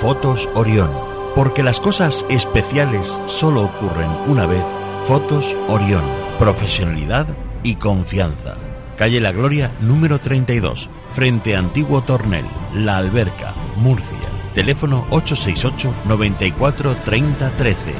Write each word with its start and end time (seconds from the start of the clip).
Fotos 0.00 0.46
Orión. 0.54 0.90
Porque 1.34 1.62
las 1.62 1.80
cosas 1.80 2.26
especiales 2.28 3.20
solo 3.26 3.64
ocurren 3.64 4.10
una 4.26 4.46
vez. 4.46 4.62
Fotos 5.06 5.56
Orión. 5.68 6.04
Profesionalidad 6.38 7.26
y 7.62 7.76
confianza. 7.76 8.56
Calle 8.98 9.20
La 9.20 9.32
Gloria, 9.32 9.72
número 9.80 10.18
32, 10.18 10.90
frente 11.12 11.56
Antiguo 11.56 12.02
Tornel, 12.02 12.44
La 12.74 12.98
Alberca, 12.98 13.54
Murcia. 13.76 14.16
Teléfono 14.54 15.06
868 15.10 15.94
94 16.06 16.96
30 16.96 17.56
13. 17.56 17.94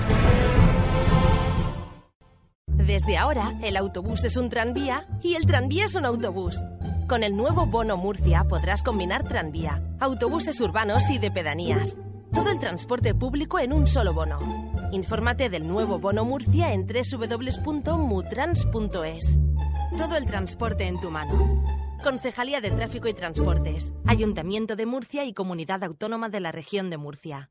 Desde 2.67 3.17
ahora, 3.17 3.59
el 3.63 3.77
autobús 3.77 4.25
es 4.25 4.37
un 4.37 4.49
tranvía 4.49 5.09
y 5.23 5.35
el 5.35 5.45
tranvía 5.47 5.87
es 5.87 5.97
un 5.97 6.05
autobús. 6.05 6.63
Con 7.09 7.23
el 7.23 7.37
nuevo 7.37 7.67
Bono 7.67 7.97
Murcia 7.97 8.45
podrás 8.49 8.83
combinar 8.83 9.23
tranvía, 9.23 9.81
autobuses 10.01 10.61
urbanos 10.61 11.09
y 11.09 11.19
de 11.19 11.31
pedanías. 11.31 11.97
Todo 12.35 12.51
el 12.51 12.59
transporte 12.59 13.15
público 13.15 13.61
en 13.61 13.73
un 13.73 13.87
solo 13.87 14.13
bono. 14.13 14.41
Infórmate 14.91 15.49
del 15.49 15.69
nuevo 15.69 16.01
Bono 16.01 16.25
Murcia 16.25 16.73
en 16.73 16.85
www.mutrans.es. 16.85 19.39
Todo 19.97 20.17
el 20.17 20.27
transporte 20.27 20.89
en 20.89 21.01
tu 21.01 21.13
mano. 21.13 21.63
Concejalía 22.03 22.61
de 22.61 22.73
Tráfico 22.73 23.07
y 23.07 23.15
Transportes, 23.15 23.93
Ayuntamiento 24.05 24.75
de 24.75 24.87
Murcia 24.87 25.25
y 25.25 25.33
Comunidad 25.33 25.85
Autónoma 25.85 26.29
de 26.29 26.41
la 26.41 26.51
Región 26.51 26.91
de 26.91 26.97
Murcia. 26.97 27.51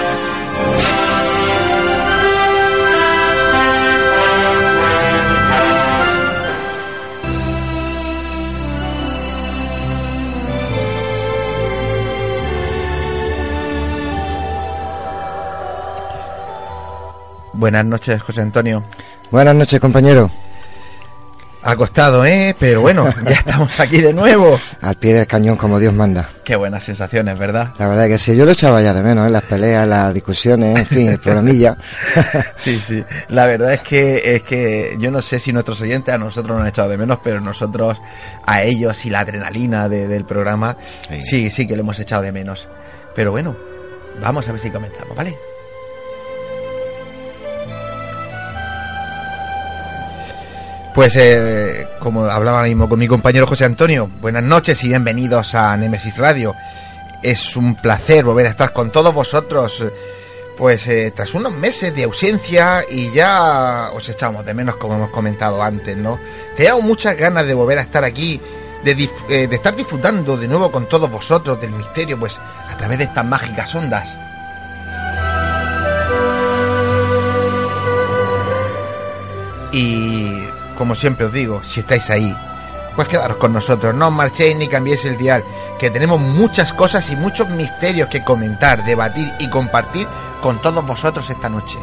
Buenas 17.61 17.85
noches, 17.85 18.19
José 18.23 18.41
Antonio. 18.41 18.83
Buenas 19.29 19.53
noches, 19.53 19.79
compañero. 19.79 20.31
Acostado, 21.61 22.25
¿eh? 22.25 22.55
Pero 22.57 22.81
bueno, 22.81 23.07
ya 23.23 23.33
estamos 23.35 23.79
aquí 23.79 24.01
de 24.01 24.13
nuevo. 24.13 24.59
Al 24.81 24.95
pie 24.95 25.13
del 25.13 25.27
cañón, 25.27 25.57
como 25.57 25.77
Dios 25.79 25.93
manda. 25.93 26.27
Qué 26.43 26.55
buenas 26.55 26.83
sensaciones, 26.83 27.37
¿verdad? 27.37 27.73
La 27.77 27.87
verdad 27.87 28.07
que 28.07 28.17
sí, 28.17 28.35
yo 28.35 28.45
lo 28.45 28.51
echaba 28.53 28.81
ya 28.81 28.95
de 28.95 29.03
menos, 29.03 29.27
¿eh? 29.27 29.29
las 29.29 29.43
peleas, 29.43 29.87
las 29.87 30.11
discusiones, 30.11 30.75
en 30.79 30.85
fin, 30.87 31.07
el 31.09 31.19
programilla. 31.19 31.77
sí, 32.55 32.81
sí. 32.83 33.03
La 33.29 33.45
verdad 33.45 33.73
es 33.73 33.81
que 33.81 34.33
es 34.33 34.41
que 34.41 34.95
yo 34.99 35.11
no 35.11 35.21
sé 35.21 35.37
si 35.37 35.53
nuestros 35.53 35.79
oyentes 35.81 36.15
a 36.15 36.17
nosotros 36.17 36.55
nos 36.55 36.61
han 36.63 36.67
echado 36.69 36.89
de 36.89 36.97
menos, 36.97 37.19
pero 37.23 37.39
nosotros 37.41 38.01
a 38.43 38.63
ellos 38.63 39.05
y 39.05 39.11
la 39.11 39.19
adrenalina 39.19 39.87
de- 39.87 40.07
del 40.07 40.25
programa 40.25 40.75
sí. 41.09 41.21
sí, 41.21 41.49
sí 41.51 41.67
que 41.67 41.75
lo 41.75 41.81
hemos 41.83 41.99
echado 41.99 42.23
de 42.23 42.31
menos. 42.31 42.69
Pero 43.15 43.29
bueno, 43.29 43.55
vamos 44.19 44.49
a 44.49 44.51
ver 44.51 44.59
si 44.61 44.71
comentamos, 44.71 45.15
¿vale? 45.15 45.37
Pues 50.93 51.15
eh, 51.15 51.87
como 51.99 52.25
hablaba 52.25 52.63
mismo 52.63 52.89
con 52.89 52.99
mi 52.99 53.07
compañero 53.07 53.47
José 53.47 53.63
Antonio, 53.63 54.09
buenas 54.19 54.43
noches 54.43 54.83
y 54.83 54.89
bienvenidos 54.89 55.55
a 55.55 55.77
Nemesis 55.77 56.17
Radio. 56.17 56.53
Es 57.23 57.55
un 57.55 57.75
placer 57.75 58.25
volver 58.25 58.47
a 58.47 58.49
estar 58.49 58.73
con 58.73 58.91
todos 58.91 59.13
vosotros, 59.13 59.85
pues 60.57 60.85
eh, 60.87 61.13
tras 61.15 61.33
unos 61.33 61.53
meses 61.53 61.95
de 61.95 62.03
ausencia 62.03 62.83
y 62.89 63.09
ya 63.11 63.89
os 63.93 64.09
echamos 64.09 64.45
de 64.45 64.53
menos 64.53 64.75
como 64.75 64.95
hemos 64.95 65.11
comentado 65.11 65.63
antes, 65.63 65.95
¿no? 65.95 66.19
Teníamos 66.57 66.83
muchas 66.83 67.15
ganas 67.15 67.47
de 67.47 67.53
volver 67.53 67.77
a 67.77 67.83
estar 67.83 68.03
aquí, 68.03 68.41
de, 68.83 68.91
eh, 69.29 69.47
de 69.47 69.55
estar 69.55 69.73
disfrutando 69.73 70.35
de 70.35 70.49
nuevo 70.49 70.73
con 70.73 70.89
todos 70.89 71.09
vosotros 71.09 71.61
del 71.61 71.71
misterio, 71.71 72.19
pues 72.19 72.37
a 72.37 72.75
través 72.77 72.97
de 72.97 73.05
estas 73.05 73.25
mágicas 73.25 73.73
ondas. 73.75 74.09
Y 79.71 80.20
como 80.81 80.95
siempre 80.95 81.27
os 81.27 81.31
digo, 81.31 81.63
si 81.63 81.81
estáis 81.81 82.09
ahí, 82.09 82.35
pues 82.95 83.07
quedaros 83.07 83.37
con 83.37 83.53
nosotros, 83.53 83.93
no 83.93 84.07
os 84.07 84.13
marchéis 84.13 84.55
ni 84.55 84.67
cambiéis 84.67 85.05
el 85.05 85.15
dial, 85.15 85.43
que 85.79 85.91
tenemos 85.91 86.19
muchas 86.19 86.73
cosas 86.73 87.07
y 87.11 87.15
muchos 87.15 87.47
misterios 87.49 88.07
que 88.07 88.23
comentar, 88.23 88.83
debatir 88.83 89.31
y 89.37 89.47
compartir 89.47 90.07
con 90.41 90.59
todos 90.59 90.83
vosotros 90.83 91.29
esta 91.29 91.49
noche. 91.49 91.77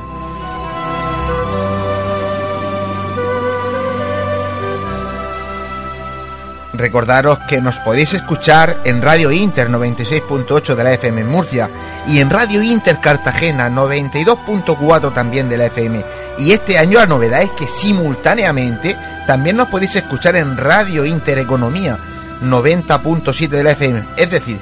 Recordaros 6.78 7.40
que 7.48 7.60
nos 7.60 7.76
podéis 7.80 8.14
escuchar 8.14 8.80
en 8.84 9.02
Radio 9.02 9.32
Inter 9.32 9.69
96.8 9.69 10.76
de 10.76 10.84
la 10.84 10.92
FM 10.92 11.22
en 11.22 11.26
Murcia 11.26 11.69
y 12.06 12.20
en 12.20 12.30
Radio 12.30 12.62
Inter 12.62 13.00
Cartagena 13.00 13.69
92.4 13.69 15.12
también 15.12 15.48
de 15.48 15.56
la 15.56 15.66
FM. 15.66 16.04
Y 16.38 16.52
este 16.52 16.78
año 16.78 17.00
la 17.00 17.06
novedad 17.06 17.42
es 17.42 17.50
que 17.50 17.66
simultáneamente 17.66 18.96
también 19.26 19.56
nos 19.56 19.66
podéis 19.69 19.96
escuchar 19.96 20.36
en 20.36 20.56
Radio 20.56 21.04
Inter 21.04 21.38
Economía 21.38 21.98
90.7 22.44 23.48
de 23.48 23.64
la 23.64 23.72
FM. 23.72 24.04
Es 24.16 24.30
decir, 24.30 24.60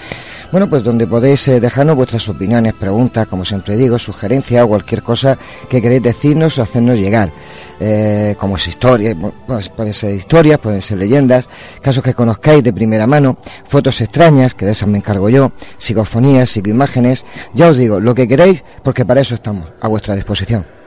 bueno, 0.53 0.69
pues 0.69 0.83
donde 0.83 1.07
podéis 1.07 1.47
eh, 1.47 1.59
dejarnos 1.59 1.95
vuestras 1.95 2.29
opiniones, 2.29 2.75
preguntas, 2.75 3.25
como 3.25 3.43
siempre 3.43 3.75
digo, 3.75 3.97
sugerencias 3.97 4.63
o 4.63 4.67
cualquier 4.67 5.01
cosa 5.01 5.35
que 5.67 5.81
queréis 5.81 6.03
decirnos 6.03 6.59
o 6.59 6.61
hacernos 6.61 6.95
llegar. 6.99 7.31
Eh, 7.79 8.35
como 8.37 8.57
es 8.57 8.67
historia, 8.67 9.17
pues, 9.47 9.69
pueden 9.69 9.93
ser 9.93 10.13
historias, 10.13 10.59
pueden 10.59 10.83
ser 10.83 10.99
leyendas, 10.99 11.49
casos 11.81 12.03
que 12.03 12.13
conozcáis 12.13 12.63
de 12.63 12.71
primera 12.71 13.07
mano, 13.07 13.35
fotos 13.65 13.99
extrañas, 14.01 14.53
que 14.53 14.67
de 14.67 14.73
esas 14.73 14.87
me 14.87 14.99
encargo 14.99 15.27
yo, 15.27 15.53
psicofonías, 15.79 16.51
psicoimágenes. 16.51 17.25
Ya 17.55 17.69
os 17.69 17.77
digo, 17.77 17.99
lo 17.99 18.13
que 18.13 18.27
queráis, 18.27 18.63
porque 18.83 19.05
para 19.05 19.21
eso 19.21 19.33
estamos 19.33 19.63
a 19.81 19.87
vuestra 19.87 20.13
disposición. 20.13 20.82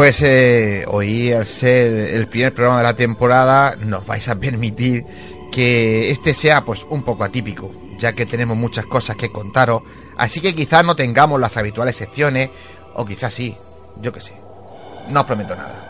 Pues 0.00 0.22
eh, 0.22 0.86
hoy, 0.88 1.30
al 1.30 1.46
ser 1.46 1.92
el 2.16 2.26
primer 2.26 2.54
programa 2.54 2.78
de 2.78 2.84
la 2.84 2.96
temporada, 2.96 3.76
nos 3.76 4.06
vais 4.06 4.26
a 4.30 4.34
permitir 4.34 5.04
que 5.52 6.10
este 6.10 6.32
sea 6.32 6.64
pues 6.64 6.86
un 6.88 7.02
poco 7.02 7.22
atípico, 7.22 7.70
ya 7.98 8.14
que 8.14 8.24
tenemos 8.24 8.56
muchas 8.56 8.86
cosas 8.86 9.16
que 9.16 9.30
contaros, 9.30 9.82
así 10.16 10.40
que 10.40 10.54
quizás 10.54 10.86
no 10.86 10.96
tengamos 10.96 11.38
las 11.38 11.54
habituales 11.58 11.96
secciones, 11.96 12.48
o 12.94 13.04
quizás 13.04 13.34
sí, 13.34 13.54
yo 14.00 14.10
que 14.10 14.22
sé. 14.22 14.32
No 15.10 15.20
os 15.20 15.26
prometo 15.26 15.54
nada. 15.54 15.84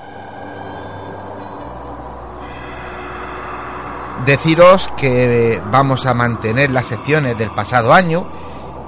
Deciros 4.26 4.90
que 4.98 5.62
vamos 5.70 6.04
a 6.06 6.14
mantener 6.14 6.72
las 6.72 6.86
secciones 6.86 7.38
del 7.38 7.52
pasado 7.52 7.94
año 7.94 8.28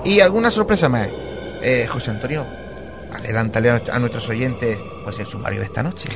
y 0.05 0.19
alguna 0.19 0.51
sorpresa 0.51 0.89
más. 0.89 1.07
Eh, 1.63 1.87
José 1.89 2.11
Antonio, 2.11 2.45
adelántale 3.15 3.71
a, 3.71 3.99
nuestros 3.99 4.29
oyentes 4.29 4.79
pues 5.05 5.19
el 5.19 5.27
sumario 5.27 5.61
de 5.61 5.67
esta 5.67 5.83
noche. 5.83 6.09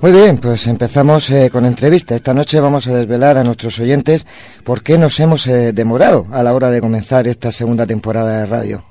Muy 0.00 0.12
bien, 0.12 0.38
pues 0.38 0.66
empezamos 0.66 1.28
eh, 1.30 1.50
con 1.50 1.66
entrevista. 1.66 2.14
Esta 2.14 2.32
noche 2.32 2.58
vamos 2.58 2.86
a 2.86 2.94
desvelar 2.94 3.36
a 3.36 3.44
nuestros 3.44 3.78
oyentes 3.78 4.24
por 4.64 4.82
qué 4.82 4.96
nos 4.96 5.20
hemos 5.20 5.46
eh, 5.46 5.72
demorado 5.72 6.26
a 6.32 6.42
la 6.42 6.54
hora 6.54 6.70
de 6.70 6.80
comenzar 6.80 7.28
esta 7.28 7.52
segunda 7.52 7.84
temporada 7.86 8.40
de 8.40 8.46
radio. 8.46 8.84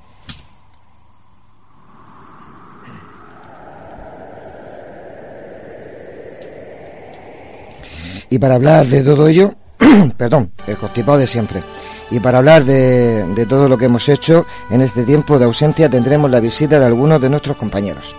Y 8.30 8.38
para 8.38 8.54
hablar 8.54 8.86
de 8.86 9.02
todo 9.02 9.26
ello, 9.26 9.54
perdón, 10.16 10.52
el 10.68 10.76
constipado 10.76 11.18
de 11.18 11.26
siempre. 11.26 11.60
Y 12.10 12.18
para 12.18 12.38
hablar 12.38 12.64
de, 12.64 13.46
todo 13.48 13.68
lo 13.68 13.78
que 13.78 13.84
hemos 13.84 14.08
hecho 14.08 14.46
en 14.68 14.80
este 14.80 15.04
tiempo 15.04 15.38
de 15.38 15.44
ausencia 15.44 15.88
tendremos 15.88 16.30
la 16.30 16.40
visita 16.40 16.80
de 16.80 16.86
algunos 16.86 17.20
de 17.20 17.30
nuestros 17.30 17.56
compañeros. 17.56 18.14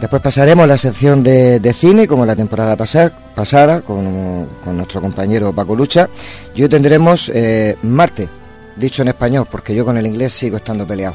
Después 0.00 0.20
pasaremos 0.20 0.68
la 0.68 0.76
sección 0.76 1.22
de, 1.22 1.72
cine, 1.74 2.06
como 2.06 2.26
la 2.26 2.36
temporada 2.36 2.76
pasada, 2.76 3.80
con, 3.80 4.48
con, 4.62 4.76
nuestro 4.76 5.00
compañero 5.00 5.50
Paco 5.54 5.74
Lucha. 5.74 6.10
Y 6.54 6.62
hoy 6.62 6.68
tendremos 6.68 7.30
eh, 7.32 7.78
Marte, 7.82 8.28
dicho 8.76 9.00
en 9.00 9.08
español, 9.08 9.46
porque 9.50 9.74
yo 9.74 9.82
con 9.82 9.96
el 9.96 10.06
inglés 10.06 10.34
sigo 10.34 10.58
estando 10.58 10.86
peleado. 10.86 11.14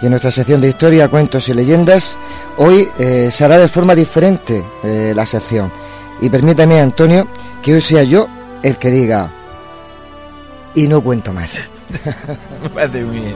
Y 0.00 0.06
en 0.06 0.10
nuestra 0.10 0.30
sección 0.30 0.60
de 0.60 0.68
historia, 0.68 1.08
cuentos 1.08 1.48
y 1.48 1.54
leyendas, 1.54 2.18
hoy 2.58 2.88
eh, 2.98 3.30
se 3.32 3.44
hará 3.44 3.58
de 3.58 3.68
forma 3.68 3.94
diferente 3.94 4.62
eh, 4.84 5.12
la 5.14 5.24
sección. 5.24 5.72
Y 6.20 6.28
permítame, 6.28 6.80
Antonio, 6.80 7.26
que 7.62 7.74
hoy 7.74 7.80
sea 7.80 8.02
yo 8.02 8.28
el 8.62 8.76
que 8.76 8.90
diga, 8.90 9.30
y 10.74 10.86
no 10.86 11.00
cuento 11.00 11.32
más. 11.32 11.58
Muy 12.74 13.20
bien. 13.20 13.34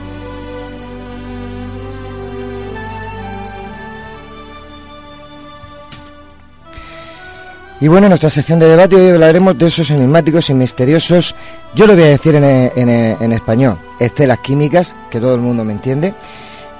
Y 7.79 7.87
bueno, 7.87 8.05
en 8.05 8.09
nuestra 8.11 8.29
sección 8.29 8.59
de 8.59 8.67
debate 8.67 8.95
hoy 8.95 9.09
hablaremos 9.09 9.57
de 9.57 9.65
esos 9.65 9.89
enigmáticos 9.89 10.51
y 10.51 10.53
misteriosos, 10.53 11.33
yo 11.73 11.87
lo 11.87 11.95
voy 11.95 12.03
a 12.03 12.09
decir 12.09 12.35
en, 12.35 12.43
en, 12.43 12.89
en 12.89 13.31
español, 13.31 13.79
estelas 13.99 14.37
químicas, 14.37 14.95
que 15.09 15.19
todo 15.19 15.33
el 15.33 15.41
mundo 15.41 15.63
me 15.63 15.73
entiende, 15.73 16.13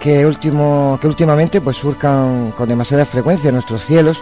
que, 0.02 0.26
último, 0.26 0.98
que 1.00 1.08
últimamente 1.08 1.62
pues 1.62 1.78
surcan 1.78 2.52
con 2.58 2.68
demasiada 2.68 3.06
frecuencia 3.06 3.50
en 3.50 3.56
nuestros 3.56 3.86
cielos, 3.86 4.22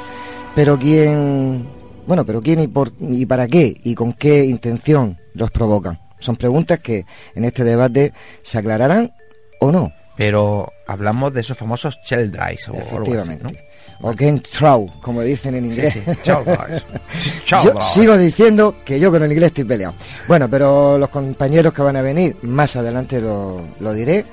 pero 0.54 0.78
quién, 0.78 1.66
bueno, 2.06 2.26
pero 2.26 2.42
quién 2.42 2.60
y, 2.60 2.68
por, 2.68 2.92
y 3.00 3.26
para 3.26 3.48
qué 3.48 3.80
y 3.84 3.96
con 3.96 4.14
qué 4.14 4.44
intención 4.46 5.18
los 5.34 5.50
provocan. 5.52 5.98
Son 6.20 6.36
preguntas 6.36 6.80
que 6.82 7.06
en 7.34 7.46
este 7.46 7.64
debate 7.64 8.12
se 8.44 8.58
aclararán 8.58 9.12
o 9.62 9.72
no. 9.72 9.94
Pero 10.18 10.70
hablamos 10.86 11.32
de 11.34 11.40
esos 11.40 11.58
famosos 11.58 11.98
shell 12.06 12.30
drives 12.30 12.68
o 12.68 12.74
Efectivamente. 12.74 13.46
algo 13.48 13.58
así, 13.58 13.66
O 14.02 14.14
game 14.14 14.42
throw, 14.42 14.92
como 15.02 15.22
dicen 15.22 15.56
en 15.56 15.66
inglés. 15.68 15.94
Sí, 15.94 16.02
sí, 16.06 16.12
shell 16.26 16.44
drives. 16.44 16.84
Shell 17.46 17.64
Yo 17.64 17.70
drives. 17.72 17.86
sigo 17.94 18.18
diciendo 18.18 18.76
que 18.84 19.00
yo 19.00 19.12
con 19.12 19.24
el 19.24 19.32
inglés 19.32 19.48
estoy 19.48 19.64
peleado. 19.64 19.94
Bueno, 20.28 20.50
pero 20.50 20.98
los 20.98 21.08
compañeros 21.08 21.74
que 21.74 21.82
van 21.82 21.96
a 21.96 22.02
venir, 22.02 22.36
más 22.42 22.76
adelante 22.76 23.22
lo, 23.22 23.62
lo 23.80 23.94
diré 23.94 24.26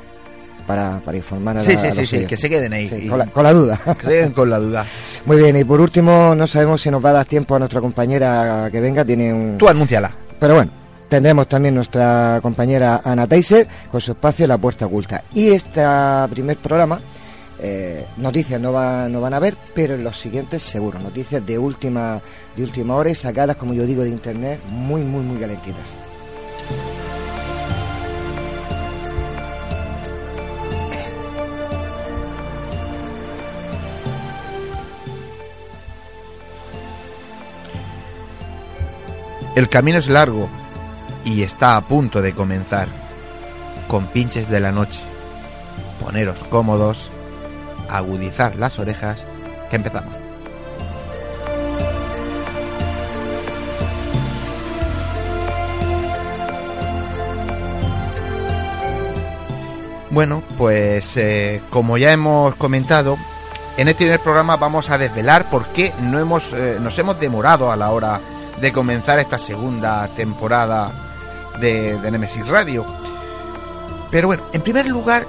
para, 0.66 0.98
para 1.00 1.16
informar 1.16 1.58
a, 1.58 1.60
Sí, 1.60 1.74
la- 1.74 1.80
sí, 1.80 1.86
a 1.86 1.92
sí, 1.92 1.98
los 2.00 2.08
sí, 2.08 2.26
que 2.26 2.36
se 2.36 2.48
queden 2.48 2.72
ahí. 2.72 2.88
Sí, 2.88 2.96
y- 3.04 3.08
con, 3.08 3.18
la, 3.18 3.26
con 3.26 3.42
la 3.44 3.52
duda. 3.52 3.78
que 3.84 3.92
se 4.06 4.08
queden 4.12 4.32
con 4.32 4.50
la 4.50 4.58
duda. 4.58 4.84
Muy 5.26 5.36
bien, 5.38 5.56
y 5.56 5.64
por 5.64 5.80
último, 5.80 6.34
no 6.34 6.46
sabemos 6.46 6.80
si 6.82 6.90
nos 6.90 7.04
va 7.04 7.10
a 7.10 7.14
dar 7.14 7.24
tiempo 7.26 7.54
a 7.54 7.58
nuestra 7.58 7.80
compañera 7.80 8.68
que 8.70 8.80
venga, 8.80 9.04
tiene 9.04 9.32
un... 9.32 9.56
Tú 9.58 9.68
anúnciala. 9.68 10.10
Pero 10.38 10.54
bueno, 10.56 10.70
tendremos 11.08 11.48
también 11.48 11.74
nuestra 11.74 12.38
compañera 12.42 13.00
Ana 13.04 13.26
Teiser 13.26 13.66
con 13.90 14.00
su 14.00 14.12
espacio 14.12 14.46
La 14.46 14.58
Puerta 14.58 14.86
Oculta. 14.86 15.22
Y 15.32 15.48
este 15.50 15.82
primer 16.30 16.56
programa, 16.58 17.00
eh, 17.58 18.04
noticias 18.18 18.60
no, 18.60 18.72
va- 18.72 19.08
no 19.08 19.20
van 19.20 19.32
a 19.34 19.38
ver, 19.38 19.56
pero 19.74 19.94
en 19.94 20.04
los 20.04 20.18
siguientes 20.18 20.62
seguro, 20.62 20.98
noticias 20.98 21.44
de 21.46 21.58
última, 21.58 22.20
de 22.54 22.62
última 22.62 22.94
hora 22.96 23.08
y 23.10 23.14
sacadas, 23.14 23.56
como 23.56 23.72
yo 23.72 23.84
digo, 23.84 24.02
de 24.02 24.10
internet, 24.10 24.60
muy, 24.68 25.02
muy, 25.02 25.22
muy 25.22 25.38
calentitas. 25.38 25.88
El 39.56 39.70
camino 39.70 39.96
es 39.96 40.06
largo 40.06 40.50
y 41.24 41.42
está 41.42 41.78
a 41.78 41.80
punto 41.80 42.20
de 42.20 42.34
comenzar. 42.34 42.88
Con 43.88 44.04
pinches 44.06 44.50
de 44.50 44.60
la 44.60 44.70
noche. 44.70 45.00
Poneros 45.98 46.44
cómodos, 46.50 47.08
agudizar 47.88 48.56
las 48.56 48.78
orejas, 48.78 49.24
que 49.70 49.76
empezamos. 49.76 50.14
Bueno, 60.10 60.42
pues 60.58 61.16
eh, 61.16 61.62
como 61.70 61.96
ya 61.96 62.12
hemos 62.12 62.54
comentado, 62.56 63.16
en 63.78 63.88
este 63.88 64.04
primer 64.04 64.20
programa 64.20 64.58
vamos 64.58 64.90
a 64.90 64.98
desvelar 64.98 65.48
por 65.48 65.64
qué 65.68 65.94
no 66.02 66.18
hemos, 66.18 66.52
eh, 66.52 66.76
nos 66.78 66.98
hemos 66.98 67.18
demorado 67.18 67.72
a 67.72 67.76
la 67.76 67.90
hora 67.90 68.20
de 68.60 68.72
comenzar 68.72 69.18
esta 69.18 69.38
segunda 69.38 70.08
temporada 70.08 70.92
de, 71.60 71.98
Nemesis 72.10 72.46
Radio. 72.46 72.84
Pero 74.10 74.28
bueno, 74.28 74.44
en 74.52 74.62
primer 74.62 74.86
lugar, 74.86 75.26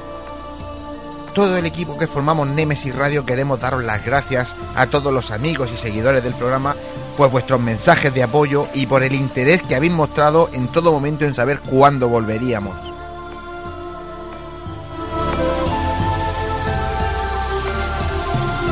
todo 1.33 1.57
el 1.57 1.65
equipo 1.65 1.97
que 1.97 2.07
formamos 2.07 2.47
Nemesis 2.47 2.95
Radio 2.95 3.25
queremos 3.25 3.59
daros 3.59 3.83
las 3.83 4.03
gracias 4.03 4.55
a 4.75 4.87
todos 4.87 5.13
los 5.13 5.31
amigos 5.31 5.69
y 5.73 5.77
seguidores 5.77 6.23
del 6.23 6.33
programa 6.33 6.75
por 7.15 7.29
vuestros 7.29 7.59
mensajes 7.59 8.13
de 8.13 8.23
apoyo 8.23 8.67
y 8.73 8.85
por 8.85 9.03
el 9.03 9.13
interés 9.13 9.61
que 9.63 9.75
habéis 9.75 9.93
mostrado 9.93 10.49
en 10.53 10.67
todo 10.67 10.91
momento 10.91 11.25
en 11.25 11.35
saber 11.35 11.59
cuándo 11.61 12.07
volveríamos. 12.07 12.75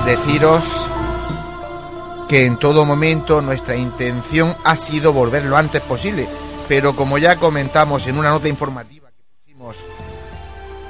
Deciros 0.06 0.85
que 2.28 2.46
en 2.46 2.58
todo 2.58 2.86
momento 2.86 3.42
nuestra 3.42 3.76
intención 3.76 4.56
ha 4.64 4.76
sido 4.76 5.14
volver 5.14 5.46
lo 5.46 5.58
antes 5.58 5.82
posible, 5.82 6.28
pero 6.68 6.96
como 6.96 7.18
ya 7.18 7.36
comentamos 7.36 8.08
en 8.08 8.18
una 8.18 8.30
nota 8.30 8.48
informativa 8.48 9.10
que 9.10 9.24
pusimos 9.44 9.76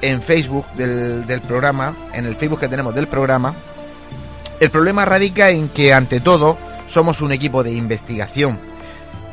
en 0.02 0.22
Facebook 0.22 0.66
del, 0.76 1.26
del 1.28 1.42
programa, 1.42 1.96
en 2.14 2.26
el 2.26 2.36
Facebook 2.36 2.62
que 2.62 2.68
tenemos 2.68 2.96
del 2.96 3.08
programa, 3.08 3.54
el 4.60 4.70
problema 4.70 5.04
radica 5.04 5.50
en 5.50 5.70
que 5.70 5.94
ante 5.94 6.22
todo 6.22 6.58
somos 6.88 7.22
un 7.22 7.32
equipo 7.32 7.64
de 7.64 7.74
investigación 7.74 8.60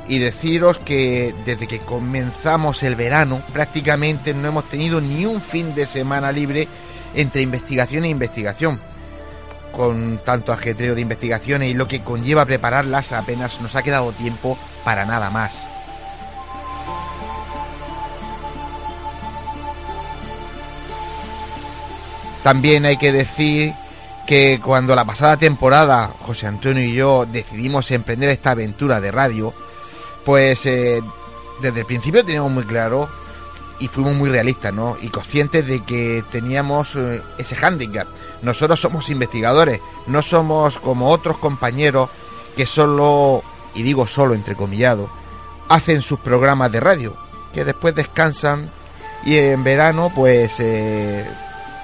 y 0.08 0.18
deciros 0.18 0.78
que 0.78 1.34
desde 1.44 1.68
que 1.68 1.78
comenzamos 1.78 2.82
el 2.82 2.96
verano 2.96 3.40
prácticamente 3.52 4.34
no 4.34 4.48
hemos 4.48 4.64
tenido 4.64 5.00
ni 5.00 5.26
un 5.26 5.40
fin 5.40 5.74
de 5.74 5.86
semana 5.86 6.32
libre 6.32 6.66
entre 7.14 7.42
investigación 7.42 8.04
e 8.04 8.08
investigación. 8.08 8.80
Con 9.72 10.18
tanto 10.18 10.52
ajetreo 10.52 10.94
de 10.94 11.00
investigaciones 11.00 11.70
y 11.70 11.74
lo 11.74 11.88
que 11.88 12.02
conlleva 12.02 12.44
prepararlas 12.44 13.12
apenas 13.12 13.60
nos 13.60 13.74
ha 13.74 13.82
quedado 13.82 14.12
tiempo 14.12 14.58
para 14.84 15.04
nada 15.04 15.30
más. 15.30 15.52
También 22.42 22.84
hay 22.84 22.96
que 22.96 23.12
decir 23.12 23.72
que 24.26 24.60
cuando 24.62 24.94
la 24.94 25.04
pasada 25.04 25.36
temporada 25.36 26.12
José 26.20 26.46
Antonio 26.46 26.82
y 26.82 26.94
yo 26.94 27.24
decidimos 27.24 27.90
emprender 27.90 28.30
esta 28.30 28.52
aventura 28.52 29.00
de 29.00 29.12
radio, 29.12 29.54
pues 30.24 30.66
eh, 30.66 31.00
desde 31.60 31.80
el 31.80 31.86
principio 31.86 32.24
teníamos 32.24 32.50
muy 32.50 32.64
claro 32.64 33.08
y 33.78 33.88
fuimos 33.88 34.14
muy 34.14 34.30
realistas, 34.30 34.72
¿no? 34.72 34.96
Y 35.00 35.08
conscientes 35.08 35.66
de 35.66 35.84
que 35.84 36.22
teníamos 36.30 36.94
eh, 36.96 37.22
ese 37.38 37.56
hándicap. 37.56 38.06
Nosotros 38.42 38.80
somos 38.80 39.08
investigadores, 39.10 39.80
no 40.06 40.22
somos 40.22 40.78
como 40.78 41.10
otros 41.10 41.38
compañeros 41.38 42.10
que 42.56 42.66
solo, 42.66 43.42
y 43.74 43.82
digo 43.82 44.06
solo 44.06 44.34
entrecomillado, 44.34 45.08
hacen 45.68 46.02
sus 46.02 46.20
programas 46.20 46.70
de 46.72 46.80
radio, 46.80 47.16
que 47.54 47.64
después 47.64 47.94
descansan 47.94 48.68
y 49.24 49.38
en 49.38 49.62
verano 49.62 50.12
pues 50.14 50.56
eh, 50.58 51.24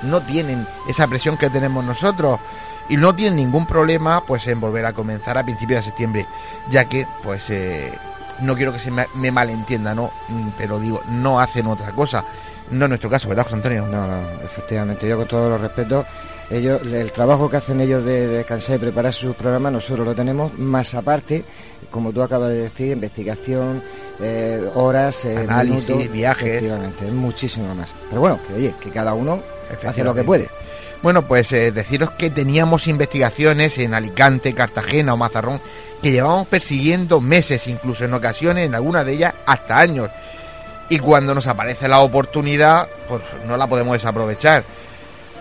no 0.03 0.21
tienen 0.23 0.67
esa 0.89 1.07
presión 1.07 1.37
que 1.37 1.49
tenemos 1.51 1.85
nosotros 1.85 2.41
y 2.89 2.97
no 2.97 3.15
tienen 3.15 3.37
ningún 3.37 3.67
problema 3.67 4.23
pues 4.27 4.47
en 4.49 4.61
volver 4.61 4.85
a 4.87 4.93
comenzar 4.93 5.39
a 5.39 5.45
principios 5.45 5.81
de 5.81 5.91
septiembre, 5.91 6.27
ya 6.71 6.87
que 6.87 7.07
pues 7.23 7.49
eh, 7.51 7.93
no 8.41 8.57
quiero 8.57 8.73
que 8.73 8.79
se 8.79 8.91
me, 8.91 9.07
me 9.15 9.31
malentienda, 9.31 9.95
no, 9.95 10.11
Mm, 10.29 10.51
pero 10.59 10.79
digo, 10.79 11.03
no 11.09 11.41
hacen 11.41 11.67
otra 11.67 11.93
cosa. 11.93 12.25
No 12.71 12.85
es 12.85 12.89
nuestro 12.91 13.11
caso, 13.11 13.29
¿verdad, 13.29 13.45
José 13.45 13.57
Antonio? 13.57 13.87
No, 13.87 14.07
no, 14.07 14.21
efectivamente, 14.45 15.09
yo 15.09 15.17
con 15.17 15.27
todos 15.27 15.51
los 15.51 15.61
respetos, 15.61 16.07
ellos, 16.51 16.81
el 16.83 17.13
trabajo 17.13 17.51
que 17.51 17.59
hacen 17.59 17.81
ellos 17.81 18.05
de 18.05 18.19
de 18.27 18.37
descansar 18.39 18.77
y 18.77 18.79
preparar 18.79 19.13
sus 19.13 19.35
programas, 19.37 19.73
nosotros 19.73 20.07
lo 20.07 20.15
tenemos, 20.15 20.57
más 20.59 20.95
aparte, 20.95 21.45
como 21.91 22.13
tú 22.13 22.23
acabas 22.23 22.51
de 22.51 22.63
decir, 22.63 22.93
investigación, 22.93 23.83
eh, 24.21 24.63
horas, 24.75 25.25
eh, 25.25 25.37
Análisis, 25.37 25.89
minutos, 25.89 26.13
viajes. 26.13 26.49
Efectivamente, 26.49 27.07
es 27.07 27.13
muchísimo 27.13 27.75
más. 27.75 27.93
Pero 28.09 28.21
bueno, 28.21 28.39
que 28.47 28.55
oye, 28.55 28.75
que 28.81 28.91
cada 28.91 29.15
uno 29.15 29.41
hace 29.87 30.05
lo 30.05 30.15
que 30.15 30.25
puede. 30.25 30.49
Bueno, 31.03 31.23
pues 31.23 31.53
eh, 31.53 31.71
deciros 31.71 32.11
que 32.13 32.31
teníamos 32.31 32.89
investigaciones 32.89 33.79
en 33.79 33.95
Alicante, 33.95 34.53
Cartagena 34.55 35.15
o 35.15 35.17
Mazarrón 35.17 35.61
que 36.03 36.13
llevábamos 36.13 36.47
persiguiendo 36.47 37.21
meses, 37.21 37.67
incluso 37.67 38.05
en 38.05 38.15
ocasiones, 38.15 38.67
en 38.67 38.75
algunas 38.75 39.05
de 39.05 39.15
ellas, 39.15 39.35
hasta 39.47 39.79
años. 39.79 40.11
Y 40.89 40.99
cuando 40.99 41.35
nos 41.35 41.47
aparece 41.47 41.89
la 41.89 42.01
oportunidad, 42.01 42.89
pues 43.09 43.21
no 43.47 43.57
la 43.57 43.67
podemos 43.67 43.95
desaprovechar. 43.95 44.65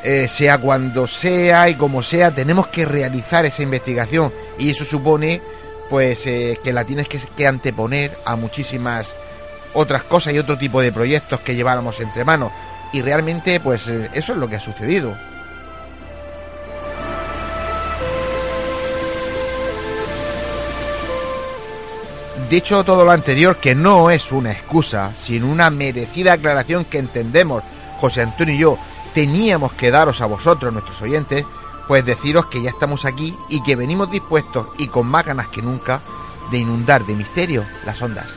Eh, 0.10 0.30
sea 0.30 0.58
cuando 0.58 1.06
sea 1.06 1.68
y 1.68 1.76
como 1.76 2.02
sea, 2.02 2.32
tenemos 2.32 2.68
que 2.68 2.86
realizar 2.86 3.46
esa 3.46 3.62
investigación. 3.62 4.32
Y 4.58 4.70
eso 4.70 4.86
supone, 4.86 5.42
pues, 5.90 6.26
eh, 6.28 6.58
que 6.64 6.72
la 6.72 6.86
tienes 6.86 7.10
que, 7.10 7.46
anteponer 7.46 8.18
a 8.24 8.38
muchísimas 8.38 9.18
otras 9.74 10.04
cosas 10.04 10.34
y 10.34 10.40
otro 10.40 10.58
tipo 10.58 10.80
de 10.80 10.94
proyectos 10.94 11.42
que 11.42 11.56
lleváramos 11.56 12.00
entre 12.00 12.24
manos. 12.24 12.54
Y 12.94 13.02
realmente, 13.02 13.60
pues, 13.60 13.90
eh, 13.90 14.10
eso 14.14 14.32
es 14.32 14.40
lo 14.40 14.48
que 14.48 14.56
ha 14.56 14.62
sucedido. 14.62 15.14
Dicho 22.50 22.82
todo 22.86 23.04
lo 23.04 23.12
anterior, 23.12 23.58
que 23.58 23.76
no 23.76 24.10
es 24.10 24.32
una 24.32 24.54
excusa, 24.54 25.12
sino 25.18 25.52
una 25.52 25.70
merecida 25.70 26.32
aclaración 26.32 26.86
que 26.86 26.98
entendemos, 26.98 27.62
José 28.00 28.22
Antonio 28.22 28.56
y 28.56 28.60
yo, 28.60 28.80
teníamos 29.18 29.74
que 29.74 29.90
daros 29.90 30.22
a 30.22 30.28
vosotros, 30.28 30.72
nuestros 30.72 31.02
oyentes, 31.02 31.44
pues 31.88 32.06
deciros 32.06 32.46
que 32.46 32.62
ya 32.62 32.70
estamos 32.70 33.04
aquí 33.04 33.36
y 33.50 33.64
que 33.64 33.76
venimos 33.76 34.12
dispuestos 34.12 34.68
y 34.78 34.90
con 34.90 35.08
más 35.08 35.26
ganas 35.26 35.48
que 35.48 35.64
nunca 35.64 36.02
de 36.52 36.60
inundar 36.60 37.04
de 37.04 37.16
misterio 37.16 37.66
las 37.84 38.00
ondas. 38.00 38.36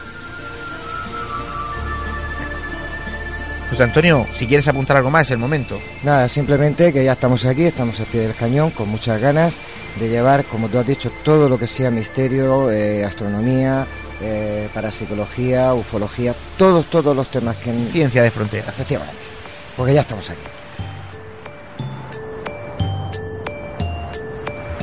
José 3.68 3.82
Antonio, 3.82 4.26
si 4.32 4.46
quieres 4.46 4.66
apuntar 4.68 4.96
algo 4.96 5.10
más, 5.10 5.26
es 5.26 5.32
el 5.32 5.37
momento. 5.37 5.78
Nada, 6.02 6.26
simplemente 6.28 6.94
que 6.94 7.04
ya 7.04 7.12
estamos 7.12 7.44
aquí, 7.44 7.64
estamos 7.64 8.00
al 8.00 8.06
pie 8.06 8.22
del 8.22 8.34
cañón, 8.34 8.70
con 8.70 8.88
muchas 8.88 9.20
ganas 9.20 9.52
de 9.99 10.08
llevar, 10.08 10.46
como 10.46 10.70
tú 10.70 10.78
has 10.78 10.87
dicho, 10.87 11.12
todo 11.22 11.46
lo 11.46 11.58
que 11.58 11.66
sea 11.66 11.90
misterio, 11.90 12.70
eh, 12.70 13.04
astronomía, 13.04 13.87
eh, 14.22 14.70
parapsicología, 14.72 15.75
ufología, 15.75 16.34
todos, 16.56 16.87
todos 16.87 17.14
los 17.14 17.30
temas 17.30 17.56
que... 17.56 17.70
Ciencia 17.92 18.22
de 18.22 18.30
frontera. 18.30 18.70
Efectivamente, 18.70 19.20
porque 19.76 19.92
ya 19.92 20.00
estamos 20.00 20.30
aquí. 20.30 20.60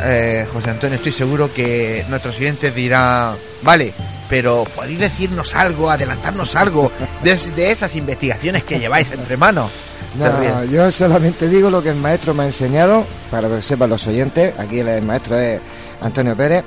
Eh, 0.09 0.47
José 0.53 0.69
Antonio, 0.69 0.95
estoy 0.95 1.11
seguro 1.11 1.53
que 1.53 2.05
nuestros 2.07 2.37
oyentes 2.37 2.73
dirán, 2.73 3.35
vale, 3.61 3.93
pero 4.29 4.65
podéis 4.73 4.99
decirnos 4.99 5.53
algo, 5.53 5.91
adelantarnos 5.91 6.55
algo 6.55 6.93
de, 7.21 7.35
de 7.35 7.71
esas 7.71 7.93
investigaciones 7.93 8.63
que 8.63 8.79
lleváis 8.79 9.11
entre 9.11 9.35
manos. 9.35 9.69
No, 10.17 10.63
yo 10.63 10.89
solamente 10.91 11.49
digo 11.49 11.69
lo 11.69 11.83
que 11.83 11.89
el 11.89 11.97
maestro 11.97 12.33
me 12.33 12.43
ha 12.43 12.45
enseñado, 12.45 13.05
para 13.29 13.49
que 13.49 13.61
sepan 13.61 13.89
los 13.89 14.07
oyentes, 14.07 14.57
aquí 14.57 14.79
el 14.79 15.01
maestro 15.01 15.37
es 15.37 15.59
Antonio 15.99 16.37
Pérez. 16.37 16.63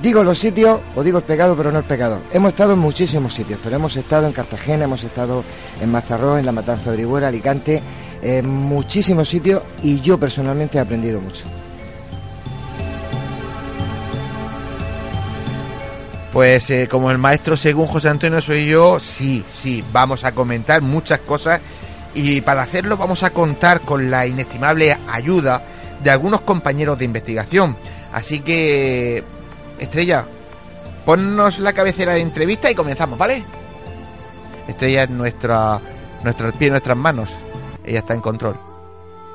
Digo 0.00 0.22
los 0.22 0.38
sitios, 0.38 0.78
o 0.94 1.02
digo 1.02 1.18
el 1.18 1.24
pecado, 1.24 1.56
pero 1.56 1.72
no 1.72 1.80
el 1.80 1.84
pecador. 1.84 2.20
Hemos 2.32 2.52
estado 2.52 2.74
en 2.74 2.78
muchísimos 2.78 3.34
sitios, 3.34 3.58
pero 3.64 3.74
hemos 3.74 3.96
estado 3.96 4.28
en 4.28 4.32
Cartagena, 4.32 4.84
hemos 4.84 5.02
estado 5.02 5.42
en 5.80 5.90
Mazarrón, 5.90 6.38
en 6.38 6.46
La 6.46 6.52
Matanza 6.52 6.90
de 6.90 6.98
Orihuela, 6.98 7.26
Alicante, 7.26 7.82
en 8.22 8.48
muchísimos 8.48 9.28
sitios, 9.28 9.62
y 9.82 9.98
yo 9.98 10.16
personalmente 10.16 10.78
he 10.78 10.80
aprendido 10.80 11.20
mucho. 11.20 11.42
Pues 16.38 16.70
eh, 16.70 16.86
como 16.88 17.10
el 17.10 17.18
maestro 17.18 17.56
según 17.56 17.88
José 17.88 18.10
Antonio 18.10 18.40
soy 18.40 18.68
yo, 18.68 19.00
sí, 19.00 19.44
sí, 19.48 19.84
vamos 19.90 20.22
a 20.22 20.30
comentar 20.30 20.82
muchas 20.82 21.18
cosas 21.18 21.60
y 22.14 22.42
para 22.42 22.62
hacerlo 22.62 22.96
vamos 22.96 23.24
a 23.24 23.30
contar 23.30 23.80
con 23.80 24.08
la 24.08 24.24
inestimable 24.24 24.96
ayuda 25.10 25.60
de 26.00 26.10
algunos 26.10 26.42
compañeros 26.42 26.96
de 26.96 27.06
investigación. 27.06 27.76
Así 28.12 28.38
que, 28.38 29.24
Estrella, 29.80 30.26
ponnos 31.04 31.58
la 31.58 31.72
cabecera 31.72 32.12
de 32.12 32.20
entrevista 32.20 32.70
y 32.70 32.76
comenzamos, 32.76 33.18
¿vale? 33.18 33.42
Estrella 34.68 35.02
es 35.02 35.10
nuestra, 35.10 35.80
nuestro 36.22 36.52
pie 36.52 36.70
nuestras 36.70 36.96
manos. 36.96 37.30
Ella 37.82 37.98
está 37.98 38.14
en 38.14 38.20
control. 38.20 38.56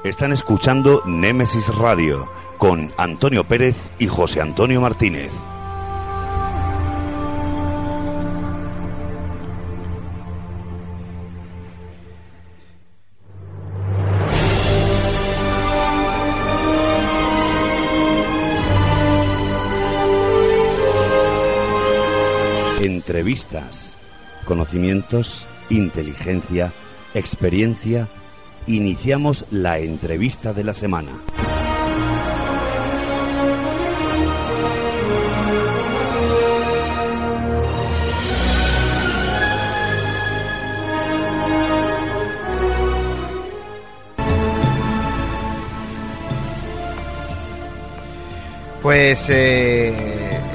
Están 0.06 0.32
escuchando 0.32 1.04
Némesis 1.06 1.68
Radio 1.76 2.32
con 2.58 2.94
Antonio 2.96 3.44
Pérez 3.44 3.76
y 4.00 4.08
José 4.08 4.40
Antonio 4.40 4.80
Martínez. 4.80 5.34
Inteligencia, 25.70 26.72
experiencia, 27.14 28.08
iniciamos 28.68 29.46
la 29.52 29.80
entrevista 29.80 30.54
de 30.54 30.64
la 30.64 30.74
semana. 30.74 31.12
Pues 48.82 49.30
eh, 49.30 49.94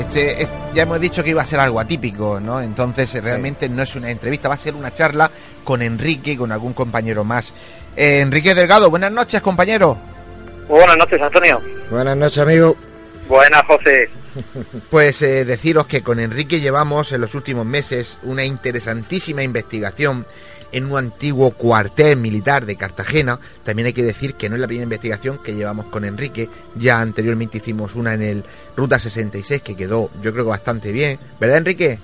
este, 0.00 0.42
es- 0.42 0.50
ya 0.78 0.84
hemos 0.84 1.00
dicho 1.00 1.24
que 1.24 1.30
iba 1.30 1.42
a 1.42 1.44
ser 1.46 1.58
algo 1.58 1.80
atípico, 1.80 2.38
¿no? 2.38 2.60
Entonces 2.60 3.12
realmente 3.20 3.68
no 3.68 3.82
es 3.82 3.96
una 3.96 4.12
entrevista, 4.12 4.48
va 4.48 4.54
a 4.54 4.58
ser 4.58 4.76
una 4.76 4.94
charla 4.94 5.28
con 5.64 5.82
Enrique 5.82 6.30
y 6.30 6.36
con 6.36 6.52
algún 6.52 6.72
compañero 6.72 7.24
más. 7.24 7.52
Eh, 7.96 8.20
Enrique 8.20 8.54
Delgado, 8.54 8.88
buenas 8.88 9.10
noches, 9.10 9.40
compañero. 9.40 9.98
Buenas 10.68 10.96
noches, 10.96 11.20
Antonio. 11.20 11.60
Buenas 11.90 12.16
noches, 12.16 12.38
amigo. 12.38 12.76
Buenas, 13.26 13.64
José. 13.66 14.08
Pues 14.88 15.20
eh, 15.22 15.44
deciros 15.44 15.86
que 15.86 16.02
con 16.04 16.20
Enrique 16.20 16.60
llevamos 16.60 17.10
en 17.10 17.22
los 17.22 17.34
últimos 17.34 17.66
meses 17.66 18.16
una 18.22 18.44
interesantísima 18.44 19.42
investigación 19.42 20.26
en 20.72 20.90
un 20.90 20.98
antiguo 20.98 21.50
cuartel 21.52 22.16
militar 22.16 22.66
de 22.66 22.76
Cartagena. 22.76 23.38
También 23.64 23.86
hay 23.86 23.92
que 23.92 24.02
decir 24.02 24.34
que 24.34 24.48
no 24.48 24.56
es 24.56 24.60
la 24.60 24.66
primera 24.66 24.84
investigación 24.84 25.38
que 25.38 25.54
llevamos 25.54 25.86
con 25.86 26.04
Enrique. 26.04 26.48
Ya 26.74 27.00
anteriormente 27.00 27.58
hicimos 27.58 27.94
una 27.94 28.14
en 28.14 28.22
el 28.22 28.44
Ruta 28.76 28.98
66 28.98 29.62
que 29.62 29.76
quedó 29.76 30.10
yo 30.20 30.32
creo 30.32 30.44
que 30.44 30.50
bastante 30.50 30.92
bien. 30.92 31.18
¿Verdad, 31.38 31.58
Enrique? 31.58 31.98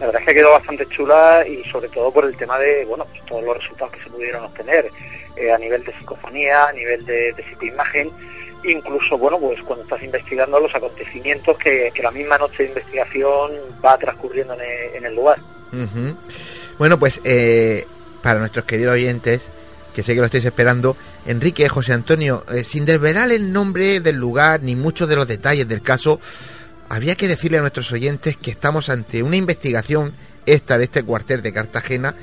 La 0.00 0.06
verdad 0.06 0.22
es 0.22 0.28
que 0.28 0.34
quedó 0.34 0.52
bastante 0.52 0.86
chula 0.88 1.44
y 1.46 1.64
sobre 1.64 1.88
todo 1.88 2.12
por 2.12 2.24
el 2.24 2.36
tema 2.36 2.58
de, 2.58 2.84
bueno, 2.84 3.04
pues 3.06 3.24
todos 3.26 3.42
los 3.42 3.56
resultados 3.56 3.92
que 3.92 4.00
se 4.00 4.10
pudieron 4.10 4.44
obtener 4.44 4.90
eh, 5.36 5.50
a 5.50 5.58
nivel 5.58 5.82
de 5.84 5.92
psicofonía, 5.92 6.68
a 6.68 6.72
nivel 6.72 7.04
de, 7.04 7.32
de 7.32 7.42
psicoimagen, 7.42 8.12
incluso, 8.64 9.18
bueno, 9.18 9.40
pues 9.40 9.60
cuando 9.62 9.84
estás 9.84 10.02
investigando 10.02 10.60
los 10.60 10.74
acontecimientos 10.74 11.58
que, 11.58 11.90
que 11.92 12.02
la 12.02 12.12
misma 12.12 12.38
noche 12.38 12.62
de 12.62 12.68
investigación 12.68 13.52
va 13.84 13.98
transcurriendo 13.98 14.54
en 14.54 14.60
el, 14.60 14.96
en 14.96 15.04
el 15.04 15.14
lugar. 15.16 15.40
Ujú. 15.72 16.16
Bueno, 16.78 16.98
pues 16.98 17.20
eh, 17.24 17.86
para 18.22 18.38
nuestros 18.38 18.64
queridos 18.64 18.94
oyentes, 18.94 19.48
que 19.94 20.02
sé 20.02 20.14
que 20.14 20.20
lo 20.20 20.26
estáis 20.26 20.44
esperando, 20.44 20.96
Enrique, 21.26 21.68
José 21.68 21.92
Antonio, 21.92 22.44
eh, 22.52 22.62
sin 22.62 22.84
desvelar 22.84 23.32
el 23.32 23.52
nombre 23.52 24.00
del 24.00 24.16
lugar 24.16 24.62
ni 24.62 24.76
muchos 24.76 25.08
de 25.08 25.16
los 25.16 25.26
detalles 25.26 25.66
del 25.66 25.82
caso, 25.82 26.20
habría 26.88 27.16
que 27.16 27.26
decirle 27.26 27.58
a 27.58 27.62
nuestros 27.62 27.90
oyentes 27.90 28.36
que 28.36 28.52
estamos 28.52 28.88
ante 28.90 29.22
una 29.22 29.36
investigación, 29.36 30.14
esta 30.46 30.78
de 30.78 30.84
este 30.84 31.02
cuartel 31.02 31.42
de 31.42 31.52
Cartagena, 31.52 32.14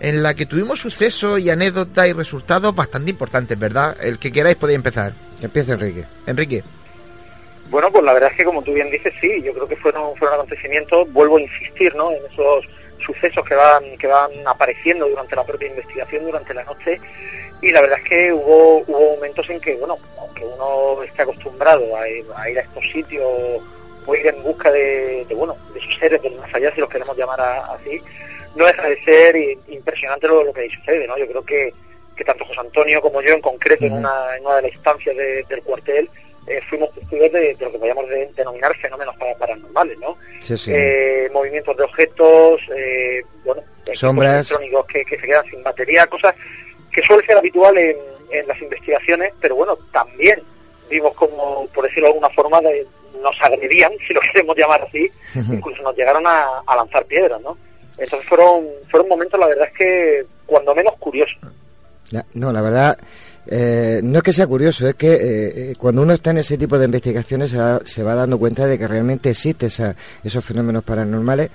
en 0.00 0.22
la 0.22 0.34
que 0.34 0.46
tuvimos 0.46 0.78
sucesos 0.78 1.40
y 1.40 1.50
anécdotas 1.50 2.08
y 2.08 2.12
resultados 2.12 2.74
bastante 2.74 3.10
importantes, 3.10 3.58
¿verdad? 3.58 3.96
El 4.00 4.18
que 4.18 4.30
queráis 4.30 4.56
podéis 4.56 4.76
empezar. 4.76 5.12
Empieza 5.42 5.72
Enrique. 5.72 6.04
Enrique. 6.26 6.62
Bueno, 7.68 7.90
pues 7.90 8.04
la 8.04 8.14
verdad 8.14 8.30
es 8.30 8.36
que 8.36 8.44
como 8.44 8.62
tú 8.62 8.72
bien 8.72 8.90
dices, 8.90 9.12
sí, 9.20 9.42
yo 9.42 9.52
creo 9.52 9.68
que 9.68 9.76
fueron, 9.76 10.16
fueron 10.16 10.36
acontecimientos, 10.36 11.12
vuelvo 11.12 11.36
a 11.36 11.40
insistir, 11.40 11.94
¿no? 11.96 12.12
En 12.12 12.18
esos 12.32 12.64
sucesos 13.00 13.44
que 13.44 13.54
van, 13.54 13.96
que 13.96 14.06
van 14.06 14.30
apareciendo 14.46 15.08
durante 15.08 15.36
la 15.36 15.44
propia 15.44 15.68
investigación, 15.68 16.24
durante 16.24 16.54
la 16.54 16.64
noche, 16.64 17.00
y 17.60 17.70
la 17.72 17.80
verdad 17.80 17.98
es 17.98 18.08
que 18.08 18.32
hubo, 18.32 18.78
hubo 18.86 19.14
momentos 19.16 19.48
en 19.50 19.60
que, 19.60 19.74
bueno, 19.76 19.98
aunque 20.18 20.44
uno 20.44 21.02
esté 21.02 21.22
acostumbrado 21.22 21.96
a 21.96 22.08
ir 22.08 22.24
a, 22.36 22.48
ir 22.50 22.58
a 22.58 22.62
estos 22.62 22.84
sitios 22.90 23.24
o 24.06 24.14
ir 24.14 24.26
en 24.26 24.42
busca 24.42 24.70
de, 24.70 25.24
de, 25.28 25.34
bueno, 25.34 25.56
de 25.74 25.80
sus 25.80 25.96
seres 25.98 26.22
del 26.22 26.36
más 26.36 26.52
allá, 26.54 26.72
si 26.72 26.80
los 26.80 26.88
queremos 26.88 27.16
llamar 27.16 27.40
a- 27.40 27.72
así, 27.74 28.00
no 28.54 28.64
deja 28.64 28.88
de 28.88 29.02
ser 29.04 29.36
impresionante 29.68 30.26
lo, 30.28 30.42
lo 30.44 30.52
que 30.52 30.62
ahí 30.62 30.70
sucede, 30.70 31.06
¿no? 31.06 31.18
Yo 31.18 31.26
creo 31.28 31.44
que, 31.44 31.74
que 32.16 32.24
tanto 32.24 32.44
José 32.46 32.60
Antonio 32.60 33.00
como 33.02 33.20
yo 33.22 33.34
en 33.34 33.40
concreto 33.40 33.84
en, 33.84 33.92
una, 33.94 34.36
en 34.36 34.44
una 34.46 34.56
de 34.56 34.62
las 34.62 34.72
instancias 34.72 35.16
de- 35.16 35.42
del 35.44 35.62
cuartel 35.62 36.08
eh, 36.50 36.60
fuimos 36.68 36.92
testigos 36.94 37.30
de, 37.32 37.54
de 37.54 37.64
lo 37.64 37.72
que 37.72 37.78
podríamos 37.78 38.08
de- 38.08 38.30
denominar 38.36 38.74
fenómenos 38.76 39.16
para- 39.16 39.34
paranormales, 39.36 39.98
¿no? 39.98 40.16
Sí, 40.40 40.56
sí. 40.56 40.72
Eh, 40.74 41.28
movimientos 41.32 41.76
de 41.76 41.84
objetos, 41.84 42.60
eh, 42.76 43.22
bueno, 43.44 43.62
equipos 43.82 43.98
Sombras. 43.98 44.34
electrónicos 44.50 44.86
que, 44.86 45.04
que 45.04 45.16
se 45.18 45.26
quedan 45.26 45.44
sin 45.46 45.62
batería, 45.62 46.06
cosas 46.06 46.34
que 46.92 47.02
suele 47.02 47.24
ser 47.26 47.36
habitual 47.38 47.76
en, 47.78 47.96
en 48.30 48.46
las 48.48 48.60
investigaciones, 48.60 49.32
pero 49.40 49.54
bueno, 49.56 49.76
también 49.92 50.42
vimos 50.90 51.12
como, 51.14 51.66
por 51.68 51.84
decirlo 51.84 52.06
de 52.08 52.12
alguna 52.14 52.30
forma, 52.30 52.60
de- 52.60 52.86
nos 53.22 53.40
agredían, 53.42 53.92
si 54.06 54.14
lo 54.14 54.20
queremos 54.20 54.56
llamar 54.56 54.82
así, 54.82 55.10
incluso 55.34 55.82
nos 55.82 55.96
llegaron 55.96 56.26
a, 56.26 56.60
a 56.66 56.76
lanzar 56.76 57.04
piedras, 57.06 57.40
¿no? 57.40 57.56
Entonces 57.98 58.28
fueron, 58.28 58.64
fueron 58.90 59.08
momentos, 59.08 59.40
la 59.40 59.48
verdad 59.48 59.66
es 59.66 59.72
que 59.76 60.24
cuando 60.46 60.72
menos 60.74 60.94
curiosos. 60.98 61.36
No, 62.32 62.52
la 62.52 62.62
verdad, 62.62 62.96
eh, 63.50 64.00
no 64.02 64.18
es 64.18 64.22
que 64.22 64.32
sea 64.32 64.46
curioso, 64.46 64.86
es 64.86 64.94
que 64.94 65.18
eh, 65.70 65.74
cuando 65.78 66.02
uno 66.02 66.12
está 66.12 66.30
en 66.30 66.38
ese 66.38 66.58
tipo 66.58 66.78
de 66.78 66.84
investigaciones 66.84 67.54
se 67.84 68.02
va, 68.02 68.14
dando 68.14 68.38
cuenta 68.38 68.66
de 68.66 68.78
que 68.78 68.86
realmente 68.86 69.30
existen 69.30 69.70
esos 70.22 70.44
fenómenos 70.44 70.84
paranormales, 70.84 71.50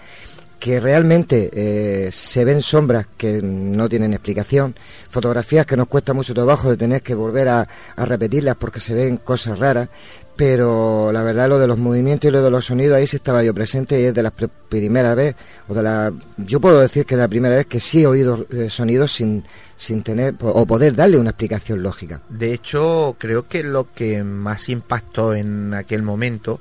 que 0.60 0.80
realmente 0.80 1.52
eh, 1.54 2.10
se 2.12 2.46
ven 2.46 2.62
sombras 2.62 3.06
que 3.16 3.42
no 3.44 3.88
tienen 3.90 4.14
explicación, 4.14 4.74
fotografías 5.10 5.66
que 5.66 5.78
nos 5.78 5.88
cuesta 5.88 6.14
mucho 6.14 6.34
trabajo 6.34 6.70
de 6.70 6.78
tener 6.78 7.04
que 7.04 7.14
volver 7.14 7.50
a 7.50 7.68
repetirlas 7.98 8.56
porque 8.56 8.80
se 8.80 8.94
ven 8.94 9.18
cosas 9.18 9.60
raras, 9.60 9.90
pero 10.36 11.12
la 11.12 11.22
verdad 11.24 11.48
lo 11.50 11.60
de 11.60 11.68
los 11.68 11.78
movimientos 11.78 12.28
y 12.28 12.32
lo 12.32 12.42
de 12.42 12.50
los 12.50 12.66
sonidos 12.66 12.98
ahí 12.98 13.06
sí 13.08 13.18
estaba 13.18 13.44
yo 13.44 13.54
presente 13.54 14.00
y 14.02 14.06
es 14.06 14.14
de 14.14 14.24
las 14.24 14.34
pr- 14.36 14.50
primeras 14.70 15.16
vez 15.16 15.36
o 15.68 15.74
de 15.74 15.84
la 15.84 16.12
yo 16.38 16.60
puedo 16.60 16.80
decir 16.80 17.06
que 17.06 17.16
es 17.16 17.20
la 17.20 17.28
primera 17.28 17.56
vez 17.56 17.66
que 17.68 17.80
sí 17.80 18.02
he 18.04 18.08
oído 18.08 18.46
eh, 18.52 18.70
sonidos 18.70 19.12
sin 19.12 19.44
sin 19.76 20.02
tener 20.04 20.36
o 20.42 20.66
poder 20.66 20.96
darle 20.96 21.18
una 21.18 21.32
explicación 21.32 21.84
lógica 21.84 22.22
De 22.30 22.54
hecho, 22.54 23.16
creo 23.20 23.48
que 23.48 23.64
lo 23.64 23.92
que 23.94 24.24
más 24.24 24.70
impactó 24.70 25.36
en 25.36 25.74
aquel 25.74 26.02
momento 26.04 26.60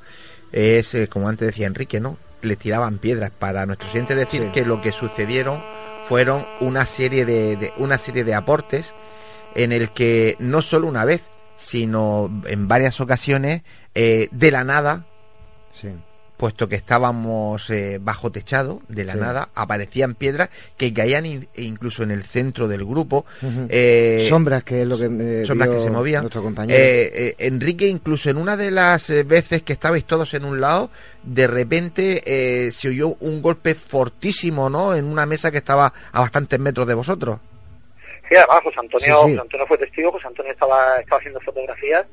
es, 0.51 0.95
eh, 0.95 1.09
como 1.09 1.29
antes 1.29 1.47
decía 1.49 1.67
Enrique, 1.67 2.01
¿no? 2.01 2.19
Le 2.43 2.57
tiraban 2.57 2.99
piedras 2.99 3.31
para 3.31 3.65
nuestros 3.67 3.91
clientes 3.93 4.17
decir 4.17 4.43
Sí. 4.45 4.51
que 4.53 4.67
lo 4.67 4.81
que 4.81 4.93
sucedieron 4.93 5.63
fueron 6.09 6.45
una 6.61 6.85
serie 6.85 7.25
de, 7.25 7.57
de- 7.57 7.73
una 7.79 7.97
serie 7.97 8.25
de 8.25 8.35
aportes 8.35 8.93
en 9.55 9.73
el 9.73 9.91
que 9.91 10.37
no 10.41 10.61
solo 10.63 10.89
una 10.89 11.05
vez, 11.05 11.23
sino 11.57 12.43
en 12.47 12.69
varias 12.69 13.01
ocasiones, 13.01 13.63
eh, 13.95 14.29
de 14.33 14.51
la 14.51 14.65
nada, 14.65 15.07
sí 15.73 15.89
puesto 16.37 16.69
que 16.69 16.75
estábamos 16.75 17.71
eh, 17.71 18.01
bajo 18.03 18.33
techado, 18.33 18.83
de 18.89 19.05
la 19.05 19.13
Sí. 19.13 19.21
nada, 19.21 19.51
aparecían 19.55 20.15
piedras 20.15 20.49
que 20.77 20.93
caían 20.93 21.25
in- 21.25 21.49
incluso 21.55 22.03
en 22.03 22.11
el 22.11 22.25
centro 22.25 22.67
del 22.67 22.85
grupo. 22.85 23.25
Eh, 23.69 24.27
sombras 24.29 24.65
que 24.65 24.83
es 24.83 24.89
lo 24.89 24.99
que 24.99 25.45
sombras 25.47 25.69
que 25.69 25.81
se 25.81 25.91
movían. 25.93 26.23
nuestro 26.23 26.43
compañero 26.43 26.77
Eh, 26.77 27.13
eh, 27.15 27.35
Enrique, 27.39 27.87
incluso 27.87 28.29
en 28.29 28.39
una 28.39 28.57
de 28.57 28.73
las 28.73 29.07
veces 29.25 29.63
que 29.63 29.73
estabais 29.73 30.05
todos 30.05 30.35
en 30.35 30.45
un 30.45 30.61
lado, 30.61 30.91
de 31.23 31.47
repente 31.47 32.23
eh, 32.27 32.73
se 32.73 32.89
oyó 32.89 33.15
un 33.21 33.41
golpe 33.41 33.77
fortísimo, 33.77 34.69
¿no? 34.69 34.97
En 34.97 35.05
una 35.05 35.27
mesa 35.27 35.53
que 35.53 35.59
estaba 35.59 35.93
a 36.11 36.21
bastantes 36.23 36.59
metros 36.59 36.89
de 36.89 36.95
vosotros. 36.95 37.39
Sí, 38.33 38.37
además 38.39 38.63
José 38.65 38.81
Antonio, 38.81 39.07
Sí, 39.07 39.13
sí. 39.13 39.31
José 39.31 39.41
Antonio 39.41 39.67
fue 39.67 39.79
testigo, 39.79 40.13
José 40.13 40.27
Antonio 40.27 40.53
estaba, 40.53 40.97
estaba 40.99 41.19
haciendo 41.19 41.41
fotografías 41.41 42.07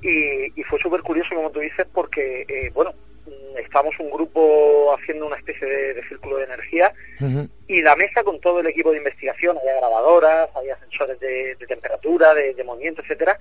y, 0.00 0.60
y 0.60 0.62
fue 0.64 0.78
súper 0.78 1.00
curioso, 1.02 1.34
como 1.34 1.50
tú 1.50 1.60
dices, 1.60 1.86
porque, 1.92 2.44
eh, 2.48 2.70
bueno, 2.74 2.92
mm, 3.26 3.58
estábamos 3.58 3.98
un 4.00 4.10
grupo 4.10 4.94
haciendo 4.98 5.26
una 5.26 5.36
especie 5.36 5.66
de, 5.66 5.94
de 5.94 6.02
círculo 6.08 6.36
de 6.38 6.44
energía 6.44 6.92
y 7.68 7.82
la 7.82 7.94
mesa 7.96 8.22
con 8.24 8.40
todo 8.40 8.60
el 8.60 8.66
equipo 8.66 8.90
de 8.90 8.98
investigación, 8.98 9.56
había 9.58 9.76
grabadoras, 9.76 10.48
había 10.54 10.76
sensores 10.78 11.18
de, 11.20 11.54
de 11.54 11.66
temperatura, 11.66 12.34
de, 12.34 12.52
de 12.54 12.64
movimiento, 12.64 13.00
etcétera. 13.02 13.38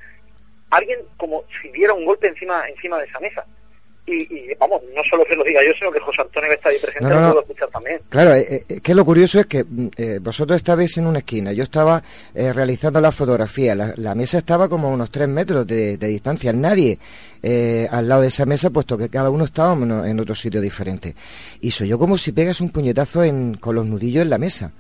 Alguien 0.70 1.00
como 1.18 1.44
si 1.62 1.70
diera 1.70 1.94
un 1.94 2.06
golpe 2.06 2.28
encima 2.28 2.68
encima 2.70 2.98
de 3.00 3.06
esa 3.06 3.20
mesa. 3.20 3.46
Y, 4.08 4.14
y, 4.24 4.56
vamos, 4.60 4.82
no 4.96 5.02
solo 5.10 5.24
que 5.26 5.36
lo 5.36 5.44
diga 5.44 5.62
yo, 5.64 5.72
sino 5.78 5.92
que 5.92 6.00
José 6.00 6.24
Antonio 6.24 6.50
que 6.50 6.56
está 6.56 6.70
ahí 6.70 6.78
presente 6.82 7.08
No, 7.08 7.10
no, 7.10 7.16
lo 7.16 7.22
no. 7.22 7.32
pudo 7.34 7.42
escuchar 7.42 7.70
también. 7.70 8.02
Claro, 8.10 8.34
eh, 8.34 8.66
eh, 8.68 8.82
que 8.82 8.96
lo 8.96 9.06
curioso 9.06 9.40
es 9.40 9.46
que 9.46 9.64
mm, 9.64 9.88
eh, 9.96 10.20
vosotros 10.22 10.58
estabais 10.58 10.98
en 10.98 11.06
una 11.06 11.20
esquina, 11.20 11.52
yo 11.54 11.64
estaba 11.64 12.02
eh, 12.34 12.52
realizando 12.52 13.00
la 13.00 13.12
fotografía, 13.12 13.76
la, 13.76 13.94
la 13.98 14.16
mesa 14.16 14.40
estaba 14.40 14.68
como 14.68 14.88
a 14.88 14.92
unos 14.92 15.12
tres 15.12 15.28
metros 15.28 15.68
de, 15.68 15.98
de 15.98 16.08
distancia, 16.08 16.52
nadie 16.52 16.98
eh, 17.44 17.88
al 17.92 18.08
lado 18.08 18.22
de 18.24 18.30
esa 18.30 18.46
mesa, 18.46 18.70
puesto 18.70 18.98
que 18.98 19.10
cada 19.10 19.30
uno 19.30 19.46
estaba 19.46 19.74
en 19.74 19.92
en 19.92 20.20
otro 20.20 20.36
sitio 20.36 20.62
diferente. 20.62 21.16
Y 21.62 21.72
soy 21.72 21.88
yo 21.90 22.00
como 22.00 22.18
si 22.18 22.32
pegas 22.32 22.60
un 22.60 22.70
puñetazo 22.70 23.24
en, 23.24 23.54
con 23.56 23.76
los 23.76 23.86
nudillos 23.86 24.24
en 24.24 24.30
la 24.30 24.38
mesa. 24.38 24.72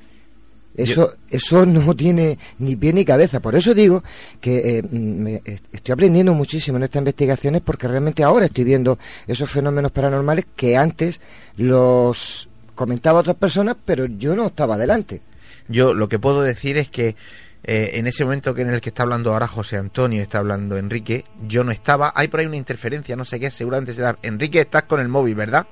Eso, 0.75 1.13
eso 1.29 1.65
no 1.65 1.93
tiene 1.95 2.37
ni 2.59 2.75
pie 2.77 2.93
ni 2.93 3.03
cabeza. 3.03 3.39
Por 3.41 3.55
eso 3.55 3.73
digo 3.73 4.03
que 4.39 4.77
eh, 4.79 4.83
me- 4.89 5.41
est- 5.43 5.65
estoy 5.73 5.93
aprendiendo 5.93 6.33
muchísimo 6.33 6.77
en 6.77 6.83
estas 6.83 7.01
investigaciones 7.01 7.61
porque 7.61 7.87
realmente 7.87 8.23
ahora 8.23 8.45
estoy 8.45 8.63
viendo 8.63 8.97
esos 9.27 9.49
fenómenos 9.49 9.91
paranormales 9.91 10.45
que 10.55 10.77
antes 10.77 11.19
los 11.57 12.47
comentaba 12.75 13.19
otras 13.19 13.35
personas, 13.35 13.75
pero 13.85 14.05
yo 14.05 14.35
no 14.35 14.47
estaba 14.47 14.75
adelante. 14.75 15.21
Yo 15.67 15.93
lo 15.93 16.07
que 16.09 16.19
puedo 16.19 16.41
decir 16.41 16.77
es 16.77 16.89
que 16.89 17.15
eh, 17.63 17.91
en 17.93 18.07
ese 18.07 18.23
momento 18.23 18.53
que 18.55 18.61
en 18.63 18.69
el 18.69 18.81
que 18.81 18.89
está 18.89 19.03
hablando 19.03 19.33
ahora 19.33 19.47
José 19.47 19.77
Antonio, 19.77 20.21
está 20.21 20.39
hablando 20.39 20.77
Enrique, 20.77 21.25
yo 21.47 21.63
no 21.63 21.71
estaba. 21.71 22.11
Hay 22.15 22.27
por 22.27 22.39
ahí 22.39 22.45
una 22.47 22.55
interferencia, 22.57 23.15
no 23.15 23.25
sé 23.25 23.39
qué, 23.39 23.51
seguramente 23.51 23.93
será. 23.93 24.17
Enrique, 24.23 24.61
estás 24.61 24.83
con 24.83 24.99
el 24.99 25.07
móvil, 25.09 25.35
¿verdad? 25.35 25.67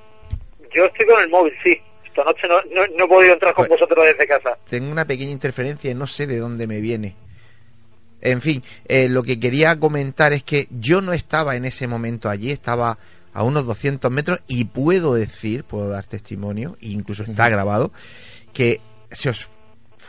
Yo 0.72 0.84
estoy 0.84 1.06
con 1.06 1.20
el 1.22 1.28
móvil, 1.30 1.52
sí. 1.64 1.76
Esta 2.10 2.24
noche 2.24 2.46
no, 2.48 2.56
no, 2.96 3.04
he 3.04 3.08
podido 3.08 3.32
entrar 3.34 3.54
con 3.54 3.66
Pues- 3.66 3.80
vosotros 3.80 4.04
desde 4.04 4.26
casa. 4.26 4.58
Tengo 4.68 4.90
una 4.90 5.04
pequeña 5.06 5.32
interferencia 5.32 5.90
y 5.90 5.94
no 5.94 6.06
sé 6.06 6.26
de 6.26 6.38
dónde 6.38 6.66
me 6.66 6.80
viene. 6.80 7.16
En 8.20 8.42
fin, 8.42 8.62
eh, 8.86 9.08
lo 9.08 9.22
que 9.22 9.40
quería 9.40 9.78
comentar 9.80 10.32
es 10.34 10.42
que 10.44 10.68
yo 10.70 11.00
no 11.00 11.12
estaba 11.14 11.56
en 11.56 11.64
ese 11.64 11.86
momento 11.88 12.28
allí, 12.28 12.50
estaba 12.50 12.98
a 13.32 13.42
unos 13.44 13.64
200 13.64 14.10
metros 14.10 14.40
y 14.46 14.64
puedo 14.64 15.14
decir, 15.14 15.64
puedo 15.64 15.88
dar 15.88 16.04
testimonio, 16.04 16.76
incluso 16.80 17.22
está 17.22 17.48
grabado, 17.48 17.92
que 18.52 18.80
se 19.10 19.30
os 19.30 19.48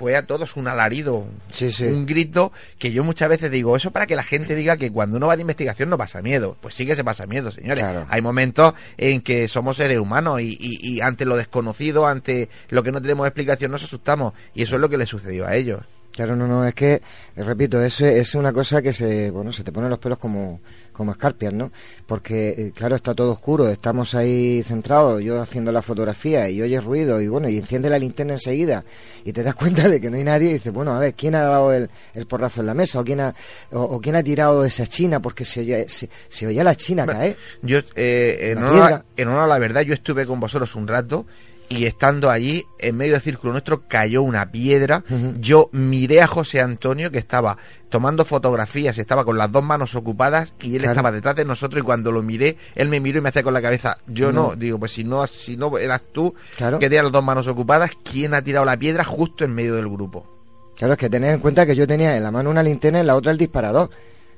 fue 0.02 0.16
a 0.16 0.26
todos 0.26 0.56
un 0.58 0.68
alarido, 0.68 1.26
Sí, 1.52 1.72
sí. 1.72 1.84
un 1.84 2.08
grito 2.08 2.52
que 2.80 2.92
yo 2.92 3.04
muchas 3.04 3.30
veces 3.30 3.52
digo, 3.52 3.78
eso 3.78 3.92
para 3.92 4.08
que 4.08 4.16
la 4.16 4.24
gente 4.24 4.56
diga 4.56 4.76
que 4.78 4.92
cuando 4.92 5.18
uno 5.18 5.28
va 5.28 5.36
de 5.36 5.44
investigación 5.44 5.92
no 5.92 5.98
pasa 6.00 6.24
miedo. 6.24 6.58
Pues 6.60 6.74
sí 6.74 6.88
que 6.88 6.96
se 6.96 7.04
pasa 7.04 7.28
miedo, 7.28 7.52
señores. 7.52 7.84
Claro. 7.84 8.08
Hay 8.10 8.22
momentos 8.24 8.74
en 8.98 9.22
que 9.22 9.48
somos 9.48 9.78
seres 9.78 10.00
humanos 10.00 10.42
y, 10.42 10.58
y- 10.60 10.80
y 10.96 11.02
ante 11.02 11.26
lo 11.26 11.38
desconocido, 11.38 12.08
ante 12.08 12.50
lo 12.70 12.82
que 12.82 12.92
no 12.92 13.00
tenemos 13.00 13.28
explicación, 13.28 13.70
nos 13.72 13.84
asustamos. 13.84 14.34
Y 14.56 14.64
eso 14.64 14.76
es 14.76 14.82
lo 14.82 14.90
que 14.90 14.98
le 14.98 15.06
sucedió 15.06 15.46
a 15.46 15.56
ellos. 15.56 15.82
Claro, 16.12 16.36
no, 16.36 16.46
no, 16.46 16.68
es 16.68 16.74
que, 16.74 17.02
repito, 17.38 17.82
eso 17.82 18.06
es, 18.06 18.36
una 18.36 18.52
cosa 18.52 18.82
que 18.82 18.92
se, 18.92 19.32
bueno, 19.32 19.54
se 19.54 19.64
te 19.64 19.72
ponen 19.72 19.90
los 19.90 19.98
pelos 19.98 20.20
como, 20.20 20.60
como 20.92 21.14
escarpias, 21.14 21.54
¿no? 21.54 21.72
Porque, 22.06 22.50
eh, 22.50 22.72
claro, 22.76 22.98
está 22.98 23.16
todo 23.16 23.32
oscuro, 23.32 23.70
estamos 23.70 24.14
ahí 24.14 24.62
centrados, 24.64 25.24
yo 25.24 25.42
haciendo 25.42 25.72
la 25.72 25.82
fotografía 25.82 26.50
y 26.50 26.62
oyes 26.62 26.84
ruido 26.84 27.22
y 27.22 27.30
bueno, 27.30 27.48
y 27.48 27.58
enciende 27.58 27.90
la 27.90 27.98
linterna 27.98 28.34
enseguida 28.34 28.84
y 29.24 29.32
te 29.32 29.42
das 29.42 29.56
cuenta 29.62 29.88
de 29.88 30.02
que 30.02 30.10
no 30.10 30.18
hay 30.18 30.26
nadie 30.26 30.50
y 30.50 30.54
dices, 30.54 30.74
bueno, 30.74 30.94
a 30.94 31.00
ver, 31.00 31.14
¿quién 31.14 31.34
ha 31.36 31.44
dado 31.44 31.72
el, 31.72 31.90
el 32.14 32.26
porrazo 32.26 32.60
en 32.60 32.68
la 32.68 32.74
mesa? 32.74 33.00
¿O 33.00 33.06
quién 33.06 33.22
ha, 33.22 33.34
o, 33.72 33.82
o 33.82 34.02
quién 34.02 34.18
ha 34.18 34.24
tirado 34.24 34.66
esa 34.66 34.86
china? 34.86 35.22
Porque 35.22 35.46
se 35.46 35.62
oye, 35.62 35.88
se, 35.88 36.10
se 36.28 36.46
oía 36.46 36.64
la 36.64 36.76
china 36.76 37.06
caer. 37.06 37.38
Yo, 37.62 37.80
eh, 37.96 38.52
en, 38.52 38.58
honor 38.62 39.06
en 39.16 39.28
honor 39.30 39.44
a 39.44 39.48
la 39.48 39.60
verdad, 39.60 39.82
yo 39.84 39.94
estuve 39.94 40.26
con 40.26 40.42
vosotros 40.42 40.76
un 40.76 40.88
rato 40.88 41.26
y 41.72 41.86
estando 41.86 42.30
allí, 42.30 42.66
en 42.80 42.98
medio 42.98 43.14
del 43.14 43.22
círculo 43.22 43.54
nuestro, 43.54 43.88
cayó 43.88 44.22
una 44.24 44.52
piedra. 44.52 45.04
Yo 45.40 45.70
miré 45.72 46.22
a 46.22 46.28
José 46.28 46.60
Antonio, 46.62 47.10
que 47.12 47.18
estaba 47.18 47.58
tomando 47.90 48.26
fotografías, 48.26 48.98
estaba 48.98 49.24
con 49.26 49.38
las 49.38 49.52
dos 49.52 49.64
manos 49.64 49.96
ocupadas 49.96 50.54
y 50.62 50.74
él 50.76 50.80
Claro. 50.82 50.92
estaba 50.94 51.12
detrás 51.12 51.36
de 51.36 51.46
nosotros 51.46 51.82
y 51.82 51.84
cuando 51.84 52.12
lo 52.12 52.22
miré, 52.24 52.58
él 52.76 52.90
me 52.90 53.00
miró 53.00 53.20
y 53.20 53.22
me 53.22 53.30
hacía 53.30 53.44
con 53.44 53.54
la 53.54 53.62
cabeza, 53.62 53.98
yo 54.08 54.32
no, 54.32 54.50
No. 54.50 54.56
digo, 54.56 54.80
pues 54.80 54.92
si 54.92 55.04
no, 55.04 55.26
si 55.28 55.56
no 55.58 55.78
eras 55.78 56.02
tú, 56.12 56.34
Claro. 56.58 56.80
que 56.80 56.88
tenías 56.88 57.04
las 57.04 57.12
dos 57.14 57.24
manos 57.24 57.48
ocupadas, 57.48 57.92
¿quién 58.04 58.34
ha 58.34 58.42
tirado 58.42 58.66
la 58.66 58.78
piedra 58.78 59.04
justo 59.04 59.44
en 59.46 59.54
medio 59.56 59.76
del 59.76 59.88
grupo? 59.90 60.26
Claro, 60.78 60.94
es 60.94 61.00
que 61.00 61.10
tener 61.10 61.34
en 61.34 61.40
cuenta 61.42 61.66
que 61.66 61.76
yo 61.76 61.86
tenía 61.88 62.16
en 62.18 62.24
la 62.24 62.32
mano 62.32 62.50
una 62.50 62.64
linterna 62.64 63.00
y 63.00 63.02
en 63.02 63.08
la 63.08 63.16
otra 63.16 63.32
el 63.32 63.38
disparador. 63.38 63.90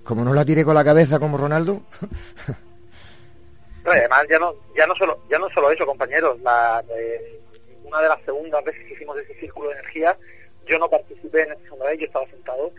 Como 0.04 0.24
no 0.26 0.34
la 0.34 0.43
tiré 0.46 0.65
con 0.65 0.76
la 0.76 0.84
cabeza 0.84 1.17
como 1.19 1.38
Ronaldo, 1.38 1.84
Y 3.86 3.89
además 3.89 4.26
ya 4.30 4.39
no, 4.39 4.54
ya 4.76 4.88
no 4.88 4.96
solo, 4.96 5.19
ya 5.30 5.38
no 5.39 5.50
solo 5.50 5.72
eso, 5.72 5.86
compañeros. 5.86 6.39
La, 6.41 6.84
eh, 6.96 7.39
una 7.84 8.02
de 8.02 8.10
las 8.10 8.22
segundas 8.24 8.63
veces 8.63 8.86
que 8.86 8.93
hicimos 8.93 9.17
ese 9.19 9.34
círculo 9.39 9.69
de 9.69 9.76
energía, 9.76 10.17
yo 10.65 10.80
no 10.80 10.89
participé 10.89 11.43
en 11.43 11.52
esa 11.52 11.62
segunda 11.63 11.86
vez, 11.88 12.00
yo 12.00 12.06
estaba 12.06 12.26
sentado 12.28 12.72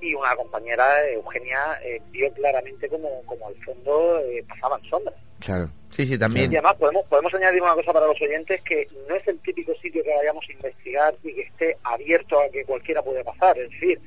y 0.00 0.14
una 0.14 0.34
compañera, 0.34 1.08
Eugenia, 1.10 1.78
eh, 1.84 2.00
vio 2.10 2.32
claramente 2.32 2.88
como, 2.88 3.22
como 3.24 3.46
al 3.46 3.54
fondo 3.64 4.18
eh, 4.20 4.44
pasaban 4.48 4.82
sombras. 4.84 5.14
claro. 5.40 5.68
Sí, 5.90 6.06
sí, 6.06 6.14
Y 6.14 6.18
también. 6.18 6.46
además 6.48 6.74
podemos, 6.76 7.04
podemos 7.04 7.34
añadir 7.34 7.60
una 7.62 7.74
cosa 7.74 7.92
para 7.92 8.06
los 8.06 8.18
oyentes, 8.22 8.62
que 8.62 8.88
no 9.06 9.14
es 9.14 9.28
el 9.28 9.38
típico 9.40 9.74
sitio 9.74 10.02
que 10.02 10.16
vayamos 10.16 10.42
a 10.48 10.52
investigar 10.52 11.14
y 11.22 11.34
que 11.34 11.42
esté 11.42 11.76
abierto 11.84 12.40
a 12.40 12.48
que 12.48 12.64
cualquiera 12.64 13.02
puede 13.02 13.22
pasar. 13.22 13.58
Es 13.58 13.68
decir, 13.68 14.00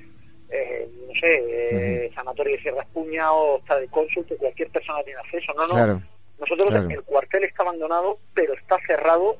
eh, 0.49 0.89
no 1.07 1.13
sé, 1.13 1.43
eh, 1.47 2.11
Sanatorio 2.15 2.55
de 2.55 2.61
Sierra 2.63 2.81
Espuña 2.81 3.31
o 3.31 3.57
Hostal 3.57 3.81
del 3.81 3.89
Cónsul, 3.91 4.25
que 4.25 4.35
cualquier 4.35 4.69
persona 4.71 5.03
tiene 5.03 5.19
acceso. 5.19 5.53
No, 5.53 5.67
no. 5.67 5.73
Claro. 5.75 6.01
Nosotros 6.39 6.69
claro. 6.69 6.89
el 6.89 7.03
cuartel 7.03 7.43
está 7.43 7.63
abandonado, 7.63 8.19
pero 8.33 8.53
está 8.53 8.77
cerrado 8.85 9.37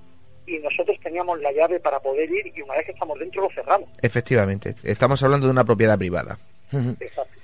y 0.47 0.59
nosotros 0.59 0.97
teníamos 1.01 1.39
la 1.41 1.51
llave 1.51 1.79
para 1.79 1.99
poder 1.99 2.29
ir 2.31 2.53
y 2.55 2.61
una 2.61 2.75
vez 2.75 2.85
que 2.85 2.91
estamos 2.91 3.19
dentro 3.19 3.41
lo 3.41 3.49
cerramos. 3.49 3.89
Efectivamente, 4.01 4.75
estamos 4.83 5.21
hablando 5.23 5.47
de 5.47 5.51
una 5.51 5.63
propiedad 5.63 5.97
privada. 5.97 6.37
Exacto. 6.71 7.41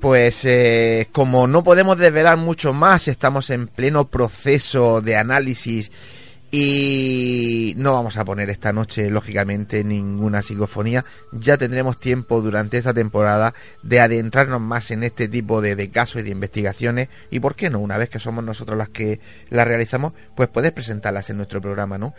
Pues 0.00 0.46
eh, 0.46 1.08
como 1.12 1.46
no 1.46 1.62
podemos 1.62 1.98
desvelar 1.98 2.38
mucho 2.38 2.72
más, 2.72 3.06
estamos 3.06 3.50
en 3.50 3.68
pleno 3.68 4.06
proceso 4.06 5.02
de 5.02 5.16
análisis 5.16 5.90
y 6.50 7.74
no 7.76 7.92
vamos 7.92 8.16
a 8.16 8.24
poner 8.24 8.50
esta 8.50 8.72
noche, 8.72 9.08
lógicamente, 9.08 9.84
ninguna 9.84 10.42
psicofonía. 10.42 11.04
Ya 11.32 11.56
tendremos 11.56 12.00
tiempo 12.00 12.40
durante 12.40 12.76
esta 12.78 12.92
temporada 12.92 13.54
de 13.82 14.00
adentrarnos 14.00 14.60
más 14.60 14.90
en 14.90 15.04
este 15.04 15.28
tipo 15.28 15.60
de, 15.60 15.76
de 15.76 15.90
casos 15.90 16.20
y 16.20 16.24
de 16.24 16.30
investigaciones. 16.30 17.08
Y 17.30 17.38
por 17.38 17.54
qué 17.54 17.70
no, 17.70 17.78
una 17.78 17.98
vez 17.98 18.08
que 18.08 18.18
somos 18.18 18.42
nosotros 18.42 18.76
las 18.76 18.88
que 18.88 19.20
las 19.48 19.68
realizamos, 19.68 20.12
pues 20.34 20.48
puedes 20.48 20.72
presentarlas 20.72 21.30
en 21.30 21.36
nuestro 21.36 21.60
programa, 21.60 21.98
¿no? 21.98 22.14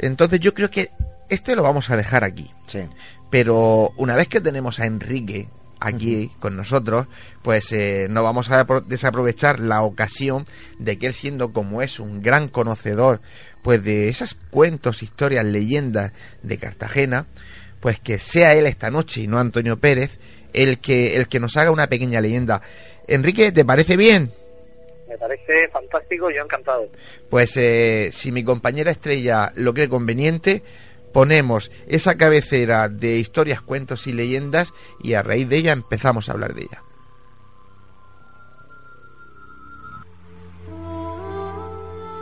Entonces 0.00 0.40
yo 0.40 0.54
creo 0.54 0.70
que 0.70 0.90
este 1.28 1.54
lo 1.54 1.62
vamos 1.62 1.90
a 1.90 1.96
dejar 1.96 2.24
aquí. 2.24 2.50
Sí. 2.66 2.80
Pero 3.30 3.92
una 3.96 4.16
vez 4.16 4.26
que 4.26 4.40
tenemos 4.40 4.80
a 4.80 4.86
Enrique 4.86 5.48
aquí 5.80 6.30
con 6.40 6.56
nosotros, 6.56 7.06
pues 7.42 7.72
eh, 7.72 8.06
no 8.10 8.22
vamos 8.22 8.50
a 8.50 8.66
apro- 8.66 8.84
desaprovechar 8.84 9.60
la 9.60 9.82
ocasión 9.82 10.44
de 10.78 10.98
que 10.98 11.06
él 11.06 11.14
siendo 11.14 11.52
como 11.52 11.82
es 11.82 12.00
un 12.00 12.22
gran 12.22 12.48
conocedor 12.48 13.20
pues 13.62 13.82
de 13.84 14.08
esos 14.08 14.34
cuentos, 14.50 15.02
historias, 15.02 15.44
leyendas 15.44 16.12
de 16.42 16.58
Cartagena, 16.58 17.26
pues 17.80 17.98
que 18.00 18.18
sea 18.18 18.54
él 18.54 18.66
esta 18.66 18.90
noche 18.90 19.20
y 19.22 19.26
no 19.26 19.38
Antonio 19.38 19.78
Pérez 19.78 20.18
el 20.54 20.78
que 20.78 21.16
el 21.16 21.28
que 21.28 21.40
nos 21.40 21.56
haga 21.56 21.70
una 21.70 21.88
pequeña 21.88 22.20
leyenda. 22.20 22.62
Enrique, 23.06 23.52
¿te 23.52 23.64
parece 23.64 23.96
bien? 23.96 24.32
Me 25.08 25.16
parece 25.16 25.68
fantástico, 25.72 26.30
yo 26.30 26.42
encantado. 26.42 26.88
Pues 27.30 27.56
eh, 27.56 28.10
si 28.12 28.30
mi 28.32 28.44
compañera 28.44 28.90
Estrella 28.90 29.52
lo 29.56 29.72
cree 29.74 29.88
conveniente, 29.88 30.62
ponemos 31.12 31.70
esa 31.86 32.16
cabecera 32.16 32.88
de 32.88 33.18
historias, 33.18 33.60
cuentos 33.60 34.06
y 34.06 34.12
leyendas 34.12 34.72
y 35.02 35.14
a 35.14 35.22
raíz 35.22 35.48
de 35.48 35.56
ella 35.56 35.72
empezamos 35.72 36.28
a 36.28 36.32
hablar 36.32 36.54
de 36.54 36.62
ella. 36.62 36.82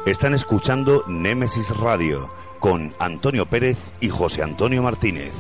Están 0.07 0.35
escuchando 0.35 1.05
Némesis 1.09 1.77
Radio 1.77 2.33
con 2.61 2.95
Antonio 3.01 3.47
Pérez 3.47 3.77
y 4.01 4.09
José 4.09 4.43
Antonio 4.43 4.83
Martínez. 4.83 5.33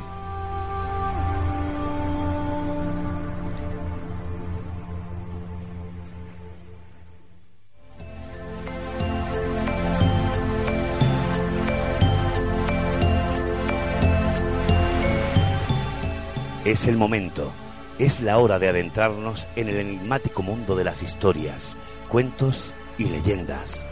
Es 16.66 16.88
el 16.88 16.96
momento, 16.96 17.52
es 17.96 18.20
la 18.22 18.38
hora 18.38 18.58
de 18.58 18.68
adentrarnos 18.68 19.46
en 19.54 19.68
el 19.68 19.76
enigmático 19.76 20.42
mundo 20.42 20.74
de 20.74 20.82
las 20.82 21.00
historias, 21.00 21.76
cuentos 22.08 22.74
y 22.98 23.04
leyendas. 23.04 23.86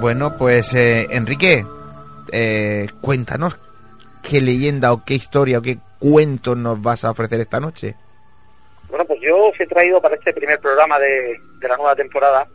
Bueno, 0.00 0.38
pues 0.38 0.72
eh, 0.72 1.08
Enrique, 1.10 1.66
eh, 2.32 2.88
cuéntanos 3.02 3.58
qué 4.22 4.40
leyenda 4.40 4.94
o 4.94 5.04
qué 5.04 5.16
historia 5.16 5.58
o 5.58 5.62
qué 5.62 5.78
cuento 5.98 6.56
nos 6.56 6.80
vas 6.80 7.04
a 7.04 7.10
ofrecer 7.10 7.42
esta 7.42 7.60
noche. 7.60 7.96
Bueno, 8.88 9.04
pues 9.04 9.20
yo 9.20 9.48
os 9.48 9.60
he 9.60 9.66
traído 9.66 10.00
para 10.00 10.14
este 10.14 10.32
primer 10.32 10.58
programa 10.60 10.98
de, 10.98 11.38
la 11.60 11.76
nueva 11.76 11.94
temporada 11.94 12.48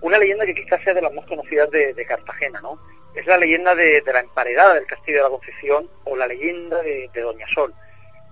una 0.00 0.18
leyenda 0.18 0.46
que 0.46 0.54
quizás 0.54 0.82
sea 0.82 0.94
de 0.94 1.02
las 1.02 1.12
más 1.12 1.26
conocidas 1.26 1.68
de, 1.70 2.06
Cartagena, 2.06 2.60
¿no? 2.60 2.80
Es 3.14 3.26
la 3.26 3.36
leyenda 3.36 3.74
de, 3.74 4.02
la 4.06 4.20
emparedada 4.20 4.74
del 4.74 4.86
Castillo 4.86 5.18
de 5.18 5.24
la 5.24 5.30
Concepción 5.30 5.90
o 6.04 6.16
la 6.16 6.26
leyenda 6.26 6.80
de, 6.82 7.10
Doña 7.14 7.46
Sol. 7.48 7.74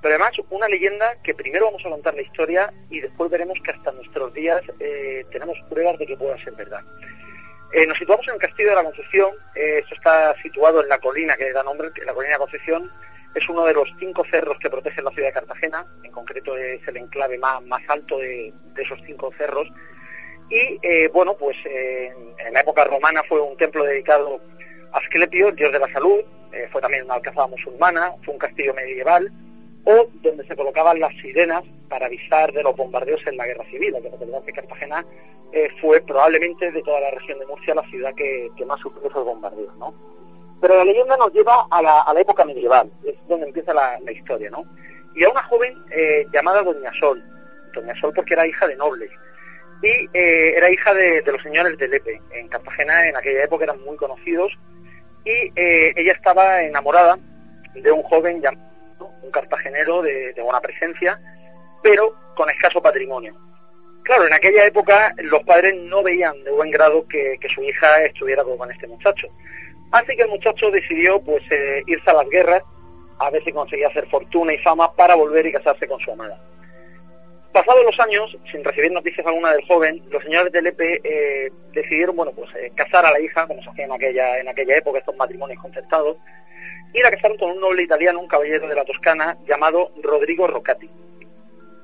Pero 0.00 0.14
además 0.14 0.32
una 0.50 0.68
leyenda 0.68 1.16
que 1.22 1.34
primero 1.34 1.66
vamos 1.66 1.84
a 1.84 1.90
contar 1.90 2.14
la 2.14 2.22
historia 2.22 2.72
y 2.88 3.00
después 3.00 3.28
veremos 3.28 3.58
que 3.60 3.72
hasta 3.72 3.90
nuestros 3.90 4.32
días 4.32 4.62
eh, 4.78 5.26
tenemos 5.30 5.58
pruebas 5.68 5.98
de 5.98 6.06
que 6.06 6.16
pueda 6.16 6.38
ser 6.38 6.54
verdad. 6.54 6.82
Eh, 7.72 7.86
nos 7.86 7.98
situamos 7.98 8.26
en 8.28 8.34
el 8.34 8.40
Castillo 8.40 8.70
de 8.70 8.76
la 8.76 8.84
Concepción, 8.84 9.30
eh, 9.56 9.80
esto 9.80 9.94
está 9.94 10.34
situado 10.40 10.80
en 10.80 10.88
la 10.88 10.98
colina 10.98 11.36
que 11.36 11.52
da 11.52 11.62
nombre, 11.64 11.90
la 12.06 12.14
colina 12.14 12.34
de 12.34 12.38
Concepción, 12.38 12.90
es 13.38 13.48
uno 13.48 13.64
de 13.64 13.74
los 13.74 13.92
cinco 13.98 14.24
cerros 14.30 14.58
que 14.58 14.70
protegen 14.70 15.04
la 15.04 15.10
ciudad 15.10 15.28
de 15.28 15.32
Cartagena, 15.32 15.86
en 16.02 16.12
concreto 16.12 16.56
es 16.56 16.86
el 16.86 16.96
enclave 16.96 17.38
más, 17.38 17.82
alto 17.88 18.18
de, 18.18 18.52
esos 18.76 19.00
cinco 19.06 19.32
cerros. 19.36 19.68
Y 20.50 20.78
eh, 20.82 21.08
bueno, 21.12 21.36
pues 21.36 21.56
en 21.64 22.54
la 22.54 22.60
época 22.60 22.84
romana 22.84 23.22
fue 23.28 23.40
un 23.40 23.56
templo 23.56 23.84
dedicado 23.84 24.40
a 24.92 24.98
Asclepio, 24.98 25.52
dios 25.52 25.72
de 25.72 25.78
la 25.78 25.88
salud, 25.88 26.22
eh, 26.52 26.68
fue 26.72 26.80
también 26.80 27.04
una 27.04 27.14
alcazaba 27.14 27.46
musulmana, 27.46 28.12
fue 28.24 28.34
un 28.34 28.38
castillo 28.38 28.72
medieval, 28.74 29.30
o 29.84 30.08
donde 30.22 30.46
se 30.46 30.56
colocaban 30.56 30.98
las 30.98 31.12
sirenas 31.14 31.62
para 31.88 32.06
avisar 32.06 32.52
de 32.52 32.62
los 32.62 32.74
bombardeos 32.74 33.26
en 33.26 33.36
la 33.36 33.46
guerra 33.46 33.64
civil. 33.66 33.94
Que 34.02 34.08
recordar 34.08 34.42
que 34.42 34.52
Cartagena 34.52 35.04
eh, 35.52 35.68
fue 35.80 36.00
probablemente 36.00 36.70
de 36.70 36.82
toda 36.82 37.00
la 37.00 37.10
región 37.10 37.38
de 37.38 37.46
Murcia 37.46 37.74
la 37.74 37.88
ciudad 37.88 38.14
que, 38.14 38.50
más 38.66 38.80
sufrió 38.80 39.08
esos 39.08 39.24
bombardeos, 39.24 39.74
¿no? 39.76 39.94
Pero 40.60 40.76
la 40.76 40.84
leyenda 40.84 41.16
nos 41.16 41.32
lleva 41.32 41.66
a 41.70 41.82
la, 41.82 42.20
época 42.20 42.44
medieval, 42.44 42.90
es 43.04 43.14
donde 43.28 43.46
empieza 43.46 43.72
la, 43.72 43.98
historia, 44.12 44.50
¿no? 44.50 44.64
Y 45.14 45.24
a 45.24 45.30
una 45.30 45.42
joven 45.44 45.74
eh, 45.90 46.26
llamada 46.32 46.62
Doña 46.62 46.92
Sol, 46.92 47.22
Doña 47.72 47.94
Sol 47.96 48.12
porque 48.14 48.34
era 48.34 48.46
hija 48.46 48.66
de 48.66 48.76
nobles, 48.76 49.10
y 49.82 50.08
eh, 50.12 50.56
era 50.56 50.70
hija 50.70 50.92
de, 50.94 51.22
los 51.26 51.42
señores 51.42 51.78
de 51.78 51.88
Lepe. 51.88 52.20
En 52.32 52.48
Cartagena 52.48 53.08
en 53.08 53.16
aquella 53.16 53.44
época 53.44 53.64
eran 53.64 53.80
muy 53.82 53.96
conocidos, 53.96 54.58
y 55.24 55.52
ella 55.54 56.12
estaba 56.12 56.62
enamorada 56.62 57.18
de 57.74 57.92
un 57.92 58.02
joven 58.02 58.40
llamado, 58.40 58.66
un 59.22 59.30
cartagenero 59.30 60.02
de 60.02 60.34
buena 60.42 60.60
presencia, 60.60 61.20
pero 61.82 62.14
con 62.34 62.48
escaso 62.50 62.80
patrimonio. 62.80 63.36
Claro, 64.08 64.26
en 64.26 64.32
aquella 64.32 64.64
época 64.64 65.14
los 65.18 65.42
padres 65.42 65.74
no 65.76 66.02
veían 66.02 66.42
de 66.42 66.50
buen 66.50 66.70
grado 66.70 67.06
que, 67.06 67.38
su 67.52 67.62
hija 67.62 68.02
estuviera 68.04 68.42
con 68.42 68.70
este 68.70 68.86
muchacho. 68.86 69.28
Así 69.90 70.16
que 70.16 70.22
el 70.22 70.28
muchacho 70.28 70.70
decidió 70.70 71.20
pues 71.20 71.42
eh, 71.50 71.82
irse 71.86 72.10
a 72.10 72.14
las 72.14 72.28
guerras 72.28 72.62
a 73.18 73.30
ver 73.30 73.42
si 73.44 73.52
conseguía 73.52 73.88
hacer 73.88 74.06
fortuna 74.08 74.52
y 74.52 74.58
fama 74.58 74.92
para 74.94 75.14
volver 75.14 75.46
y 75.46 75.52
casarse 75.52 75.86
con 75.86 75.98
su 76.00 76.12
amada. 76.12 76.40
Pasados 77.52 77.84
los 77.84 77.98
años, 77.98 78.36
sin 78.50 78.62
recibir 78.62 78.92
noticias 78.92 79.26
alguna 79.26 79.52
del 79.52 79.66
joven, 79.66 80.02
los 80.10 80.22
señores 80.22 80.52
del 80.52 80.66
EP 80.66 80.80
eh, 80.80 81.50
decidieron, 81.72 82.14
bueno, 82.14 82.32
pues 82.32 82.50
eh, 82.54 82.70
casar 82.74 83.06
a 83.06 83.10
la 83.10 83.20
hija, 83.20 83.46
como 83.46 83.62
se 83.62 83.70
hacía 83.70 83.86
en 83.86 83.92
aquella, 83.92 84.38
en 84.38 84.48
aquella 84.48 84.76
época, 84.76 84.98
estos 84.98 85.16
matrimonios 85.16 85.60
concertados, 85.60 86.18
y 86.92 87.00
la 87.00 87.10
casaron 87.10 87.38
con 87.38 87.50
un 87.50 87.60
noble 87.60 87.82
italiano, 87.82 88.20
un 88.20 88.28
caballero 88.28 88.68
de 88.68 88.74
la 88.74 88.84
Toscana, 88.84 89.38
llamado 89.46 89.92
Rodrigo 90.02 90.46
Roccati. 90.46 90.88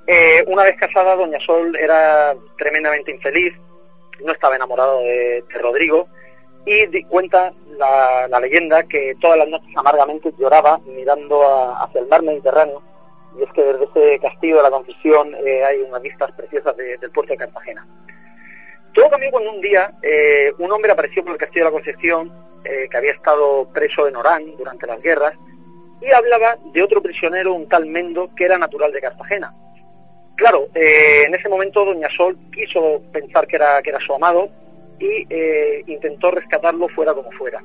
Eh, 0.06 0.44
una 0.46 0.64
vez 0.64 0.76
casada, 0.76 1.16
Doña 1.16 1.40
Sol 1.40 1.74
era 1.76 2.34
tremendamente 2.58 3.10
infeliz, 3.10 3.54
no 4.22 4.32
estaba 4.32 4.56
enamorado 4.56 5.00
de, 5.00 5.42
Rodrigo 5.60 6.08
y 6.66 6.86
di 6.86 7.04
cuenta 7.04 7.52
la, 7.78 8.40
leyenda 8.40 8.84
que 8.84 9.14
todas 9.20 9.38
las 9.38 9.48
noches 9.48 9.70
amargamente 9.76 10.32
lloraba 10.38 10.78
mirando 10.86 11.42
hacia 11.76 12.00
el 12.00 12.08
mar 12.08 12.22
Mediterráneo 12.22 12.82
y 13.38 13.42
es 13.42 13.52
que 13.52 13.62
desde 13.62 13.84
ese 13.84 14.18
castillo 14.20 14.56
de 14.56 14.62
la 14.62 14.70
Confusión 14.70 15.34
eh, 15.44 15.64
hay 15.64 15.80
unas 15.80 16.00
vistas 16.00 16.30
preciosas 16.32 16.76
del 16.76 17.10
puerto 17.10 17.32
de 17.32 17.38
Cartagena. 17.38 17.86
Todo 18.92 19.10
cambió 19.10 19.30
cuando 19.32 19.50
un 19.50 19.60
día 19.60 19.92
eh, 20.02 20.52
un 20.58 20.70
hombre 20.70 20.92
apareció 20.92 21.24
por 21.24 21.32
el 21.32 21.38
castillo 21.38 21.64
de 21.64 21.70
la 21.70 21.76
Concepción 21.76 22.44
que 22.64 22.96
había 22.96 23.12
estado 23.12 23.68
preso 23.74 24.08
en 24.08 24.16
Orán 24.16 24.56
durante 24.56 24.86
las 24.86 24.98
guerras 25.02 25.34
y 26.00 26.10
hablaba 26.10 26.56
de 26.72 26.82
otro 26.82 27.02
prisionero, 27.02 27.52
un 27.52 27.68
tal 27.68 27.84
Mendo, 27.84 28.30
que 28.34 28.46
era 28.46 28.56
natural 28.56 28.90
de 28.90 29.02
Cartagena 29.02 29.52
Claro, 30.36 30.68
eh, 30.74 31.24
en 31.26 31.34
ese 31.34 31.48
momento 31.48 31.84
Doña 31.84 32.10
Sol 32.10 32.36
quiso 32.52 33.02
pensar 33.12 33.46
que 33.46 33.56
era, 33.56 33.80
que 33.82 33.90
era 33.90 34.00
su 34.00 34.14
amado 34.14 34.48
y 34.98 35.26
eh, 35.28 35.82
intentó 35.86 36.30
rescatarlo 36.30 36.88
fuera 36.88 37.14
como 37.14 37.30
fuera. 37.32 37.62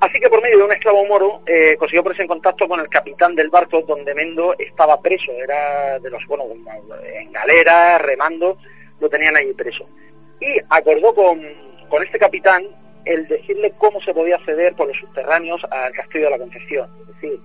Así 0.00 0.18
que 0.18 0.30
por 0.30 0.42
medio 0.42 0.58
de 0.58 0.64
un 0.64 0.72
esclavo 0.72 1.04
moro 1.04 1.42
eh, 1.46 1.76
consiguió 1.78 2.02
ponerse 2.02 2.22
en 2.22 2.28
contacto 2.28 2.66
con 2.66 2.80
el 2.80 2.88
capitán 2.88 3.34
del 3.34 3.50
barco 3.50 3.82
donde 3.82 4.14
Mendo 4.14 4.54
estaba 4.58 5.00
preso, 5.00 5.32
era 5.32 5.98
de 5.98 6.08
los, 6.08 6.26
bueno, 6.26 6.44
en 7.12 7.32
galera, 7.32 7.98
remando, 7.98 8.56
lo 8.98 9.08
tenían 9.10 9.36
allí 9.36 9.52
preso. 9.52 9.86
Y 10.40 10.58
acordó 10.70 11.14
con, 11.14 11.42
con 11.88 12.02
este 12.02 12.18
capitán 12.18 12.66
el 13.04 13.28
decirle 13.28 13.74
cómo 13.76 14.00
se 14.00 14.14
podía 14.14 14.36
acceder 14.36 14.74
por 14.74 14.88
los 14.88 14.96
subterráneos 14.96 15.66
al 15.70 15.92
castillo 15.92 16.24
de 16.26 16.30
la 16.30 16.38
Concepción, 16.38 16.88
es 17.00 17.06
decir, 17.14 17.40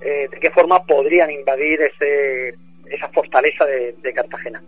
de 0.00 0.38
qué 0.40 0.50
forma 0.50 0.82
podrían 0.84 1.30
invadir 1.30 1.80
ese 1.82 2.54
esa 2.90 3.08
fortaleza 3.08 3.64
de, 3.64 4.12
Cartagena. 4.12 4.62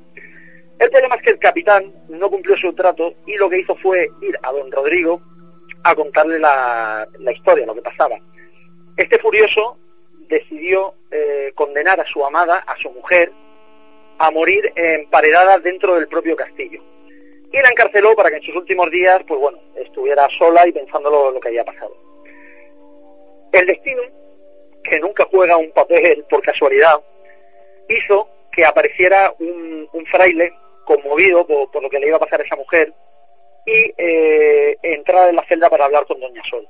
El 0.82 0.90
problema 0.90 1.14
es 1.14 1.22
que 1.22 1.30
el 1.30 1.38
capitán 1.38 1.94
no 2.08 2.28
cumplió 2.28 2.56
su 2.56 2.72
trato 2.72 3.14
y 3.24 3.36
lo 3.36 3.48
que 3.48 3.60
hizo 3.60 3.76
fue 3.76 4.10
ir 4.20 4.36
a 4.42 4.50
don 4.50 4.68
Rodrigo 4.72 5.22
a 5.84 5.94
contarle 5.94 6.40
la, 6.40 7.06
historia, 7.32 7.64
lo 7.64 7.74
que 7.76 7.82
pasaba. 7.82 8.18
Este 8.96 9.16
furioso 9.20 9.78
decidió 10.28 10.94
eh, 11.08 11.52
condenar 11.54 12.00
a 12.00 12.04
su 12.04 12.26
amada, 12.26 12.64
a 12.66 12.76
su 12.78 12.90
mujer, 12.90 13.30
a 14.18 14.32
morir 14.32 14.72
emparedada 14.74 15.56
dentro 15.58 15.94
del 15.94 16.08
propio 16.08 16.34
castillo. 16.34 16.82
Y 17.52 17.62
la 17.62 17.70
encarceló 17.70 18.16
para 18.16 18.30
que 18.30 18.38
en 18.38 18.42
sus 18.42 18.56
últimos 18.56 18.90
días, 18.90 19.22
pues 19.24 19.38
bueno, 19.38 19.60
estuviera 19.76 20.28
sola 20.30 20.66
y 20.66 20.72
pensando 20.72 21.08
lo, 21.10 21.30
lo 21.30 21.38
que 21.38 21.46
había 21.46 21.64
pasado. 21.64 21.96
El 23.52 23.66
destino, 23.66 24.02
que 24.82 24.98
nunca 24.98 25.28
juega 25.30 25.56
un 25.56 25.70
papel 25.70 26.24
por 26.28 26.42
casualidad, 26.42 27.00
hizo 27.88 28.28
que 28.52 28.64
apareciera 28.64 29.34
un, 29.38 29.88
fraile 30.06 30.52
conmovido 30.96 31.46
por, 31.46 31.82
lo 31.82 31.90
que 31.90 31.98
le 31.98 32.08
iba 32.08 32.16
a 32.16 32.20
pasar 32.20 32.40
a 32.40 32.44
esa 32.44 32.56
mujer 32.56 32.92
y 33.64 33.92
eh, 33.96 34.76
entrara 34.82 35.28
en 35.28 35.36
la 35.36 35.44
celda 35.44 35.70
para 35.70 35.84
hablar 35.84 36.06
con 36.06 36.20
Doña 36.20 36.42
Sol. 36.44 36.68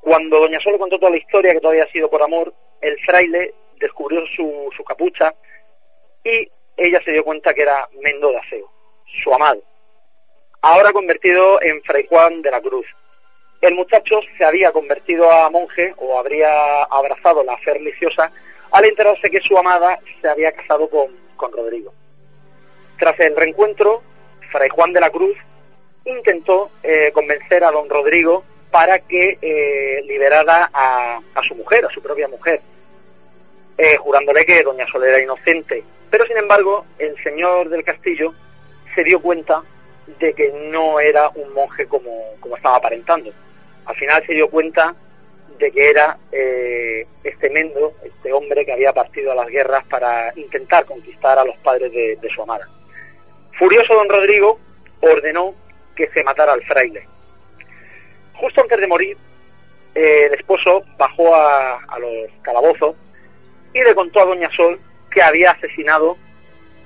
Cuando 0.00 0.40
Doña 0.40 0.60
Sol 0.60 0.78
contó 0.78 0.98
toda 0.98 1.10
la 1.10 1.16
historia, 1.16 1.52
que 1.52 1.60
todavía 1.60 1.84
ha 1.84 1.92
sido 1.92 2.10
por 2.10 2.22
amor, 2.22 2.52
el 2.80 2.98
fraile 3.00 3.54
descubrió 3.78 4.24
su, 4.26 4.70
capucha 4.86 5.34
y 6.24 6.48
ella 6.76 7.00
se 7.04 7.12
dio 7.12 7.24
cuenta 7.24 7.54
que 7.54 7.62
era 7.62 7.88
Mendo 8.00 8.30
de 8.30 8.38
Aceo, 8.38 8.70
su 9.06 9.32
amado, 9.32 9.62
ahora 10.60 10.92
convertido 10.92 11.60
en 11.62 11.82
Fray 11.82 12.06
Juan 12.08 12.42
de 12.42 12.50
la 12.50 12.60
Cruz. 12.60 12.86
El 13.60 13.74
muchacho 13.74 14.20
se 14.36 14.44
había 14.44 14.72
convertido 14.72 15.30
a 15.30 15.48
monje 15.50 15.94
o 15.98 16.18
habría 16.18 16.82
abrazado 16.84 17.44
la 17.44 17.56
fe 17.58 17.72
al 18.72 18.84
enterarse 18.84 19.30
que 19.30 19.40
su 19.40 19.56
amada 19.56 20.00
se 20.20 20.28
había 20.28 20.50
casado 20.50 20.88
con, 20.88 21.10
Rodrigo. 21.52 21.92
Tras 23.02 23.18
el 23.18 23.34
reencuentro, 23.34 24.00
Fray 24.52 24.68
Juan 24.68 24.92
de 24.92 25.00
la 25.00 25.10
Cruz 25.10 25.36
intentó 26.04 26.70
eh, 26.84 27.10
convencer 27.12 27.64
a 27.64 27.72
don 27.72 27.90
Rodrigo 27.90 28.44
para 28.70 29.00
que 29.00 29.38
eh, 29.42 30.04
liberara 30.06 30.70
a, 30.72 31.20
su 31.42 31.56
mujer, 31.56 31.84
a 31.84 31.90
su 31.90 32.00
propia 32.00 32.28
mujer, 32.28 32.60
eh, 33.76 33.96
jurándole 33.96 34.46
que 34.46 34.62
doña 34.62 34.86
Sol 34.86 35.02
era 35.02 35.20
inocente. 35.20 35.82
Pero 36.10 36.24
sin 36.26 36.36
embargo, 36.36 36.86
el 36.96 37.20
señor 37.24 37.70
del 37.70 37.82
castillo 37.82 38.34
se 38.94 39.02
dio 39.02 39.20
cuenta 39.20 39.64
de 40.20 40.32
que 40.32 40.52
no 40.70 41.00
era 41.00 41.28
un 41.30 41.52
monje 41.54 41.86
como, 41.86 42.36
como 42.38 42.56
estaba 42.56 42.76
aparentando. 42.76 43.32
Al 43.84 43.96
final 43.96 44.24
se 44.24 44.34
dio 44.34 44.48
cuenta 44.48 44.94
de 45.58 45.72
que 45.72 45.90
era 45.90 46.16
este 46.30 47.50
Mendo, 47.50 47.94
este 48.04 48.32
hombre 48.32 48.64
que 48.64 48.72
había 48.72 48.92
partido 48.92 49.32
a 49.32 49.34
las 49.34 49.48
guerras 49.48 49.82
para 49.90 50.32
intentar 50.36 50.84
conquistar 50.84 51.36
a 51.36 51.44
los 51.44 51.56
padres 51.56 51.90
de, 51.90 52.30
su 52.30 52.42
amada. 52.42 52.68
Furioso 53.52 53.94
don 53.94 54.08
Rodrigo 54.08 54.58
ordenó 55.00 55.54
que 55.94 56.08
se 56.12 56.24
matara 56.24 56.52
al 56.52 56.62
fraile. 56.62 57.06
Justo 58.34 58.62
antes 58.62 58.80
de 58.80 58.86
morir, 58.86 59.16
eh, 59.94 60.26
el 60.26 60.34
esposo 60.34 60.84
bajó 60.96 61.34
a, 61.34 61.98
los 61.98 62.30
calabozos 62.40 62.96
y 63.74 63.82
le 63.82 63.94
contó 63.94 64.20
a 64.20 64.24
doña 64.24 64.50
Sol 64.50 64.80
que 65.10 65.22
había 65.22 65.50
asesinado 65.50 66.16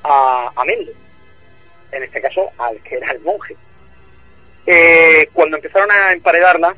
a, 0.03 0.53
Mendo, 0.67 0.93
en 1.93 2.03
este 2.03 2.21
caso 2.21 2.51
al 2.59 2.83
que 2.83 2.97
era 2.97 3.11
el 3.13 3.21
monje. 3.21 3.57
Eh, 4.67 5.29
cuando 5.33 5.57
empezaron 5.57 5.91
a 5.91 6.13
emparedarla, 6.13 6.77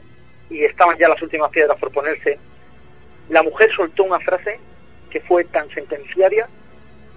y 0.51 0.65
estaban 0.65 0.97
ya 0.99 1.09
las 1.09 1.21
últimas 1.21 1.51
piedras 1.51 1.79
por 1.79 1.91
ponerse, 1.91 2.39
la 3.29 3.43
mujer 3.43 3.71
soltó 3.73 4.05
una 4.05 4.21
frase 4.21 4.59
que 5.11 5.21
fue 5.21 5.45
tan 5.45 5.69
sentenciaria 5.71 6.49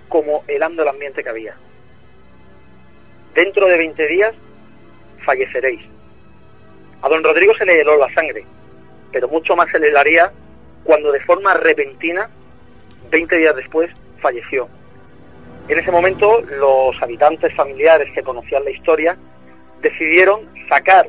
como 0.10 0.44
helando 0.48 0.84
el 0.84 0.90
ambiente 0.90 1.24
que 1.24 1.30
había. 1.30 1.56
Dentro 3.34 3.68
de 3.68 3.78
20 3.78 4.08
días 4.08 4.34
falleceréis. 5.20 5.82
A 7.02 7.10
don 7.10 7.24
Rodrigo 7.24 7.54
se 7.56 7.66
le 7.66 7.80
heló 7.80 7.98
la 7.98 8.12
sangre, 8.14 8.46
pero 9.12 9.28
mucho 9.28 9.56
más 9.56 9.72
se 9.72 9.80
le 9.80 9.90
helaría 9.90 10.32
cuando 10.84 11.12
de 11.12 11.20
forma 11.20 11.54
repentina, 11.54 12.30
20 13.10 13.38
días 13.38 13.56
después, 13.56 13.92
falleció. 14.20 14.68
En 15.68 15.80
ese 15.80 15.92
momento, 15.92 16.42
los 16.42 17.02
habitantes 17.02 17.54
familiares 17.54 18.12
que 18.12 18.24
conocían 18.24 18.64
la 18.64 18.72
historia 18.72 19.18
decidieron 19.82 20.50
sacar 20.68 21.08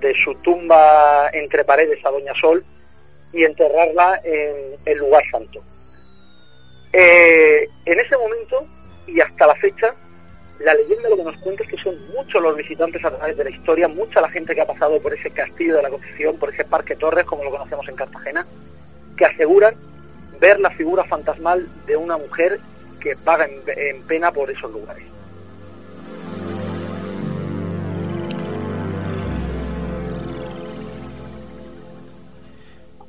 de 0.00 0.14
su 0.14 0.34
tumba 0.36 1.30
entre 1.32 1.64
paredes 1.64 2.04
a 2.04 2.10
Doña 2.10 2.34
Sol 2.34 2.64
y 3.32 3.44
enterrarla 3.44 4.20
en 4.24 4.76
el 4.84 4.98
lugar 4.98 5.22
santo. 5.30 5.60
Eh, 6.92 7.66
en 7.86 8.00
ese 8.00 8.16
momento 8.16 8.66
y 9.06 9.20
hasta 9.20 9.46
la 9.46 9.54
fecha, 9.54 9.94
la 10.64 10.74
leyenda 10.74 11.08
lo 11.08 11.16
que 11.16 11.24
nos 11.24 11.36
cuenta 11.38 11.62
es 11.62 11.68
que 11.68 11.78
son 11.78 11.96
muchos 12.12 12.42
los 12.42 12.56
visitantes 12.56 13.04
a 13.04 13.10
través 13.10 13.36
de 13.36 13.44
la 13.44 13.50
historia, 13.50 13.88
mucha 13.88 14.20
la 14.20 14.30
gente 14.30 14.54
que 14.54 14.60
ha 14.60 14.66
pasado 14.66 15.00
por 15.00 15.14
ese 15.14 15.30
castillo 15.30 15.76
de 15.76 15.82
la 15.82 15.90
Concepción, 15.90 16.36
por 16.36 16.52
ese 16.52 16.64
Parque 16.64 16.96
Torres, 16.96 17.24
como 17.24 17.44
lo 17.44 17.50
conocemos 17.50 17.88
en 17.88 17.96
Cartagena, 17.96 18.46
que 19.16 19.24
aseguran 19.24 19.74
ver 20.40 20.60
la 20.60 20.70
figura 20.70 21.04
fantasmal 21.04 21.68
de 21.86 21.96
una 21.96 22.16
mujer 22.16 22.60
que 23.00 23.16
paga 23.16 23.46
en 23.46 24.02
pena 24.02 24.32
por 24.32 24.50
esos 24.50 24.70
lugares. 24.70 25.12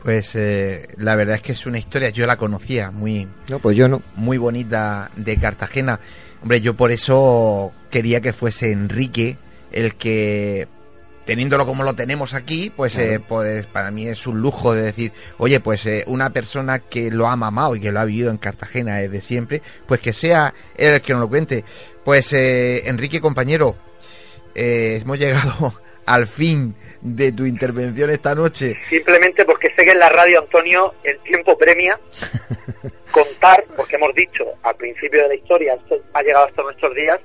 Pues 0.03 0.35
eh, 0.35 0.89
la 0.97 1.15
verdad 1.15 1.37
es 1.37 1.41
que 1.41 1.53
es 1.53 1.65
una 1.65 1.79
historia, 1.79 2.09
yo 2.09 2.27
la 2.27 2.35
conocía, 2.35 2.91
muy, 2.91 3.25
no, 3.47 3.59
pues 3.59 3.77
yo 3.77 3.87
no. 3.87 4.01
muy 4.15 4.37
bonita 4.37 5.09
de 5.15 5.37
Cartagena. 5.37 5.97
Hombre, 6.43 6.59
yo 6.59 6.73
por 6.73 6.91
eso 6.91 7.71
quería 7.89 8.19
que 8.19 8.33
fuese 8.33 8.73
Enrique 8.73 9.37
el 9.71 9.95
que 9.95 10.67
teniéndolo 11.25 11.65
como 11.65 11.83
lo 11.83 11.93
tenemos 11.93 12.33
aquí, 12.33 12.69
pues, 12.69 12.97
eh, 12.97 13.21
pues 13.25 13.65
para 13.65 13.91
mí 13.91 14.07
es 14.07 14.27
un 14.27 14.41
lujo 14.41 14.73
de 14.73 14.81
decir, 14.81 15.13
oye, 15.37 15.61
pues 15.61 15.85
eh, 15.85 16.03
una 16.05 16.31
persona 16.31 16.79
que 16.79 17.09
lo 17.11 17.29
ha 17.29 17.37
mamado 17.37 17.77
y 17.77 17.79
que 17.79 17.93
lo 17.93 18.01
ha 18.01 18.05
vivido 18.05 18.29
en 18.29 18.35
Cartagena 18.35 18.97
desde 18.97 19.21
siempre, 19.21 19.61
pues 19.87 20.01
que 20.01 20.11
sea 20.11 20.53
él 20.75 20.95
el 20.95 21.01
que 21.01 21.13
nos 21.13 21.21
lo 21.21 21.29
cuente. 21.29 21.63
Pues 22.03 22.33
eh, 22.33 22.89
Enrique, 22.89 23.21
compañero, 23.21 23.77
eh, 24.53 24.99
hemos 25.01 25.17
llegado 25.17 25.73
al 26.05 26.27
fin 26.27 26.75
de 27.01 27.31
tu 27.31 27.45
intervención 27.45 28.09
esta 28.09 28.35
noche. 28.35 28.77
Simplemente 28.89 29.45
porque 29.45 29.69
sé 29.69 29.83
que 29.85 29.91
en 29.91 29.99
la 29.99 30.09
radio, 30.09 30.39
Antonio, 30.39 30.93
el 31.03 31.19
tiempo 31.19 31.57
premia 31.57 31.99
contar, 33.11 33.65
porque 33.75 33.95
hemos 33.95 34.13
dicho 34.13 34.45
al 34.63 34.75
principio 34.75 35.23
de 35.23 35.27
la 35.29 35.35
historia, 35.35 35.73
esto 35.75 36.01
ha 36.13 36.21
llegado 36.21 36.45
hasta 36.45 36.63
nuestros 36.63 36.95
días, 36.95 37.19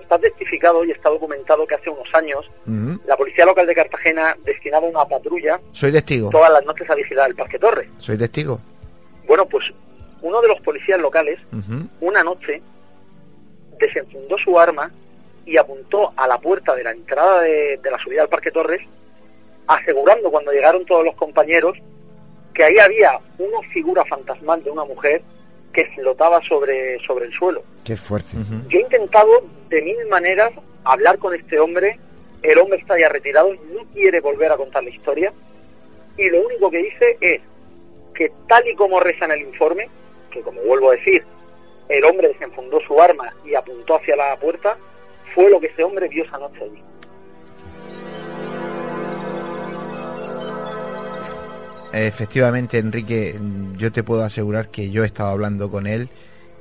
está 0.00 0.18
testificado 0.18 0.84
y 0.84 0.90
está 0.90 1.08
documentado 1.08 1.66
que 1.66 1.74
hace 1.74 1.90
unos 1.90 2.12
años 2.14 2.50
la 3.06 3.16
Policía 3.16 3.46
Local 3.46 3.66
de 3.66 3.74
Cartagena 3.74 4.36
destinaba 4.44 4.86
una 4.86 5.04
patrulla 5.04 5.60
Soy 5.72 5.92
testigo, 5.92 6.30
todas 6.30 6.52
las 6.52 6.64
noches 6.64 6.88
a 6.90 6.94
vigilar 6.94 7.30
el 7.30 7.36
Parque 7.36 7.58
Torres. 7.58 7.88
soy 7.98 8.18
testigo. 8.18 8.60
Bueno, 9.26 9.46
pues 9.46 9.72
uno 10.20 10.40
de 10.40 10.48
los 10.48 10.60
policías 10.60 11.00
locales, 11.00 11.38
una 12.00 12.22
noche, 12.22 12.60
desenfundó 13.78 14.36
su 14.38 14.58
arma 14.58 14.90
y 15.46 15.56
apuntó 15.56 16.12
a 16.16 16.26
la 16.26 16.38
puerta 16.38 16.74
de 16.74 16.84
la 16.84 16.90
entrada 16.90 17.42
de, 17.42 17.76
de 17.76 17.90
la 17.90 17.98
subida 17.98 18.22
al 18.22 18.28
Parque 18.28 18.50
Torres, 18.50 18.82
asegurando 19.66 20.30
cuando 20.30 20.52
llegaron 20.52 20.84
todos 20.84 21.04
los 21.04 21.14
compañeros 21.14 21.78
que 22.52 22.64
ahí 22.64 22.78
había 22.78 23.18
una 23.38 23.60
figura 23.68 24.04
fantasmal 24.04 24.62
de 24.62 24.70
una 24.70 24.84
mujer 24.84 25.22
que 25.72 25.86
flotaba 25.86 26.40
sobre, 26.42 26.98
sobre 27.00 27.26
el 27.26 27.32
suelo. 27.32 27.64
Qué 27.84 27.96
fuerte. 27.96 28.36
Ujú. 28.36 28.68
Yo 28.68 28.78
he 28.78 28.82
intentado 28.82 29.44
de 29.68 29.82
mil 29.82 30.06
maneras 30.08 30.52
hablar 30.84 31.18
con 31.18 31.34
este 31.34 31.58
hombre, 31.58 31.98
el 32.42 32.58
hombre 32.58 32.78
está 32.78 32.98
ya 32.98 33.08
retirado, 33.08 33.52
no 33.52 33.84
quiere 33.92 34.20
volver 34.20 34.52
a 34.52 34.56
contar 34.56 34.84
la 34.84 34.90
historia, 34.90 35.32
y 36.16 36.30
lo 36.30 36.42
único 36.46 36.70
que 36.70 36.78
dice 36.78 37.16
es 37.20 37.40
que 38.14 38.30
tal 38.46 38.66
y 38.68 38.74
como 38.76 39.00
reza 39.00 39.24
en 39.24 39.32
el 39.32 39.40
informe, 39.40 39.88
que 40.30 40.40
como 40.42 40.60
vuelvo 40.62 40.90
a 40.90 40.94
decir, 40.94 41.24
el 41.88 42.04
hombre 42.04 42.28
desenfundó 42.28 42.80
su 42.80 43.00
arma 43.00 43.34
y 43.44 43.54
apuntó 43.54 43.96
hacia 43.96 44.14
la 44.14 44.36
puerta, 44.36 44.78
fue 45.34 45.50
lo 45.50 45.60
que 45.60 45.66
ese 45.66 45.82
hombre 45.82 46.08
vio 46.08 46.24
esa 46.24 46.38
noche 46.38 46.62
allí. 46.62 46.82
Efectivamente, 51.92 52.78
Enrique, 52.78 53.38
yo 53.76 53.92
te 53.92 54.02
puedo 54.02 54.24
asegurar 54.24 54.68
que 54.68 54.90
yo 54.90 55.04
he 55.04 55.06
estado 55.06 55.30
hablando 55.30 55.70
con 55.70 55.86
él 55.86 56.08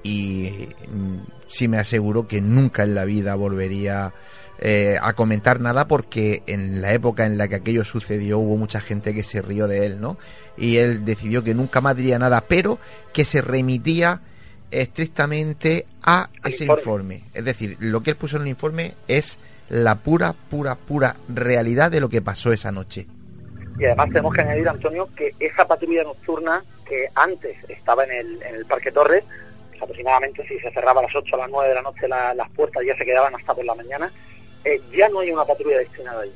y 0.04 0.70
mm, 0.92 1.18
sí 1.48 1.68
me 1.68 1.78
aseguró 1.78 2.28
que 2.28 2.40
nunca 2.40 2.84
en 2.84 2.94
la 2.94 3.06
vida 3.06 3.34
volvería 3.34 4.14
eh, 4.60 4.98
a 5.02 5.14
comentar 5.14 5.60
nada 5.60 5.88
porque 5.88 6.44
en 6.46 6.82
la 6.82 6.94
época 6.94 7.26
en 7.26 7.40
la 7.40 7.48
que 7.48 7.56
aquello 7.56 7.84
sucedió 7.84 8.38
hubo 8.38 8.58
mucha 8.58 8.80
gente 8.80 9.14
que 9.16 9.24
se 9.24 9.42
rió 9.42 9.68
de 9.68 9.88
él, 9.88 10.00
¿no? 10.00 10.18
Y 10.56 10.78
él 10.78 11.04
decidió 11.04 11.44
que 11.44 11.56
nunca 11.56 11.82
más 11.82 11.96
diría 11.96 12.20
nada, 12.20 12.44
pero 12.48 12.78
que 13.12 13.26
se 13.26 13.42
remitía 13.42 14.22
estrictamente 14.82 15.86
a 16.04 16.30
ese 16.44 16.66
informe. 16.66 17.16
informe. 17.16 17.24
Es 17.34 17.46
decir, 17.46 17.78
lo 17.80 18.02
que 18.04 18.12
él 18.12 18.18
puso 18.18 18.36
en 18.38 18.44
el 18.44 18.48
informe 18.50 18.94
es 19.08 19.38
la 19.70 19.96
pura, 19.96 20.34
pura, 20.34 20.76
pura 20.76 21.16
realidad 21.30 21.92
de 21.92 22.00
lo 22.02 22.10
que 22.10 22.22
pasó 22.22 22.52
esa 22.52 22.72
noche. 22.72 23.08
Y 23.80 23.86
además 23.86 24.10
tenemos 24.10 24.34
que 24.34 24.42
añadir, 24.42 24.70
Antonio, 24.70 25.10
que 25.16 25.34
esa 25.40 25.68
patrulla 25.68 26.04
nocturna 26.04 26.64
que 26.88 27.08
antes 27.16 27.58
estaba 27.70 28.04
en 28.04 28.12
el, 28.12 28.42
en 28.44 28.56
el 28.56 28.66
Parque 28.66 28.92
Torres, 28.92 29.24
pues 29.70 29.82
aproximadamente 29.82 30.46
si 30.48 30.60
se 30.60 30.72
cerraba 30.72 31.00
a 31.00 31.04
las 31.04 31.16
8 31.16 31.36
o 31.36 31.40
las 31.40 31.50
9 31.50 31.70
de 31.70 31.76
la 31.76 31.82
noche 31.82 32.08
la- 32.08 32.36
las 32.36 32.50
puertas 32.52 32.84
ya 32.86 32.96
se 32.96 33.04
quedaban 33.06 33.34
hasta 33.36 33.56
por 33.56 33.66
la 33.66 33.74
mañana, 33.74 34.12
eh, 34.64 34.80
ya 34.96 35.10
no 35.10 35.22
hay 35.22 35.32
una 35.32 35.44
patrulla 35.46 35.80
destinada 35.80 36.22
allí. 36.22 36.34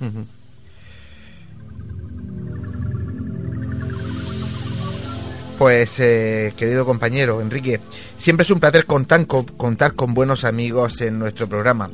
Ujú. 0.00 0.26
Pues, 5.62 6.00
eh, 6.00 6.52
querido 6.56 6.84
compañero 6.84 7.40
Enrique, 7.40 7.78
siempre 8.16 8.42
es 8.42 8.50
un 8.50 8.58
placer 8.58 8.84
contar 8.84 9.28
con, 9.28 9.44
contar 9.44 9.94
con 9.94 10.12
buenos 10.12 10.42
amigos 10.42 11.00
en 11.02 11.20
nuestro 11.20 11.46
programa. 11.46 11.88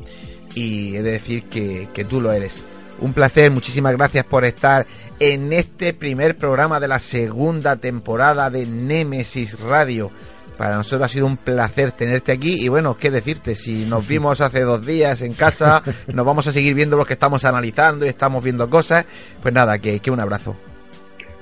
Y 0.54 0.96
he 0.96 1.02
de 1.02 1.11
decir 1.11 1.50
que, 1.50 1.90
que 1.92 2.07
tú 2.07 2.22
lo 2.22 2.33
eres. 2.33 2.62
Un 2.98 3.12
placer, 3.12 3.50
muchísimas 3.50 3.94
gracias 3.94 4.24
por 4.24 4.46
estar 4.46 4.87
en 5.20 5.52
este 5.52 5.92
primer 5.92 6.38
programa 6.38 6.81
de 6.81 6.88
la 6.88 6.98
segunda 6.98 7.76
temporada 7.76 8.48
de 8.48 8.64
Némesis 8.64 9.61
Radio. 9.61 10.11
Para 10.57 10.76
nosotros 10.76 11.02
ha 11.02 11.12
sido 11.12 11.26
un 11.26 11.37
placer 11.37 11.92
tenerte 11.92 12.33
aquí 12.33 12.64
y 12.64 12.68
bueno, 12.68 12.96
qué 12.96 13.11
decirte, 13.11 13.54
si 13.54 13.85
nos 13.85 14.09
vimos 14.09 14.40
hace 14.40 14.62
dos 14.62 14.87
días 14.87 15.20
en 15.20 15.35
casa, 15.35 15.83
nos 16.07 16.24
vamos 16.24 16.46
a 16.46 16.54
seguir 16.54 16.72
viendo 16.72 16.96
lo 16.96 17.04
que 17.04 17.12
estamos 17.12 17.44
analizando 17.44 18.07
y 18.07 18.09
estamos 18.09 18.42
viendo 18.42 18.70
cosas, 18.70 19.04
pues 19.42 19.52
nada, 19.52 19.78
que, 19.78 20.00
que 20.00 20.11
un 20.11 20.20
abrazo. 20.20 20.57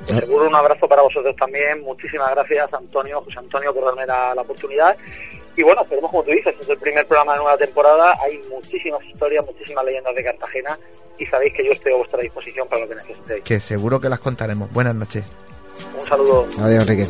Pues 0.06 0.20
seguro 0.20 0.46
un 0.46 0.54
abrazo 0.54 0.88
para 0.88 1.02
vosotros 1.02 1.34
también. 1.36 1.82
Muchísimas 1.82 2.30
gracias, 2.30 2.72
Antonio, 2.72 3.22
José 3.22 3.38
Antonio, 3.38 3.74
por 3.74 3.84
darme 3.84 4.06
la, 4.06 4.34
la 4.34 4.42
oportunidad. 4.42 4.96
Y 5.56 5.62
bueno, 5.62 5.82
esperemos, 5.82 6.10
como 6.10 6.22
tú 6.22 6.30
dices, 6.32 6.54
es 6.60 6.68
el 6.68 6.78
primer 6.78 7.06
programa 7.06 7.32
de 7.32 7.38
nueva 7.38 7.56
temporada. 7.56 8.14
Hay 8.22 8.38
muchísimas 8.50 9.02
historias, 9.04 9.44
muchísimas 9.46 9.84
leyendas 9.84 10.14
de 10.14 10.22
Cartagena 10.22 10.78
y 11.18 11.26
sabéis 11.26 11.54
que 11.54 11.64
yo 11.64 11.72
estoy 11.72 11.92
a 11.92 11.96
vuestra 11.96 12.20
disposición 12.20 12.68
para 12.68 12.82
lo 12.82 12.88
que 12.88 12.94
necesitéis. 12.96 13.42
Que 13.42 13.60
seguro 13.60 14.00
que 14.00 14.08
las 14.08 14.20
contaremos. 14.20 14.70
Buenas 14.72 14.94
noches. 14.94 15.24
Un 15.98 16.06
saludo. 16.06 16.46
Adiós, 16.60 16.82
Enrique. 16.82 17.06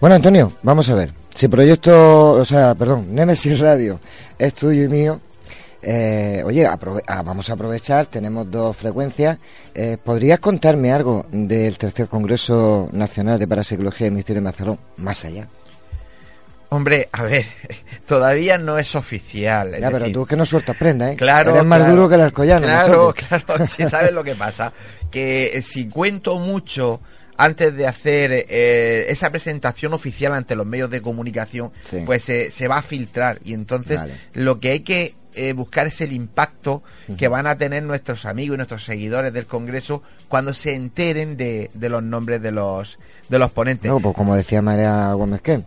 Bueno, 0.00 0.16
Antonio, 0.16 0.52
vamos 0.62 0.88
a 0.90 0.94
ver. 0.94 1.12
Si 1.34 1.48
proyecto, 1.48 2.32
o 2.32 2.44
sea, 2.44 2.74
perdón, 2.74 3.14
Nemesis 3.14 3.58
Radio 3.58 3.98
es 4.38 4.54
tuyo 4.54 4.84
y 4.84 4.88
mío, 4.88 5.20
eh, 5.82 6.42
oye, 6.44 6.66
aprove- 6.66 7.02
ah, 7.06 7.22
vamos 7.22 7.48
a 7.50 7.54
aprovechar, 7.54 8.06
tenemos 8.06 8.50
dos 8.50 8.76
frecuencias. 8.76 9.38
Eh, 9.74 9.96
¿Podrías 10.02 10.38
contarme 10.40 10.92
algo 10.92 11.26
del 11.30 11.78
tercer 11.78 12.08
Congreso 12.08 12.88
Nacional 12.92 13.38
de 13.38 13.48
Parapsicología 13.48 14.06
y 14.06 14.10
Misterio 14.10 14.40
de 14.42 14.44
Mazarrón 14.44 14.78
más 14.98 15.24
allá? 15.24 15.46
Hombre, 16.68 17.08
a 17.12 17.22
ver, 17.22 17.46
todavía 18.06 18.58
no 18.58 18.76
es 18.78 18.94
oficial. 18.94 19.74
es 19.74 19.80
ya, 19.80 19.90
pero 19.90 20.10
tú 20.10 20.22
es 20.22 20.28
que 20.28 20.36
no 20.36 20.44
sueltas 20.44 20.76
prenda, 20.76 21.12
¿eh? 21.12 21.16
Claro, 21.16 21.52
Eres 21.52 21.64
más 21.64 21.78
claro. 21.78 21.94
duro 21.94 22.08
que 22.08 22.14
el 22.16 22.20
alcoyano. 22.22 22.66
Claro, 22.66 23.14
claro, 23.28 23.66
sí, 23.66 23.88
¿sabes 23.88 24.12
lo 24.12 24.24
que 24.24 24.34
pasa? 24.34 24.72
Que 25.10 25.62
si 25.62 25.88
cuento 25.88 26.38
mucho 26.38 27.00
antes 27.36 27.74
de 27.76 27.86
hacer 27.86 28.30
eh, 28.32 29.06
esa 29.08 29.30
presentación 29.30 29.92
oficial 29.92 30.32
ante 30.34 30.56
los 30.56 30.66
medios 30.66 30.90
de 30.90 31.00
comunicación, 31.02 31.72
Sí. 31.88 31.98
pues 32.06 32.28
eh, 32.28 32.50
se 32.50 32.68
va 32.68 32.78
a 32.78 32.82
filtrar 32.82 33.38
y 33.44 33.54
entonces 33.54 33.98
Vale. 33.98 34.14
lo 34.34 34.58
que 34.58 34.70
hay 34.70 34.80
que 34.80 35.14
eh, 35.34 35.52
buscar 35.52 35.86
es 35.86 36.00
el 36.00 36.12
impacto 36.12 36.82
que 37.18 37.28
van 37.28 37.46
a 37.46 37.58
tener 37.58 37.82
nuestros 37.82 38.24
amigos 38.24 38.54
y 38.54 38.56
nuestros 38.56 38.84
seguidores 38.84 39.34
del 39.34 39.44
Congreso 39.46 40.02
cuando 40.28 40.54
se 40.54 40.74
enteren 40.74 41.36
de, 41.36 41.70
de 41.74 41.88
los 41.90 42.02
nombres 42.02 42.40
de 42.40 42.52
los 42.52 42.98
de 43.28 43.38
los 43.38 43.50
ponentes. 43.50 43.90
No, 43.90 44.00
pues 44.00 44.14
como 44.14 44.34
decía 44.34 44.62
María 44.62 45.12
Gómez 45.12 45.42
que 45.42 45.60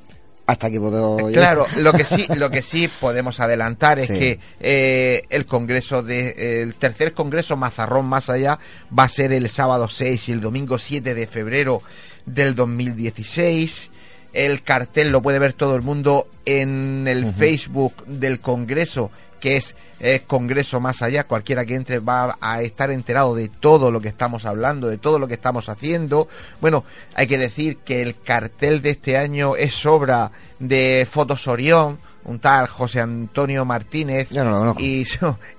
hasta 0.50 0.68
aquí 0.68 0.80
puedo 0.80 1.20
yo. 1.20 1.32
Claro, 1.32 1.66
lo 1.78 1.94
que 1.94 2.04
sí, 2.04 2.26
lo 2.36 2.50
que 2.50 2.62
sí 2.64 2.90
podemos 3.00 3.40
adelantar 3.40 4.00
es 4.00 4.08
Sí. 4.08 4.14
que 4.18 4.40
eh, 4.60 5.24
el 5.30 5.46
congreso 5.46 6.02
de 6.04 6.62
el 6.64 6.74
tercer 6.76 7.14
congreso 7.14 7.56
Mazarrón 7.56 8.06
más 8.08 8.30
allá 8.30 8.60
va 8.98 9.04
a 9.04 9.10
ser 9.10 9.32
el 9.32 9.50
sábado 9.50 9.90
6 9.90 10.30
y 10.30 10.32
el 10.32 10.42
domingo 10.42 10.80
7 10.80 11.14
de 11.14 11.28
febrero 11.28 11.82
del 12.26 12.56
2016. 12.56 13.92
El 14.34 14.62
cartel 14.62 15.10
lo 15.10 15.22
puede 15.22 15.40
ver 15.40 15.54
todo 15.54 15.76
el 15.76 15.82
mundo 15.82 16.28
en 16.46 17.08
el 17.08 17.26
Facebook 17.34 18.06
del 18.06 18.40
congreso 18.40 19.12
que 19.40 19.58
es 19.58 19.76
eh, 20.00 20.22
Congreso 20.28 20.80
Más 20.80 21.02
Allá, 21.02 21.24
cualquiera 21.26 21.66
que 21.66 21.76
entre 21.76 22.00
va 22.00 22.38
a 22.42 22.62
estar 22.62 22.92
enterado 22.92 23.36
de 23.36 23.50
todo 23.50 23.92
lo 23.92 24.00
que 24.02 24.08
estamos 24.10 24.46
hablando, 24.46 24.88
de 24.88 24.98
todo 24.98 25.20
lo 25.20 25.28
que 25.28 25.34
estamos 25.34 25.70
haciendo. 25.70 26.28
Bueno, 26.62 26.84
hay 27.16 27.28
que 27.28 27.38
decir 27.38 27.78
que 27.78 28.02
el 28.02 28.20
cartel 28.20 28.82
de 28.82 28.92
este 28.92 29.18
año 29.18 29.56
es 29.56 29.86
obra 29.86 30.32
de 30.60 31.08
Fotos 31.10 31.48
Orión, 31.48 31.98
un 32.26 32.40
tal 32.40 32.68
José 32.68 33.00
Antonio 33.02 33.66
Martínez. 33.66 34.30
Yo 34.30 34.44
no 34.44 34.52
lo 34.52 34.58
conozco. 34.60 34.82
Y, 34.82 35.06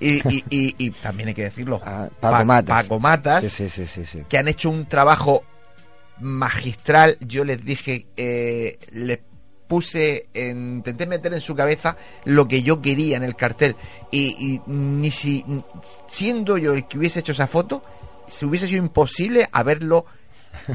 y, 0.01 0.23
y- 0.29 0.45
y- 0.51 0.75
y 0.79 0.91
también 0.91 1.29
hay 1.31 1.35
que 1.35 1.45
decirlo, 1.45 1.81
Ah, 1.85 2.09
Paco 2.21 2.37
Pa- 2.39 2.45
Matas. 2.45 2.83
Paco 2.85 3.01
Matas, 3.01 3.43
Sí, 3.45 3.51
sí, 3.51 3.69
sí, 3.69 3.87
sí, 3.87 4.07
sí. 4.07 4.23
que 4.29 4.39
han 4.39 4.49
hecho 4.49 4.71
un 4.71 4.87
trabajo 4.87 5.43
magistral. 6.21 7.17
Yo 7.21 7.45
les 7.45 7.65
dije, 7.65 8.07
eh, 8.17 8.79
les 8.93 9.21
puse, 9.71 10.27
en- 10.35 10.79
intenté 10.79 11.07
meter 11.07 11.33
en 11.33 11.41
su 11.41 11.55
cabeza 11.55 11.97
lo 12.25 12.49
que 12.49 12.63
yo 12.65 12.83
quería 12.83 13.17
en 13.17 13.23
el 13.23 13.37
cartel. 13.37 13.77
Y, 14.11 14.35
y 14.37 14.61
ni 14.67 15.13
si, 15.13 15.45
siendo 16.09 16.59
yo 16.59 16.73
el 16.75 16.89
que 16.89 16.99
hubiese 16.99 17.21
hecho 17.21 17.31
esa 17.31 17.47
foto, 17.47 17.85
se 18.27 18.47
hubiese 18.47 18.67
sido 18.67 18.83
imposible 18.83 19.49
haberlo 19.53 20.07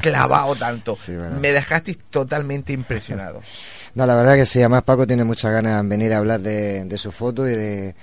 clavado 0.00 0.56
tanto. 0.66 0.96
Sí. 0.96 1.12
Me 1.12 1.52
dejasteis 1.52 1.98
totalmente 2.10 2.72
impresionado. 2.72 3.42
No, 3.96 4.04
la 4.04 4.14
verdad 4.14 4.34
que 4.34 4.44
sí, 4.44 4.58
además 4.58 4.82
Paco 4.82 5.06
tiene 5.06 5.24
muchas 5.24 5.50
ganas 5.52 5.82
de 5.82 5.88
venir 5.88 6.12
a 6.12 6.18
hablar 6.18 6.40
de, 6.40 6.84
de 6.84 6.98
su 6.98 7.10
foto 7.10 7.48
y 7.48 7.54
de, 7.54 7.94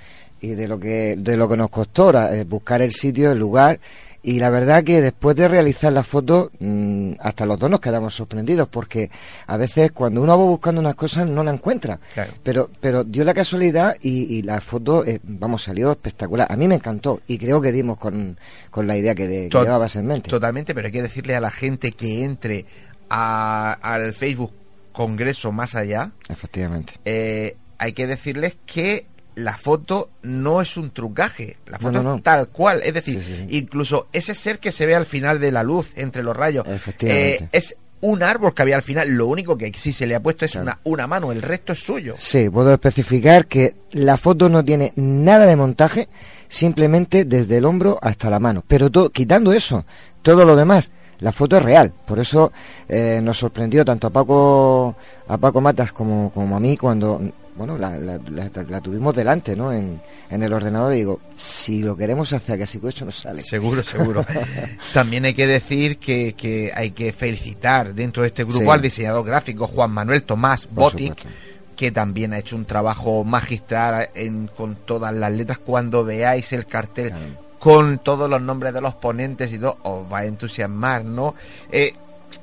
y 0.42 0.56
de 0.56 0.68
lo 0.68 0.80
que 0.80 1.14
de 1.20 1.38
lo 1.38 1.48
que 1.48 1.56
nos 1.56 1.70
costó 1.70 2.10
eh, 2.34 2.46
buscar 2.46 2.82
el 2.82 2.92
sitio, 2.92 3.32
el 3.32 3.38
lugar 3.38 3.80
y 4.26 4.40
la 4.40 4.50
verdad 4.50 4.84
que 4.86 5.02
después 5.02 5.36
de 5.36 5.48
realizar 5.50 5.92
la 5.92 6.04
foto 6.04 6.50
mm, 6.60 7.14
hasta 7.20 7.46
los 7.46 7.60
dos 7.60 7.70
nos 7.70 7.82
quedamos 7.82 8.16
sorprendidos 8.16 8.70
porque 8.70 9.12
a 9.48 9.58
veces 9.58 9.92
cuando 9.92 10.22
uno 10.22 10.38
va 10.38 10.44
buscando 10.46 10.80
unas 10.80 10.96
cosas 10.96 11.28
no 11.28 11.44
la 11.44 11.52
encuentra. 11.52 12.00
Claro. 12.14 12.34
Pero 12.42 12.70
pero 12.80 13.04
dio 13.04 13.24
la 13.26 13.34
casualidad 13.34 13.96
y, 14.02 14.34
y 14.36 14.42
la 14.44 14.62
foto, 14.62 15.06
eh, 15.06 15.20
vamos, 15.24 15.64
salió 15.64 15.92
espectacular. 15.92 16.48
A 16.50 16.56
mí 16.56 16.68
me 16.68 16.76
encantó 16.76 17.22
y 17.28 17.38
creo 17.38 17.62
que 17.62 17.72
dimos 17.74 17.98
con, 17.98 18.38
con 18.72 18.88
la 18.88 18.96
idea 18.98 19.14
que, 19.14 19.28
de, 19.28 19.50
que 19.50 19.58
llevabas 19.60 19.96
en 19.98 20.08
mente. 20.08 20.30
Totalmente, 20.30 20.74
pero 20.74 20.88
hay 20.88 20.94
que 20.94 21.02
decirle 21.04 21.36
a 21.36 21.42
la 21.42 21.52
gente 21.52 21.92
que 21.92 22.24
entre 22.24 22.66
a- 23.10 23.74
al 23.82 24.14
Facebook 24.14 24.52
Congreso 24.94 25.52
Más 25.52 25.76
Allá, 25.76 26.12
Efectivamente. 26.30 26.94
eh, 27.04 27.58
hay 27.80 27.94
que 27.94 28.08
decirles 28.08 28.56
que 28.66 29.06
la 29.36 29.58
foto 29.58 30.10
no 30.22 30.62
es 30.62 30.78
un 30.78 30.92
trucaje, 30.92 31.58
la 31.68 31.80
foto 31.80 31.94
no, 31.94 32.04
no. 32.04 32.16
es 32.18 32.24
tal 32.24 32.48
cual, 32.50 32.82
es 32.84 32.94
decir, 32.94 33.20
Sí, 33.22 33.34
sí, 33.34 33.46
sí. 33.50 33.58
incluso 33.58 34.08
ese 34.14 34.36
ser 34.36 34.60
que 34.60 34.72
se 34.72 34.86
ve 34.86 34.96
al 34.96 35.06
final 35.06 35.40
de 35.40 35.52
la 35.52 35.64
luz 35.64 35.92
entre 35.96 36.22
los 36.24 36.36
rayos 36.38 36.66
eh, 37.02 37.48
es 37.52 37.76
un 38.02 38.22
árbol 38.22 38.54
que 38.54 38.62
había 38.62 38.76
al 38.76 38.82
final, 38.82 39.10
lo 39.12 39.28
único 39.28 39.58
que 39.58 39.72
sí 39.78 39.94
se 39.94 40.06
le 40.06 40.14
ha 40.16 40.20
puesto 40.22 40.44
es 40.46 40.52
Claro. 40.52 40.66
una, 40.66 40.80
una 40.84 41.08
mano, 41.08 41.32
el 41.32 41.42
resto 41.42 41.72
es 41.72 41.80
suyo. 41.80 42.16
Sí, 42.18 42.50
puedo 42.50 42.74
especificar 42.74 43.48
que 43.48 43.76
la 43.94 44.18
foto 44.18 44.50
no 44.50 44.64
tiene 44.66 44.92
nada 44.98 45.46
de 45.46 45.56
montaje, 45.56 46.10
simplemente 46.50 47.26
desde 47.26 47.58
el 47.58 47.66
hombro 47.66 47.98
hasta 48.02 48.30
la 48.30 48.40
mano. 48.40 48.64
Pero 48.68 48.90
to- 48.92 49.10
quitando 49.10 49.54
eso, 49.54 49.86
todo 50.22 50.46
lo 50.46 50.56
demás, 50.56 50.92
la 51.20 51.32
foto 51.32 51.58
es 51.58 51.64
real. 51.64 51.94
Por 52.06 52.20
eso 52.20 52.52
eh, 52.90 53.22
nos 53.24 53.38
sorprendió 53.40 53.86
tanto 53.86 54.08
a 54.08 54.10
Paco, 54.10 54.96
a 55.28 55.38
Paco 55.38 55.62
Matas 55.62 55.94
como, 55.94 56.30
como 56.34 56.58
a 56.58 56.60
mí 56.60 56.76
cuando 56.78 57.22
bueno, 57.56 57.78
la, 57.78 57.92
la- 58.00 58.20
la- 58.32 58.50
la 58.70 58.82
tuvimos 58.82 59.16
delante, 59.16 59.56
¿no? 59.56 59.72
En, 59.72 60.02
en 60.30 60.44
el 60.44 60.52
ordenador 60.54 60.94
y 60.94 60.98
digo, 60.98 61.20
si 61.36 61.84
lo 61.84 61.96
queremos 61.96 62.34
hacer 62.34 62.58
casi 62.60 62.80
con 62.80 62.90
eso 62.90 63.06
nos 63.06 63.16
sale. 63.18 63.42
Seguro, 63.44 63.84
seguro. 63.84 64.26
También 64.94 65.26
hay 65.26 65.34
que 65.34 65.46
decir 65.48 65.98
que, 65.98 66.34
que 66.34 66.72
hay 66.76 66.92
que 66.92 67.14
felicitar 67.14 67.94
dentro 67.94 68.24
de 68.24 68.30
este 68.30 68.44
grupo 68.44 68.60
Sí. 68.64 68.70
al 68.70 68.82
diseñador 68.82 69.26
gráfico 69.26 69.68
Juan 69.68 69.92
Manuel 69.92 70.24
Tomás 70.24 70.66
Por 70.68 70.94
Botic, 70.94 71.10
supuesto. 71.20 71.30
que 71.76 71.92
también 71.92 72.34
ha 72.34 72.40
hecho 72.40 72.56
un 72.56 72.66
trabajo 72.66 73.24
magistral 73.24 74.10
en, 74.16 74.48
con 74.48 74.76
todas 74.76 75.14
las 75.14 75.32
letras. 75.32 75.60
Cuando 75.60 76.04
veáis 76.04 76.52
el 76.54 76.66
cartel 76.66 77.10
Claro. 77.10 77.24
con 77.60 78.00
todos 78.00 78.30
los 78.30 78.42
nombres 78.42 78.74
de 78.74 78.82
los 78.82 78.96
ponentes 78.96 79.52
y 79.54 79.58
todo, 79.60 79.78
os 79.84 80.12
va 80.12 80.20
a 80.20 80.26
entusiasmar, 80.26 81.06
¿no? 81.06 81.34
Eh, 81.72 81.94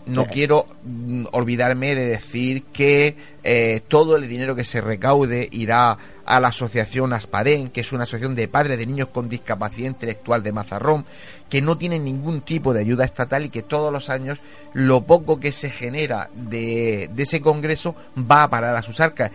no 0.06 0.24
Sí. 0.24 0.28
quiero 0.32 0.66
mm, 0.84 1.26
olvidarme 1.32 1.94
de 1.94 2.06
decir 2.06 2.64
que 2.72 3.16
eh, 3.42 3.80
todo 3.88 4.16
el 4.16 4.28
dinero 4.28 4.54
que 4.56 4.64
se 4.64 4.80
recaude 4.80 5.48
irá 5.52 5.96
a 6.24 6.40
la 6.40 6.48
asociación 6.48 7.12
Aspadén, 7.12 7.70
que 7.70 7.80
es 7.80 7.92
una 7.92 8.04
asociación 8.04 8.34
de 8.36 8.48
padres 8.48 8.78
de 8.78 8.86
niños 8.86 9.08
con 9.08 9.28
discapacidad 9.28 9.88
intelectual 9.88 10.42
de 10.42 10.52
Mazarrón, 10.52 11.04
que 11.48 11.60
no 11.60 11.76
tiene 11.76 11.98
ningún 11.98 12.42
tipo 12.42 12.72
de 12.72 12.80
ayuda 12.80 13.04
estatal 13.04 13.44
y 13.44 13.50
que 13.50 13.62
todos 13.62 13.92
los 13.92 14.10
años 14.10 14.38
lo 14.72 15.02
poco 15.02 15.40
que 15.40 15.50
se 15.52 15.70
genera 15.70 16.30
de, 16.34 17.10
de 17.12 17.22
ese 17.24 17.40
congreso 17.40 17.96
va 18.30 18.44
a 18.44 18.50
parar 18.50 18.76
a 18.76 18.82
sus 18.82 19.00
arcas. 19.00 19.32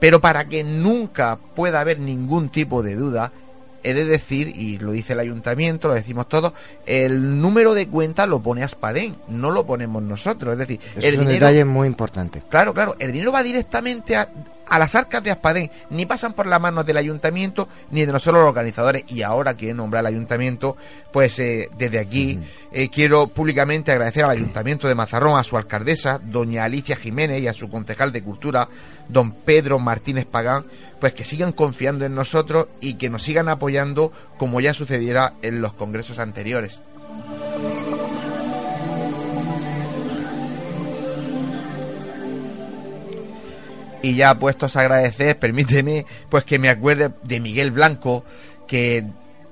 Pero 0.00 0.20
para 0.20 0.48
que 0.48 0.62
nunca 0.64 1.36
pueda 1.36 1.80
haber 1.80 1.98
ningún 1.98 2.48
tipo 2.48 2.82
de 2.82 2.94
duda, 2.94 3.32
he 3.88 3.94
de 3.94 4.04
decir, 4.04 4.48
y 4.48 4.78
lo 4.78 4.92
dice 4.92 5.14
el 5.14 5.20
ayuntamiento, 5.20 5.88
lo 5.88 5.94
decimos 5.94 6.28
todos, 6.28 6.52
el 6.86 7.40
número 7.40 7.74
de 7.74 7.86
cuenta 7.88 8.26
lo 8.26 8.40
pone 8.40 8.62
Aspadén, 8.62 9.16
no 9.28 9.50
lo 9.50 9.66
ponemos 9.66 10.02
nosotros. 10.02 10.52
Es 10.52 10.58
decir, 10.58 10.80
Eso 10.96 10.98
el 10.98 11.04
es 11.04 11.12
un 11.14 11.20
dinero, 11.26 11.46
detalle 11.46 11.64
muy 11.64 11.86
importante. 11.86 12.42
claro, 12.48 12.74
claro, 12.74 12.96
el 12.98 13.12
dinero 13.12 13.32
va 13.32 13.42
directamente 13.42 14.16
a, 14.16 14.28
a 14.68 14.78
las 14.78 14.94
arcas 14.94 15.22
de 15.22 15.30
Aspadén, 15.30 15.70
ni 15.90 16.06
pasan 16.06 16.32
por 16.32 16.46
las 16.46 16.60
manos 16.60 16.86
del 16.86 16.96
ayuntamiento 16.96 17.68
ni 17.90 18.04
de 18.04 18.12
nosotros 18.12 18.40
los 18.40 18.48
organizadores. 18.48 19.04
Y 19.08 19.22
ahora 19.22 19.56
que 19.56 19.70
he 19.70 19.74
nombrado 19.74 20.06
al 20.06 20.14
ayuntamiento, 20.14 20.76
pues 21.12 21.38
eh, 21.38 21.68
desde 21.78 21.98
aquí 21.98 22.38
eh, 22.72 22.88
quiero 22.90 23.28
públicamente 23.28 23.92
agradecer 23.92 24.24
al 24.24 24.30
ayuntamiento 24.30 24.88
de 24.88 24.94
Mazarrón, 24.94 25.38
a 25.38 25.44
su 25.44 25.56
alcaldesa, 25.56 26.20
doña 26.22 26.64
Alicia 26.64 26.96
Jiménez, 26.96 27.42
y 27.42 27.48
a 27.48 27.54
su 27.54 27.68
concejal 27.68 28.12
de 28.12 28.22
Cultura, 28.22 28.68
don 29.08 29.32
Pedro 29.32 29.78
Martínez 29.78 30.26
Pagán, 30.26 30.66
pues 31.00 31.12
que 31.12 31.24
sigan 31.24 31.52
confiando 31.52 32.04
en 32.04 32.14
nosotros 32.14 32.68
y 32.80 32.94
que 32.94 33.10
nos 33.10 33.22
sigan 33.22 33.48
apoyando 33.48 34.12
como 34.36 34.60
ya 34.60 34.74
sucediera 34.74 35.32
en 35.42 35.60
los 35.60 35.72
congresos 35.72 36.18
anteriores. 36.18 36.80
Y 44.02 44.14
ya 44.14 44.34
puestos 44.38 44.76
a 44.76 44.80
agradecer, 44.80 45.38
permíteme 45.38 46.06
pues 46.30 46.44
que 46.44 46.58
me 46.58 46.68
acuerde 46.68 47.10
de 47.24 47.40
Miguel 47.40 47.70
Blanco, 47.72 48.24
que 48.66 49.04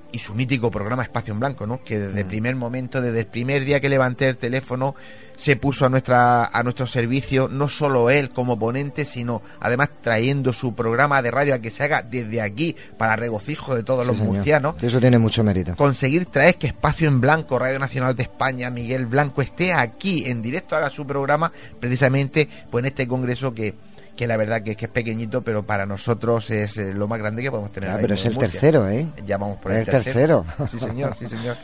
y 0.09 0.19
su 0.19 0.33
mítico 0.33 0.71
programa 0.71 1.03
Espacio 1.03 1.33
en 1.33 1.39
Blanco, 1.41 1.67
¿no? 1.67 1.83
Que 1.83 1.99
desde 1.99 2.21
el 2.21 2.25
primer 2.27 2.55
momento, 2.55 3.01
desde 3.01 3.19
el 3.19 3.25
primer 3.25 3.65
día 3.65 3.81
que 3.81 3.89
levanté 3.89 4.29
el 4.29 4.37
teléfono, 4.37 4.95
se 5.35 5.57
puso 5.57 5.85
a 5.85 5.89
nuestra 5.89 6.45
a 6.45 6.63
nuestro 6.63 6.87
servicio, 6.87 7.49
no 7.51 7.67
solo 7.67 8.09
él 8.09 8.29
como 8.29 8.57
ponente, 8.57 9.03
sino 9.03 9.41
además 9.59 9.89
trayendo 10.01 10.53
su 10.53 10.73
programa 10.73 11.21
de 11.21 11.29
radio 11.29 11.55
a 11.55 11.59
que 11.59 11.71
se 11.71 11.83
haga 11.83 12.01
desde 12.03 12.41
aquí 12.41 12.73
para 12.97 13.17
regocijo 13.17 13.75
de 13.75 13.83
todos 13.83 14.03
Sí, 14.03 14.07
los 14.07 14.17
señor. 14.17 14.33
murcianos 14.33 14.75
Eso 14.81 14.99
tiene 15.01 15.17
mucho 15.19 15.43
mérito. 15.43 15.75
conseguir 15.75 16.25
traer 16.27 16.55
que 16.55 16.67
Espacio 16.67 17.09
en 17.09 17.19
Blanco, 17.19 17.59
Radio 17.59 17.77
Nacional 17.77 18.15
de 18.15 18.23
España, 18.23 18.69
Miguel 18.69 19.07
Blanco, 19.07 19.41
esté 19.41 19.73
aquí 19.73 20.23
en 20.25 20.41
directo, 20.41 20.77
haga 20.77 20.89
su 20.89 21.05
programa, 21.05 21.51
precisamente 21.81 22.47
pues 22.71 22.81
en 22.83 22.87
este 22.87 23.07
congreso 23.09 23.53
que, 23.53 23.75
que 24.17 24.27
la 24.27 24.35
verdad 24.35 24.61
que, 24.63 24.75
que 24.75 24.85
es 24.85 24.91
pequeñito, 24.91 25.41
pero 25.43 25.63
para 25.63 25.85
nosotros 25.85 26.49
es 26.49 26.75
eh, 26.77 26.93
lo 26.93 27.07
más 27.07 27.19
grande 27.19 27.41
que 27.41 27.49
podemos 27.51 27.71
tener. 27.71 27.91
Ah, 27.91 27.97
pero 28.01 28.15
es 28.15 28.25
el 28.25 28.33
Murcia. 28.33 28.51
tercero, 28.51 28.89
¿eh? 28.89 29.07
Ya 29.25 29.37
vamos 29.37 29.57
por 29.59 29.71
el, 29.71 29.77
El 29.79 29.85
tercero. 29.85 30.45
Sí, 30.69 30.79
señor, 30.79 31.15
sí, 31.17 31.27
señor. 31.27 31.55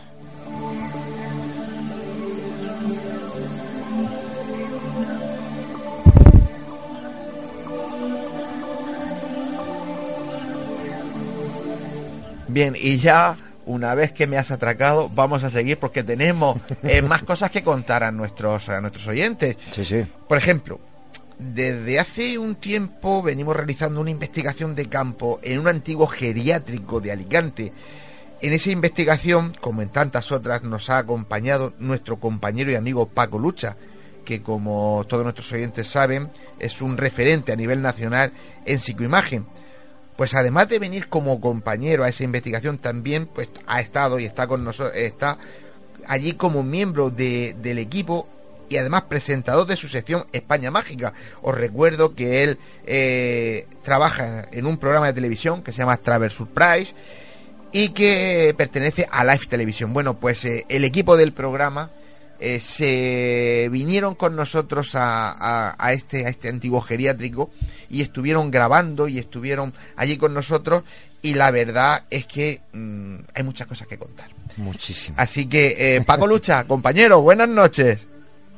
Bien, 12.48 12.76
y 12.80 13.00
ya 13.00 13.36
una 13.66 13.96
vez 13.96 14.12
que 14.12 14.28
me 14.28 14.38
has 14.38 14.52
atracado, 14.52 15.10
vamos 15.10 15.44
a 15.44 15.50
seguir 15.50 15.78
porque 15.80 16.04
tenemos 16.04 16.58
eh, 16.84 17.02
más 17.02 17.24
cosas 17.24 17.50
que 17.50 17.64
contar 17.64 18.04
a 18.04 18.12
nuestros, 18.12 18.70
a 18.70 18.82
nuestros 18.82 19.08
oyentes. 19.08 19.58
Sí, 19.72 19.86
sí. 19.86 20.06
Por 20.28 20.38
ejemplo, 20.38 20.80
desde 21.40 22.00
hace 22.00 22.38
un 22.38 22.56
tiempo 22.56 23.22
venimos 23.22 23.56
realizando 23.56 24.00
una 24.02 24.10
investigación 24.12 24.76
de 24.76 24.88
campo 24.88 25.40
en 25.44 25.60
un 25.60 25.68
antiguo 25.68 26.08
geriátrico 26.08 27.02
de 27.02 27.12
Alicante. 27.12 27.74
En 28.42 28.54
esa 28.54 28.72
investigación, 28.72 29.54
como 29.62 29.82
en 29.82 29.90
tantas 29.90 30.32
otras, 30.32 30.64
nos 30.64 30.90
ha 30.90 30.98
acompañado 30.98 31.74
nuestro 31.80 32.20
compañero 32.20 32.72
y 32.72 32.76
amigo 32.76 33.08
Paco 33.08 33.40
Lucha, 33.40 33.78
que 34.26 34.42
como 34.42 35.06
todos 35.08 35.24
nuestros 35.24 35.52
oyentes 35.54 35.88
saben, 35.88 36.30
es 36.60 36.82
un 36.82 36.98
referente 36.98 37.52
a 37.52 37.56
nivel 37.56 37.82
nacional 37.82 38.32
en 38.66 38.80
psicoimagen. 38.80 39.46
Pues 40.18 40.36
además 40.36 40.70
de 40.70 40.80
venir 40.80 41.08
como 41.10 41.42
compañero 41.42 42.04
a 42.04 42.10
esa 42.10 42.24
investigación, 42.24 42.78
también 42.78 43.26
pues 43.26 43.50
ha 43.66 43.82
estado 43.82 44.20
y 44.20 44.26
está 44.26 44.46
con 44.48 44.64
nosotros, 44.64 44.96
está 44.96 45.38
allí 46.08 46.34
como 46.34 46.64
miembro 46.64 47.10
de- 47.10 47.56
del 47.62 47.80
equipo 47.80 48.28
y 48.70 48.78
además 48.78 49.04
presentador 49.04 49.68
de 49.68 49.76
su 49.78 49.90
sección 49.90 50.26
España 50.34 50.72
Mágica. 50.72 51.14
Os 51.42 51.54
recuerdo 51.56 52.16
que 52.16 52.44
él 52.44 52.58
eh, 52.86 53.68
trabaja 53.84 54.48
en 54.52 54.66
un 54.66 54.78
programa 54.78 55.08
de 55.08 55.14
televisión 55.14 55.64
que 55.64 55.72
se 55.72 55.80
llama 55.80 55.98
Travel 55.98 56.32
Surprise 56.32 56.94
y 57.72 57.90
que 57.90 58.54
pertenece 58.58 59.08
a 59.12 59.24
Live 59.26 59.46
Televisión. 59.50 59.94
Bueno, 59.94 60.20
pues 60.20 60.46
eh, 60.46 60.66
el 60.70 60.84
equipo 60.86 61.18
del 61.18 61.34
programa 61.34 61.90
eh, 62.40 62.60
se 62.60 63.68
vinieron 63.72 64.16
con 64.16 64.36
nosotros 64.36 64.96
a, 64.96 65.32
a- 65.32 65.76
a 65.78 65.94
este, 65.94 66.26
a 66.26 66.30
este 66.30 66.50
antiguo 66.50 66.82
geriátrico 66.82 67.52
y 67.90 68.02
estuvieron 68.02 68.52
grabando 68.52 69.08
y 69.08 69.18
estuvieron 69.20 69.74
allí 69.96 70.18
con 70.18 70.34
nosotros 70.34 70.84
y 71.22 71.36
la 71.36 71.52
verdad 71.52 72.04
es 72.10 72.26
que 72.26 72.60
mm, 72.74 73.16
hay 73.34 73.44
muchas 73.44 73.66
cosas 73.68 73.88
que 73.88 73.98
contar. 73.98 74.30
Muchísimo. 74.58 75.16
Así 75.20 75.46
que, 75.48 75.96
eh, 75.96 76.02
Paco 76.02 76.28
Lucha, 76.28 76.64
compañero, 76.68 77.22
buenas 77.22 77.48
noches. 77.50 78.00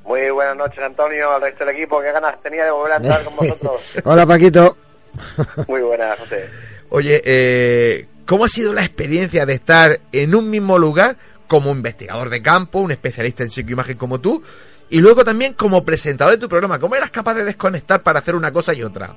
Muy 0.05 0.29
buenas 0.29 0.55
noches, 0.55 0.79
Antonio, 0.83 1.31
al 1.31 1.41
resto 1.41 1.65
del 1.65 1.75
equipo. 1.75 1.99
Qué 1.99 2.11
ganas 2.11 2.41
tenía 2.41 2.65
de 2.65 2.71
volver 2.71 2.93
a 2.93 2.97
estar 2.97 3.23
con 3.23 3.35
vosotros. 3.37 3.81
Hola, 4.03 4.25
Paquito. 4.25 4.77
Muy 5.67 5.81
buenas, 5.81 6.19
José. 6.19 6.47
Oye, 6.89 7.21
eh, 7.25 8.05
¿cómo 8.25 8.45
ha 8.45 8.49
sido 8.49 8.71
la 8.73 8.81
experiencia 8.81 9.45
de 9.45 9.53
estar 9.53 9.99
en 10.11 10.35
un 10.35 10.49
mismo 10.49 10.77
lugar 10.77 11.17
como 11.47 11.71
investigador 11.71 12.29
de 12.29 12.41
campo, 12.41 12.79
un 12.79 12.91
especialista 12.91 13.43
en 13.43 13.51
psicoimagen 13.51 13.97
como 13.97 14.19
tú, 14.19 14.43
y 14.89 14.99
luego 14.99 15.25
también 15.25 15.53
como 15.53 15.83
presentador 15.83 16.33
de 16.33 16.39
tu 16.39 16.49
programa. 16.49 16.79
¿Cómo 16.79 16.95
eras 16.95 17.11
capaz 17.11 17.33
de 17.33 17.45
desconectar 17.45 18.01
para 18.03 18.19
hacer 18.19 18.35
una 18.35 18.51
cosa 18.51 18.73
y 18.73 18.83
otra? 18.83 19.15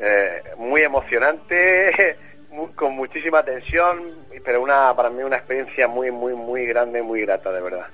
Eh, 0.00 0.42
muy 0.56 0.82
emocionante, 0.82 2.16
con 2.74 2.94
muchísima 2.94 3.42
tensión, 3.42 4.16
pero 4.44 4.62
una 4.62 4.94
para 4.96 5.10
mí 5.10 5.22
una 5.22 5.36
experiencia 5.36 5.88
muy, 5.88 6.10
muy, 6.10 6.34
muy 6.34 6.64
grande, 6.66 7.02
muy 7.02 7.22
grata, 7.22 7.52
de 7.52 7.60
verdad. 7.60 7.86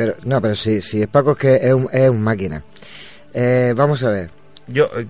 Pero, 0.00 0.16
no, 0.24 0.40
pero 0.40 0.54
si, 0.54 0.80
si 0.80 1.02
es 1.02 1.08
Paco 1.08 1.32
es 1.32 1.36
que 1.36 1.54
es 1.56 1.74
un, 1.74 1.86
es 1.92 2.08
un 2.08 2.22
máquina. 2.22 2.64
Eh, 3.34 3.74
vamos 3.76 4.02
a 4.02 4.08
ver. 4.10 4.30
Yo 4.66 4.88
eh, 4.96 5.06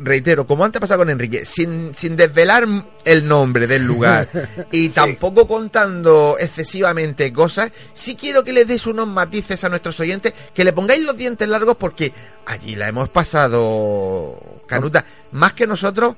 reitero, 0.00 0.46
como 0.48 0.64
antes 0.64 0.80
pasado 0.80 0.98
con 1.00 1.10
Enrique, 1.10 1.44
sin, 1.46 1.94
sin 1.94 2.16
desvelar 2.16 2.64
el 3.04 3.28
nombre 3.28 3.68
del 3.68 3.84
lugar 3.84 4.26
y 4.72 4.88
tampoco 4.88 5.46
contando 5.46 6.36
excesivamente 6.40 7.32
cosas, 7.32 7.70
sí 7.94 8.16
quiero 8.16 8.42
que 8.42 8.52
les 8.52 8.66
des 8.66 8.84
unos 8.88 9.06
matices 9.06 9.62
a 9.62 9.68
nuestros 9.68 10.00
oyentes, 10.00 10.32
que 10.52 10.64
le 10.64 10.72
pongáis 10.72 11.04
los 11.04 11.16
dientes 11.16 11.46
largos 11.46 11.76
porque 11.76 12.12
allí 12.46 12.74
la 12.74 12.88
hemos 12.88 13.10
pasado, 13.10 14.62
Canuta, 14.66 15.04
más 15.32 15.52
que 15.52 15.68
nosotros, 15.68 16.16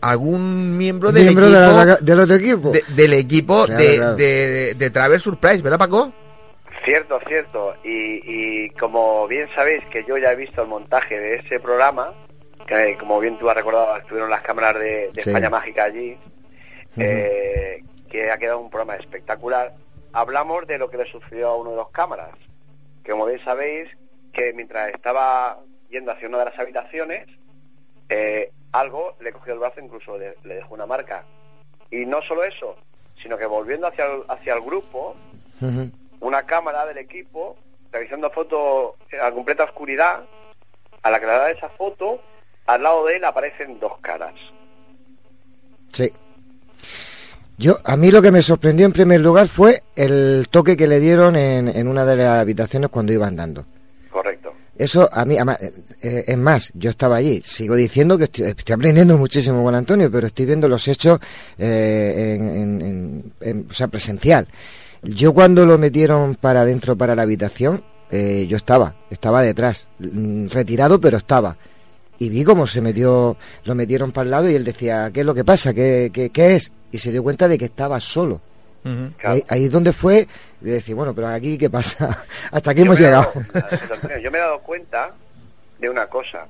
algún 0.00 0.78
miembro 0.78 1.10
del 1.12 1.24
Miembro 1.24 1.46
equipo, 1.48 1.60
de 1.60 1.84
la- 1.86 1.96
del 1.96 2.20
otro 2.20 2.36
equipo. 2.36 2.70
de- 2.70 2.84
del 2.88 3.12
equipo 3.12 3.66
Claro, 3.66 3.82
de, 3.82 3.96
claro. 3.96 4.14
de, 4.16 4.74
de 4.78 4.90
Travel 4.90 5.20
Surprise, 5.20 5.60
¿verdad 5.60 5.78
Paco? 5.78 6.12
Cierto, 6.88 7.20
cierto. 7.28 7.74
Y, 7.84 8.22
y 8.24 8.70
como 8.70 9.28
bien 9.28 9.46
sabéis 9.54 9.84
que 9.90 10.04
yo 10.04 10.16
ya 10.16 10.32
he 10.32 10.36
visto 10.36 10.62
el 10.62 10.68
montaje 10.68 11.18
de 11.20 11.34
ese 11.34 11.60
programa, 11.60 12.14
que 12.66 12.96
como 12.96 13.20
bien 13.20 13.38
tú 13.38 13.50
has 13.50 13.56
recordado, 13.56 13.94
estuvieron 13.98 14.30
las 14.30 14.40
cámaras 14.40 14.74
de, 14.76 15.10
de 15.12 15.20
Sí. 15.20 15.28
España 15.28 15.50
Mágica 15.50 15.84
allí, 15.84 16.16
eh, 16.96 17.84
que 18.08 18.30
ha 18.30 18.38
quedado 18.38 18.60
un 18.60 18.70
programa 18.70 18.96
espectacular. 18.96 19.74
Hablamos 20.14 20.66
de 20.66 20.78
lo 20.78 20.88
que 20.88 20.96
le 20.96 21.04
sucedió 21.04 21.48
a 21.48 21.56
uno 21.56 21.70
de 21.72 21.76
los 21.76 21.90
cámaras, 21.90 22.30
que 23.04 23.12
como 23.12 23.26
bien 23.26 23.44
sabéis, 23.44 23.90
que 24.32 24.54
mientras 24.54 24.90
estaba 24.90 25.58
yendo 25.90 26.12
hacia 26.12 26.28
una 26.28 26.38
de 26.38 26.44
las 26.46 26.58
habitaciones, 26.58 27.26
eh, 28.08 28.50
algo 28.72 29.14
le 29.20 29.32
cogió 29.32 29.52
el 29.52 29.58
brazo, 29.58 29.80
incluso 29.80 30.16
le, 30.16 30.36
le 30.42 30.54
dejó 30.54 30.72
una 30.72 30.86
marca. 30.86 31.24
Y 31.90 32.06
no 32.06 32.22
solo 32.22 32.44
eso, 32.44 32.76
sino 33.22 33.36
que 33.36 33.44
volviendo 33.44 33.86
hacia 33.88 34.06
el, 34.06 34.22
hacia 34.28 34.54
el 34.54 34.62
grupo. 34.62 35.14
Una 36.20 36.44
cámara 36.44 36.86
del 36.86 36.98
equipo 36.98 37.56
realizando 37.92 38.30
foto 38.30 38.96
a 39.22 39.30
completa 39.32 39.64
oscuridad, 39.64 40.24
a 41.02 41.10
la 41.10 41.18
le 41.18 41.26
da 41.26 41.50
esa 41.50 41.68
foto, 41.70 42.20
al 42.66 42.82
lado 42.82 43.06
de 43.06 43.16
él 43.16 43.24
aparecen 43.24 43.78
dos 43.80 43.92
caras. 44.00 44.34
Sí. 45.92 46.12
Yo, 47.56 47.76
a 47.84 47.96
mí 47.96 48.10
lo 48.10 48.22
que 48.22 48.30
me 48.30 48.42
sorprendió 48.42 48.86
en 48.86 48.92
primer 48.92 49.20
lugar 49.20 49.48
fue 49.48 49.82
el 49.96 50.46
toque 50.50 50.76
que 50.76 50.86
le 50.86 51.00
dieron 51.00 51.34
en, 51.34 51.66
en 51.68 51.88
una 51.88 52.04
de 52.04 52.16
las 52.16 52.40
habitaciones 52.40 52.88
cuando 52.90 53.12
iba 53.12 53.26
andando. 53.26 53.64
Correcto. 54.10 54.52
Eso 54.76 55.08
a 55.12 55.24
mí, 55.24 55.36
ama- 55.36 55.58
eh, 55.60 55.72
eh, 56.02 56.24
es 56.28 56.38
más, 56.38 56.70
yo 56.74 56.90
estaba 56.90 57.16
allí. 57.16 57.42
Sigo 57.42 57.74
diciendo 57.74 58.16
que 58.16 58.24
estoy, 58.24 58.44
estoy 58.44 58.74
aprendiendo 58.74 59.18
muchísimo 59.18 59.64
con 59.64 59.74
Antonio, 59.74 60.08
pero 60.08 60.28
estoy 60.28 60.46
viendo 60.46 60.68
los 60.68 60.86
hechos 60.86 61.18
eh, 61.58 62.36
en, 62.38 62.48
en- 62.48 62.80
en- 62.82 63.32
en- 63.40 63.66
o 63.68 63.72
sea, 63.72 63.88
presencial. 63.88 64.46
Yo 65.02 65.32
cuando 65.32 65.64
lo 65.66 65.78
metieron 65.78 66.34
para 66.34 66.62
adentro, 66.62 66.96
para 66.96 67.14
la 67.14 67.22
habitación, 67.22 67.82
eh, 68.10 68.46
yo 68.48 68.56
estaba, 68.56 68.94
estaba 69.10 69.42
detrás, 69.42 69.86
mm, 69.98 70.46
retirado, 70.48 71.00
pero 71.00 71.16
estaba. 71.18 71.56
Y 72.18 72.30
vi 72.30 72.42
cómo 72.42 72.66
se 72.66 72.80
metió, 72.80 73.36
lo 73.64 73.74
metieron 73.74 74.10
para 74.10 74.24
el 74.24 74.30
lado 74.32 74.50
y 74.50 74.54
él 74.56 74.64
decía, 74.64 75.10
¿qué 75.12 75.20
es 75.20 75.26
lo 75.26 75.34
que 75.34 75.44
pasa? 75.44 75.72
¿Qué, 75.72 76.10
qué, 76.12 76.30
qué 76.30 76.56
es? 76.56 76.72
Y 76.90 76.98
se 76.98 77.12
dio 77.12 77.22
cuenta 77.22 77.46
de 77.46 77.56
que 77.58 77.66
estaba 77.66 78.00
solo. 78.00 78.40
Claro. 79.18 79.34
Ahí, 79.34 79.44
ahí 79.48 79.64
es 79.66 79.70
donde 79.70 79.92
fue 79.92 80.26
de 80.60 80.70
decir, 80.72 80.94
bueno, 80.94 81.14
pero 81.14 81.28
aquí 81.28 81.58
qué 81.58 81.68
pasa, 81.68 82.24
hasta 82.50 82.70
aquí 82.70 82.78
Yo 82.80 82.86
hemos 82.86 82.98
llegado. 82.98 83.30
dado- 83.52 84.18
yo 84.20 84.30
me 84.30 84.38
he 84.38 84.40
dado 84.40 84.60
cuenta 84.60 85.12
de 85.78 85.90
una 85.90 86.06
cosa. 86.06 86.46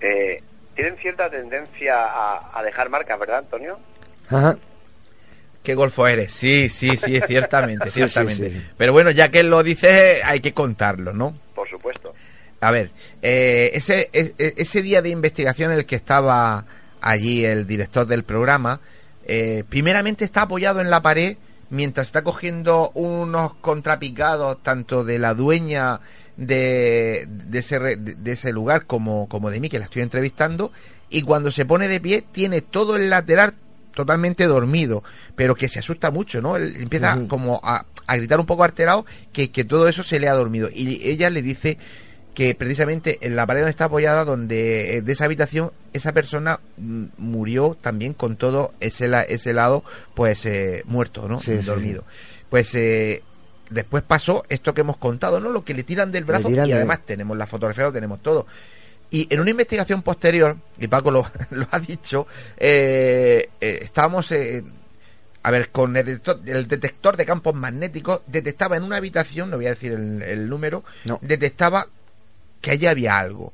Eh, 0.00 0.42
tienen 0.74 0.96
cierta 0.96 1.30
tendencia 1.30 1.94
a, 2.06 2.58
a 2.58 2.62
dejar 2.64 2.90
marcas, 2.90 3.18
¿verdad, 3.18 3.38
Antonio? 3.38 3.78
Ajá. 4.28 4.58
¿Qué 5.66 5.74
golfo 5.74 6.06
eres? 6.06 6.32
Sí, 6.32 6.68
sí, 6.70 6.96
sí, 6.96 7.18
ciertamente, 7.26 7.86
Sí, 7.86 7.90
sí, 7.90 8.08
ciertamente. 8.08 8.50
sí. 8.52 8.62
Pero 8.78 8.92
bueno, 8.92 9.10
ya 9.10 9.32
que 9.32 9.40
él 9.40 9.50
lo 9.50 9.64
dice, 9.64 10.20
hay 10.24 10.38
que 10.38 10.54
contarlo, 10.54 11.12
¿no? 11.12 11.36
Por 11.56 11.68
supuesto. 11.68 12.14
A 12.60 12.70
ver, 12.70 12.90
eh, 13.20 13.72
ese, 13.74 14.08
e- 14.12 14.32
e- 14.38 14.54
ese 14.58 14.80
día 14.80 15.02
de 15.02 15.08
investigación 15.08 15.72
en 15.72 15.78
el 15.78 15.84
que 15.84 15.96
estaba 15.96 16.64
allí 17.00 17.44
el 17.44 17.66
director 17.66 18.06
del 18.06 18.22
programa, 18.22 18.80
eh, 19.26 19.64
primeramente 19.68 20.24
está 20.24 20.42
apoyado 20.42 20.80
en 20.80 20.88
la 20.88 21.02
pared 21.02 21.36
mientras 21.68 22.06
está 22.06 22.22
cogiendo 22.22 22.92
unos 22.94 23.54
contrapicados 23.56 24.62
tanto 24.62 25.02
de 25.02 25.18
la 25.18 25.34
dueña 25.34 25.98
de, 26.36 27.26
de, 27.28 27.58
ese, 27.58 27.78
de 27.96 28.32
ese 28.32 28.52
lugar 28.52 28.86
como, 28.86 29.28
como 29.28 29.50
de 29.50 29.58
mí, 29.58 29.68
que 29.68 29.80
la 29.80 29.86
estoy 29.86 30.02
entrevistando, 30.02 30.70
y 31.10 31.22
cuando 31.22 31.50
se 31.50 31.64
pone 31.66 31.88
de 31.88 31.98
pie 32.00 32.22
tiene 32.30 32.60
todo 32.60 32.94
el 32.94 33.10
lateral 33.10 33.54
totalmente 33.96 34.44
dormido, 34.46 35.02
pero 35.34 35.56
que 35.56 35.68
se 35.68 35.80
asusta 35.80 36.12
mucho, 36.12 36.40
¿no? 36.40 36.56
Él 36.56 36.76
empieza 36.78 37.14
como 37.26 37.60
a, 37.64 37.84
a 38.06 38.16
gritar 38.16 38.38
un 38.38 38.46
poco 38.46 38.62
alterado 38.62 39.04
que, 39.32 39.50
que 39.50 39.64
todo 39.64 39.88
eso 39.88 40.04
se 40.04 40.20
le 40.20 40.28
ha 40.28 40.34
dormido. 40.34 40.68
Y 40.72 41.00
ella 41.08 41.30
le 41.30 41.42
dice 41.42 41.78
que 42.34 42.54
precisamente 42.54 43.18
en 43.22 43.34
la 43.34 43.46
pared 43.46 43.62
donde 43.62 43.70
está 43.70 43.86
apoyada, 43.86 44.24
donde 44.26 44.98
eh, 44.98 45.02
de 45.02 45.12
esa 45.12 45.24
habitación, 45.24 45.72
esa 45.94 46.12
persona 46.12 46.60
mm, 46.76 47.04
murió 47.16 47.76
también 47.80 48.12
con 48.12 48.36
todo 48.36 48.72
ese, 48.80 49.10
ese 49.28 49.54
lado, 49.54 49.82
pues 50.14 50.44
eh, 50.44 50.82
muerto, 50.84 51.26
¿no? 51.28 51.40
Sí, 51.40 51.52
sí, 51.62 51.66
Dormido. 51.66 52.04
Pues 52.50 52.74
eh, 52.74 53.22
después 53.70 54.02
pasó 54.02 54.42
esto 54.50 54.74
que 54.74 54.82
hemos 54.82 54.98
contado, 54.98 55.40
¿no? 55.40 55.48
Lo 55.48 55.64
que 55.64 55.72
le 55.72 55.82
tiran 55.82 56.12
del 56.12 56.24
brazo 56.24 56.48
tiran 56.48 56.66
y 56.66 56.68
de- 56.68 56.76
además 56.76 57.00
tenemos 57.06 57.36
la 57.38 57.46
fotografía, 57.46 57.84
lo 57.84 57.92
tenemos 57.92 58.20
todo. 58.22 58.46
Y 59.10 59.32
en 59.32 59.40
una 59.40 59.50
investigación 59.50 60.02
posterior, 60.02 60.56
y 60.78 60.88
Paco 60.88 61.10
lo, 61.10 61.30
lo 61.50 61.66
ha 61.70 61.78
dicho, 61.80 62.26
eh, 62.56 63.48
eh, 63.60 63.78
estábamos, 63.82 64.30
eh, 64.32 64.64
a 65.42 65.50
ver, 65.50 65.70
con 65.70 65.96
el 65.96 66.04
detector, 66.04 66.40
el 66.46 66.66
detector 66.66 67.16
de 67.16 67.24
campos 67.24 67.54
magnéticos, 67.54 68.22
detectaba 68.26 68.76
en 68.76 68.82
una 68.82 68.96
habitación, 68.96 69.50
no 69.50 69.56
voy 69.56 69.66
a 69.66 69.70
decir 69.70 69.92
el, 69.92 70.22
el 70.22 70.48
número, 70.48 70.82
No. 71.04 71.18
detectaba 71.22 71.86
que 72.60 72.72
allí 72.72 72.86
había 72.86 73.18
algo. 73.18 73.52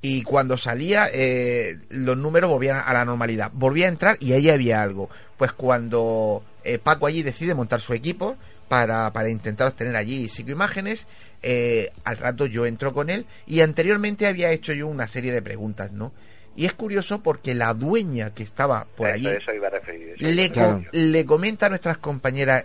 Y 0.00 0.22
cuando 0.22 0.56
salía, 0.56 1.08
eh, 1.12 1.78
los 1.90 2.16
números 2.16 2.50
volvían 2.50 2.80
a 2.84 2.92
la 2.92 3.04
normalidad. 3.04 3.50
Volvía 3.54 3.86
a 3.86 3.88
entrar 3.88 4.16
y 4.20 4.32
allí 4.32 4.50
había 4.50 4.80
algo. 4.82 5.10
Pues 5.36 5.52
cuando 5.52 6.44
eh, 6.64 6.78
Paco 6.78 7.06
allí 7.06 7.22
decide 7.22 7.54
montar 7.54 7.80
su 7.80 7.92
equipo 7.94 8.36
para, 8.68 9.12
para 9.12 9.28
intentar 9.30 9.68
obtener 9.68 9.96
allí 9.96 10.28
psicoimágenes, 10.28 11.06
eh, 11.42 11.90
al 12.04 12.16
rato 12.18 12.46
yo 12.46 12.66
entro 12.66 12.92
con 12.92 13.10
él 13.10 13.26
y 13.46 13.60
anteriormente 13.60 14.26
había 14.26 14.50
hecho 14.50 14.72
yo 14.72 14.86
una 14.86 15.08
serie 15.08 15.32
de 15.32 15.40
preguntas, 15.42 15.92
¿no? 15.92 16.12
Y 16.56 16.66
es 16.66 16.72
curioso 16.72 17.22
porque 17.22 17.54
la 17.54 17.72
dueña 17.74 18.34
que 18.34 18.42
estaba 18.42 18.84
por 18.96 19.08
Eso- 19.08 19.14
allí 19.14 19.28
Eso 19.28 19.54
iba 19.54 19.68
a 19.68 19.70
referir. 19.70 20.08
eso 20.18 20.24
le, 20.28 20.44
iba 20.44 20.44
a 20.44 20.48
co- 20.70 20.78
referir. 20.80 21.04
le 21.12 21.24
comenta 21.24 21.66
a 21.66 21.68
nuestras 21.68 21.98
compañeras, 21.98 22.64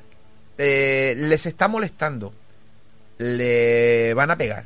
eh, 0.57 1.13
les 1.17 1.45
está 1.45 1.67
molestando, 1.67 2.33
le 3.19 4.13
van 4.15 4.31
a 4.31 4.37
pegar. 4.37 4.65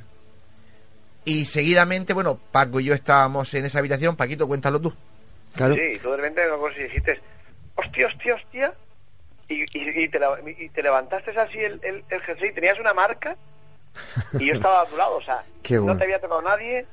Y 1.26 1.46
seguidamente, 1.46 2.14
bueno, 2.14 2.40
Paco 2.52 2.80
y 2.80 2.86
yo 2.86 2.94
estábamos 2.94 3.54
en 3.54 3.66
esa 3.66 3.80
habitación, 3.80 4.16
Paquito, 4.16 4.48
cuéntalo 4.48 4.80
tú. 4.80 4.94
Claro. 5.54 5.76
Sí, 5.76 5.82
y 5.96 6.00
tú 6.00 6.12
de 6.12 6.18
repente 6.18 6.42
no 6.48 6.58
dijiste, 6.70 7.20
hostia, 7.76 8.08
hostia, 8.08 8.36
hostia, 8.36 8.74
y, 9.50 9.62
y- 9.64 10.04
y 10.04 10.08
te, 10.10 10.20
y 10.60 10.70
te 10.70 10.84
levantaste 10.84 11.32
así 11.40 11.60
el, 11.60 11.80
el, 11.84 12.04
el 12.10 12.22
jersey, 12.22 12.52
tenías 12.54 12.80
una 12.80 12.94
marca, 12.94 13.36
y 14.40 14.48
yo 14.48 14.54
estaba 14.56 14.82
a 14.82 14.86
tu 14.86 14.98
lado, 14.98 15.18
o 15.18 15.22
sea, 15.22 15.44
Qué 15.64 15.76
no 15.80 15.98
te 15.98 16.04
había 16.04 16.20
tocado 16.20 16.42
nadie, 16.42 16.86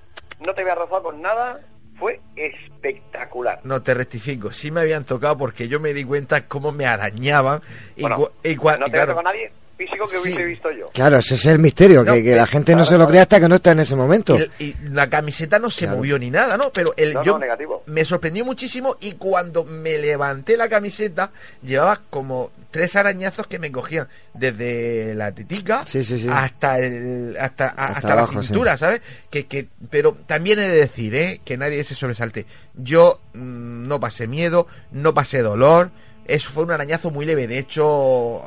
no 0.47 0.55
te 0.55 0.63
había 0.63 0.75
rozado 0.75 1.03
con 1.05 1.21
nada, 1.23 1.61
fue 1.99 2.21
espectacular. 2.37 3.61
No 3.65 3.83
te 3.83 3.95
rectifico, 3.95 4.53
sí 4.53 4.71
me 4.71 4.81
habían 4.81 5.05
tocado 5.05 5.39
porque 5.39 5.69
yo 5.69 5.81
me 5.81 5.93
di 5.95 6.05
cuenta 6.05 6.47
cómo 6.47 6.73
me 6.73 6.87
arañaban. 6.87 7.61
Y, 7.97 8.03
Bueno, 8.03 8.17
no 8.19 8.27
te 8.33 8.49
había 8.53 8.77
claro, 8.91 9.07
tocado 9.15 9.23
nadie 9.23 9.53
físico 9.77 10.07
que 10.07 10.17
Sí. 10.19 10.23
hubiese 10.23 10.45
visto 10.47 10.71
yo. 10.71 10.87
Claro, 10.89 11.17
ese 11.19 11.35
es 11.35 11.47
el 11.47 11.59
misterio, 11.59 12.05
No, 12.05 12.13
que, 12.15 12.23
que 12.23 12.37
la 12.37 12.45
eh, 12.45 12.47
gente 12.47 12.75
no 12.77 12.85
se 12.85 12.97
lo 12.99 13.07
crea 13.09 13.23
hasta 13.23 13.41
que 13.41 13.49
no 13.49 13.57
está 13.57 13.73
en 13.73 13.81
ese 13.81 13.97
momento. 13.97 14.39
Y, 14.59 14.65
y 14.65 14.77
la 14.91 15.09
camiseta 15.11 15.59
no 15.59 15.71
se 15.71 15.85
Claro. 15.87 15.97
movió 15.99 16.19
ni 16.19 16.31
nada, 16.31 16.57
¿no? 16.57 16.71
Pero 16.73 16.95
el, 16.97 17.15
No, 17.15 17.25
yo 17.25 17.33
no, 17.35 17.39
negativo. 17.41 17.83
me 17.87 18.05
sorprendió 18.05 18.45
muchísimo 18.45 18.97
y 19.01 19.13
cuando 19.13 19.65
me 19.65 19.99
levanté 19.99 20.57
la 20.57 20.69
camiseta 20.69 21.31
llevaba 21.63 22.01
como 22.11 22.51
tres 22.71 22.97
arañazos 22.97 23.47
que 23.47 23.59
me 23.59 23.71
cogían 23.73 24.09
desde 24.33 25.15
la 25.15 25.31
tetica 25.33 25.85
Sí, 25.87 26.03
sí, 26.03 26.19
sí. 26.19 26.27
hasta 26.31 26.79
el 26.81 27.37
hasta, 27.41 27.67
a- 27.67 27.69
Hasta 27.69 27.85
hasta 27.97 28.13
abajo, 28.13 28.35
la 28.35 28.43
sí. 28.43 28.49
cintura, 28.49 28.77
¿sabes? 28.77 29.01
Que, 29.31 29.47
que 29.47 29.69
pero 29.91 30.17
también 30.27 30.59
he 30.59 30.63
de 30.69 30.77
decir, 30.77 31.15
¿eh? 31.15 31.41
que 31.45 31.57
nadie 31.57 31.83
se 31.85 31.95
sobresalte. 31.95 32.47
Yo 32.75 33.21
mm, 33.35 33.87
no 33.89 34.01
pasé 34.01 34.27
miedo, 34.27 34.67
no 34.93 35.15
pasé 35.15 35.43
dolor. 35.43 35.91
Eso 36.27 36.51
fue 36.51 36.65
un 36.65 36.71
arañazo 36.71 37.11
muy 37.11 37.27
leve. 37.27 37.47
De 37.47 37.59
hecho, 37.59 38.43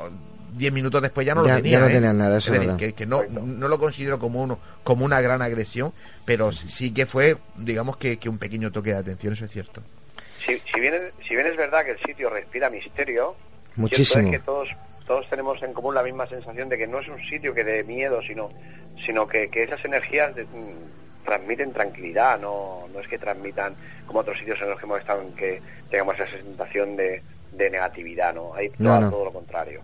diez 0.58 0.72
minutos 0.72 1.00
después 1.00 1.26
ya 1.26 1.34
no 1.34 1.42
Ya- 1.44 1.52
lo 1.52 1.56
ya 1.58 1.62
tenía. 1.62 1.78
no 1.80 1.86
¿eh? 1.88 1.92
tenías 1.92 2.14
nada, 2.14 2.38
eso 2.38 2.48
Es 2.52 2.58
decir, 2.58 2.66
verdad. 2.72 2.78
que, 2.78 2.92
que 2.94 3.06
no, 3.06 3.22
no 3.28 3.68
lo 3.68 3.78
considero 3.78 4.18
como 4.18 4.42
uno 4.42 4.58
como 4.84 5.04
una 5.04 5.20
gran 5.20 5.40
agresión, 5.42 5.92
pero 6.24 6.52
sí- 6.52 6.68
sí 6.68 6.92
que 6.92 7.06
fue, 7.06 7.36
digamos 7.56 7.96
que, 7.96 8.18
que 8.18 8.28
un 8.28 8.38
pequeño 8.38 8.70
toque 8.72 8.90
de 8.90 8.98
atención, 8.98 9.32
eso 9.32 9.44
es 9.44 9.50
cierto. 9.50 9.82
Si, 10.44 10.60
si, 10.72 10.80
bien, 10.80 10.94
si 11.26 11.34
bien 11.34 11.46
es 11.46 11.56
verdad 11.56 11.84
que 11.84 11.92
el 11.92 11.98
sitio 12.00 12.30
respira 12.30 12.70
misterio, 12.70 13.34
Muchísimo. 13.76 14.24
es 14.24 14.30
que 14.30 14.38
todos, 14.40 14.68
todos 15.06 15.28
tenemos 15.30 15.62
en 15.62 15.72
común 15.72 15.94
la 15.94 16.02
misma 16.02 16.26
sensación 16.26 16.68
de 16.68 16.76
que 16.78 16.86
no 16.86 16.98
es 17.00 17.08
un 17.08 17.18
sitio 17.20 17.54
que 17.54 17.64
dé 17.64 17.84
miedo, 17.84 18.20
sino, 18.22 18.50
sino 19.04 19.26
que, 19.28 19.48
que 19.50 19.64
esas 19.64 19.84
energías 19.84 20.32
mm, 20.34 21.24
transmiten 21.24 21.72
tranquilidad, 21.72 22.38
no, 22.40 22.88
no 22.92 23.00
es 23.00 23.06
que 23.08 23.18
transmitan 23.18 23.74
como 24.06 24.20
otros 24.20 24.38
sitios 24.38 24.58
en 24.62 24.70
los 24.70 24.78
que 24.78 24.84
hemos 24.86 25.00
estado 25.00 25.22
en 25.22 25.32
que 25.34 25.60
tengamos 25.90 26.14
esa 26.18 26.28
sensación 26.30 26.96
de, 26.96 27.22
de 27.52 27.70
negatividad, 27.70 28.34
¿no? 28.34 28.54
Hay 28.54 28.70
todo, 28.70 29.24
lo 29.24 29.32
contrario. 29.32 29.82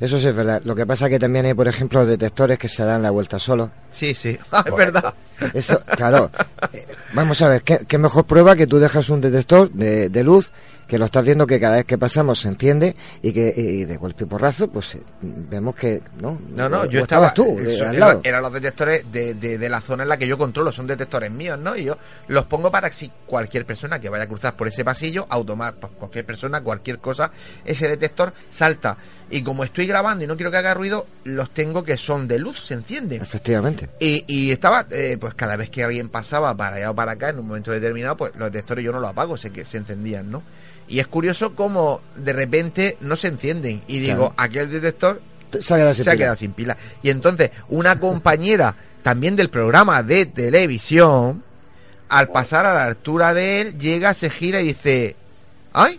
Eso 0.00 0.18
sí 0.18 0.26
es 0.26 0.34
verdad. 0.34 0.62
Lo 0.64 0.74
que 0.74 0.86
pasa 0.86 1.08
que 1.08 1.18
también 1.18 1.46
hay, 1.46 1.54
por 1.54 1.68
ejemplo, 1.68 2.04
detectores 2.04 2.58
que 2.58 2.68
se 2.68 2.84
dan 2.84 3.02
la 3.02 3.10
vuelta 3.10 3.38
solo. 3.38 3.70
Sí, 3.90 4.14
sí, 4.14 4.38
ah, 4.52 4.64
es 4.66 4.74
verdad. 4.74 5.14
Eso, 5.52 5.80
claro. 5.96 6.30
Eh, 6.72 6.86
vamos 7.12 7.40
a 7.42 7.48
ver, 7.48 7.62
¿qué, 7.62 7.98
mejor 7.98 8.24
prueba 8.24 8.56
que 8.56 8.66
tú 8.66 8.78
dejas 8.78 9.08
un 9.08 9.20
detector 9.20 9.70
de, 9.70 10.08
de 10.08 10.24
luz 10.24 10.52
que 10.86 10.98
lo 10.98 11.06
estás 11.06 11.24
viendo 11.24 11.46
que 11.46 11.60
cada 11.60 11.76
vez 11.76 11.84
que 11.84 11.98
pasamos 11.98 12.40
se 12.40 12.48
entiende 12.48 12.94
y 13.22 13.32
que 13.32 13.86
de 13.86 13.96
golpe 13.96 14.24
y 14.24 14.26
porrazo 14.26 14.68
pues 14.68 14.94
eh, 14.94 15.02
vemos 15.22 15.74
que 15.74 16.02
no 16.20 16.38
no 16.50 16.68
no 16.68 16.84
yo 16.86 17.00
estaba 17.00 17.32
tú 17.32 17.56
eran 18.22 18.42
los 18.42 18.52
detectores 18.52 19.10
de, 19.10 19.34
de, 19.34 19.68
la 19.68 19.80
zona 19.80 20.02
en 20.02 20.08
la 20.08 20.16
que 20.16 20.26
yo 20.26 20.36
controlo 20.36 20.72
son 20.72 20.86
detectores 20.86 21.30
míos 21.30 21.58
no 21.58 21.76
y 21.76 21.84
yo 21.84 21.98
los 22.28 22.44
pongo 22.44 22.70
para 22.70 22.90
que 22.90 22.96
si 22.96 23.10
cualquier 23.26 23.64
persona 23.64 23.98
que 23.98 24.08
vaya 24.08 24.24
a 24.24 24.28
cruzar 24.28 24.56
por 24.56 24.68
ese 24.68 24.84
pasillo 24.84 25.26
automáticamente 25.28 25.54
pues, 25.80 25.92
cualquier 25.98 26.26
persona 26.26 26.60
cualquier 26.60 26.98
cosa 26.98 27.30
ese 27.64 27.88
detector 27.88 28.32
salta 28.50 28.96
y 29.30 29.42
como 29.42 29.64
estoy 29.64 29.86
grabando 29.86 30.24
y 30.24 30.26
no 30.26 30.36
quiero 30.36 30.50
que 30.50 30.58
haga 30.58 30.74
ruido, 30.74 31.06
los 31.24 31.50
tengo 31.50 31.82
que 31.82 31.96
son 31.96 32.28
de 32.28 32.38
luz, 32.38 32.64
se 32.64 32.74
encienden. 32.74 33.22
Efectivamente. 33.22 33.88
Y, 33.98 34.24
y 34.26 34.52
estaba, 34.52 34.86
eh, 34.90 35.16
pues 35.18 35.34
cada 35.34 35.56
vez 35.56 35.70
que 35.70 35.82
alguien 35.82 36.08
pasaba 36.08 36.54
para 36.56 36.76
allá 36.76 36.90
o 36.90 36.94
para 36.94 37.12
acá 37.12 37.30
en 37.30 37.38
un 37.38 37.48
momento 37.48 37.70
determinado, 37.70 38.16
pues 38.16 38.32
los 38.36 38.52
detectores 38.52 38.84
yo 38.84 38.92
no 38.92 39.00
los 39.00 39.10
apago, 39.10 39.36
sé 39.36 39.50
que 39.50 39.64
se 39.64 39.78
encendían, 39.78 40.30
¿no? 40.30 40.42
Y 40.86 41.00
es 41.00 41.06
curioso 41.06 41.54
cómo 41.54 42.02
de 42.16 42.32
repente 42.32 42.98
no 43.00 43.16
se 43.16 43.28
encienden. 43.28 43.82
Y 43.86 44.00
digo, 44.00 44.34
aquel 44.36 44.70
detector 44.70 45.20
se 45.60 45.74
ha, 45.74 46.16
quedado 46.16 46.36
sin, 46.36 46.52
pila. 46.52 46.76
Y 47.02 47.10
entonces, 47.10 47.50
una 47.68 47.98
compañera 47.98 48.74
también 49.02 49.36
del 49.36 49.48
programa 49.48 50.02
de 50.02 50.26
televisión, 50.26 51.42
al 52.08 52.28
pasar 52.28 52.66
a 52.66 52.74
la 52.74 52.84
altura 52.84 53.32
de 53.32 53.62
él, 53.62 53.78
llega, 53.78 54.12
se 54.12 54.28
gira 54.28 54.60
y 54.60 54.68
dice, 54.68 55.16
¡ay! 55.72 55.98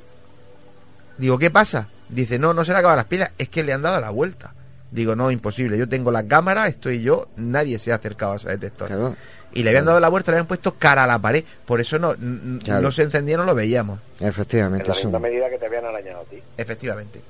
Digo, 1.17 1.39
¿qué 1.39 1.49
pasa? 1.49 1.87
Dice, 2.15 2.39
no, 2.39 2.53
no 2.53 2.63
se 2.63 2.71
le 2.71 2.77
acaban 2.77 2.95
las 2.95 3.05
pilas, 3.05 3.31
es 3.37 3.49
que 3.49 3.61
le 3.63 3.73
han 3.73 3.81
dado 3.81 3.99
la 3.99 4.09
vuelta. 4.09 4.53
Digo, 4.89 5.15
no, 5.15 5.31
imposible. 5.31 5.77
Yo 5.77 5.89
tengo 5.89 6.11
la 6.11 6.23
cámara, 6.23 6.67
estoy 6.67 7.01
yo, 7.01 7.27
nadie 7.35 7.77
se 7.77 7.91
ha 7.91 7.95
acercado 7.95 8.33
a 8.33 8.35
ese 8.37 8.47
detector 8.47 9.15
y 9.55 9.63
le 9.63 9.69
habían 9.69 9.85
dado 9.85 9.99
la 9.99 10.09
vuelta, 10.09 10.31
le 10.31 10.37
habían 10.37 10.47
puesto 10.47 10.75
cara 10.75 11.05
a 11.05 11.07
la 11.07 11.19
pared. 11.19 11.43
Por 11.65 11.79
eso 11.81 11.97
no, 11.97 12.15
no 12.15 12.91
se 12.91 13.03
encendía, 13.03 13.37
no 13.37 13.45
lo 13.45 13.55
veíamos. 13.55 13.99
Efectivamente. 14.19 14.91
En 15.01 15.11
la 15.11 15.19
medida 15.19 15.49
que 15.49 15.57
te 15.57 15.65
habían 15.65 15.85
arañado 15.85 16.21
a 16.21 16.25
ti. 16.25 16.41
Efectivamente. 16.57 17.21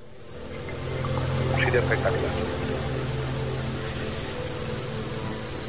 Un 1.53 1.65
sitio 1.65 1.79
espectacular. 1.79 2.64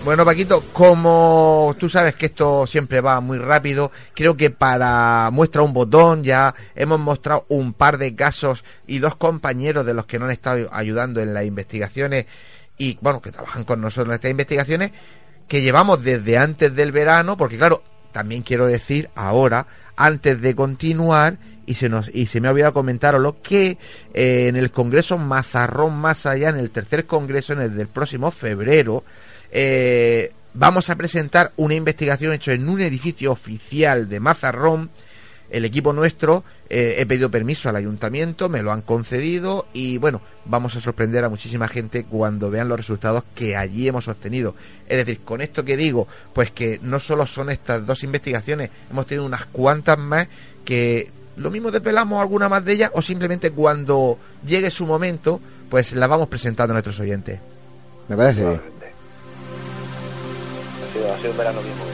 Bueno, 0.07 0.25
Paquito, 0.25 0.63
como 0.73 1.75
tú 1.81 1.89
sabes 1.89 2.15
que 2.15 2.27
esto 2.27 2.65
siempre 2.69 3.01
va 3.01 3.21
muy 3.21 3.39
rápido, 3.39 3.91
creo 4.15 4.37
que 4.37 4.51
para 4.51 5.31
muestra 5.33 5.63
un 5.63 5.73
botón 5.73 6.23
ya 6.23 6.55
hemos 6.77 7.01
mostrado 7.01 7.45
un 7.49 7.73
par 7.73 7.99
de 7.99 8.15
casos 8.15 8.65
y 8.87 9.01
dos 9.01 9.17
compañeros 9.17 9.85
de 9.85 9.95
los 9.95 10.07
que 10.07 10.21
nos 10.21 10.27
han 10.27 10.33
estado 10.33 10.69
ayudando 10.71 11.21
en 11.21 11.35
las 11.35 11.45
investigaciones 11.45 12.27
y, 12.79 12.97
bueno, 13.01 13.21
que 13.21 13.33
trabajan 13.33 13.65
con 13.65 13.81
nosotros 13.81 14.11
en 14.11 14.15
estas 14.15 14.31
investigaciones, 14.31 14.93
que 15.49 15.61
llevamos 15.61 16.05
desde 16.05 16.39
antes 16.39 16.73
del 16.77 16.93
verano, 16.93 17.37
porque 17.37 17.59
claro, 17.59 17.83
también 18.13 18.43
quiero 18.43 18.69
decir 18.69 19.11
ahora, 19.17 19.67
antes 19.97 20.41
de 20.41 20.55
continuar, 20.55 21.39
y 21.67 21.75
se, 21.75 21.89
nos, 21.89 22.09
y 22.15 22.27
se 22.27 22.41
me 22.41 22.47
ha 22.47 22.53
olvidado 22.53 22.75
comentaroslo, 22.75 23.43
que 23.43 23.77
eh, 24.15 24.47
en 24.47 24.55
el 24.55 24.71
Congreso 24.71 25.19
Mazarrón 25.19 25.97
más 25.97 26.27
allá, 26.27 26.51
en 26.51 26.59
el 26.59 26.71
tercer 26.71 27.07
Congreso, 27.07 27.55
en 27.55 27.63
el 27.63 27.77
del 27.77 27.89
próximo 27.89 28.31
febrero, 28.31 29.03
eh, 29.51 30.33
vamos 30.55 30.91
a 30.91 30.97
presentar 30.97 31.53
una 31.57 31.75
investigación 31.75 32.33
hecha 32.33 32.53
en 32.53 32.69
un 32.69 32.81
edificio 32.81 33.33
oficial 33.33 34.09
de 34.09 34.21
Mazarrón, 34.21 34.91
el 35.51 35.65
equipo 35.65 35.93
nuestro, 35.93 36.43
eh, 36.69 36.97
he 36.99 37.07
pedido 37.07 37.31
permiso 37.31 37.69
al 37.69 37.77
ayuntamiento, 37.77 38.49
me 38.49 38.63
lo 38.63 38.73
han 38.73 38.83
concedido 38.83 39.67
y 39.73 39.99
bueno, 39.99 40.21
vamos 40.45 40.75
a 40.75 40.81
sorprender 40.81 41.25
a 41.25 41.29
muchísima 41.29 41.69
gente 41.69 42.05
cuando 42.05 42.51
vean 42.51 42.69
los 42.69 42.79
resultados 42.79 43.23
que 43.35 43.57
allí 43.57 43.87
hemos 43.87 44.09
obtenido. 44.09 44.55
Es 44.89 44.97
decir, 44.97 45.21
con 45.21 45.41
esto 45.41 45.65
que 45.65 45.77
digo, 45.77 46.09
pues 46.33 46.51
que 46.51 46.81
no 46.83 46.99
solo 46.99 47.27
son 47.27 47.51
estas 47.51 47.87
dos 47.87 48.03
investigaciones, 48.03 48.71
hemos 48.91 49.07
tenido 49.07 49.25
unas 49.25 49.47
cuantas 49.47 49.99
más 49.99 50.27
que 50.65 51.11
lo 51.37 51.51
mismo 51.51 51.71
desvelamos 51.71 52.21
alguna 52.21 52.49
más 52.49 52.65
de 52.65 52.73
ellas 52.73 52.91
o 52.95 53.03
simplemente 53.03 53.51
cuando 53.51 54.19
llegue 54.45 54.71
su 54.71 54.87
momento, 54.87 55.41
pues 55.71 55.93
las 55.93 56.09
vamos 56.09 56.29
presentando 56.29 56.73
a 56.73 56.75
nuestros 56.75 56.99
oyentes. 56.99 57.39
Me 58.09 58.17
parece 58.17 58.45
bien. 58.45 58.61
Ha 61.13 61.19
sido, 61.19 61.31
un 61.31 61.39
verano 61.39 61.63
mismo. 61.63 61.85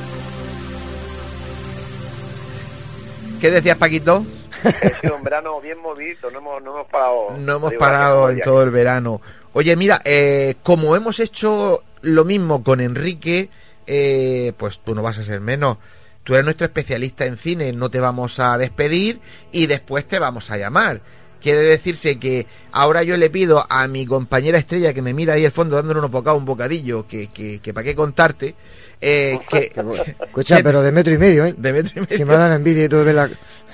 ¿Qué 3.40 3.50
decías, 3.50 3.76
Paquito? 3.76 4.24
Ha 4.64 5.00
sido 5.00 5.16
un 5.16 5.22
verano 5.22 5.60
bien 5.60 5.80
movido, 5.80 6.30
no 6.30 6.38
hemos, 6.38 6.62
no 6.62 6.70
hemos 6.72 6.86
parado. 6.86 7.36
No 7.38 7.56
hemos 7.56 7.74
parado 7.74 8.30
en 8.30 8.40
todo 8.40 8.62
el 8.62 8.70
verano. 8.70 9.20
Oye, 9.52 9.74
mira, 9.76 10.00
eh, 10.04 10.54
como 10.62 10.96
hemos 10.96 11.20
hecho 11.20 11.82
lo 12.02 12.24
mismo 12.24 12.62
con 12.62 12.80
Enrique, 12.80 13.50
eh, 13.86 14.52
pues 14.56 14.80
tú 14.80 14.94
no 14.94 15.02
vas 15.02 15.18
a 15.18 15.24
ser 15.24 15.40
menos. 15.40 15.78
Tú 16.24 16.34
eres 16.34 16.44
nuestro 16.44 16.66
especialista 16.66 17.24
en 17.26 17.36
cine, 17.36 17.72
no 17.72 17.90
te 17.90 17.98
vamos 17.98 18.38
a 18.38 18.56
despedir 18.56 19.20
y 19.50 19.66
después 19.66 20.06
te 20.06 20.18
vamos 20.18 20.50
a 20.50 20.56
llamar. 20.56 21.00
Quiere 21.42 21.60
decirse 21.60 22.18
que 22.18 22.46
ahora 22.70 23.02
yo 23.02 23.16
le 23.16 23.28
pido 23.28 23.66
a 23.68 23.88
mi 23.88 24.06
compañera 24.06 24.58
estrella 24.58 24.92
que 24.94 25.02
me 25.02 25.12
mira 25.12 25.34
ahí 25.34 25.44
al 25.44 25.52
fondo 25.52 25.76
dándole 25.76 26.00
un 26.00 26.10
bocado, 26.10 26.36
un 26.36 26.44
bocadillo, 26.44 27.06
que, 27.06 27.26
que, 27.28 27.58
que 27.58 27.74
para 27.74 27.84
qué 27.84 27.96
contarte, 27.96 28.54
eh, 29.00 29.38
que, 29.48 29.72
Escucha, 30.26 30.60
pero 30.62 30.80
de 30.82 30.92
metro 30.92 31.12
y 31.12 31.18
medio, 31.18 31.44
¿eh? 31.44 31.54
De 31.56 31.72
metro 31.72 31.92
y 31.96 32.00
medio. 32.00 32.16
Si 32.16 32.24
me 32.24 32.34
dan 32.34 32.52
envidia 32.52 32.84
y 32.84 32.88
todo 32.88 33.04
la... 33.12 33.28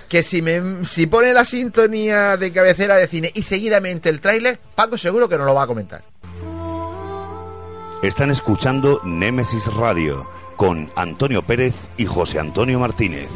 Que 0.08 0.22
si, 0.22 0.40
me, 0.40 0.86
si 0.86 1.06
pone 1.06 1.34
la 1.34 1.44
sintonía 1.44 2.38
de 2.38 2.50
cabecera 2.50 2.96
de 2.96 3.06
cine 3.06 3.30
y 3.34 3.42
seguidamente 3.42 4.08
el 4.08 4.20
tráiler, 4.20 4.58
Paco 4.74 4.96
seguro 4.96 5.28
que 5.28 5.36
nos 5.36 5.46
lo 5.46 5.52
va 5.52 5.64
a 5.64 5.66
comentar. 5.66 6.02
Están 8.02 8.30
escuchando 8.30 9.02
Némesis 9.04 9.66
Radio 9.74 10.26
con 10.56 10.90
Antonio 10.96 11.42
Pérez 11.42 11.74
y 11.98 12.06
José 12.06 12.38
Antonio 12.38 12.78
Martínez. 12.78 13.28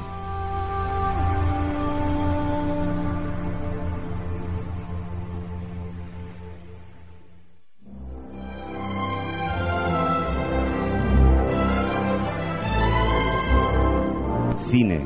Cine, 14.72 15.02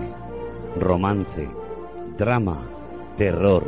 romance, 0.78 1.48
drama, 2.16 2.70
terror, 3.16 3.64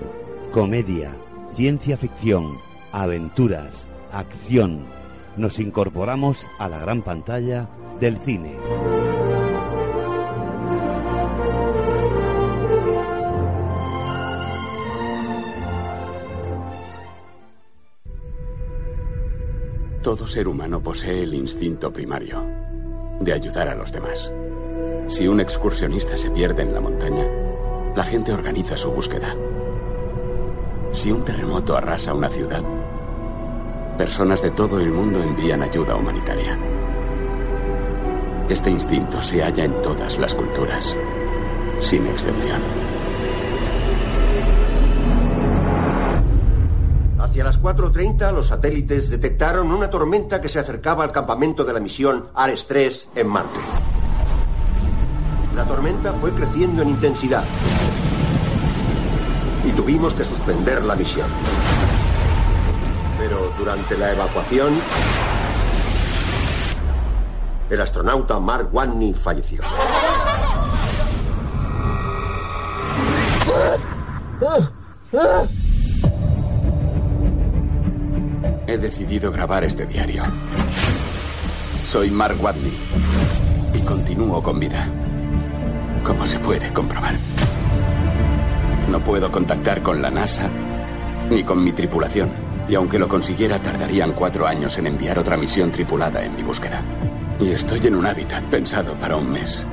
comedia, 0.52 1.12
ciencia 1.56 1.96
ficción, 1.96 2.56
aventuras, 2.92 3.88
acción. 4.12 4.86
Nos 5.36 5.58
incorporamos 5.58 6.48
a 6.60 6.68
la 6.68 6.78
gran 6.78 7.02
pantalla 7.02 7.68
del 7.98 8.16
cine. 8.18 8.54
Todo 20.04 20.28
ser 20.28 20.46
humano 20.46 20.80
posee 20.80 21.24
el 21.24 21.34
instinto 21.34 21.92
primario 21.92 22.46
de 23.18 23.32
ayudar 23.32 23.66
a 23.66 23.74
los 23.74 23.90
demás. 23.90 24.32
Si 25.08 25.26
un 25.26 25.40
excursionista 25.40 26.18
se 26.18 26.30
pierde 26.30 26.62
en 26.62 26.74
la 26.74 26.80
montaña, 26.80 27.26
la 27.96 28.04
gente 28.04 28.30
organiza 28.30 28.76
su 28.76 28.90
búsqueda. 28.90 29.34
Si 30.92 31.10
un 31.10 31.24
terremoto 31.24 31.74
arrasa 31.74 32.12
una 32.12 32.28
ciudad, 32.28 32.62
personas 33.96 34.42
de 34.42 34.50
todo 34.50 34.78
el 34.78 34.90
mundo 34.90 35.22
envían 35.22 35.62
ayuda 35.62 35.96
humanitaria. 35.96 36.58
Este 38.50 38.68
instinto 38.70 39.22
se 39.22 39.42
halla 39.42 39.64
en 39.64 39.80
todas 39.80 40.18
las 40.18 40.34
culturas, 40.34 40.94
sin 41.80 42.06
excepción. 42.06 42.62
Hacia 47.18 47.44
las 47.44 47.60
4.30 47.60 48.32
los 48.32 48.48
satélites 48.48 49.08
detectaron 49.08 49.72
una 49.72 49.88
tormenta 49.88 50.40
que 50.40 50.50
se 50.50 50.58
acercaba 50.58 51.02
al 51.02 51.12
campamento 51.12 51.64
de 51.64 51.72
la 51.72 51.80
misión 51.80 52.28
Ares 52.34 52.66
3 52.66 53.08
en 53.16 53.26
Marte. 53.26 53.58
La 55.58 55.64
tormenta 55.64 56.12
fue 56.12 56.32
creciendo 56.32 56.82
en 56.82 56.90
intensidad 56.90 57.42
y 59.64 59.72
tuvimos 59.72 60.14
que 60.14 60.22
suspender 60.22 60.84
la 60.84 60.94
misión. 60.94 61.28
Pero 63.18 63.52
durante 63.58 63.98
la 63.98 64.12
evacuación, 64.12 64.72
el 67.70 67.80
astronauta 67.80 68.38
Mark 68.38 68.68
Watney 68.70 69.12
falleció. 69.12 69.64
He 78.68 78.78
decidido 78.78 79.32
grabar 79.32 79.64
este 79.64 79.86
diario. 79.86 80.22
Soy 81.90 82.12
Mark 82.12 82.36
Watney 82.40 82.78
y 83.74 83.80
continúo 83.80 84.40
con 84.40 84.60
vida. 84.60 84.86
Como 86.04 86.26
se 86.26 86.38
puede 86.38 86.72
comprobar. 86.72 87.14
No 88.90 89.02
puedo 89.02 89.30
contactar 89.30 89.82
con 89.82 90.00
la 90.00 90.10
NASA 90.10 90.50
ni 91.30 91.42
con 91.44 91.62
mi 91.62 91.72
tripulación. 91.72 92.30
Y 92.68 92.74
aunque 92.74 92.98
lo 92.98 93.08
consiguiera, 93.08 93.60
tardarían 93.60 94.12
cuatro 94.12 94.46
años 94.46 94.76
en 94.78 94.86
enviar 94.86 95.18
otra 95.18 95.36
misión 95.36 95.70
tripulada 95.70 96.24
en 96.24 96.34
mi 96.36 96.42
búsqueda. 96.42 96.82
Y 97.40 97.50
estoy 97.50 97.86
en 97.86 97.94
un 97.94 98.06
hábitat 98.06 98.44
pensado 98.44 98.94
para 98.94 99.16
un 99.16 99.30
mes. 99.30 99.64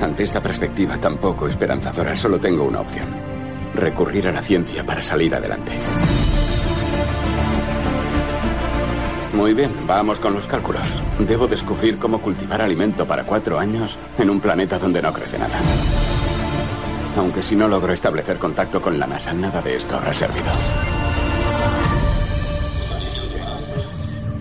Ante 0.00 0.24
esta 0.24 0.42
perspectiva 0.42 0.98
tan 0.98 1.16
poco 1.16 1.48
esperanzadora, 1.48 2.14
solo 2.14 2.38
tengo 2.38 2.64
una 2.64 2.80
opción. 2.80 3.08
Recurrir 3.74 4.28
a 4.28 4.32
la 4.32 4.42
ciencia 4.42 4.84
para 4.84 5.02
salir 5.02 5.34
adelante. 5.34 5.72
Muy 9.36 9.52
bien, 9.52 9.70
vamos 9.86 10.18
con 10.18 10.32
los 10.32 10.46
cálculos. 10.46 11.02
Debo 11.18 11.46
descubrir 11.46 11.98
cómo 11.98 12.22
cultivar 12.22 12.62
alimento 12.62 13.06
para 13.06 13.24
cuatro 13.24 13.58
años 13.58 13.98
en 14.16 14.30
un 14.30 14.40
planeta 14.40 14.78
donde 14.78 15.02
no 15.02 15.12
crece 15.12 15.38
nada. 15.38 15.60
Aunque 17.18 17.42
si 17.42 17.54
no 17.54 17.68
logro 17.68 17.92
establecer 17.92 18.38
contacto 18.38 18.80
con 18.80 18.98
la 18.98 19.06
NASA, 19.06 19.34
nada 19.34 19.60
de 19.60 19.76
esto 19.76 19.96
habrá 19.96 20.14
servido. 20.14 20.46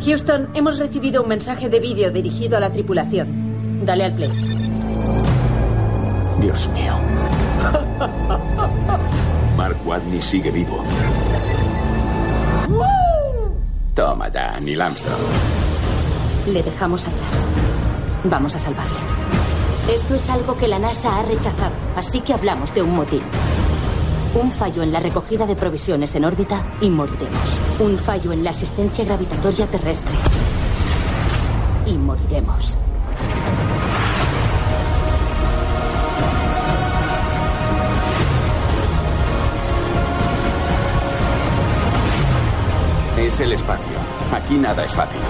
Houston, 0.06 0.48
hemos 0.54 0.80
recibido 0.80 1.24
un 1.24 1.28
mensaje 1.28 1.68
de 1.68 1.82
vídeo 1.82 2.10
dirigido 2.10 2.56
a 2.56 2.62
la 2.62 2.72
tripulación. 2.72 3.84
Dale 3.86 4.06
al 4.06 4.14
play. 4.14 4.32
Dios 6.40 6.70
mío. 6.70 6.94
Mark 9.58 9.78
Watney 9.86 10.22
sigue 10.22 10.52
vivo. 10.52 10.82
Toma 13.96 14.28
ya, 14.28 14.60
Neil 14.60 14.82
Armstrong. 14.82 15.22
Le 16.48 16.62
dejamos 16.62 17.08
atrás. 17.08 17.48
Vamos 18.26 18.54
a 18.54 18.60
salvarle. 18.60 19.00
Esto 19.90 20.16
es 20.16 20.30
algo 20.30 20.58
que 20.58 20.68
la 20.68 20.80
NASA 20.80 21.18
ha 21.18 21.24
rechazado, 21.24 21.74
así 21.96 22.20
que 22.20 22.34
hablamos 22.34 22.74
de 22.74 22.82
un 22.82 22.94
motín. 22.94 23.22
Un 24.34 24.52
fallo 24.52 24.84
en 24.84 24.92
la 24.92 25.00
recogida 25.00 25.48
de 25.48 25.56
provisiones 25.56 26.14
en 26.16 26.26
órbita 26.26 26.62
y 26.82 26.90
moriremos. 26.90 27.62
Un 27.80 27.98
fallo 27.98 28.34
en 28.34 28.44
la 28.44 28.50
asistencia 28.50 29.06
gravitatoria 29.06 29.66
terrestre. 29.66 30.18
Y 31.86 31.98
moriremos. 31.98 32.78
Es 43.18 43.40
el 43.40 43.54
espacio. 43.54 43.94
Aquí 44.34 44.56
nada 44.56 44.84
es 44.84 44.94
fácil. 44.94 45.22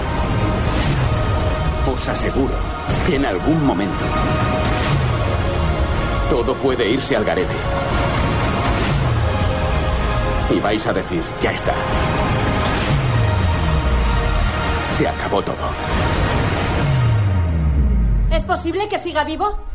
Os 1.92 2.08
aseguro 2.08 2.54
que 3.06 3.14
en 3.14 3.24
algún 3.24 3.64
momento 3.64 4.04
todo 6.28 6.54
puede 6.56 6.90
irse 6.90 7.14
al 7.16 7.24
garete. 7.24 7.54
Y 10.50 10.60
vais 10.60 10.86
a 10.86 10.92
decir, 10.92 11.22
ya 11.40 11.52
está. 11.52 11.74
Se 14.92 15.06
acabó 15.06 15.42
todo. 15.42 15.54
¿Es 18.32 18.44
posible 18.44 18.88
que 18.88 18.98
siga 18.98 19.22
vivo? 19.24 19.65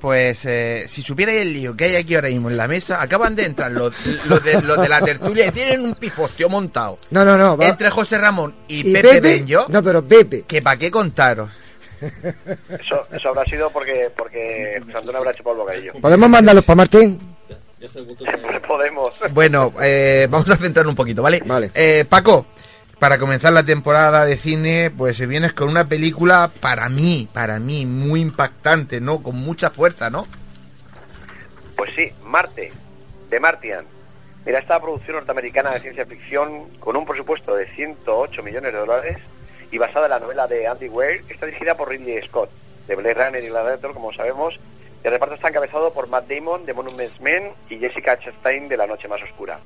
Pues 0.00 0.44
eh, 0.46 0.86
si 0.88 1.02
supierais 1.02 1.42
el 1.42 1.52
lío 1.52 1.76
que 1.76 1.84
hay 1.84 1.96
aquí 1.96 2.14
ahora 2.14 2.28
mismo 2.28 2.48
en 2.50 2.56
la 2.56 2.66
mesa, 2.66 3.02
acaban 3.02 3.36
de 3.36 3.44
entrar 3.44 3.70
los, 3.70 3.92
los 4.26 4.42
de, 4.42 4.62
los 4.62 4.80
de 4.80 4.88
la 4.88 5.00
tertulia 5.02 5.46
y 5.46 5.50
tienen 5.50 5.80
un 5.84 5.94
pifostio 5.94 6.48
montado. 6.48 6.98
No, 7.10 7.24
no, 7.24 7.36
no. 7.36 7.56
va- 7.58 7.66
Entre 7.66 7.90
José 7.90 8.16
Ramón 8.18 8.54
y, 8.66 8.88
¿Y 8.88 8.92
Pepe, 8.94 9.08
Pepe? 9.08 9.20
Benjo. 9.20 9.66
No, 9.68 9.82
pero 9.82 10.02
Pepe. 10.06 10.42
Que 10.48 10.62
para 10.62 10.78
qué 10.78 10.90
contaros. 10.90 11.50
Eso, 12.80 13.06
eso 13.12 13.28
habrá 13.28 13.44
sido 13.44 13.68
porque, 13.70 14.10
porque 14.16 14.80
Antonio 14.94 15.18
habrá 15.18 15.34
chupado 15.34 15.56
el 15.56 15.60
bocadillo. 15.60 15.92
¿Podemos 16.00 16.30
mandarlos 16.30 16.64
para 16.64 16.76
Martín? 16.76 17.20
Podemos. 18.66 19.10
Bueno, 19.32 19.72
eh, 19.82 20.26
vamos 20.30 20.48
a 20.50 20.56
centrar 20.56 20.86
un 20.86 20.94
poquito, 20.94 21.22
¿vale? 21.22 21.42
Vale. 21.44 21.70
Eh, 21.74 22.04
Paco, 22.08 22.46
para 23.00 23.18
comenzar 23.18 23.54
la 23.54 23.64
temporada 23.64 24.26
de 24.26 24.36
cine, 24.36 24.92
pues 24.96 25.16
se 25.16 25.26
vienes 25.26 25.54
con 25.54 25.70
una 25.70 25.86
película 25.86 26.50
para 26.60 26.90
mí, 26.90 27.28
para 27.32 27.58
mí, 27.58 27.86
muy 27.86 28.20
impactante, 28.20 29.00
¿no? 29.00 29.22
Con 29.22 29.36
mucha 29.36 29.70
fuerza, 29.70 30.10
¿no? 30.10 30.28
Pues 31.76 31.92
sí, 31.96 32.12
Marte, 32.22 32.70
de 33.30 33.40
Martian. 33.40 33.86
Mira, 34.44 34.58
esta 34.58 34.78
producción 34.80 35.16
norteamericana 35.16 35.70
de 35.72 35.80
ciencia 35.80 36.04
ficción 36.04 36.68
con 36.78 36.94
un 36.94 37.06
presupuesto 37.06 37.56
de 37.56 37.66
108 37.74 38.42
millones 38.42 38.72
de 38.74 38.78
dólares 38.78 39.18
y 39.70 39.78
basada 39.78 40.04
en 40.04 40.10
la 40.10 40.20
novela 40.20 40.46
de 40.46 40.66
Andy 40.66 40.90
Weir, 40.90 41.24
está 41.30 41.46
dirigida 41.46 41.78
por 41.78 41.88
Ridley 41.88 42.22
Scott, 42.26 42.50
de 42.86 42.96
Blade 42.96 43.14
Runner 43.14 43.42
y 43.42 43.48
Gladiator, 43.48 43.94
como 43.94 44.12
sabemos. 44.12 44.60
El 45.02 45.12
reparto 45.12 45.36
está 45.36 45.48
encabezado 45.48 45.94
por 45.94 46.08
Matt 46.08 46.28
Damon, 46.28 46.66
de 46.66 46.74
Monuments 46.74 47.18
Men, 47.22 47.52
y 47.70 47.78
Jessica 47.78 48.18
Chastain, 48.18 48.68
de 48.68 48.76
La 48.76 48.86
Noche 48.86 49.08
Más 49.08 49.22
Oscura. 49.22 49.58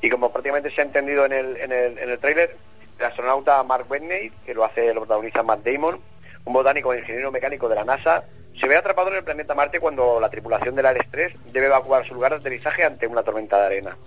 Y 0.00 0.10
como 0.10 0.30
prácticamente 0.30 0.70
se 0.70 0.80
ha 0.80 0.84
entendido 0.84 1.24
en 1.24 1.32
el, 1.32 1.56
en 1.56 1.72
el, 1.72 1.98
en 1.98 2.10
el 2.10 2.18
tráiler, 2.18 2.56
el 2.98 3.04
astronauta 3.04 3.62
Mark 3.62 3.86
Whitney, 3.88 4.30
que 4.44 4.54
lo 4.54 4.64
hace, 4.64 4.92
lo 4.94 5.00
protagoniza 5.00 5.42
Matt 5.42 5.64
Damon, 5.64 6.00
un 6.44 6.52
botánico 6.52 6.92
e 6.92 6.98
ingeniero 6.98 7.32
mecánico 7.32 7.68
de 7.68 7.74
la 7.74 7.84
NASA, 7.84 8.24
se 8.58 8.68
ve 8.68 8.76
atrapado 8.76 9.10
en 9.10 9.16
el 9.16 9.24
planeta 9.24 9.54
Marte 9.54 9.80
cuando 9.80 10.18
la 10.18 10.30
tripulación 10.30 10.74
del 10.74 10.86
Ares 10.86 11.06
3 11.10 11.52
debe 11.52 11.66
evacuar 11.66 12.06
su 12.06 12.14
lugar 12.14 12.32
de 12.32 12.38
aterrizaje 12.38 12.84
ante 12.84 13.06
una 13.06 13.22
tormenta 13.22 13.58
de 13.58 13.66
arena. 13.66 13.98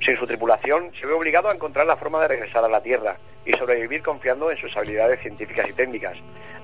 Sin 0.00 0.16
su 0.16 0.26
tripulación, 0.26 0.92
se 0.98 1.06
ve 1.06 1.12
obligado 1.12 1.50
a 1.50 1.54
encontrar 1.54 1.86
la 1.86 1.96
forma 1.96 2.20
de 2.22 2.28
regresar 2.28 2.64
a 2.64 2.68
la 2.68 2.82
Tierra 2.82 3.18
y 3.44 3.52
sobrevivir 3.52 4.02
confiando 4.02 4.50
en 4.50 4.56
sus 4.56 4.74
habilidades 4.76 5.20
científicas 5.20 5.68
y 5.68 5.74
técnicas, 5.74 6.16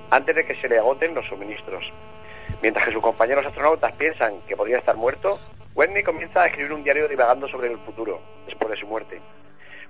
antes 0.09 0.35
de 0.35 0.45
que 0.45 0.55
se 0.55 0.67
le 0.67 0.79
agoten 0.79 1.13
los 1.13 1.27
suministros. 1.27 1.93
Mientras 2.61 2.85
que 2.85 2.91
sus 2.91 3.01
compañeros 3.01 3.45
astronautas 3.45 3.91
piensan 3.93 4.41
que 4.47 4.57
podría 4.57 4.79
estar 4.79 4.95
muerto, 4.97 5.39
Whitney 5.75 6.03
comienza 6.03 6.41
a 6.41 6.47
escribir 6.47 6.73
un 6.73 6.83
diario 6.83 7.07
divagando 7.07 7.47
sobre 7.47 7.71
el 7.71 7.79
futuro, 7.79 8.21
después 8.45 8.71
de 8.71 8.77
su 8.77 8.87
muerte. 8.87 9.21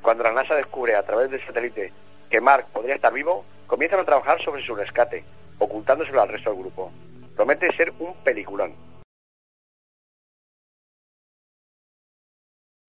Cuando 0.02 0.24
la 0.24 0.34
NASA 0.34 0.56
descubre 0.56 0.96
a 0.96 1.04
través 1.04 1.30
del 1.32 1.46
satélite 1.46 1.92
que 2.30 2.42
Mark 2.42 2.68
podría 2.72 2.96
estar 2.96 3.14
vivo, 3.14 3.46
comienzan 3.68 4.00
a 4.00 4.06
trabajar 4.06 4.42
sobre 4.42 4.62
su 4.62 4.76
rescate, 4.76 5.24
ocultándoselo 5.58 6.22
al 6.22 6.30
resto 6.30 6.52
del 6.52 6.60
grupo. 6.60 6.92
Promete 7.36 7.72
ser 7.76 7.94
un 8.00 8.14
peliculón. 8.24 8.76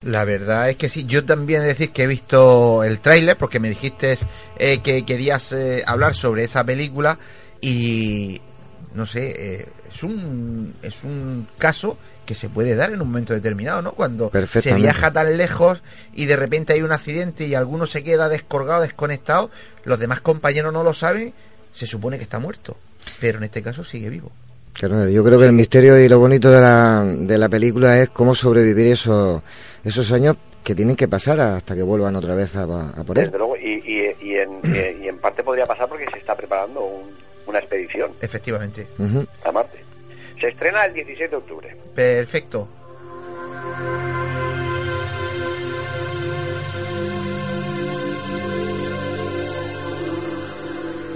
La 0.03 0.25
verdad 0.25 0.71
es 0.71 0.77
que 0.77 0.89
sí, 0.89 1.05
yo 1.05 1.27
también 1.27 1.61
he 1.61 1.65
de 1.65 1.69
decir 1.69 1.91
que 1.91 2.05
he 2.05 2.07
visto 2.07 2.83
el 2.83 3.01
tráiler 3.01 3.37
porque 3.37 3.61
me 3.61 3.69
dijiste 3.69 4.17
eh, 4.59 4.81
que 4.81 5.05
querías 5.05 5.53
eh, 5.53 5.85
hablar 5.87 6.15
sobre 6.15 6.45
esa 6.45 6.65
película 6.65 7.19
y 7.61 8.41
no 8.95 9.05
sé, 9.05 9.35
eh, 9.37 9.69
es 9.91 10.03
un 10.03 10.75
es 10.83 11.05
un 11.05 11.47
caso 11.59 11.99
que 12.31 12.37
se 12.37 12.49
puede 12.49 12.77
dar 12.77 12.93
en 12.93 13.03
un 13.03 13.09
momento 13.09 13.35
determinado, 13.35 13.83
¿no? 13.83 13.91
Cuando 13.91 14.31
se 14.63 14.73
viaja 14.77 15.13
tan 15.13 15.37
lejos 15.37 15.83
y 16.15 16.27
de 16.27 16.37
repente 16.37 16.73
hay 16.75 16.83
un 16.83 16.93
accidente 16.93 17.45
y 17.45 17.57
alguno 17.57 17.89
se 17.89 18.05
queda 18.05 18.29
descolgado, 18.29 18.83
desconectado, 18.83 19.51
los 19.83 19.99
demás 19.99 20.21
compañeros 20.21 20.73
no 20.73 20.85
lo 20.85 20.95
saben, 20.95 21.33
se 21.73 21.89
supone 21.89 22.19
que 22.19 22.23
está 22.23 22.39
muerto, 22.39 22.77
pero 23.21 23.39
en 23.39 23.45
este 23.45 23.63
caso 23.65 23.83
sigue 23.83 24.09
vivo. 24.11 24.31
Claro, 24.75 25.09
yo 25.09 25.25
creo 25.25 25.41
que 25.41 25.47
el 25.47 25.53
misterio 25.53 25.99
y 25.99 26.09
lo 26.09 26.21
bonito 26.21 26.53
de 26.53 26.61
la, 26.61 27.03
de 27.05 27.37
la 27.37 27.49
película 27.49 27.99
es 28.01 28.11
cómo 28.11 28.33
sobrevivir 28.37 28.87
esos, 28.87 29.43
esos 29.83 30.13
años 30.13 30.37
que 30.63 30.77
tienen 30.77 30.95
que 30.95 31.09
pasar 31.09 31.41
hasta 31.41 31.75
que 31.75 31.83
vuelvan 31.83 32.15
otra 32.15 32.37
vez 32.37 32.55
a, 32.55 32.63
a 32.63 33.03
por 33.03 33.19
él. 33.19 33.25
Desde 33.25 33.39
luego, 33.39 33.57
y, 33.57 33.83
y- 33.85 34.15
y 34.25 34.37
en, 34.37 34.61
y- 35.03 35.09
en 35.09 35.19
parte 35.19 35.43
podría 35.43 35.67
pasar 35.67 35.89
porque 35.89 36.07
se 36.13 36.19
está 36.19 36.37
preparando 36.37 36.81
un- 36.85 37.11
una 37.49 37.59
expedición 37.59 38.13
Efectivamente. 38.21 38.87
A 39.45 39.51
Marte. 39.51 39.85
Se 40.41 40.49
estrena 40.49 40.87
el 40.87 40.95
16 40.95 41.31
de 41.31 41.37
octubre. 41.37 41.77
Perfecto. 41.95 42.69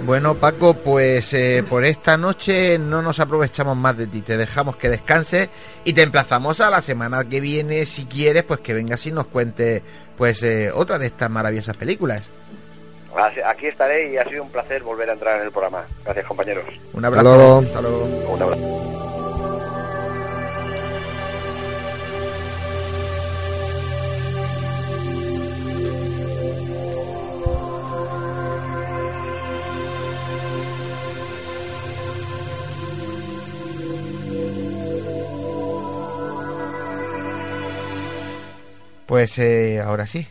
Bueno, 0.05 0.35
Paco, 0.35 0.75
pues 0.75 1.33
eh, 1.33 1.63
por 1.67 1.83
esta 1.83 2.15
noche 2.15 2.77
no 2.77 3.01
nos 3.01 3.19
aprovechamos 3.19 3.75
más 3.75 3.97
de 3.97 4.05
ti. 4.05 4.21
Te 4.21 4.37
dejamos 4.37 4.75
que 4.75 4.87
descanses 4.87 5.49
y 5.83 5.93
te 5.93 6.03
emplazamos 6.03 6.61
a 6.61 6.69
la 6.69 6.83
semana 6.83 7.27
que 7.27 7.39
viene, 7.39 7.87
si 7.87 8.05
quieres, 8.05 8.43
pues 8.43 8.59
que 8.59 8.75
vengas 8.75 9.03
y 9.07 9.11
nos 9.11 9.25
cuentes 9.25 9.81
pues 10.15 10.43
eh, 10.43 10.69
otra 10.71 10.99
de 10.99 11.07
estas 11.07 11.31
maravillosas 11.31 11.75
películas. 11.75 12.21
Aquí 13.45 13.67
estaré 13.67 14.11
y 14.11 14.17
ha 14.17 14.25
sido 14.25 14.43
un 14.43 14.51
placer 14.51 14.83
volver 14.83 15.09
a 15.09 15.13
entrar 15.13 15.39
en 15.39 15.45
el 15.47 15.51
programa. 15.51 15.85
Gracias, 16.03 16.25
compañeros. 16.25 16.65
Un 16.93 17.05
Hasta 17.05 17.19
abrazo. 17.19 17.35
luego. 17.37 17.59
Hasta 17.59 17.81
luego. 17.81 18.05
Un 18.05 18.41
abrazo. 18.43 19.04
Pues 39.15 39.39
eh, 39.39 39.79
ahora 39.79 40.05
sí, 40.07 40.27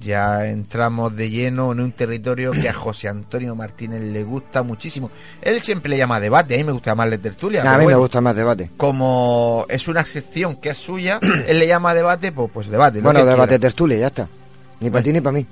ya 0.00 0.48
entramos 0.48 1.14
de 1.14 1.30
lleno 1.30 1.70
en 1.70 1.78
un 1.78 1.92
territorio 1.92 2.50
que 2.50 2.68
a 2.68 2.72
José 2.72 3.06
Antonio 3.06 3.54
Martínez 3.54 4.02
le 4.02 4.24
gusta 4.24 4.64
muchísimo. 4.64 5.12
Él 5.40 5.62
siempre 5.62 5.90
le 5.90 5.96
llama 5.96 6.18
debate, 6.18 6.56
a 6.56 6.58
mí 6.58 6.64
me 6.64 6.72
gusta 6.72 6.90
llamarle 6.90 7.18
tertulia. 7.18 7.62
a 7.72 7.78
mí 7.78 7.86
me 7.86 7.94
gusta 7.94 8.20
más 8.20 8.34
debate. 8.34 8.68
Como 8.76 9.64
es 9.68 9.86
una 9.86 10.04
sección 10.04 10.56
que 10.56 10.70
es 10.70 10.76
suya, 10.76 11.20
él 11.46 11.60
le 11.60 11.68
llama 11.68 11.94
debate, 11.94 12.32
pues, 12.32 12.50
pues 12.52 12.66
debate. 12.66 13.00
Bueno, 13.00 13.20
debate 13.24 13.50
quiera. 13.50 13.60
tertulia, 13.60 13.96
ya 13.98 14.06
está. 14.08 14.28
Ni 14.80 14.90
para 14.90 15.04
ti 15.04 15.12
ni 15.12 15.20
para 15.20 15.38
mí. 15.38 15.46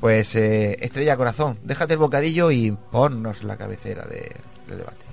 Pues 0.00 0.34
eh, 0.34 0.76
Estrella 0.80 1.16
Corazón, 1.16 1.56
déjate 1.62 1.92
el 1.92 2.00
bocadillo 2.00 2.50
y 2.50 2.76
ponnos 2.90 3.44
la 3.44 3.56
cabecera 3.56 4.04
de- 4.06 4.32
del 4.66 4.78
debate. 4.78 5.06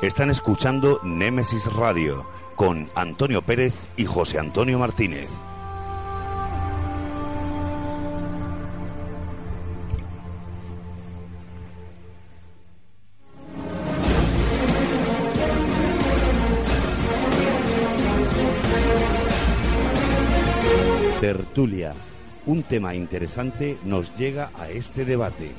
Están 0.00 0.30
escuchando 0.30 1.00
Némesis 1.02 1.66
Radio 1.72 2.24
con 2.62 2.88
Antonio 2.94 3.42
Pérez 3.42 3.74
y 3.96 4.04
José 4.04 4.38
Antonio 4.38 4.78
Martínez. 4.78 5.28
Tertulia. 21.20 21.94
Un 22.46 22.62
tema 22.62 22.94
interesante 22.94 23.76
nos 23.82 24.14
llega 24.14 24.50
a 24.56 24.70
este 24.70 25.04
debate. 25.04 25.50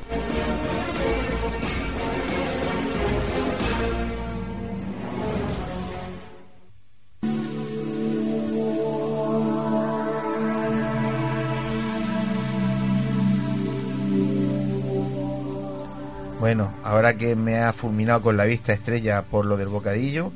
Bueno, 16.43 16.73
ahora 16.83 17.13
que 17.13 17.37
me 17.37 17.59
ha 17.59 17.71
fulminado 17.71 18.21
con 18.21 18.35
la 18.35 18.43
vista 18.43 18.73
estrella 18.73 19.21
por 19.21 19.45
lo 19.45 19.55
del 19.55 19.69
bocadillo, 19.69 20.33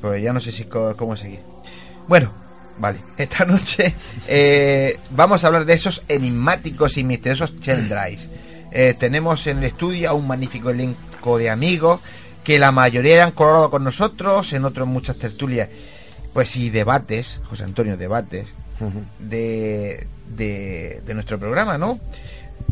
pues 0.00 0.20
ya 0.20 0.32
no 0.32 0.40
sé 0.40 0.50
si 0.50 0.64
cómo 0.64 1.16
seguir. 1.16 1.38
Bueno, 2.08 2.32
vale, 2.80 3.00
esta 3.16 3.44
noche 3.44 3.94
eh, 4.26 4.98
vamos 5.10 5.44
a 5.44 5.46
hablar 5.46 5.66
de 5.66 5.74
esos 5.74 6.02
enigmáticos 6.08 6.96
y 6.96 7.04
misteriosos 7.04 7.54
Shell 7.60 7.88
Drives. 7.88 8.26
Eh, 8.72 8.96
tenemos 8.98 9.46
en 9.46 9.58
el 9.58 9.64
estudio 9.66 10.10
a 10.10 10.14
un 10.14 10.26
magnífico 10.26 10.70
elenco 10.70 11.38
de 11.38 11.48
amigos 11.48 12.00
que 12.42 12.58
la 12.58 12.72
mayoría 12.72 13.22
han 13.22 13.30
colaborado 13.30 13.70
con 13.70 13.84
nosotros, 13.84 14.52
en 14.52 14.64
otros 14.64 14.88
muchas 14.88 15.14
tertulias, 15.14 15.68
pues 16.32 16.56
y 16.56 16.70
debates, 16.70 17.38
José 17.44 17.62
Antonio, 17.62 17.96
debates 17.96 18.48
de, 19.20 20.08
de, 20.26 21.02
de 21.06 21.14
nuestro 21.14 21.38
programa, 21.38 21.78
¿no? 21.78 22.00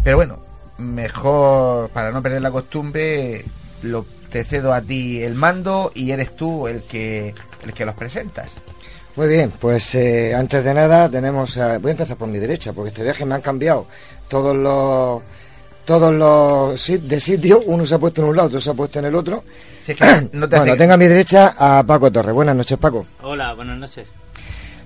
Pero 0.02 0.16
bueno, 0.16 0.47
mejor 0.78 1.90
para 1.90 2.10
no 2.10 2.22
perder 2.22 2.42
la 2.42 2.50
costumbre, 2.50 3.44
lo, 3.82 4.04
te 4.30 4.44
cedo 4.44 4.72
a 4.72 4.80
ti 4.80 5.22
el 5.22 5.34
mando 5.34 5.90
y 5.94 6.10
eres 6.10 6.34
tú 6.36 6.66
el 6.68 6.82
que 6.82 7.34
el 7.64 7.72
que 7.72 7.84
los 7.84 7.94
presentas. 7.94 8.50
Muy 9.16 9.26
bien, 9.28 9.50
pues 9.58 9.94
eh, 9.96 10.32
antes 10.34 10.62
de 10.62 10.72
nada 10.74 11.08
tenemos... 11.08 11.56
a- 11.58 11.78
voy 11.78 11.88
a 11.88 11.92
empezar 11.92 12.16
por 12.16 12.28
mi 12.28 12.38
derecha, 12.38 12.72
porque 12.72 12.90
este 12.90 13.02
viaje 13.02 13.24
me 13.24 13.34
han 13.34 13.40
cambiado 13.42 13.86
todos 14.28 14.56
los... 14.56 15.22
Todos 15.84 16.12
los 16.12 17.08
de 17.08 17.18
sitio, 17.18 17.62
uno 17.64 17.86
se 17.86 17.94
ha 17.94 17.98
puesto 17.98 18.20
en 18.22 18.28
un 18.28 18.36
lado, 18.36 18.48
otro 18.48 18.60
se 18.60 18.68
ha 18.68 18.74
puesto 18.74 18.98
en 18.98 19.06
el 19.06 19.14
otro. 19.14 19.42
Si 19.84 19.92
es 19.92 19.98
que 19.98 20.04
no 20.32 20.46
te 20.48 20.56
bueno, 20.56 20.72
hace- 20.72 20.76
tengo 20.78 20.92
a 20.92 20.96
mi 20.98 21.06
derecha 21.06 21.54
a 21.56 21.82
Paco 21.82 22.12
Torres. 22.12 22.34
Buenas 22.34 22.54
noches, 22.54 22.76
Paco. 22.78 23.06
Hola, 23.22 23.54
buenas 23.54 23.78
noches. 23.78 24.06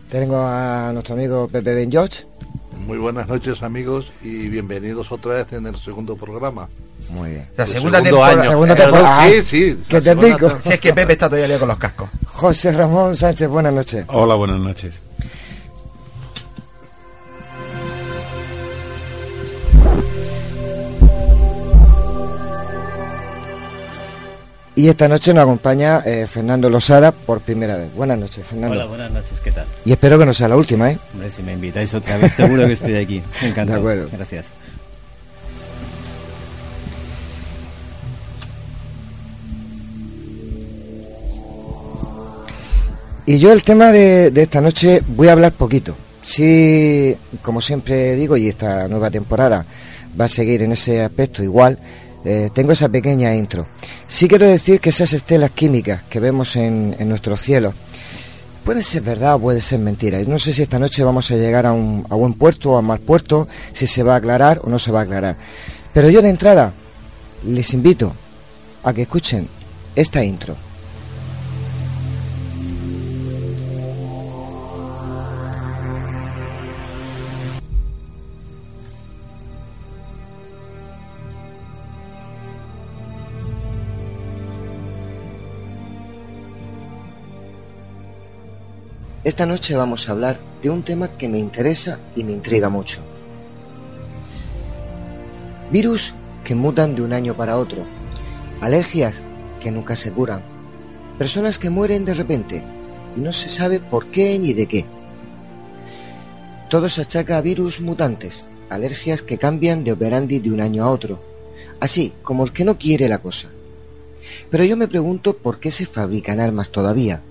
Tengo 0.09 0.37
a 0.39 0.91
nuestro 0.93 1.15
amigo 1.17 1.49
Pepe 1.49 1.75
Ben 1.75 1.91
George. 1.91 2.25
Muy 2.79 2.99
buenas 2.99 3.29
noches 3.29 3.63
amigos 3.63 4.11
y 4.23 4.49
bienvenidos 4.49 5.13
otra 5.13 5.35
vez 5.35 5.53
en 5.53 5.67
el 5.67 5.77
segundo 5.77 6.17
programa. 6.17 6.69
Muy 7.11 7.31
bien. 7.31 7.49
La 7.57 7.67
segunda 7.67 8.03
temporada. 8.03 8.41
año. 8.43 8.51
Segunda 8.51 8.75
temporada. 8.75 9.29
Sí, 9.29 9.43
sí. 9.47 9.79
¿Qué 9.89 10.01
la 10.01 10.15
te 10.15 10.17
pico? 10.17 10.59
Si 10.63 10.69
es 10.71 10.81
que 10.81 10.93
Pepe 10.93 11.13
está 11.13 11.29
todavía 11.29 11.59
con 11.59 11.69
los 11.69 11.77
cascos. 11.77 12.09
José 12.27 12.73
Ramón 12.73 13.17
Sánchez, 13.17 13.49
buenas 13.49 13.73
noches. 13.73 14.05
Hola, 14.09 14.35
buenas 14.35 14.61
noches. 14.61 14.95
Y 24.75 24.89
esta 24.89 25.07
noche 25.07 25.35
nos 25.35 25.43
acompaña 25.43 26.03
eh, 26.07 26.27
Fernando 26.27 26.71
Losada 26.71 27.13
por 27.13 27.41
primera 27.41 27.77
vez. 27.77 27.95
Buenas 27.95 28.19
noches, 28.19 28.45
Fernando. 28.47 28.75
Hola, 28.75 28.87
buenas 28.87 29.11
noches, 29.11 29.39
¿qué 29.45 29.53
tal? 29.53 29.67
Y 29.85 29.93
espero 29.93 30.19
que 30.19 30.25
no 30.25 30.33
sea 30.33 30.49
la 30.49 30.57
última, 30.57 30.91
¿eh? 30.91 30.99
Hombre, 31.13 31.31
si 31.31 31.43
me 31.43 31.53
invitáis 31.53 31.93
otra 31.93 32.17
vez, 32.17 32.33
seguro 32.33 32.67
que 32.67 32.73
estoy 32.73 32.97
aquí. 32.97 33.23
Encantado. 33.43 33.85
De 33.85 33.93
acuerdo. 33.93 34.09
Gracias. 34.17 34.47
Y 43.27 43.39
yo 43.39 43.53
el 43.53 43.63
tema 43.63 43.93
de, 43.93 44.31
de 44.31 44.43
esta 44.43 44.63
noche 44.63 45.03
voy 45.07 45.29
a 45.29 45.33
hablar 45.33 45.53
poquito. 45.53 45.97
Sí, 46.23 47.15
como 47.43 47.61
siempre 47.61 48.17
digo, 48.17 48.39
y 48.39 48.49
esta 48.49 48.89
nueva 48.89 49.11
temporada 49.11 49.67
va 50.19 50.25
a 50.25 50.29
seguir 50.29 50.63
en 50.63 50.73
ese 50.73 51.03
aspecto 51.03 51.43
igual, 51.43 51.79
eh, 52.25 52.51
tengo 52.53 52.73
esa 52.73 52.89
pequeña 52.89 53.35
intro. 53.35 53.67
Sí 54.07 54.29
quiero 54.29 54.47
decir 54.47 54.81
que 54.81 54.91
esas 54.91 55.13
estelas 55.13 55.51
químicas 55.51 56.03
que 56.05 56.21
vemos 56.21 56.57
en, 56.57 56.95
en 56.99 57.09
nuestro 57.09 57.37
cielo 57.37 57.75
puede 58.65 58.83
ser 58.83 59.03
verdad 59.03 59.35
o 59.35 59.41
puede 59.41 59.61
ser 59.61 59.79
mentira. 59.81 60.21
Y 60.21 60.27
no 60.27 60.39
sé 60.39 60.53
si 60.53 60.63
esta 60.63 60.79
noche 60.79 61.03
vamos 61.03 61.31
a 61.31 61.37
llegar 61.37 61.67
a 61.67 61.73
un 61.73 62.07
a 62.09 62.15
buen 62.15 62.35
puerto 62.35 62.73
o 62.73 62.77
a 62.77 62.83
mal 62.83 63.01
puerto, 63.01 63.49
si 63.73 63.87
se 63.87 64.03
va 64.03 64.15
a 64.15 64.17
aclarar 64.19 64.61
o 64.65 64.69
no 64.69 64.79
se 64.79 64.93
va 64.93 65.01
a 65.01 65.03
aclarar. 65.03 65.37
Pero 65.93 66.09
yo 66.11 66.23
de 66.23 66.31
entrada 66.31 66.73
les 67.45 67.75
invito 67.75 68.15
a 68.85 68.93
que 68.93 69.03
escuchen 69.03 69.49
esta 69.95 70.25
intro. 70.25 70.57
Esta 89.25 89.47
noche 89.47 89.77
vamos 89.77 90.09
a 90.09 90.13
hablar 90.13 90.41
de 90.63 90.71
un 90.71 90.83
tema 90.83 91.17
que 91.17 91.29
me 91.29 91.39
interesa 91.39 92.01
y 92.17 92.25
me 92.25 92.33
intriga 92.33 92.69
mucho. 92.69 93.01
Virus 95.71 96.13
que 96.43 96.57
mutan 96.57 96.97
de 96.97 97.03
un 97.03 97.13
año 97.13 97.37
para 97.37 97.57
otro. 97.57 97.85
Alergias 98.61 99.23
que 99.61 99.71
nunca 99.71 99.95
se 99.95 100.11
curan. 100.11 100.43
Personas 101.19 101.61
que 101.61 101.71
mueren 101.71 102.05
de 102.05 102.15
repente 102.15 102.65
y 103.17 103.21
no 103.21 103.33
se 103.33 103.49
sabe 103.49 103.79
por 103.79 104.07
qué 104.07 104.37
ni 104.41 104.55
de 104.55 104.67
qué. 104.67 104.87
Todo 106.69 106.89
se 106.89 107.03
achaca 107.03 107.39
a 107.39 107.43
virus 107.43 107.81
mutantes, 107.81 108.49
alergias 108.71 109.23
que 109.23 109.39
cambian 109.39 109.85
de 109.85 109.93
operandi 109.93 110.41
de 110.41 110.51
un 110.51 110.61
año 110.61 110.83
a 110.83 110.91
otro, 110.91 111.21
así 111.79 112.13
como 112.25 112.43
el 112.43 112.53
que 112.53 112.65
no 112.65 112.77
quiere 112.77 113.09
la 113.09 113.19
cosa. 113.19 113.51
Pero 114.51 114.65
yo 114.65 114.77
me 114.77 114.89
pregunto 114.89 115.37
por 115.37 115.61
qué 115.61 115.71
se 115.71 115.87
fabrican 115.87 116.41
armas 116.41 116.71
todavía, 116.71 117.23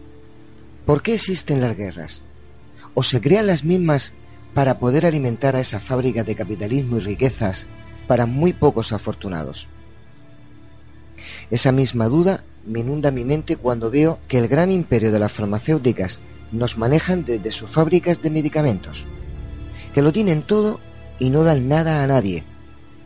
¿Por 0.85 1.03
qué 1.03 1.13
existen 1.13 1.61
las 1.61 1.77
guerras? 1.77 2.23
¿O 2.93 3.03
se 3.03 3.21
crean 3.21 3.47
las 3.47 3.63
mismas 3.63 4.13
para 4.53 4.79
poder 4.79 5.05
alimentar 5.05 5.55
a 5.55 5.61
esa 5.61 5.79
fábrica 5.79 6.23
de 6.23 6.35
capitalismo 6.35 6.97
y 6.97 7.01
riquezas 7.01 7.67
para 8.07 8.25
muy 8.25 8.51
pocos 8.53 8.91
afortunados? 8.91 9.67
Esa 11.51 11.71
misma 11.71 12.07
duda 12.07 12.43
me 12.65 12.79
inunda 12.79 13.11
mi 13.11 13.23
mente 13.23 13.57
cuando 13.57 13.91
veo 13.91 14.19
que 14.27 14.39
el 14.39 14.47
gran 14.47 14.71
imperio 14.71 15.11
de 15.11 15.19
las 15.19 15.31
farmacéuticas 15.31 16.19
nos 16.51 16.77
manejan 16.77 17.25
desde 17.25 17.51
sus 17.51 17.69
fábricas 17.69 18.21
de 18.21 18.29
medicamentos, 18.29 19.05
que 19.93 20.01
lo 20.01 20.11
tienen 20.11 20.41
todo 20.41 20.79
y 21.19 21.29
no 21.29 21.43
dan 21.43 21.67
nada 21.67 22.03
a 22.03 22.07
nadie, 22.07 22.43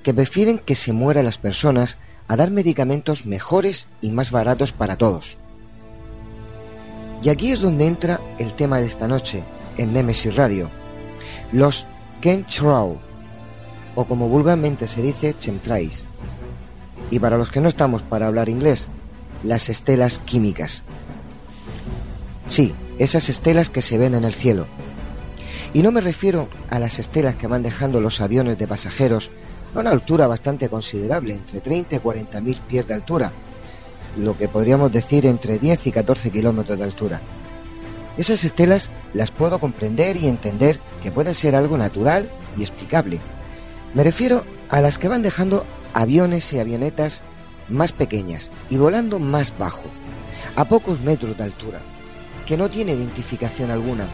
que 0.02 0.14
prefieren 0.14 0.60
que 0.60 0.76
se 0.76 0.94
mueran 0.94 1.26
las 1.26 1.38
personas 1.38 1.98
a 2.28 2.36
dar 2.36 2.52
medicamentos 2.52 3.26
mejores 3.26 3.88
y 4.02 4.10
más 4.10 4.32
baratos 4.32 4.72
para 4.72 4.96
todos. 4.96 5.38
Y 7.24 7.30
aquí 7.30 7.52
es 7.52 7.62
donde 7.62 7.88
entra 7.88 8.22
el 8.38 8.54
tema 8.54 8.80
de 8.80 8.86
esta 8.86 9.08
noche, 9.08 9.44
en 9.78 9.94
Nemesis 9.94 10.36
Radio. 10.36 10.70
Los 11.52 11.86
chemtrails, 12.22 13.00
o 13.96 14.06
como 14.06 14.28
vulgarmente 14.28 14.88
se 14.88 15.02
dice, 15.02 15.36
chemtrails. 15.40 16.06
Y 17.12 17.20
para 17.20 17.38
los 17.38 17.52
que 17.52 17.62
no 17.62 17.70
estamos 17.70 18.02
para 18.02 18.28
hablar 18.28 18.50
inglés, 18.50 18.88
las 19.44 19.70
estelas 19.70 20.20
químicas. 20.20 20.84
Sí, 22.48 22.74
esas 23.00 23.30
estelas 23.30 23.70
que 23.70 23.82
se 23.82 23.98
ven 23.98 24.16
en 24.16 24.24
el 24.24 24.34
cielo. 24.34 24.68
Y 25.74 25.82
no 25.82 25.92
me 25.92 26.02
refiero 26.02 26.48
a 26.70 26.80
las 26.80 27.00
estelas 27.00 27.36
que 27.36 27.48
van 27.48 27.64
dejando 27.64 28.00
los 28.00 28.22
aviones 28.22 28.58
de 28.58 28.68
pasajeros 28.68 29.32
a 29.76 29.80
una 29.80 29.92
altura 29.92 30.28
bastante 30.28 30.70
considerable, 30.70 31.34
entre 31.34 31.60
30 31.60 31.98
y 31.98 32.00
40 32.00 32.42
mil 32.42 32.58
pies 32.68 32.88
de 32.88 32.94
altura, 32.94 33.32
lo 34.18 34.38
que 34.38 34.48
podríamos 34.48 34.92
decir 34.92 35.26
entre 35.26 35.60
10 35.60 35.88
y 35.88 35.92
14 35.92 36.32
kilómetros 36.32 36.78
de 36.78 36.84
altura. 36.84 37.22
Esas 38.18 38.44
estelas 38.44 38.90
las 39.14 39.32
puedo 39.32 39.60
comprender 39.60 40.16
y 40.18 40.28
entender 40.28 40.80
que 41.04 41.12
puede 41.12 41.34
ser 41.34 41.56
algo 41.56 41.78
natural 41.78 42.30
y 42.58 42.62
explicable. 42.62 43.20
Me 43.94 44.04
refiero 44.04 44.44
a 44.70 44.82
las 44.82 44.98
que 44.98 45.10
van 45.10 45.22
dejando 45.22 45.66
aviones 45.94 46.52
y 46.54 46.60
avionetas 46.60 47.24
más 47.68 47.92
pequeñas 47.92 48.52
y 48.70 48.78
volando 48.78 49.20
más 49.20 49.58
bajo, 49.58 49.86
a 50.56 50.66
pocos 50.66 51.02
metros 51.02 51.38
de 51.38 51.44
altura, 51.44 51.80
que 52.46 52.58
no 52.58 52.70
tiene 52.70 52.94
identificación 52.94 53.72
alguna, 53.72 54.08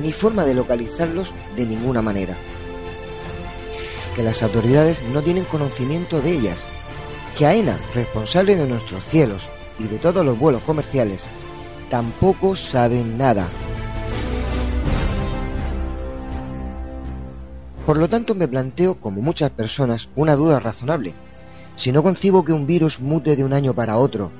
ni 0.00 0.12
forma 0.12 0.44
de 0.44 0.54
localizarlos 0.54 1.32
de 1.56 1.66
ninguna 1.66 2.02
manera. 2.02 2.34
Que 4.14 4.22
las 4.22 4.42
autoridades 4.42 5.02
no 5.12 5.22
tienen 5.22 5.44
conocimiento 5.44 6.20
de 6.20 6.32
ellas, 6.32 6.66
que 7.36 7.46
AENA, 7.46 7.78
responsable 7.94 8.56
de 8.56 8.66
nuestros 8.66 9.04
cielos 9.04 9.48
y 9.78 9.84
de 9.84 9.98
todos 9.98 10.24
los 10.24 10.38
vuelos 10.38 10.62
comerciales, 10.62 11.26
tampoco 11.88 12.56
saben 12.56 13.16
nada. 13.18 13.46
Por 17.86 17.96
lo 17.96 18.08
tanto 18.08 18.34
me 18.34 18.46
planteo, 18.46 19.00
como 19.00 19.22
muchas 19.22 19.50
personas, 19.50 20.10
una 20.14 20.36
duda 20.36 20.60
razonable. 20.60 21.14
Si 21.74 21.90
no 21.90 22.02
concibo 22.02 22.44
que 22.44 22.52
un 22.52 22.66
virus 22.66 23.00
mute 23.00 23.34
de 23.34 23.44
un 23.44 23.54
año 23.54 23.72
para 23.72 23.96
otro, 23.96 24.30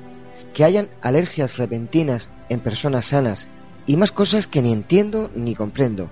que 0.53 0.63
hayan 0.63 0.89
alergias 1.01 1.57
repentinas 1.57 2.29
en 2.49 2.59
personas 2.59 3.07
sanas 3.07 3.47
y 3.87 3.97
más 3.97 4.11
cosas 4.11 4.45
que 4.45 4.61
ni 4.61 4.71
entiendo 4.71 5.31
ni 5.33 5.55
comprendo. 5.55 6.09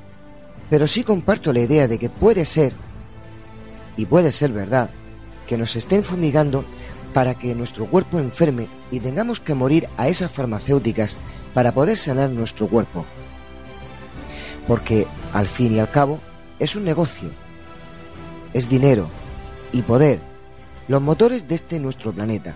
Pero 0.69 0.87
sí 0.87 1.03
comparto 1.03 1.53
la 1.53 1.59
idea 1.59 1.87
de 1.87 1.99
que 1.99 2.09
puede 2.09 2.45
ser, 2.45 2.73
y 3.97 4.05
puede 4.05 4.31
ser 4.31 4.51
verdad, 4.51 4.89
que 5.47 5.57
nos 5.57 5.75
estén 5.75 6.03
fumigando 6.03 6.63
para 7.13 7.33
que 7.33 7.55
nuestro 7.55 7.87
cuerpo 7.87 8.19
enferme 8.19 8.67
y 8.91 8.99
tengamos 8.99 9.39
que 9.39 9.55
morir 9.55 9.89
a 9.97 10.07
esas 10.07 10.31
farmacéuticas 10.31 11.17
para 11.53 11.71
poder 11.71 11.97
sanar 11.97 12.29
nuestro 12.29 12.67
cuerpo. 12.67 13.05
Porque, 14.67 15.07
al 15.33 15.47
fin 15.47 15.73
y 15.73 15.79
al 15.79 15.89
cabo, 15.89 16.19
es 16.59 16.75
un 16.75 16.83
negocio. 16.83 17.29
Es 18.53 18.69
dinero 18.69 19.09
y 19.71 19.81
poder, 19.81 20.19
los 20.87 21.01
motores 21.01 21.47
de 21.47 21.55
este 21.55 21.79
nuestro 21.79 22.11
planeta, 22.11 22.53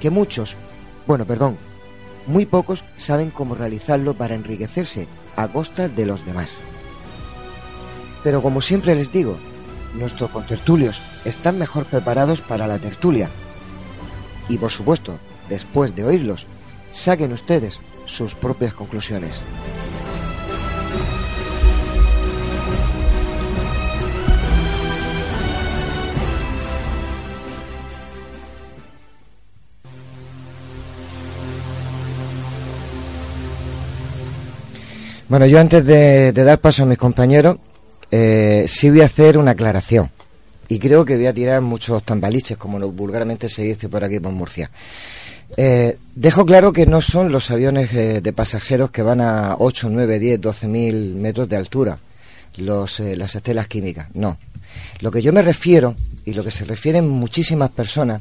que 0.00 0.10
muchos, 0.10 0.56
bueno, 1.06 1.24
perdón, 1.24 1.56
muy 2.26 2.44
pocos 2.44 2.84
saben 2.96 3.30
cómo 3.30 3.54
realizarlo 3.54 4.14
para 4.14 4.34
enriquecerse 4.34 5.06
a 5.36 5.48
costa 5.48 5.88
de 5.88 6.06
los 6.06 6.26
demás. 6.26 6.62
Pero 8.24 8.42
como 8.42 8.60
siempre 8.60 8.94
les 8.94 9.12
digo, 9.12 9.36
nuestros 9.96 10.30
contertulios 10.30 11.02
están 11.24 11.58
mejor 11.58 11.86
preparados 11.86 12.40
para 12.40 12.66
la 12.66 12.78
tertulia. 12.78 13.28
Y 14.48 14.58
por 14.58 14.70
supuesto, 14.70 15.18
después 15.48 15.94
de 15.94 16.04
oírlos, 16.04 16.46
saquen 16.90 17.32
ustedes 17.32 17.80
sus 18.04 18.34
propias 18.34 18.74
conclusiones. 18.74 19.42
Bueno, 35.28 35.46
yo 35.46 35.58
antes 35.58 35.84
de, 35.84 36.32
dar 36.32 36.60
paso 36.60 36.84
a 36.84 36.86
mis 36.86 36.98
compañeros, 36.98 37.56
eh, 38.10 38.66
sí 38.68 38.90
voy 38.90 39.02
a 39.02 39.06
hacer 39.06 39.38
una 39.38 39.52
aclaración. 39.52 40.10
Y 40.68 40.78
creo 40.78 41.04
que 41.04 41.16
voy 41.16 41.26
a 41.26 41.32
tirar 41.32 41.60
muchos 41.60 42.02
tambaliches, 42.02 42.56
como 42.56 42.78
vulgarmente 42.90 43.48
se 43.48 43.62
dice 43.62 43.88
por 43.88 44.02
aquí 44.02 44.18
por 44.18 44.32
Murcia. 44.32 44.70
Eh, 45.56 45.96
dejo 46.14 46.44
claro 46.44 46.72
que 46.72 46.86
no 46.86 47.00
son 47.00 47.30
los 47.30 47.50
aviones 47.50 47.92
eh, 47.92 48.20
de 48.20 48.32
pasajeros 48.32 48.90
que 48.90 49.02
van 49.02 49.20
a 49.20 49.56
8, 49.58 49.88
9, 49.90 50.18
10, 50.18 50.40
12 50.40 50.66
mil 50.66 51.14
metros 51.14 51.48
de 51.48 51.56
altura, 51.56 51.98
los, 52.56 52.98
las 52.98 53.34
estelas 53.34 53.68
químicas, 53.68 54.08
no. 54.14 54.38
Lo 55.00 55.10
que 55.10 55.22
yo 55.22 55.32
me 55.32 55.42
refiero, 55.42 55.94
y 56.24 56.34
lo 56.34 56.42
que 56.42 56.50
se 56.50 56.64
refieren 56.64 57.08
muchísimas 57.08 57.70
personas, 57.70 58.20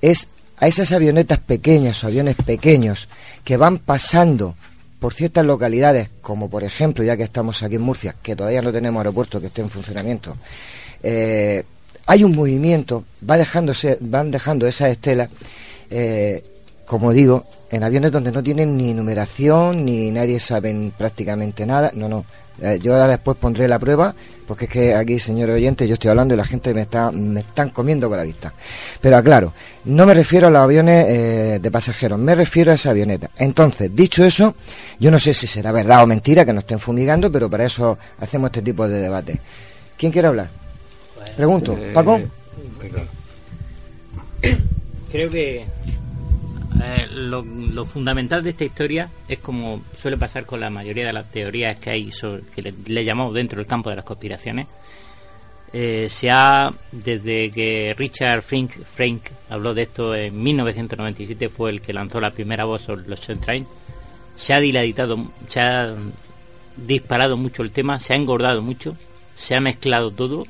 es 0.00 0.28
a 0.58 0.66
esas 0.66 0.92
avionetas 0.92 1.38
pequeñas 1.38 2.02
o 2.02 2.08
aviones 2.08 2.36
pequeños 2.36 3.08
que 3.44 3.56
van 3.56 3.78
pasando 3.78 4.54
por 5.04 5.12
ciertas 5.12 5.44
localidades, 5.44 6.08
como 6.22 6.48
por 6.48 6.64
ejemplo, 6.64 7.04
ya 7.04 7.14
que 7.14 7.24
estamos 7.24 7.62
aquí 7.62 7.74
en 7.74 7.82
Murcia, 7.82 8.14
que 8.22 8.34
todavía 8.34 8.62
no 8.62 8.72
tenemos 8.72 9.00
aeropuerto 9.00 9.38
que 9.38 9.48
esté 9.48 9.60
en 9.60 9.68
funcionamiento, 9.68 10.34
eh, 11.02 11.62
hay 12.06 12.24
un 12.24 12.34
movimiento, 12.34 13.04
va 13.28 13.36
dejándose, 13.36 13.98
van 14.00 14.30
dejando 14.30 14.66
esas 14.66 14.92
estelas, 14.92 15.28
eh, 15.90 16.42
como 16.86 17.12
digo, 17.12 17.44
en 17.70 17.82
aviones 17.82 18.12
donde 18.12 18.32
no 18.32 18.42
tienen 18.42 18.76
ni 18.76 18.92
numeración, 18.94 19.84
ni 19.84 20.10
nadie 20.10 20.38
sabe 20.38 20.92
prácticamente 20.96 21.66
nada, 21.66 21.90
no, 21.94 22.08
no, 22.08 22.24
eh, 22.62 22.78
yo 22.80 22.92
ahora 22.92 23.08
después 23.08 23.36
pondré 23.36 23.66
la 23.66 23.80
prueba, 23.80 24.14
porque 24.46 24.66
es 24.66 24.70
que 24.70 24.94
aquí, 24.94 25.18
señor 25.18 25.50
oyente, 25.50 25.88
yo 25.88 25.94
estoy 25.94 26.10
hablando 26.10 26.34
y 26.34 26.36
la 26.36 26.44
gente 26.44 26.72
me 26.72 26.82
está 26.82 27.10
me 27.10 27.40
están 27.40 27.70
comiendo 27.70 28.08
con 28.08 28.16
la 28.16 28.24
vista. 28.24 28.52
Pero 29.00 29.16
aclaro, 29.16 29.52
no 29.86 30.06
me 30.06 30.14
refiero 30.14 30.46
a 30.46 30.50
los 30.50 30.60
aviones 30.62 31.06
eh, 31.08 31.58
de 31.60 31.70
pasajeros, 31.70 32.18
me 32.18 32.34
refiero 32.34 32.70
a 32.70 32.74
esa 32.74 32.90
avioneta. 32.90 33.30
Entonces, 33.38 33.94
dicho 33.94 34.24
eso, 34.24 34.54
yo 35.00 35.10
no 35.10 35.18
sé 35.18 35.34
si 35.34 35.46
será 35.46 35.72
verdad 35.72 36.04
o 36.04 36.06
mentira 36.06 36.44
que 36.44 36.52
nos 36.52 36.62
estén 36.62 36.78
fumigando, 36.78 37.32
pero 37.32 37.50
para 37.50 37.64
eso 37.64 37.98
hacemos 38.20 38.48
este 38.48 38.62
tipo 38.62 38.86
de 38.86 39.00
debate. 39.00 39.40
¿Quién 39.96 40.12
quiere 40.12 40.28
hablar? 40.28 40.48
Pregunto, 41.36 41.76
eh, 41.76 41.90
Paco. 41.92 42.20
Creo 45.10 45.30
que 45.30 45.64
eh, 46.82 47.08
lo, 47.10 47.44
fundamental 47.86 48.42
de 48.42 48.50
esta 48.50 48.64
historia 48.64 49.08
es 49.28 49.38
como 49.38 49.82
suele 49.96 50.16
pasar 50.16 50.44
con 50.44 50.60
la 50.60 50.70
mayoría 50.70 51.06
de 51.06 51.12
las 51.12 51.30
teorías 51.30 51.76
que 51.76 51.90
hay, 51.90 52.10
que 52.54 52.74
le, 52.86 53.04
llamamos 53.04 53.34
dentro 53.34 53.58
del 53.58 53.66
campo 53.66 53.90
de 53.90 53.96
las 53.96 54.04
conspiraciones. 54.04 54.66
Eh, 55.72 56.08
se 56.08 56.30
ha, 56.30 56.72
desde 56.92 57.50
que 57.50 57.94
Richard 57.98 58.42
Frank, 58.42 58.70
Frank 58.94 59.22
habló 59.50 59.74
de 59.74 59.82
esto 59.82 60.14
en 60.14 60.40
1997, 60.40 61.48
fue 61.48 61.70
el 61.70 61.80
que 61.80 61.92
lanzó 61.92 62.20
la 62.20 62.30
primera 62.30 62.64
voz 62.64 62.82
sobre 62.82 63.08
los 63.08 63.20
Train, 63.20 63.66
se 64.36 64.54
ha 64.54 64.60
dilatado, 64.60 65.18
se 65.48 65.60
ha 65.60 65.94
disparado 66.76 67.36
mucho 67.36 67.62
el 67.62 67.70
tema, 67.70 68.00
se 68.00 68.12
ha 68.12 68.16
engordado 68.16 68.62
mucho, 68.62 68.96
se 69.34 69.54
ha 69.54 69.60
mezclado 69.60 70.10
todo 70.10 70.44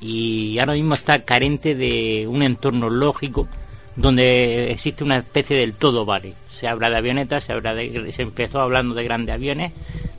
y 0.00 0.58
ahora 0.58 0.74
mismo 0.74 0.94
está 0.94 1.24
carente 1.24 1.74
de 1.74 2.26
un 2.28 2.42
entorno 2.42 2.90
lógico 2.90 3.48
donde 3.96 4.70
existe 4.70 5.04
una 5.04 5.18
especie 5.18 5.56
del 5.56 5.74
todo 5.74 6.04
vale. 6.04 6.34
Se 6.50 6.68
habla 6.68 6.90
de 6.90 6.96
avionetas, 6.96 7.44
se, 7.44 7.52
habla 7.52 7.74
de, 7.74 8.12
se 8.12 8.22
empezó 8.22 8.60
hablando 8.60 8.94
de 8.94 9.04
grandes 9.04 9.34
aviones, 9.34 9.72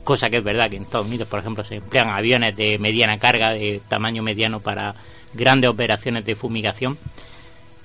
cosa 0.04 0.30
que 0.30 0.38
es 0.38 0.44
verdad 0.44 0.70
que 0.70 0.76
en 0.76 0.84
Estados 0.84 1.06
Unidos, 1.06 1.28
por 1.28 1.40
ejemplo, 1.40 1.64
se 1.64 1.76
emplean 1.76 2.08
aviones 2.08 2.56
de 2.56 2.78
mediana 2.78 3.18
carga, 3.18 3.50
de 3.50 3.80
tamaño 3.88 4.22
mediano 4.22 4.60
para 4.60 4.94
grandes 5.34 5.68
operaciones 5.70 6.24
de 6.24 6.36
fumigación 6.36 6.98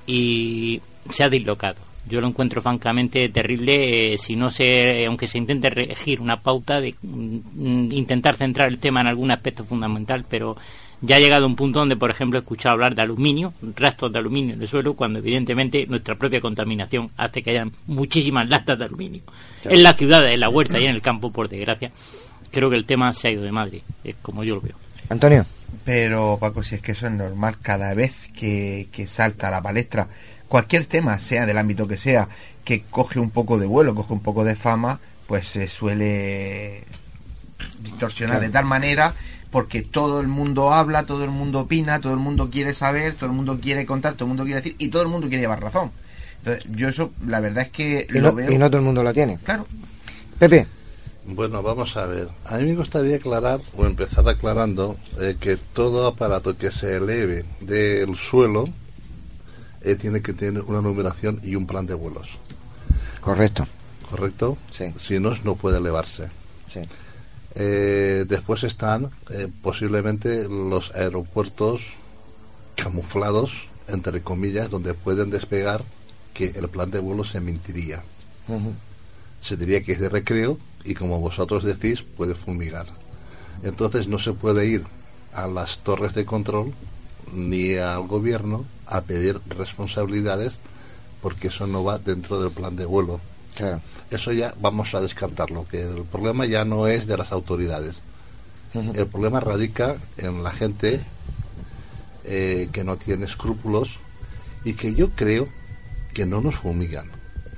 y 0.05 0.81
se 1.09 1.23
ha 1.23 1.29
dislocado. 1.29 1.77
Yo 2.09 2.19
lo 2.19 2.27
encuentro 2.27 2.61
francamente 2.61 3.29
terrible 3.29 4.13
eh, 4.13 4.17
si 4.17 4.35
no 4.35 4.49
se, 4.49 5.05
aunque 5.05 5.27
se 5.27 5.37
intente 5.37 5.69
regir 5.69 6.19
una 6.19 6.41
pauta 6.41 6.81
de 6.81 6.95
mm, 7.01 7.91
intentar 7.91 8.35
centrar 8.35 8.69
el 8.69 8.79
tema 8.79 9.01
en 9.01 9.07
algún 9.07 9.29
aspecto 9.29 9.63
fundamental, 9.63 10.25
pero 10.27 10.57
ya 11.01 11.15
ha 11.15 11.19
llegado 11.19 11.47
un 11.47 11.55
punto 11.55 11.79
donde, 11.79 11.95
por 11.95 12.11
ejemplo, 12.11 12.37
he 12.37 12.41
escuchado 12.41 12.73
hablar 12.73 12.95
de 12.95 13.01
aluminio, 13.01 13.53
restos 13.75 14.13
de 14.13 14.19
aluminio 14.19 14.53
en 14.53 14.61
el 14.61 14.67
suelo, 14.67 14.93
cuando 14.93 15.19
evidentemente 15.19 15.87
nuestra 15.87 16.15
propia 16.15 16.39
contaminación 16.41 17.09
hace 17.17 17.41
que 17.41 17.51
haya 17.51 17.67
muchísimas 17.87 18.47
latas 18.47 18.77
de 18.77 18.85
aluminio. 18.85 19.21
En 19.63 19.83
la 19.83 19.93
ciudad, 19.93 20.31
en 20.31 20.39
la 20.39 20.49
huerta 20.49 20.79
y 20.79 20.85
en 20.85 20.95
el 20.95 21.01
campo, 21.01 21.31
por 21.31 21.49
desgracia, 21.49 21.91
creo 22.51 22.69
que 22.69 22.75
el 22.75 22.85
tema 22.85 23.13
se 23.13 23.27
ha 23.27 23.31
ido 23.31 23.43
de 23.43 23.51
madre, 23.51 23.81
es 24.03 24.15
como 24.21 24.43
yo 24.43 24.55
lo 24.55 24.61
veo. 24.61 24.75
Antonio. 25.09 25.45
Pero 25.85 26.37
Paco, 26.39 26.63
si 26.63 26.75
es 26.75 26.81
que 26.81 26.91
eso 26.91 27.07
es 27.07 27.13
normal 27.13 27.55
cada 27.61 27.93
vez 27.93 28.29
que, 28.37 28.87
que 28.91 29.07
salta 29.07 29.47
a 29.47 29.51
la 29.51 29.61
palestra, 29.61 30.07
cualquier 30.47 30.85
tema, 30.85 31.17
sea 31.17 31.45
del 31.45 31.57
ámbito 31.57 31.87
que 31.87 31.97
sea, 31.97 32.27
que 32.63 32.83
coge 32.89 33.19
un 33.19 33.31
poco 33.31 33.57
de 33.57 33.65
vuelo, 33.65 33.95
coge 33.95 34.13
un 34.13 34.19
poco 34.19 34.43
de 34.43 34.55
fama, 34.55 34.99
pues 35.27 35.47
se 35.47 35.67
suele 35.67 36.83
distorsionar 37.81 38.41
de 38.41 38.49
tal 38.49 38.65
manera 38.65 39.13
porque 39.51 39.81
todo 39.81 40.21
el 40.21 40.27
mundo 40.27 40.73
habla, 40.73 41.05
todo 41.05 41.23
el 41.23 41.29
mundo 41.29 41.59
opina, 41.59 41.99
todo 41.99 42.13
el 42.13 42.19
mundo 42.19 42.49
quiere 42.49 42.73
saber, 42.73 43.13
todo 43.15 43.27
el 43.27 43.35
mundo 43.35 43.59
quiere 43.61 43.85
contar, 43.85 44.13
todo 44.13 44.25
el 44.25 44.29
mundo 44.29 44.43
quiere 44.45 44.61
decir 44.61 44.75
y 44.79 44.87
todo 44.87 45.01
el 45.03 45.09
mundo 45.09 45.27
quiere 45.27 45.41
llevar 45.41 45.61
razón. 45.61 45.91
Entonces, 46.39 46.63
yo 46.75 46.89
eso, 46.89 47.11
la 47.27 47.39
verdad 47.39 47.65
es 47.65 47.69
que 47.69 48.07
y 48.09 48.19
lo 48.19 48.29
no, 48.29 48.35
veo... 48.35 48.51
Y 48.51 48.57
no 48.57 48.69
todo 48.69 48.79
el 48.79 48.85
mundo 48.85 49.03
la 49.03 49.13
tiene. 49.13 49.37
Claro. 49.43 49.67
Pepe. 50.39 50.65
Bueno, 51.25 51.61
vamos 51.61 51.95
a 51.97 52.05
ver. 52.07 52.29
A 52.45 52.57
mí 52.57 52.65
me 52.65 52.75
gustaría 52.75 53.17
aclarar 53.17 53.59
o 53.77 53.85
empezar 53.85 54.27
aclarando 54.27 54.97
eh, 55.19 55.35
que 55.39 55.57
todo 55.57 56.07
aparato 56.07 56.57
que 56.57 56.71
se 56.71 56.95
eleve 56.95 57.45
del 57.59 58.15
suelo 58.15 58.67
eh, 59.81 59.95
tiene 59.95 60.21
que 60.21 60.33
tener 60.33 60.63
una 60.63 60.81
numeración 60.81 61.39
y 61.43 61.55
un 61.55 61.67
plan 61.67 61.85
de 61.85 61.93
vuelos. 61.93 62.29
Correcto. 63.19 63.67
¿Correcto? 64.09 64.57
Sí. 64.71 64.93
Si 64.97 65.19
no, 65.19 65.35
no 65.43 65.55
puede 65.55 65.77
elevarse. 65.77 66.29
Sí. 66.73 66.79
Eh, 67.55 68.25
después 68.27 68.63
están 68.63 69.11
eh, 69.29 69.47
posiblemente 69.61 70.47
los 70.47 70.91
aeropuertos 70.95 71.81
camuflados, 72.75 73.67
entre 73.87 74.21
comillas, 74.21 74.69
donde 74.69 74.93
pueden 74.93 75.29
despegar 75.29 75.83
que 76.33 76.45
el 76.45 76.69
plan 76.69 76.91
de 76.91 76.99
vuelo 76.99 77.23
se 77.23 77.41
mentiría. 77.41 78.03
se 79.41 79.57
diría 79.57 79.83
que 79.83 79.93
es 79.93 79.99
de 79.99 80.09
recreo 80.09 80.57
y 80.83 80.93
como 80.93 81.19
vosotros 81.19 81.63
decís, 81.63 82.03
puede 82.03 82.35
fumigar. 82.35 82.87
Entonces 83.63 84.07
no 84.07 84.19
se 84.19 84.33
puede 84.33 84.65
ir 84.67 84.83
a 85.33 85.47
las 85.47 85.79
torres 85.79 86.13
de 86.13 86.25
control 86.25 86.73
ni 87.33 87.75
al 87.75 88.07
gobierno 88.07 88.65
a 88.85 89.01
pedir 89.01 89.39
responsabilidades 89.47 90.53
porque 91.21 91.47
eso 91.47 91.67
no 91.67 91.83
va 91.83 91.99
dentro 91.99 92.41
del 92.41 92.51
plan 92.51 92.75
de 92.75 92.85
vuelo. 92.85 93.19
Claro. 93.55 93.81
Eso 94.11 94.33
ya 94.33 94.53
vamos 94.59 94.93
a 94.93 94.99
descartarlo, 94.99 95.65
que 95.69 95.81
el 95.81 96.03
problema 96.03 96.45
ya 96.45 96.65
no 96.65 96.85
es 96.85 97.07
de 97.07 97.17
las 97.17 97.31
autoridades. 97.31 98.01
El 98.73 99.07
problema 99.07 99.39
radica 99.39 99.95
en 100.17 100.43
la 100.43 100.51
gente 100.51 101.01
eh, 102.25 102.69
que 102.71 102.83
no 102.83 102.97
tiene 102.97 103.25
escrúpulos 103.25 103.99
y 104.63 104.73
que 104.73 104.93
yo 104.93 105.09
creo 105.11 105.47
que 106.13 106.25
no 106.25 106.41
nos 106.41 106.55
fumigan. 106.55 107.09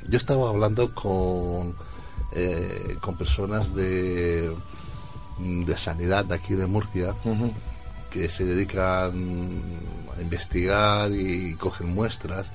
Yo 0.08 0.18
estaba 0.18 0.50
hablando 0.50 0.94
con, 0.94 1.76
eh, 2.34 2.98
con 3.02 3.18
personas 3.18 3.74
de, 3.74 4.56
de 5.40 5.78
sanidad 5.78 6.26
de 6.26 6.36
aquí 6.36 6.54
de 6.54 6.68
Murcia 6.68 7.16
que 8.10 8.30
se 8.30 8.46
dedican 8.46 9.62
a 10.16 10.22
investigar 10.22 11.12
y 11.12 11.56
cogen 11.56 11.94
muestras. 11.96 12.46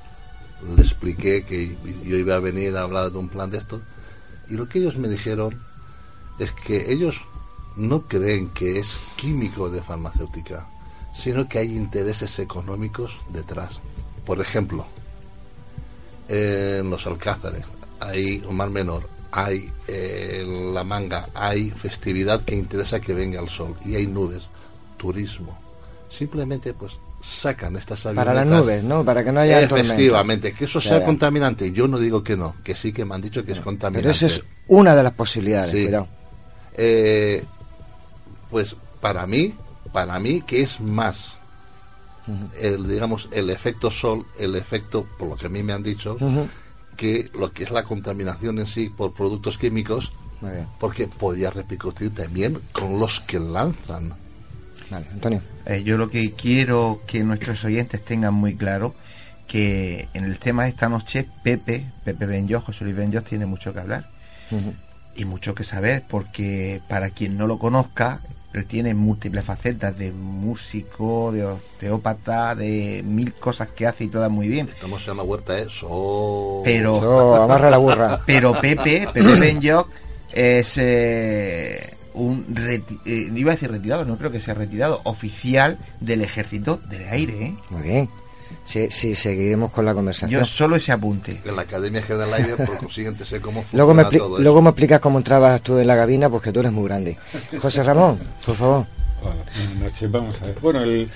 Le 0.77 0.83
expliqué 0.83 1.45
que 1.45 1.77
yo 2.05 2.17
iba 2.17 2.35
a 2.35 2.41
venir 2.41 2.77
a 2.77 2.83
hablar 2.83 3.13
de 3.13 3.19
un 3.19 3.29
plan 3.29 3.51
de 3.51 3.59
esto 3.59 3.81
y 4.49 4.55
lo 4.55 4.69
que 4.69 4.81
ellos 4.81 4.97
me 4.97 5.09
dijeron 5.09 5.61
es 6.39 6.53
que 6.53 6.93
ellos 6.93 7.21
no 7.77 8.03
creen 8.03 8.49
que 8.49 8.79
es 8.79 8.99
químico 9.17 9.71
de 9.71 9.83
farmacéutica, 9.83 10.67
sino 11.15 11.49
que 11.49 11.59
hay 11.59 11.77
intereses 11.77 12.39
económicos 12.39 13.17
detrás. 13.33 13.79
Por 14.27 14.41
ejemplo, 14.41 14.85
en 16.29 16.91
los 16.91 17.07
Alcázares 17.07 17.65
hay 18.01 18.43
un 18.49 18.57
mar 18.57 18.71
menor, 18.71 19.09
hay 19.31 19.73
la 20.73 20.83
manga, 20.83 21.29
hay 21.35 21.71
festividad 21.71 22.45
que 22.45 22.57
interesa 22.57 23.01
que 23.01 23.15
venga 23.15 23.41
el 23.41 23.49
sol 23.49 23.77
y 23.85 23.95
hay 23.95 24.07
nubes, 24.07 24.45
turismo. 24.97 25.57
Simplemente 26.11 26.73
pues 26.75 26.99
sacan 27.21 27.77
estas 27.77 28.01
Para 28.01 28.33
las 28.33 28.47
nubes, 28.47 28.83
¿no? 28.83 29.05
Para 29.05 29.25
que 29.25 29.33
no 29.33 29.41
haya 29.41 29.61
Efectivamente, 29.63 30.53
que 30.53 30.65
eso 30.65 30.81
sea 30.81 31.05
contaminante. 31.05 31.73
Yo 31.73 31.89
no 31.89 31.99
digo 31.99 32.23
que 32.23 32.37
no, 32.37 32.57
que 32.63 32.75
sí 32.75 32.93
que 32.93 33.05
me 33.05 33.15
han 33.15 33.23
dicho 33.23 33.45
que 33.45 33.53
es 33.53 33.61
contaminante. 33.61 34.03
Pero 34.03 34.11
eso 34.11 34.27
es 34.27 34.43
una 34.69 34.95
de 34.95 35.03
las 35.03 35.13
posibilidades, 35.13 35.71
Sí. 35.71 35.89
Eh, 36.81 37.45
pues 38.51 38.77
para 39.01 39.27
mí, 39.27 39.53
para 39.93 40.19
mí 40.21 40.43
que 40.43 40.63
es 40.63 40.81
más 40.81 41.33
el 42.61 42.87
digamos 42.87 43.29
el 43.33 43.51
efecto 43.51 43.91
sol, 43.91 44.25
el 44.39 44.55
efecto 44.55 45.05
por 45.19 45.29
lo 45.29 45.37
que 45.37 45.47
a 45.47 45.49
mí 45.49 45.63
me 45.63 45.73
han 45.73 45.83
dicho 45.83 46.17
que 46.97 47.31
lo 47.35 47.53
que 47.53 47.65
es 47.65 47.71
la 47.71 47.85
contaminación 47.85 48.59
en 48.59 48.67
sí 48.67 48.91
por 48.91 49.13
productos 49.13 49.59
químicos, 49.59 50.13
porque 50.79 51.09
podía 51.09 51.51
repercutir 51.51 52.15
también 52.15 52.61
con 52.73 52.99
los 52.99 53.21
que 53.21 53.41
lanzan. 53.41 54.15
Vale, 54.91 55.07
Antonio. 55.13 55.41
Eh, 55.67 55.83
yo 55.83 55.97
lo 55.99 56.09
que 56.11 56.33
quiero 56.33 57.01
que 57.07 57.23
nuestros 57.23 57.65
oyentes 57.65 58.05
tengan 58.05 58.35
muy 58.35 58.57
claro 58.57 58.95
que 59.47 60.09
en 60.15 60.25
el 60.25 60.39
tema 60.39 60.65
de 60.65 60.71
esta 60.71 60.89
noche 60.89 61.27
Pepe, 61.43 61.85
Pepe 62.05 62.27
Benjos, 62.27 62.65
José 62.65 62.85
Luis 62.85 62.97
Benjos 62.97 63.25
tiene 63.25 63.47
mucho 63.47 63.73
que 63.73 63.81
hablar 63.81 64.07
y 65.17 65.25
mucho 65.25 65.55
que 65.55 65.65
saber 65.65 66.05
porque 66.09 66.81
para 66.89 67.11
quien 67.11 67.37
no 67.37 67.47
lo 67.47 67.59
conozca 67.59 68.21
él 68.55 68.65
tiene 68.65 68.95
múltiples 68.95 69.45
facetas 69.45 69.97
de 69.99 70.11
músico, 70.11 71.31
de 71.33 71.45
osteópata, 71.45 72.55
de 72.55 73.03
mil 73.05 73.35
cosas 73.35 73.69
que 73.69 73.87
hace 73.87 74.05
y 74.05 74.09
todas 74.09 74.31
muy 74.31 74.49
bien. 74.49 74.67
Estamos 74.69 75.07
en 75.07 75.19
la 75.19 75.23
huerta, 75.23 75.59
¿eh? 75.59 75.67
So- 75.69 76.63
Pero 76.65 76.99
So, 76.99 77.43
amarra 77.43 77.69
la 77.71 77.77
burra. 77.77 78.23
Pero 78.27 78.59
Pepe, 78.59 79.07
Pepe 79.13 79.37
Benjoc 79.39 79.91
es 80.33 80.75
eh, 80.79 81.95
un 82.23 82.47
reti- 82.55 82.99
eh, 83.05 83.31
iba 83.35 83.53
a 83.53 83.55
decir 83.55 83.71
retirado, 83.71 84.05
no 84.05 84.17
creo 84.19 84.31
que 84.31 84.41
sea 84.41 84.55
retirado, 84.55 85.01
oficial 85.05 85.79
del 86.01 86.23
ejército 86.23 86.81
del 86.91 87.09
aire, 87.09 87.45
¿eh? 87.47 87.55
Muy 87.71 87.83
bien. 87.83 88.09
Sí, 88.65 88.89
sí, 88.91 89.15
seguiremos 89.15 89.71
con 89.71 89.85
la 89.85 89.95
conversación. 89.95 90.41
Yo 90.41 90.47
solo 90.47 90.77
ese 90.77 90.93
apunte. 90.93 91.41
En 91.45 91.57
la 91.57 91.63
Academia 91.63 92.03
General 92.03 92.31
del 92.31 92.45
Aire, 92.45 92.65
por 92.67 92.77
consiguiente, 92.79 93.25
sé 93.25 93.41
cómo 93.41 93.63
funciona 93.63 93.79
Luego 93.85 93.95
me, 93.95 94.05
todo 94.05 94.35
eso. 94.37 94.43
luego 94.43 94.63
me 94.63 94.71
explicas 94.71 95.01
cómo 95.01 95.19
entrabas 95.19 95.61
tú 95.63 95.79
en 95.79 95.87
la 95.87 95.97
cabina, 95.97 96.29
porque 96.29 96.53
tú 96.53 96.61
eres 96.61 96.73
muy 96.73 96.85
grande. 96.85 97.17
José 97.61 97.83
Ramón, 97.83 98.19
por 98.45 98.57
favor. 98.57 98.87
Buenas 99.23 99.75
noches, 99.81 100.11
vamos 100.11 100.35
a 100.43 100.47
ver. 100.47 100.57
Bueno, 100.61 100.81
el, 100.83 101.09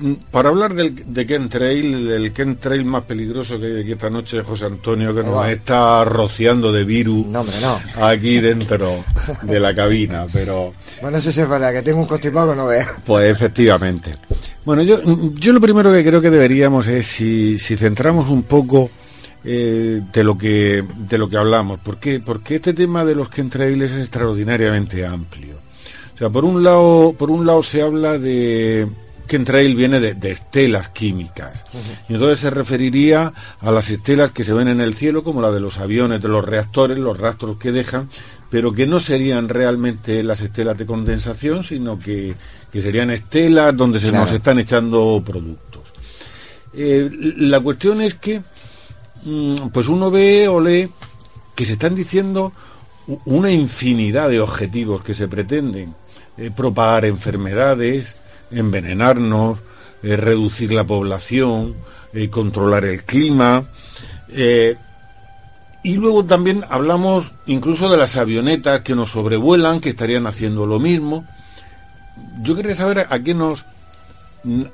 mm, 0.00 0.12
para 0.30 0.48
hablar 0.50 0.74
del, 0.74 1.12
de 1.12 1.26
Ken 1.26 1.48
Trail, 1.48 2.06
del 2.08 2.32
Ken 2.32 2.56
Trail 2.56 2.84
más 2.84 3.04
peligroso 3.04 3.58
que 3.58 3.66
hay 3.66 3.80
aquí 3.82 3.92
esta 3.92 4.10
noche, 4.10 4.42
José 4.42 4.66
Antonio, 4.66 5.14
que 5.14 5.22
nos 5.22 5.36
va. 5.36 5.50
está 5.50 6.04
rociando 6.04 6.70
de 6.72 6.84
virus 6.84 7.26
No, 7.26 7.40
hombre, 7.40 7.56
no. 7.62 8.04
aquí 8.04 8.40
dentro 8.40 9.04
de 9.42 9.60
la 9.60 9.74
cabina, 9.74 10.26
pero 10.32 10.74
Bueno, 11.00 11.18
eso 11.18 11.30
es 11.30 11.36
verdad, 11.48 11.72
que 11.72 11.82
tengo 11.82 12.00
un 12.00 12.06
constipado 12.06 12.50
que 12.50 12.56
no 12.56 12.66
veas. 12.66 12.88
pues 13.06 13.30
efectivamente. 13.32 14.14
Bueno, 14.64 14.82
yo, 14.82 15.00
yo 15.34 15.52
lo 15.52 15.60
primero 15.60 15.90
que 15.92 16.04
creo 16.04 16.20
que 16.20 16.30
deberíamos 16.30 16.86
es 16.86 17.06
si, 17.06 17.58
si 17.58 17.76
centramos 17.76 18.28
un 18.28 18.42
poco 18.42 18.90
eh, 19.44 20.02
de 20.12 20.24
lo 20.24 20.36
que 20.36 20.84
de 21.08 21.16
lo 21.16 21.28
que 21.28 21.36
hablamos, 21.38 21.78
¿por 21.80 21.96
qué? 21.98 22.20
Porque 22.20 22.56
este 22.56 22.74
tema 22.74 23.04
de 23.04 23.14
los 23.14 23.30
chemtrails 23.30 23.92
es 23.92 23.98
extraordinariamente 24.00 25.06
amplio. 25.06 25.56
O 26.18 26.20
sea, 26.20 26.30
por 26.30 26.44
un 26.44 26.64
lado, 26.64 27.14
por 27.16 27.30
un 27.30 27.46
lado 27.46 27.62
se 27.62 27.80
habla 27.80 28.18
de 28.18 28.88
chemtrail 29.28 29.76
viene 29.76 30.00
de, 30.00 30.14
de 30.14 30.32
estelas 30.32 30.88
químicas. 30.88 31.64
Y 32.08 32.14
entonces 32.14 32.40
se 32.40 32.50
referiría 32.50 33.32
a 33.60 33.70
las 33.70 33.88
estelas 33.88 34.32
que 34.32 34.42
se 34.42 34.52
ven 34.52 34.66
en 34.66 34.80
el 34.80 34.94
cielo, 34.94 35.22
como 35.22 35.40
la 35.40 35.52
de 35.52 35.60
los 35.60 35.78
aviones, 35.78 36.20
de 36.20 36.28
los 36.28 36.44
reactores, 36.44 36.98
los 36.98 37.16
rastros 37.18 37.56
que 37.58 37.70
dejan, 37.70 38.08
pero 38.50 38.72
que 38.72 38.86
no 38.88 38.98
serían 38.98 39.48
realmente 39.48 40.24
las 40.24 40.40
estelas 40.40 40.76
de 40.76 40.86
condensación, 40.86 41.62
sino 41.62 42.00
que, 42.00 42.34
que 42.72 42.82
serían 42.82 43.10
estelas 43.10 43.76
donde 43.76 44.00
se 44.00 44.08
Claro. 44.08 44.24
nos 44.24 44.34
están 44.34 44.58
echando 44.58 45.22
productos. 45.24 45.82
Eh, 46.74 47.08
la 47.36 47.60
cuestión 47.60 48.00
es 48.00 48.14
que, 48.14 48.42
mm, 49.24 49.68
pues 49.72 49.86
uno 49.86 50.10
ve 50.10 50.48
o 50.48 50.60
lee 50.60 50.88
que 51.54 51.64
se 51.64 51.74
están 51.74 51.94
diciendo 51.94 52.52
una 53.26 53.50
infinidad 53.52 54.28
de 54.30 54.40
objetivos 54.40 55.02
que 55.02 55.14
se 55.14 55.28
pretenden. 55.28 55.94
Eh, 56.38 56.52
propagar 56.54 57.04
enfermedades, 57.04 58.14
envenenarnos, 58.52 59.58
eh, 60.04 60.16
reducir 60.16 60.72
la 60.72 60.84
población, 60.84 61.74
eh, 62.12 62.30
controlar 62.30 62.84
el 62.84 63.02
clima. 63.02 63.64
y 65.82 65.94
luego 65.94 66.24
también 66.24 66.64
hablamos 66.68 67.32
incluso 67.46 67.88
de 67.88 67.96
las 67.96 68.16
avionetas 68.16 68.82
que 68.82 68.94
nos 68.94 69.12
sobrevuelan, 69.12 69.80
que 69.80 69.90
estarían 69.90 70.26
haciendo 70.26 70.66
lo 70.66 70.78
mismo. 70.78 71.24
Yo 72.42 72.54
quería 72.54 72.74
saber 72.74 73.06
a 73.08 73.18
qué 73.20 73.32
nos 73.32 73.64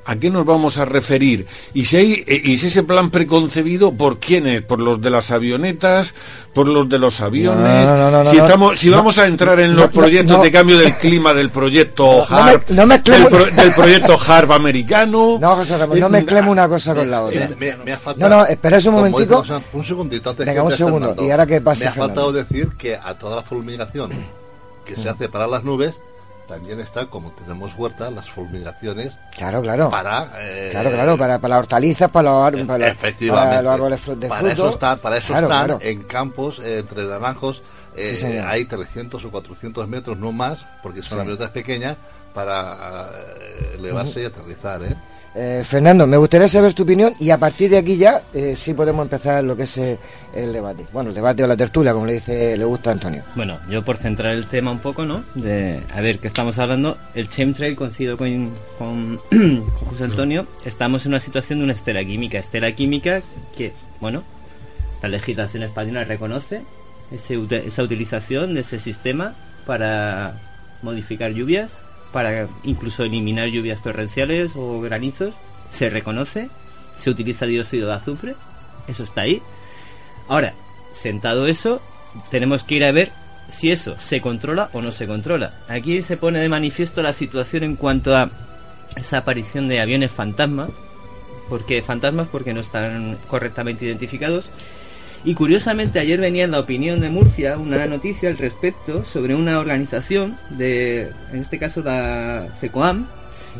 a 0.05 0.17
qué 0.17 0.31
nos 0.31 0.45
vamos 0.45 0.77
a 0.79 0.85
referir 0.85 1.47
y 1.73 1.87
si 1.87 1.97
hay 1.97 2.25
eh, 2.27 2.41
y 2.45 2.59
si 2.59 2.67
ese 2.67 2.83
plan 2.83 3.11
preconcebido 3.11 3.93
por 3.93 4.19
quiénes, 4.19 4.61
por 4.63 4.79
los 4.79 5.01
de 5.01 5.09
las 5.11 5.31
avionetas, 5.31 6.15
por 6.53 6.69
los 6.69 6.89
de 6.89 6.99
los 6.99 7.21
aviones, 7.23 7.89
No, 7.89 7.97
no, 7.97 8.11
no, 8.11 8.25
no, 8.25 8.31
si 8.31 8.37
estamos 8.37 8.79
si 8.79 8.91
No, 8.91 8.97
vamos 8.99 9.19
a 9.19 9.27
entrar 9.27 9.59
en 9.61 9.75
los 9.75 9.87
no, 9.87 9.91
proyectos 10.01 10.37
no. 10.37 10.43
de 10.45 10.53
cambio 10.53 10.77
del 10.79 10.97
clima 10.99 11.33
del 11.33 11.51
proyecto 11.51 12.27
me- 12.31 12.37
HARP, 12.37 12.71
no 12.71 12.87
mezclemos- 12.87 13.31
del, 13.31 13.43
pro- 13.49 13.63
del 13.63 13.73
proyecto 13.75 14.19
HARP 14.27 14.51
americano. 14.53 15.39
No, 15.41 15.57
José 15.57 15.79
Ramón, 15.79 15.99
no 15.99 16.07
Eh, 16.07 16.11
mezclemos 16.11 16.51
una 16.53 16.69
cosa 16.69 16.95
con 16.95 17.11
la 17.11 17.23
otra. 17.23 17.49
Me, 17.59 17.77
me 17.77 17.93
ha 17.93 17.97
No, 17.97 18.01
faltado, 18.03 18.37
no, 18.37 18.47
espera 18.47 18.79
un 18.87 18.95
momentico. 18.95 19.45
un 19.73 19.85
segundito 19.85 20.31
antes 20.31 20.47
Venga, 20.47 20.61
que 20.61 20.67
un 20.67 20.73
segundo, 20.73 20.99
Fernando. 21.09 21.25
y 21.27 21.31
ahora 21.31 21.47
que 21.47 21.61
pase 21.63 21.85
Me 21.85 21.89
ha 21.89 21.93
Fernando. 21.93 22.15
faltado 22.23 22.33
decir 22.33 22.69
que 22.77 22.97
a 22.97 23.15
toda 23.19 23.37
la 23.37 23.43
fulminación 23.43 24.11
que 24.85 24.95
se 24.95 25.09
hace 25.09 25.29
para 25.31 25.47
las 25.47 25.65
nubes 25.65 25.95
también 26.47 26.81
está, 26.81 27.07
como 27.07 27.31
tenemos 27.33 27.75
huerta, 27.77 28.11
las 28.11 28.29
fulminaciones 28.31 29.13
Claro, 29.37 29.63
claro. 29.63 29.91
para... 29.91 30.31
eh, 30.39 30.69
Claro, 30.71 30.91
claro, 30.91 31.17
para, 31.19 31.39
para 31.39 31.55
las 31.55 31.59
hortalizas, 31.61 32.11
para 32.11 32.31
los, 32.31 32.47
ar- 32.47 32.67
para, 32.67 32.89
Efectivamente. 32.89 33.49
para 33.51 33.63
los 33.63 33.73
árboles 33.73 34.01
de 34.21 34.29
para 34.29 34.49
eso 34.53 34.69
están, 34.71 34.99
para 34.99 35.17
eso 35.17 35.29
Claro, 35.29 35.47
están 35.47 35.65
claro. 35.67 35.79
en 35.83 36.03
campos 36.05 36.59
eh, 36.61 36.79
entre 36.81 37.05
naranjos. 37.05 37.63
eh, 37.97 38.17
Sí, 38.21 38.27
hay 38.27 38.65
300 38.65 39.25
o 39.25 39.31
400 39.31 39.89
metros, 39.89 40.19
no 40.19 40.33
más, 40.33 40.67
porque 40.83 41.03
son 41.03 41.19
Sí. 41.19 41.23
avionetas 41.23 41.51
pequeñas, 41.51 41.97
para 42.35 43.09
eh, 43.39 43.75
elevarse 43.79 44.23
y 44.23 44.25
aterrizar. 44.25 44.83
¿eh? 44.83 44.95
Eh, 45.37 45.65
Fernando, 45.67 46.07
me 46.07 46.17
gustaría 46.17 46.47
saber 46.47 46.75
tu 46.75 46.85
opinión 46.85 47.13
y 47.19 47.31
a 47.31 47.39
partir 47.39 47.69
de 47.69 47.79
aquí 47.79 47.97
ya 47.97 48.23
eh, 48.33 48.55
sí 48.55 48.73
podemos 48.73 49.03
empezar 49.03 49.43
lo 49.43 49.57
que 49.57 49.65
es 49.65 49.79
eh, 49.79 49.99
el 50.33 50.53
debate. 50.53 50.87
Bueno, 50.93 51.09
el 51.09 51.15
debate 51.15 51.43
o 51.43 51.47
la 51.49 51.57
tertulia, 51.57 51.93
como 51.93 52.07
le 52.07 52.15
dice, 52.15 52.57
le 52.57 52.65
gusta 52.65 52.91
a 52.91 52.93
Antonio. 52.93 53.25
Bueno, 53.35 53.59
yo 53.69 53.85
por 53.85 53.97
centrar 53.97 54.33
el 54.33 54.47
tema 54.47 54.71
un 54.71 54.79
poco, 54.79 55.05
¿no? 55.05 55.25
De, 55.35 55.81
a 55.93 56.01
ver, 56.01 56.21
¿qué 56.21 56.29
estamos 56.29 56.59
hablando? 56.59 56.99
El 57.17 57.29
chemtrail, 57.29 57.75
coincido 57.75 58.17
con, 58.17 58.53
con, 58.79 59.21
con 59.31 59.87
José 59.91 60.05
Antonio, 60.05 60.47
estamos 60.65 61.05
en 61.05 61.13
una 61.13 61.21
situación 61.21 61.59
de 61.59 61.65
una 61.65 61.73
estela 61.73 62.05
química. 62.05 62.39
Estela 62.39 62.71
química 62.73 63.21
que, 63.57 63.73
bueno, 64.01 64.23
la 65.03 65.09
legislación 65.09 65.65
española 65.65 66.05
reconoce 66.05 66.63
esa 67.11 67.83
utilización 67.83 68.55
de 68.55 68.61
ese 68.61 68.79
sistema 68.79 69.35
para 69.67 70.41
modificar 70.83 71.33
lluvias, 71.33 71.73
para 72.15 72.47
incluso 72.63 73.03
eliminar 73.03 73.49
lluvias 73.49 73.83
torrenciales 73.83 74.53
o 74.55 74.81
granizos. 74.81 75.35
Se 75.73 75.91
reconoce, 75.91 76.49
se 76.95 77.11
utiliza 77.11 77.45
dióxido 77.45 77.89
de 77.89 77.95
azufre, 77.95 78.37
eso 78.87 79.03
está 79.03 79.23
ahí. 79.23 79.43
Ahora, 80.29 80.55
sentado 80.93 81.49
eso, 81.49 81.83
tenemos 82.31 82.63
que 82.63 82.77
ir 82.77 82.85
a 82.85 82.93
ver 82.93 83.11
si 83.51 83.73
eso 83.73 83.97
se 83.99 84.21
controla 84.21 84.71
o 84.73 84.81
no 84.81 84.93
se 84.93 85.09
controla. 85.09 85.55
Aquí 85.69 86.03
se 86.03 86.17
pone 86.17 86.39
de 86.39 86.49
manifiesto 86.49 87.03
la 87.03 87.13
situación 87.13 87.65
en 87.65 87.75
cuanto 87.75 88.17
a 88.17 88.31
esa 88.95 89.19
aparición 89.19 89.67
de 89.67 89.81
aviones 89.81 90.13
fantasma, 90.13 90.69
porque 91.49 91.83
fantasmas 91.83 92.29
porque 92.29 92.55
no 92.55 92.61
están 92.61 93.19
correctamente 93.27 93.87
identificados. 93.87 94.51
Y 95.25 95.35
curiosamente 95.35 95.99
ayer 95.99 96.21
venía 96.21 96.45
en 96.45 96.51
la 96.51 96.61
opinión 96.61 97.01
de 97.01 97.09
Murcia 97.09 97.57
una 97.57 97.87
noticia 97.87 98.29
al 98.29 98.37
respecto 98.37 99.05
sobre 99.05 99.35
una 99.35 99.59
organización 99.59 100.37
de, 100.51 101.11
en 101.33 101.41
este 101.41 101.59
caso 101.59 101.83
la 101.83 102.47
FECOAM, 102.61 103.07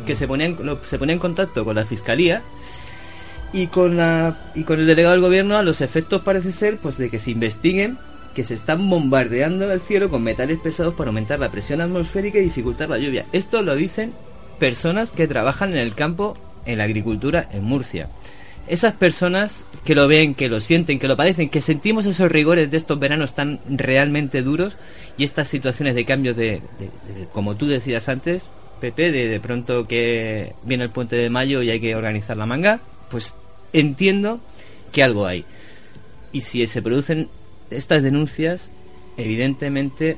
que 0.05 0.15
se 0.15 0.27
ponía 0.27 0.47
en, 0.47 0.57
se 0.85 0.99
ponía 0.99 1.13
en 1.13 1.19
contacto 1.19 1.65
con 1.65 1.75
la 1.75 1.85
fiscalía 1.85 2.43
y 3.53 3.67
con 3.67 3.97
la 3.97 4.35
y 4.53 4.63
con 4.63 4.79
el 4.79 4.85
delegado 4.87 5.13
del 5.13 5.23
gobierno 5.23 5.57
a 5.57 5.63
los 5.63 5.81
efectos 5.81 6.21
parece 6.21 6.51
ser 6.51 6.77
pues 6.77 6.97
de 6.97 7.09
que 7.09 7.19
se 7.19 7.31
investiguen 7.31 7.97
que 8.35 8.43
se 8.43 8.53
están 8.53 8.87
bombardeando 8.89 9.71
el 9.71 9.79
cielo 9.79 10.09
con 10.09 10.21
metales 10.21 10.59
pesados 10.59 10.93
para 10.93 11.07
aumentar 11.07 11.39
la 11.39 11.49
presión 11.49 11.79
atmosférica 11.79 12.37
y 12.37 12.43
dificultar 12.43 12.89
la 12.89 12.97
lluvia. 12.97 13.25
Esto 13.31 13.61
lo 13.61 13.75
dicen 13.75 14.13
personas 14.59 15.11
que 15.11 15.27
trabajan 15.27 15.71
en 15.71 15.77
el 15.77 15.95
campo 15.95 16.37
en 16.65 16.79
la 16.79 16.83
agricultura 16.83 17.47
en 17.51 17.63
Murcia. 17.63 18.09
Esas 18.67 18.93
personas 18.93 19.63
que 19.83 19.93
lo 19.93 20.07
ven, 20.07 20.33
que 20.33 20.49
lo 20.49 20.59
sienten, 20.59 20.97
que 20.97 21.07
lo 21.07 21.15
padecen, 21.15 21.49
que 21.49 21.61
sentimos 21.61 22.05
esos 22.05 22.31
rigores 22.31 22.71
de 22.71 22.77
estos 22.77 22.99
veranos 22.99 23.35
tan 23.35 23.59
realmente 23.69 24.41
duros 24.41 24.75
y 25.17 25.23
estas 25.23 25.47
situaciones 25.47 25.93
de 25.93 26.05
cambios 26.05 26.35
de, 26.35 26.61
como 27.31 27.55
tú 27.55 27.67
decías 27.67 28.09
antes, 28.09 28.43
Pepe, 28.81 29.11
de 29.11 29.27
de 29.27 29.39
pronto 29.39 29.87
que 29.87 30.53
viene 30.63 30.85
el 30.85 30.89
puente 30.89 31.15
de 31.15 31.29
mayo 31.29 31.61
y 31.61 31.69
hay 31.69 31.79
que 31.79 31.95
organizar 31.95 32.37
la 32.37 32.45
manga, 32.45 32.79
pues 33.11 33.35
entiendo 33.71 34.39
que 34.91 35.03
algo 35.03 35.27
hay. 35.27 35.45
Y 36.31 36.41
si 36.41 36.65
se 36.67 36.81
producen 36.81 37.29
estas 37.69 38.01
denuncias, 38.01 38.69
evidentemente 39.17 40.17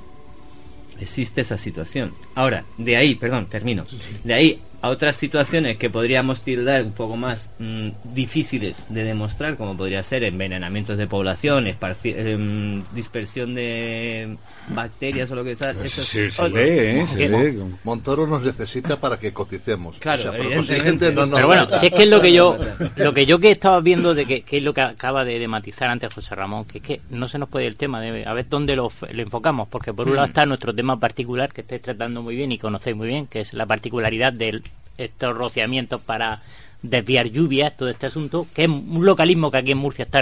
existe 1.00 1.42
esa 1.42 1.58
situación. 1.58 2.14
Ahora, 2.34 2.64
de 2.78 2.98
ahí, 2.98 3.16
perdón, 3.16 3.48
termino. 3.48 3.86
De 4.24 4.34
ahí 4.34 4.62
a 4.82 4.90
otras 4.90 5.16
situaciones 5.16 5.78
que 5.78 5.90
podríamos 5.90 6.42
tildar 6.42 6.84
un 6.84 6.92
poco 6.92 7.18
más 7.18 7.50
mm, 7.58 7.90
difíciles 8.14 8.78
de 8.90 9.04
demostrar, 9.04 9.58
como 9.58 9.76
podría 9.76 10.04
ser 10.04 10.24
envenenamientos 10.24 10.98
de 10.98 11.08
población, 11.08 11.66
em, 11.68 12.84
dispersión 12.94 13.56
de 13.56 14.38
bacterias 14.70 15.32
o 15.32 15.36
lo 15.36 15.44
que 15.44 15.56
sea. 15.56 15.72
Eso 15.72 16.04
sí, 16.04 16.30
se 16.30 16.50
ve, 16.50 17.02
¿eh? 17.02 17.08
Se 17.08 17.28
ve. 17.28 17.58
Montoro 17.84 18.28
nos 18.28 18.44
necesita 18.44 19.00
para 19.00 19.18
que 19.18 19.34
coticemos. 19.34 19.96
Claro, 19.98 20.32
pero, 20.32 21.48
bueno, 21.48 21.68
si 21.80 21.88
es 21.88 21.94
que 21.94 22.04
es 22.04 22.10
lo 22.10 22.22
que 22.22 22.34
yo 22.34 22.58
lo 22.98 23.14
que 23.14 23.26
yo 23.26 23.40
que 23.40 23.52
estaba 23.52 23.80
viendo 23.80 24.14
de 24.14 24.26
que, 24.26 24.44
es 24.50 24.64
lo 24.64 24.74
que 24.74 24.82
acaba 24.82 25.26
de, 25.26 25.48
matizar 25.48 25.90
antes 25.90 26.14
José 26.14 26.36
Ramón, 26.36 26.66
que 26.66 26.80
es 26.80 26.84
que 26.84 27.02
no 27.10 27.28
se 27.30 27.40
nos 27.40 27.50
puede 27.50 27.68
el 27.68 27.78
tema 27.78 28.02
de 28.02 28.26
a 28.26 28.34
ver 28.34 28.48
dónde 28.50 28.76
lo, 28.76 28.92
enfocamos, 29.10 29.68
porque 29.70 29.94
por 29.94 30.08
un 30.08 30.16
lado 30.16 30.28
mm. 30.28 30.32
está 30.32 30.46
nuestro 30.46 30.76
tema 30.76 31.00
particular 31.00 31.52
que 31.52 31.62
estáis 31.62 31.82
tratando 31.82 32.22
muy 32.22 32.36
bien 32.36 32.52
y 32.52 32.58
conocéis 32.58 32.96
muy 32.96 33.08
bien, 33.08 33.28
que 33.28 33.40
es 33.40 33.54
la 33.54 33.66
particularidad 33.66 34.34
del 34.34 34.64
estos 34.98 35.36
rociamientos 35.36 36.02
para 36.02 36.42
desviar 36.82 37.28
lluvias, 37.28 37.76
todo 37.76 37.90
este 37.90 38.06
asunto, 38.06 38.48
que 38.54 38.64
es 38.64 38.70
un 38.70 39.06
localismo 39.06 39.50
que 39.50 39.58
aquí 39.58 39.72
en 39.72 39.80
Murcia 39.80 40.06
está 40.06 40.22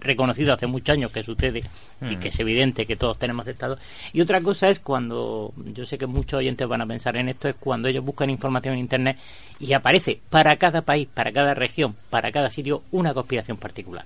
reconocido 0.00 0.52
hace 0.52 0.66
muchos 0.66 0.94
años 0.94 1.12
que 1.12 1.22
sucede 1.22 1.62
y 2.08 2.16
que 2.16 2.28
es 2.28 2.38
evidente 2.40 2.86
que 2.86 2.96
todos 2.96 3.18
tenemos 3.18 3.46
estado. 3.46 3.78
Y 4.12 4.20
otra 4.20 4.40
cosa 4.40 4.68
es 4.68 4.80
cuando, 4.80 5.52
yo 5.56 5.86
sé 5.86 5.96
que 5.96 6.06
muchos 6.06 6.38
oyentes 6.38 6.66
van 6.66 6.80
a 6.80 6.86
pensar 6.86 7.16
en 7.16 7.28
esto, 7.28 7.48
es 7.48 7.54
cuando 7.54 7.88
ellos 7.88 8.04
buscan 8.04 8.30
información 8.30 8.74
en 8.74 8.80
Internet 8.80 9.18
y 9.60 9.72
aparece 9.72 10.20
para 10.28 10.56
cada 10.56 10.82
país, 10.82 11.06
para 11.12 11.30
cada 11.32 11.54
región, 11.54 11.94
para 12.10 12.32
cada 12.32 12.50
sitio, 12.50 12.82
una 12.90 13.14
conspiración 13.14 13.56
particular. 13.56 14.04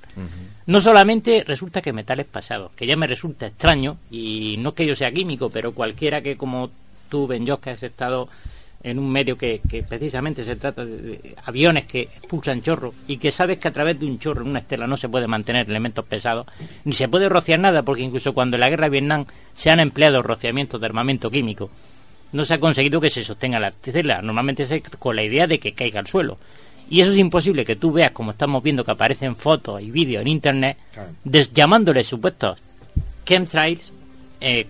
No 0.66 0.80
solamente 0.80 1.44
resulta 1.46 1.80
que 1.80 1.92
metales 1.92 2.26
pasados, 2.26 2.72
que 2.72 2.86
ya 2.86 2.96
me 2.96 3.06
resulta 3.06 3.46
extraño, 3.46 3.96
y 4.10 4.56
no 4.58 4.70
es 4.70 4.74
que 4.74 4.86
yo 4.86 4.96
sea 4.96 5.12
químico, 5.12 5.48
pero 5.50 5.72
cualquiera 5.72 6.20
que 6.20 6.36
como 6.36 6.70
tú, 7.08 7.26
Ben 7.26 7.46
que 7.46 7.70
has 7.70 7.82
estado 7.82 8.28
en 8.84 8.98
un 8.98 9.10
medio 9.10 9.36
que, 9.36 9.60
precisamente 9.88 10.44
se 10.44 10.56
trata 10.56 10.84
de, 10.84 11.34
aviones 11.44 11.86
que 11.86 12.02
expulsan 12.02 12.60
chorro 12.62 12.92
y 13.08 13.16
que 13.16 13.32
sabes 13.32 13.58
que 13.58 13.68
a 13.68 13.72
través 13.72 13.98
de 13.98 14.04
un 14.06 14.18
chorro 14.18 14.42
en 14.42 14.50
una 14.50 14.58
estela 14.58 14.86
no 14.86 14.98
se 14.98 15.08
puede 15.08 15.26
mantener 15.26 15.68
elementos 15.68 16.04
pesados, 16.04 16.46
ni 16.84 16.92
se 16.92 17.08
puede 17.08 17.30
rociar 17.30 17.58
nada, 17.58 17.82
porque 17.82 18.02
incluso 18.02 18.34
cuando 18.34 18.56
en 18.56 18.60
la 18.60 18.68
guerra 18.68 18.84
de 18.84 18.90
Vietnam 18.90 19.24
se 19.54 19.70
han 19.70 19.80
empleado 19.80 20.22
rociamientos 20.22 20.78
de 20.78 20.86
armamento 20.86 21.30
químico, 21.30 21.70
no 22.32 22.44
se 22.44 22.54
ha 22.54 22.60
conseguido 22.60 23.00
que 23.00 23.10
se 23.10 23.24
sostenga 23.24 23.58
la 23.58 23.68
estela, 23.68 24.20
normalmente 24.20 24.64
es 24.64 24.82
con 24.98 25.16
la 25.16 25.22
idea 25.22 25.46
de 25.46 25.58
que 25.58 25.72
caiga 25.72 26.00
al 26.00 26.06
suelo. 26.06 26.36
Y 26.90 27.00
eso 27.00 27.12
es 27.12 27.18
imposible 27.18 27.64
que 27.64 27.76
tú 27.76 27.92
veas, 27.92 28.10
como 28.10 28.32
estamos 28.32 28.62
viendo 28.62 28.84
que 28.84 28.90
aparecen 28.90 29.36
fotos 29.36 29.80
y 29.80 29.90
vídeos 29.90 30.20
en 30.20 30.28
internet, 30.28 30.76
llamándole 31.24 32.04
supuestos 32.04 32.58
chemtrails, 33.24 33.92
eh, 34.40 34.66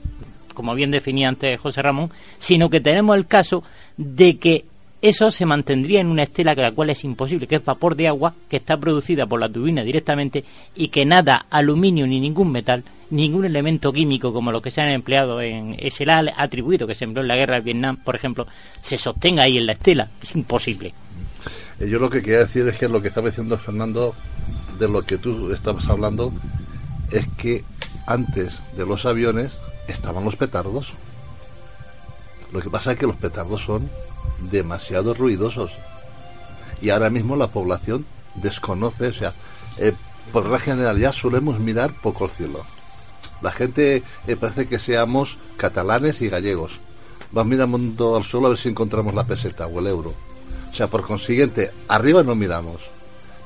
como 0.55 0.75
bien 0.75 0.91
definía 0.91 1.29
antes 1.29 1.61
José 1.61 1.83
Ramón, 1.83 2.11
sino 2.39 2.71
que 2.71 2.81
tenemos 2.81 3.17
el 3.17 3.27
caso 3.27 3.63
de 3.97 4.39
que 4.39 4.65
eso 5.03 5.31
se 5.31 5.45
mantendría 5.45 6.01
en 6.01 6.07
una 6.07 6.23
estela 6.23 6.55
que 6.55 6.63
la 6.63 6.73
cual 6.73 6.89
es 6.89 7.05
imposible, 7.05 7.47
que 7.47 7.57
es 7.57 7.65
vapor 7.65 7.95
de 7.95 8.09
agua, 8.09 8.35
que 8.49 8.57
está 8.57 8.79
producida 8.79 9.27
por 9.27 9.39
la 9.39 9.51
turbina 9.51 9.83
directamente 9.83 10.45
y 10.75 10.89
que 10.89 11.05
nada 11.05 11.45
aluminio 11.51 12.07
ni 12.07 12.21
ningún 12.21 12.51
metal, 12.51 12.83
ningún 13.11 13.45
elemento 13.45 13.93
químico 13.93 14.33
como 14.33 14.51
lo 14.51 14.63
que 14.63 14.71
se 14.71 14.81
han 14.81 14.89
empleado 14.89 15.43
en 15.43 15.77
ese 15.79 16.11
atribuido 16.11 16.87
que 16.87 16.95
se 16.95 17.05
empleó 17.05 17.21
en 17.21 17.29
la 17.29 17.37
guerra 17.37 17.57
de 17.57 17.61
Vietnam, 17.61 17.99
por 17.99 18.15
ejemplo, 18.15 18.47
se 18.81 18.97
sostenga 18.97 19.43
ahí 19.43 19.59
en 19.59 19.67
la 19.67 19.73
estela. 19.73 20.09
Es 20.23 20.35
imposible. 20.35 20.95
Eh, 21.81 21.89
yo 21.91 21.99
lo 21.99 22.09
que 22.09 22.23
quería 22.23 22.39
decir 22.39 22.67
es 22.67 22.79
que 22.79 22.89
lo 22.89 23.03
que 23.03 23.09
estaba 23.09 23.29
diciendo 23.29 23.59
Fernando, 23.59 24.15
de 24.79 24.89
lo 24.89 25.03
que 25.03 25.19
tú 25.19 25.53
estabas 25.53 25.87
hablando, 25.89 26.33
es 27.11 27.27
que 27.37 27.63
antes 28.07 28.61
de 28.77 28.87
los 28.87 29.05
aviones 29.05 29.59
estaban 29.89 30.25
los 30.25 30.37
petardos. 30.37 30.93
Lo 32.53 32.61
que 32.61 32.71
pasa 32.71 32.93
es 32.93 32.99
que 32.99 33.07
los 33.07 33.17
petardos 33.17 33.63
son 33.63 33.91
demasiado 34.51 35.15
ruidosos. 35.15 35.73
Y 36.81 36.91
ahora 36.91 37.11
mismo 37.11 37.37
la 37.37 37.49
población 37.49 38.05
desconoce, 38.37 39.09
o 39.09 39.15
sea, 39.15 39.35
eh, 39.79 39.93
por 40.33 40.47
la 40.47 40.59
generalidad 40.59 41.13
solemos 41.13 41.59
mirar 41.59 41.93
poco 42.01 42.27
el 42.27 42.31
cielo. 42.31 42.65
La 43.43 43.53
gente 43.53 44.03
eh, 44.27 44.37
parece 44.37 44.67
que 44.67 44.79
seamos 44.79 45.39
catalanes 45.57 46.23
y 46.23 46.29
gallegos. 46.29 46.81
Van 47.33 47.49
mirando 47.49 48.17
al 48.17 48.25
suelo 48.25 48.47
a 48.47 48.51
ver 48.51 48.59
si 48.59 48.69
encontramos 48.69 49.15
la 49.15 49.25
peseta 49.25 49.67
o 49.67 49.81
el 49.81 49.87
euro. 49.87 50.15
O 50.71 50.75
sea, 50.75 50.89
por 50.89 51.03
consiguiente, 51.03 51.73
arriba 51.89 52.23
no 52.23 52.35
miramos. 52.35 52.79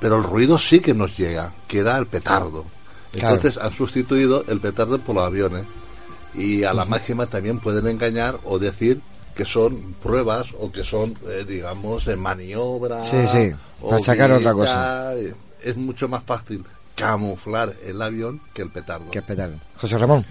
Pero 0.01 0.16
el 0.16 0.23
ruido 0.24 0.59
sí 0.59 0.81
que 0.81 0.94
nos 0.94 1.16
llega, 1.16 1.52
que 1.66 1.78
era 1.78 1.98
el 1.98 2.06
petardo. 2.06 2.65
Entonces 3.12 3.56
han 3.56 3.73
sustituido 3.73 4.44
el 4.48 4.60
petardo 4.60 4.98
por 4.98 5.15
los 5.16 5.24
aviones 5.24 5.65
y 6.35 6.65
a 6.65 6.73
la 6.73 6.85
máxima 6.85 7.27
también 7.27 7.61
pueden 7.61 7.87
engañar 7.87 8.39
o 8.45 8.59
decir 8.59 9.01
que 9.35 9.45
son 9.45 9.95
pruebas 10.03 10.49
o 10.59 10.73
que 10.73 10.83
son, 10.83 11.15
eh, 11.29 11.45
digamos, 11.47 12.07
en 12.09 12.19
maniobra. 12.19 13.05
Sí, 13.05 13.19
sí, 13.31 13.53
para 13.81 14.03
sacar 14.03 14.33
otra 14.33 14.53
cosa. 14.53 15.13
Es 15.63 15.77
mucho 15.77 16.09
más 16.09 16.25
fácil 16.25 16.65
camuflar 16.97 17.73
el 17.87 18.03
avión 18.03 18.41
que 18.53 18.63
el 18.63 18.71
petardo. 18.71 19.11
Que 19.11 19.19
el 19.19 19.25
petardo. 19.25 19.57
José 19.77 19.97
Ramón. 19.97 20.25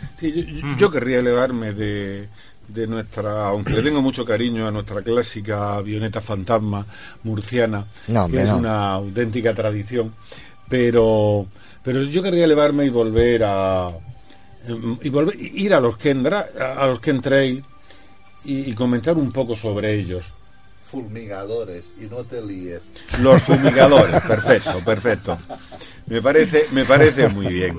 yo, 0.78 0.92
querría 0.92 1.20
elevarme 1.20 1.72
de, 1.72 2.28
de 2.68 2.88
nuestra, 2.88 3.48
aunque 3.48 3.74
le 3.74 3.82
tengo 3.82 4.02
mucho 4.02 4.26
cariño 4.26 4.68
a 4.68 4.72
nuestra 4.72 5.02
clásica 5.02 5.76
avioneta 5.76 6.20
fantasma 6.20 6.86
murciana, 7.24 7.88
que 8.30 8.42
es 8.42 8.50
una 8.50 8.92
auténtica 8.92 9.54
tradición, 9.54 10.14
pero, 10.68 11.48
pero 11.82 12.04
yo 12.04 12.22
querría 12.22 12.44
elevarme 12.44 12.86
y 12.86 12.90
volver 12.90 13.44
a, 13.46 13.90
y 15.02 15.10
volver, 15.10 15.36
ir 15.40 15.74
a 15.74 15.80
los 15.80 15.98
Kendra, 15.98 16.50
a 16.78 16.88
los 16.88 17.00
Kentrail 17.00 17.64
y, 18.44 18.70
y 18.70 18.74
comentar 18.74 19.18
un 19.18 19.32
poco 19.32 19.56
sobre 19.56 19.94
ellos. 19.96 20.26
Fumigadores, 20.90 21.84
y 22.00 22.06
no 22.06 22.24
te 22.24 22.42
líes. 22.42 22.82
Los 23.22 23.44
fumigadores, 23.44 24.22
perfecto, 24.22 24.80
perfecto. 24.86 25.38
Me 26.06 26.22
parece, 26.22 26.68
me 26.72 26.86
parece 26.86 27.28
muy 27.28 27.48
bien. 27.48 27.78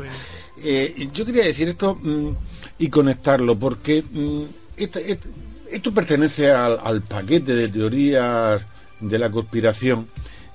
Eh, 0.62 1.08
yo 1.14 1.24
quería 1.24 1.44
decir 1.44 1.68
esto 1.70 1.94
mm, 1.94 2.30
y 2.78 2.88
conectarlo, 2.88 3.58
porque 3.58 4.02
mm, 4.02 4.42
esto 4.76 5.94
pertenece 5.94 6.50
al, 6.50 6.78
al, 6.84 7.00
paquete 7.00 7.54
de 7.54 7.68
teorías 7.68 8.66
de 9.00 9.18
la 9.18 9.30
conspiración 9.30 10.08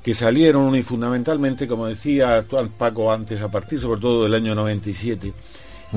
que 0.03 0.13
salieron 0.13 0.75
y 0.75 0.83
fundamentalmente, 0.83 1.67
como 1.67 1.87
decía 1.87 2.45
Paco 2.77 3.11
antes, 3.11 3.41
a 3.41 3.49
partir 3.49 3.79
sobre 3.79 4.01
todo 4.01 4.23
del 4.25 4.33
año 4.33 4.53
97 4.53 5.33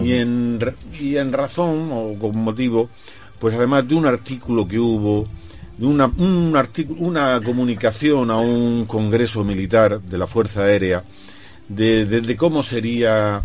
y, 0.03 0.15
en, 0.15 0.59
y 0.99 1.17
en 1.17 1.33
razón 1.33 1.91
o 1.93 2.19
con 2.19 2.37
motivo, 2.37 2.91
pues 3.39 3.55
además 3.55 3.87
de 3.89 3.95
un 3.95 4.07
artículo 4.07 4.67
que 4.67 4.79
hubo, 4.79 5.29
de 5.77 5.87
una, 5.87 6.07
un 6.07 6.55
artículo, 6.57 7.01
una 7.01 7.41
comunicación 7.43 8.31
a 8.31 8.39
un 8.39 8.87
congreso 8.87 9.45
militar 9.45 10.01
de 10.01 10.19
la 10.19 10.27
Fuerza 10.27 10.65
Aérea, 10.65 11.05
de, 11.69 12.37
cómo 12.37 12.63
sería 12.63 13.43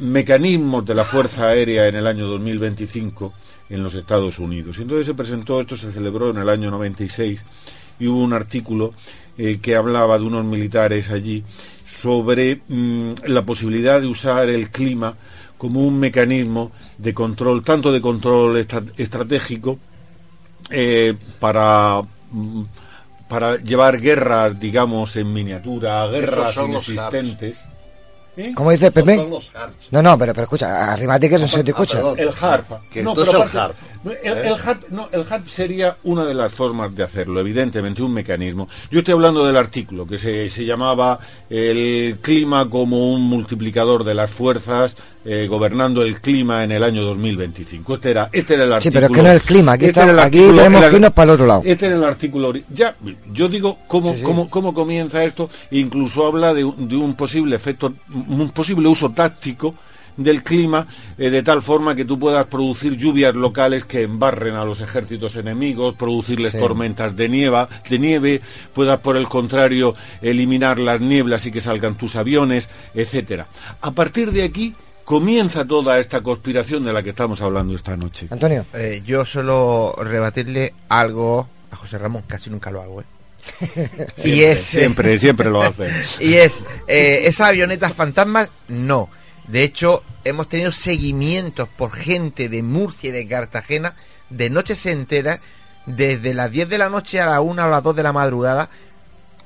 mecanismos 0.00 0.84
de 0.84 0.94
la 0.94 1.04
Fuerza 1.04 1.48
Aérea 1.48 1.86
en 1.88 1.96
el 1.96 2.06
año 2.06 2.26
2025 2.26 3.32
en 3.70 3.82
los 3.82 3.94
Estados 3.94 4.38
Unidos. 4.38 4.78
Y 4.78 4.82
entonces 4.82 5.06
se 5.06 5.14
presentó, 5.14 5.60
esto 5.60 5.76
se 5.76 5.92
celebró 5.92 6.30
en 6.30 6.38
el 6.38 6.48
año 6.48 6.70
96, 6.70 7.44
y 8.00 8.06
hubo 8.06 8.20
un 8.20 8.32
artículo 8.32 8.94
eh, 9.38 9.58
que 9.62 9.76
hablaba 9.76 10.18
de 10.18 10.24
unos 10.24 10.44
militares 10.44 11.10
allí 11.10 11.44
sobre 11.86 12.60
mm, 12.68 13.12
la 13.26 13.44
posibilidad 13.44 14.00
de 14.00 14.06
usar 14.06 14.48
el 14.48 14.70
clima 14.70 15.14
como 15.62 15.78
un 15.78 15.96
mecanismo 16.00 16.72
de 16.98 17.14
control, 17.14 17.62
tanto 17.62 17.92
de 17.92 18.00
control 18.00 18.56
estra- 18.56 18.82
estratégico, 18.96 19.78
eh, 20.70 21.14
para, 21.38 22.02
mm, 22.32 22.62
para 23.28 23.58
llevar 23.58 24.00
guerras, 24.00 24.58
digamos, 24.58 25.14
en 25.14 25.32
miniatura, 25.32 26.08
guerras 26.08 26.56
inexistentes. 26.56 27.62
¿Cómo 28.56 28.72
dice 28.72 28.90
Pepe? 28.90 29.24
No, 29.92 30.02
no, 30.02 30.18
pero, 30.18 30.32
pero 30.34 30.42
escucha, 30.44 30.92
arrímate 30.92 31.30
que 31.30 31.38
no 31.38 31.46
se 31.46 31.62
te 31.62 31.70
escucha. 31.70 32.00
El 32.16 32.30
harp. 32.40 32.72
Que 32.90 33.04
No, 33.04 33.14
pero 33.14 33.30
el 33.30 33.36
aparte- 33.36 33.58
harp. 33.58 33.76
no, 33.76 33.91
el, 34.04 34.38
el 34.38 34.52
harp, 34.54 34.88
no, 34.90 35.08
el 35.12 35.24
harp 35.30 35.46
sería 35.48 35.96
una 36.04 36.24
de 36.24 36.34
las 36.34 36.52
formas 36.52 36.94
de 36.94 37.02
hacerlo, 37.04 37.40
evidentemente, 37.40 38.02
un 38.02 38.12
mecanismo. 38.12 38.68
Yo 38.90 38.98
estoy 39.00 39.14
hablando 39.14 39.44
del 39.46 39.56
artículo 39.56 40.06
que 40.06 40.18
se, 40.18 40.50
se 40.50 40.64
llamaba 40.64 41.20
El 41.50 42.18
clima 42.20 42.68
como 42.68 43.12
un 43.12 43.22
multiplicador 43.22 44.04
de 44.04 44.14
las 44.14 44.30
fuerzas, 44.30 44.96
eh, 45.24 45.46
gobernando 45.48 46.02
el 46.02 46.20
clima 46.20 46.64
en 46.64 46.72
el 46.72 46.82
año 46.82 47.02
2025. 47.04 47.94
Este 47.94 48.10
era, 48.10 48.28
este 48.32 48.54
era 48.54 48.64
el 48.64 48.70
Sí, 48.82 48.88
artículo. 48.88 48.92
pero 49.00 49.06
es 49.06 49.12
que 49.16 49.22
no 49.22 49.28
es 49.28 49.34
el 49.34 49.42
clima, 49.42 49.72
aquí 49.72 49.84
Este 49.86 50.00
está- 50.00 50.12
el 50.12 50.18
aquí 50.18 50.38
tenemos 50.38 50.82
el- 50.82 50.90
que 50.90 50.96
irnos 50.96 51.12
para 51.12 51.24
el 51.24 51.30
otro 51.30 51.46
lado. 51.46 51.62
Este 51.64 51.86
era 51.86 51.94
el 51.94 52.04
artículo. 52.04 52.52
Ya, 52.74 52.96
yo 53.32 53.48
digo 53.48 53.78
cómo, 53.86 54.10
Sí, 54.12 54.18
sí. 54.18 54.22
cómo, 54.24 54.50
cómo 54.50 54.74
comienza 54.74 55.22
esto, 55.22 55.48
incluso 55.70 56.26
habla 56.26 56.52
de, 56.54 56.64
un- 56.64 56.88
de 56.88 56.96
un 56.96 57.14
posible 57.14 57.54
efecto, 57.54 57.94
un 58.28 58.50
posible 58.50 58.88
uso 58.88 59.10
táctico 59.10 59.74
del 60.16 60.42
clima 60.42 60.86
eh, 61.18 61.30
de 61.30 61.42
tal 61.42 61.62
forma 61.62 61.94
que 61.94 62.04
tú 62.04 62.18
puedas 62.18 62.46
producir 62.46 62.96
lluvias 62.96 63.34
locales 63.34 63.84
que 63.84 64.02
embarren 64.02 64.54
a 64.54 64.64
los 64.64 64.80
ejércitos 64.80 65.36
enemigos, 65.36 65.94
producirles 65.94 66.52
Sí. 66.52 66.58
tormentas 66.58 67.16
de 67.16 67.28
nieva, 67.28 67.68
de 67.88 67.98
nieve, 67.98 68.40
puedas 68.74 68.98
por 69.00 69.16
el 69.16 69.28
contrario 69.28 69.94
eliminar 70.20 70.78
las 70.78 71.00
nieblas 71.00 71.46
y 71.46 71.50
que 71.50 71.60
salgan 71.60 71.96
tus 71.96 72.16
aviones, 72.16 72.68
etcétera. 72.94 73.46
A 73.80 73.90
partir 73.92 74.32
de 74.32 74.42
aquí 74.44 74.74
comienza 75.04 75.64
toda 75.64 75.98
esta 75.98 76.20
conspiración 76.20 76.84
de 76.84 76.92
la 76.92 77.02
que 77.02 77.10
estamos 77.10 77.40
hablando 77.40 77.74
esta 77.74 77.96
noche. 77.96 78.28
Antonio. 78.30 78.64
Eh, 78.74 79.02
yo 79.04 79.24
solo 79.24 79.94
rebatirle 80.02 80.74
algo 80.88 81.48
a 81.70 81.76
José 81.76 81.98
Ramón, 81.98 82.22
casi 82.26 82.50
nunca 82.50 82.70
lo 82.70 82.82
hago, 82.82 83.00
¿eh? 83.00 83.04
y 84.18 84.22
Siempre, 84.22 84.50
es 84.52 84.60
siempre, 84.60 85.18
siempre 85.18 85.50
lo 85.50 85.62
hace. 85.62 85.90
y 86.20 86.34
es 86.34 86.62
eh, 86.86 87.22
esas 87.24 87.48
avionetas 87.48 87.92
fantasmas, 87.92 88.50
no. 88.68 89.08
De 89.52 89.64
hecho, 89.64 90.02
hemos 90.24 90.48
tenido 90.48 90.72
seguimientos 90.72 91.68
por 91.68 91.92
gente 91.92 92.48
de 92.48 92.62
Murcia 92.62 93.10
y 93.10 93.12
de 93.12 93.28
Cartagena 93.28 93.94
de 94.30 94.48
noches 94.48 94.86
enteras, 94.86 95.40
desde 95.84 96.32
las 96.32 96.50
10 96.50 96.70
de 96.70 96.78
la 96.78 96.88
noche 96.88 97.20
a 97.20 97.26
la 97.26 97.42
1 97.42 97.62
o 97.62 97.68
las 97.68 97.82
2 97.82 97.94
de 97.94 98.02
la 98.02 98.14
madrugada, 98.14 98.70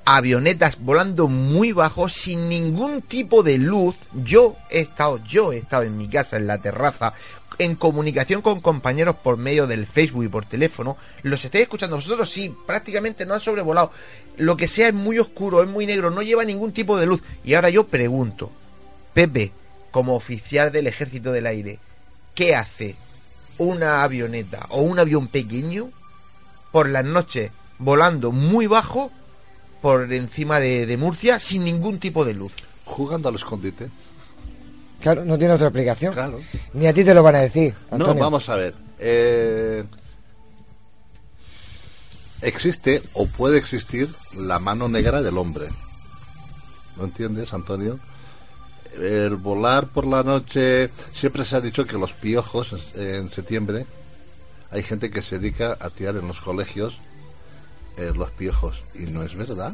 avionetas 0.04 0.78
volando 0.78 1.26
muy 1.26 1.72
bajo, 1.72 2.08
sin 2.08 2.48
ningún 2.48 3.02
tipo 3.02 3.42
de 3.42 3.58
luz. 3.58 3.96
Yo 4.12 4.54
he 4.70 4.78
estado, 4.78 5.18
yo 5.24 5.52
he 5.52 5.58
estado 5.58 5.82
en 5.82 5.98
mi 5.98 6.06
casa, 6.06 6.36
en 6.36 6.46
la 6.46 6.58
terraza, 6.58 7.12
en 7.58 7.74
comunicación 7.74 8.42
con 8.42 8.60
compañeros 8.60 9.16
por 9.16 9.38
medio 9.38 9.66
del 9.66 9.86
Facebook 9.86 10.22
y 10.22 10.28
por 10.28 10.46
teléfono. 10.46 10.96
Los 11.24 11.44
estáis 11.44 11.62
escuchando 11.62 11.96
vosotros, 11.96 12.30
sí, 12.30 12.54
prácticamente 12.64 13.26
no 13.26 13.34
han 13.34 13.40
sobrevolado. 13.40 13.90
Lo 14.36 14.56
que 14.56 14.68
sea 14.68 14.86
es 14.86 14.94
muy 14.94 15.18
oscuro, 15.18 15.64
es 15.64 15.68
muy 15.68 15.84
negro, 15.84 16.12
no 16.12 16.22
lleva 16.22 16.44
ningún 16.44 16.70
tipo 16.70 16.96
de 16.96 17.06
luz. 17.06 17.24
Y 17.42 17.54
ahora 17.54 17.70
yo 17.70 17.88
pregunto, 17.88 18.52
Pepe, 19.12 19.50
como 19.96 20.14
oficial 20.14 20.70
del 20.72 20.88
Ejército 20.88 21.32
del 21.32 21.46
Aire, 21.46 21.78
¿qué 22.34 22.54
hace 22.54 22.96
una 23.56 24.02
avioneta 24.02 24.66
o 24.68 24.82
un 24.82 24.98
avión 24.98 25.26
pequeño 25.26 25.88
por 26.70 26.86
las 26.86 27.02
noches 27.02 27.50
volando 27.78 28.30
muy 28.30 28.66
bajo 28.66 29.10
por 29.80 30.12
encima 30.12 30.60
de, 30.60 30.84
de 30.84 30.98
Murcia 30.98 31.40
sin 31.40 31.64
ningún 31.64 31.98
tipo 31.98 32.26
de 32.26 32.34
luz? 32.34 32.52
Jugando 32.84 33.30
al 33.30 33.36
escondite. 33.36 33.88
Claro, 35.00 35.24
no 35.24 35.38
tiene 35.38 35.54
otra 35.54 35.68
explicación. 35.68 36.12
Claro. 36.12 36.42
Ni 36.74 36.86
a 36.86 36.92
ti 36.92 37.02
te 37.02 37.14
lo 37.14 37.22
van 37.22 37.36
a 37.36 37.40
decir. 37.40 37.74
Antonio. 37.90 38.12
No, 38.12 38.20
vamos 38.20 38.46
a 38.50 38.56
ver. 38.56 38.74
Eh, 38.98 39.82
existe 42.42 43.02
o 43.14 43.26
puede 43.26 43.56
existir 43.56 44.14
la 44.34 44.58
mano 44.58 44.90
negra 44.90 45.22
del 45.22 45.38
hombre. 45.38 45.68
¿No 46.98 47.04
entiendes, 47.04 47.54
Antonio? 47.54 47.98
El 48.98 49.36
volar 49.36 49.86
por 49.88 50.06
la 50.06 50.22
noche. 50.22 50.90
Siempre 51.12 51.44
se 51.44 51.56
ha 51.56 51.60
dicho 51.60 51.84
que 51.84 51.98
los 51.98 52.12
piojos 52.12 52.74
en, 52.94 53.28
septiembre 53.28 53.86
hay 54.70 54.82
gente 54.82 55.10
que 55.10 55.22
se 55.22 55.38
dedica 55.38 55.76
a 55.80 55.90
tirar 55.90 56.16
en 56.16 56.26
los 56.28 56.40
colegios 56.40 56.98
eh, 57.96 58.12
los 58.14 58.30
piojos. 58.32 58.82
Y 58.94 59.04
no 59.04 59.22
es 59.22 59.34
verdad. 59.34 59.72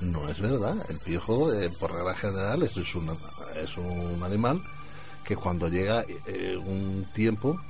No 0.00 0.28
es 0.28 0.40
verdad. 0.40 0.74
El 0.88 0.98
piojo, 0.98 1.52
eh, 1.52 1.70
por 1.78 1.92
regla 1.92 2.14
general, 2.14 2.62
es, 2.62 2.76
es 2.76 2.94
un, 2.94 3.16
es 3.56 3.76
un 3.76 4.22
animal 4.22 4.62
que 5.24 5.36
cuando 5.36 5.68
llega 5.68 6.04
eh, 6.26 6.56
un 6.56 7.06
tiempo, 7.14 7.60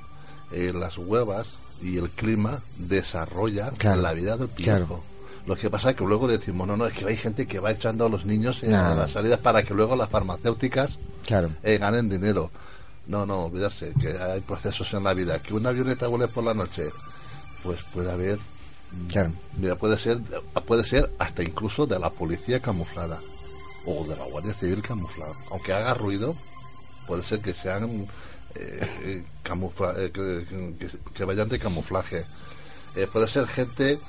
eh, 0.51 0.71
las 0.73 0.97
huevas 0.97 1.57
y 1.81 1.97
el 1.97 2.09
clima 2.09 2.61
desarrolla 2.77 3.71
Claro, 3.77 4.01
la 4.01 4.13
vida 4.13 4.37
del 4.37 4.49
piojo. 4.49 4.63
claro. 4.77 5.03
Lo 5.47 5.55
que 5.55 5.69
pasa 5.69 5.89
es 5.91 5.95
que 5.95 6.03
luego 6.03 6.27
decimos, 6.27 6.67
no, 6.67 6.77
no, 6.77 6.85
es 6.85 6.93
que 6.93 7.05
hay 7.05 7.15
gente 7.17 7.47
que 7.47 7.59
va 7.59 7.71
echando 7.71 8.05
a 8.05 8.09
los 8.09 8.25
niños 8.25 8.61
en 8.63 8.71
No. 8.71 8.93
las 8.95 9.11
salidas 9.11 9.39
para 9.39 9.63
que 9.63 9.73
luego 9.73 9.95
las 9.95 10.09
farmacéuticas 10.09 10.99
Claro. 11.25 11.49
eh, 11.63 11.77
ganen 11.77 12.09
dinero. 12.09 12.51
No, 13.07 13.25
no, 13.25 13.45
olvidarse 13.45 13.93
que 13.99 14.09
hay 14.17 14.41
procesos 14.41 14.93
en 14.93 15.05
la 15.05 15.13
vida. 15.13 15.39
Que 15.39 15.53
una 15.53 15.69
avioneta 15.69 16.07
vuele 16.07 16.27
por 16.27 16.43
la 16.43 16.53
noche, 16.53 16.83
pues 17.63 17.79
puede 17.93 18.11
haber. 18.11 18.37
mm, 18.91 19.07
Claro. 19.07 19.31
Mira, 19.57 19.75
puede 19.77 19.97
ser, 19.97 20.19
puede 20.65 20.83
ser 20.83 21.09
hasta 21.17 21.41
incluso 21.43 21.87
de 21.87 21.97
la 21.97 22.09
policía 22.09 22.59
camuflada 22.61 23.19
o 23.85 24.03
de 24.05 24.15
la 24.17 24.25
Guardia 24.25 24.53
Civil 24.53 24.81
camuflada. 24.81 25.31
Aunque 25.51 25.71
haga 25.71 25.93
ruido, 25.93 26.35
puede 27.07 27.23
ser 27.23 27.39
que 27.39 27.53
sean 27.53 28.05
eh, 28.55 28.89
eh, 29.03 29.23
camufla- 29.45 29.93
eh, 29.97 30.11
que, 30.11 30.45
que- 30.77 30.97
que 31.13 31.23
vayan 31.25 31.47
de 31.47 31.59
camuflaje. 31.59 32.25
Eh, 32.97 33.07
puede 33.13 33.27
ser 33.29 33.47
gente 33.47 33.99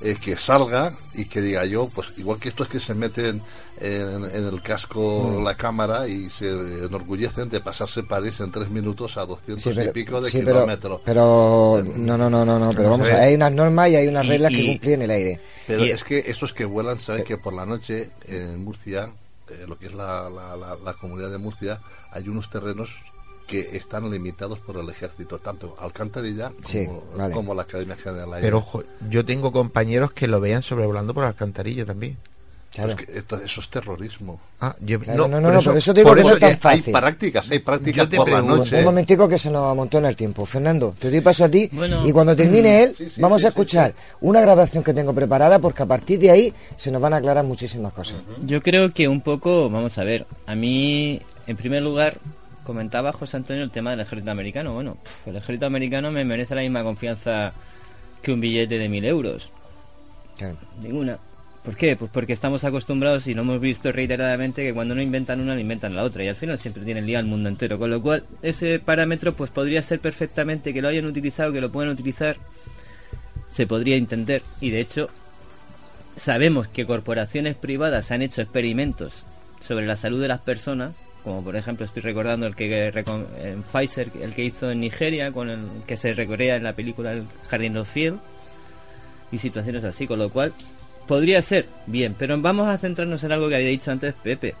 eh, 0.00 0.16
que 0.20 0.36
salga 0.36 0.94
y 1.14 1.24
que 1.24 1.40
diga 1.40 1.64
yo, 1.64 1.88
pues 1.88 2.12
igual 2.18 2.38
que 2.38 2.48
estos 2.50 2.68
que 2.68 2.78
se 2.78 2.94
meten 2.94 3.42
en, 3.80 4.24
en 4.24 4.46
el 4.46 4.62
casco 4.62 5.24
Mm. 5.38 5.44
la 5.44 5.56
cámara 5.56 6.06
y 6.08 6.30
se 6.30 6.48
enorgullecen 6.48 7.48
de 7.48 7.60
pasarse 7.60 8.02
París 8.04 8.38
en 8.40 8.50
tres 8.52 8.68
minutos 8.70 9.16
a 9.16 9.26
200 9.26 9.62
Sí, 9.62 9.70
pero, 9.74 9.90
y 9.90 9.92
pico 9.92 10.20
de 10.20 10.30
sí, 10.30 10.38
pero, 10.44 10.58
kilómetros. 10.60 11.00
pero 11.04 11.82
no, 11.96 12.16
no, 12.16 12.30
no, 12.30 12.44
no, 12.44 12.58
no, 12.58 12.70
pero 12.72 12.90
vamos 12.90 13.08
a 13.08 13.12
ver, 13.14 13.20
hay 13.22 13.34
unas 13.34 13.52
normas 13.52 13.90
y 13.90 13.96
hay 13.96 14.06
unas 14.08 14.24
Y- 14.24 14.28
reglas 14.28 14.52
que 14.52 14.66
cumplir 14.66 14.92
en 14.94 15.02
el 15.02 15.10
aire. 15.10 15.40
Pero 15.66 15.84
Y- 15.84 15.90
es 15.90 16.04
que 16.04 16.18
esos 16.26 16.52
que 16.52 16.64
vuelan 16.64 16.98
saben 16.98 17.24
que 17.24 17.36
por 17.36 17.52
la 17.52 17.66
noche 17.66 18.10
en 18.26 18.62
Murcia, 18.64 19.10
eh, 19.50 19.64
lo 19.66 19.78
que 19.78 19.86
es 19.86 19.94
la, 19.94 20.28
la- 20.30 20.56
la- 20.56 20.76
la 20.76 20.94
comunidad 20.94 21.30
de 21.30 21.38
Murcia, 21.38 21.80
hay 22.12 22.28
unos 22.28 22.50
terrenos 22.50 22.90
que 23.48 23.76
están 23.76 24.08
limitados 24.10 24.58
por 24.60 24.76
el 24.76 24.88
ejército, 24.90 25.38
tanto 25.38 25.74
Alcantarilla 25.80 26.50
como, 26.50 26.68
Sí, 26.68 26.86
vale. 27.16 27.34
como 27.34 27.54
la 27.54 27.62
Academia 27.62 27.96
General. 27.96 28.38
Pero 28.40 28.58
ojo, 28.58 28.84
yo 29.10 29.24
tengo 29.24 29.50
compañeros 29.50 30.12
que 30.12 30.28
lo 30.28 30.38
vean 30.40 30.62
sobrevolando 30.62 31.14
por 31.14 31.24
alcantarilla 31.24 31.84
también. 31.84 32.16
Pues 32.76 32.94
que 32.94 33.18
esto- 33.18 33.36
eso 33.42 33.60
es 33.60 33.68
terrorismo. 33.70 34.38
Ah, 34.60 34.76
yo, 34.80 35.00
Claro, 35.00 35.26
no, 35.26 35.40
no, 35.40 35.50
no, 35.50 35.62
por 35.62 35.76
eso 35.76 35.92
digo 35.92 36.08
por 36.10 36.18
que 36.18 36.22
no 36.22 36.34
es 36.34 36.38
tan 36.38 36.58
fácil. 36.58 36.94
Hay 36.94 37.00
prácticas, 37.02 37.50
hay 37.50 37.58
prácticas 37.60 38.04
Yo 38.04 38.08
te 38.08 38.16
por 38.18 38.28
la 38.28 38.36
pregunto, 38.36 38.56
noche. 38.58 38.78
Un 38.78 38.84
momentico 38.84 39.28
que 39.28 39.38
se 39.38 39.50
nos 39.50 39.72
amontona 39.72 40.08
el 40.10 40.14
tiempo. 40.14 40.44
Fernando, 40.46 40.94
te 40.96 41.10
doy 41.10 41.20
paso 41.22 41.44
a 41.44 41.48
ti 41.48 41.68
Bueno. 41.72 42.06
y 42.06 42.12
cuando 42.12 42.36
termine 42.36 42.84
él 42.84 42.94
Sí, 42.96 43.08
sí, 43.14 43.20
vamos 43.20 43.40
sí, 43.40 43.46
a 43.46 43.48
escuchar 43.48 43.94
una 44.20 44.40
grabación 44.42 44.84
que 44.84 44.92
tengo 44.94 45.12
preparada 45.14 45.58
porque 45.58 45.82
a 45.82 45.86
partir 45.86 46.20
de 46.20 46.30
ahí 46.30 46.54
se 46.76 46.92
nos 46.92 47.00
van 47.02 47.14
a 47.14 47.16
aclarar 47.16 47.44
muchísimas 47.44 47.92
cosas. 47.94 48.22
Yo 48.44 48.62
creo 48.62 48.92
que 48.92 49.08
un 49.08 49.22
poco, 49.22 49.68
vamos 49.70 49.96
a 49.98 50.04
ver, 50.04 50.26
a 50.46 50.54
mí, 50.54 51.20
en 51.48 51.56
primer 51.56 51.82
lugar, 51.82 52.18
comentaba 52.68 53.14
José 53.14 53.38
Antonio 53.38 53.64
el 53.64 53.70
tema 53.70 53.92
del 53.92 54.00
ejército 54.00 54.30
americano. 54.30 54.74
Bueno, 54.74 54.98
el 55.24 55.36
ejército 55.36 55.64
americano 55.64 56.12
me 56.12 56.22
merece 56.22 56.54
la 56.54 56.60
misma 56.60 56.84
confianza 56.84 57.54
que 58.20 58.30
un 58.30 58.42
billete 58.42 58.78
de 58.78 58.90
mil 58.90 59.06
euros. 59.06 59.50
Ninguna. 60.82 61.18
¿Por 61.64 61.76
qué? 61.76 61.96
Pues 61.96 62.10
porque 62.12 62.34
estamos 62.34 62.64
acostumbrados 62.64 63.26
y 63.26 63.32
lo 63.32 63.40
hemos 63.40 63.58
visto 63.58 63.90
reiteradamente 63.90 64.62
que 64.62 64.74
cuando 64.74 64.94
no 64.94 65.00
inventan 65.00 65.40
una, 65.40 65.54
le 65.54 65.62
inventan 65.62 65.96
la 65.96 66.04
otra 66.04 66.22
y 66.22 66.28
al 66.28 66.36
final 66.36 66.58
siempre 66.58 66.84
tienen 66.84 67.06
lío 67.06 67.18
al 67.18 67.24
mundo 67.24 67.48
entero. 67.48 67.78
Con 67.78 67.88
lo 67.88 68.02
cual, 68.02 68.24
ese 68.42 68.78
parámetro 68.80 69.32
pues 69.32 69.50
podría 69.50 69.82
ser 69.82 70.00
perfectamente 70.00 70.74
que 70.74 70.82
lo 70.82 70.88
hayan 70.88 71.06
utilizado, 71.06 71.54
que 71.54 71.62
lo 71.62 71.72
puedan 71.72 71.90
utilizar, 71.90 72.36
se 73.50 73.66
podría 73.66 73.96
entender 73.96 74.42
y 74.60 74.68
de 74.68 74.80
hecho 74.80 75.08
sabemos 76.18 76.68
que 76.68 76.84
corporaciones 76.84 77.56
privadas 77.56 78.10
han 78.10 78.20
hecho 78.20 78.42
experimentos 78.42 79.24
sobre 79.58 79.86
la 79.86 79.96
salud 79.96 80.20
de 80.20 80.28
las 80.28 80.40
personas, 80.40 80.96
como 81.24 81.42
por 81.42 81.56
ejemplo 81.56 81.84
estoy 81.84 82.02
recordando 82.02 82.46
el 82.46 82.54
que 82.56 82.88
en 83.42 83.62
Pfizer, 83.62 84.10
el 84.22 84.34
que 84.34 84.44
hizo 84.44 84.70
en 84.70 84.80
Nigeria, 84.80 85.32
con 85.32 85.50
el 85.50 85.60
que 85.86 85.96
se 85.96 86.14
recorría 86.14 86.56
en 86.56 86.62
la 86.64 86.74
película 86.74 87.12
El 87.12 87.24
Jardín 87.48 87.76
of 87.76 87.90
Field, 87.92 88.18
y 89.30 89.38
situaciones 89.38 89.84
así, 89.84 90.06
con 90.06 90.18
lo 90.18 90.30
cual 90.30 90.52
podría 91.06 91.42
ser 91.42 91.66
bien, 91.86 92.14
pero 92.18 92.38
vamos 92.40 92.68
a 92.68 92.78
centrarnos 92.78 93.22
en 93.24 93.32
algo 93.32 93.48
que 93.48 93.56
había 93.56 93.68
dicho 93.68 93.90
antes 93.90 94.14
Pepe. 94.14 94.54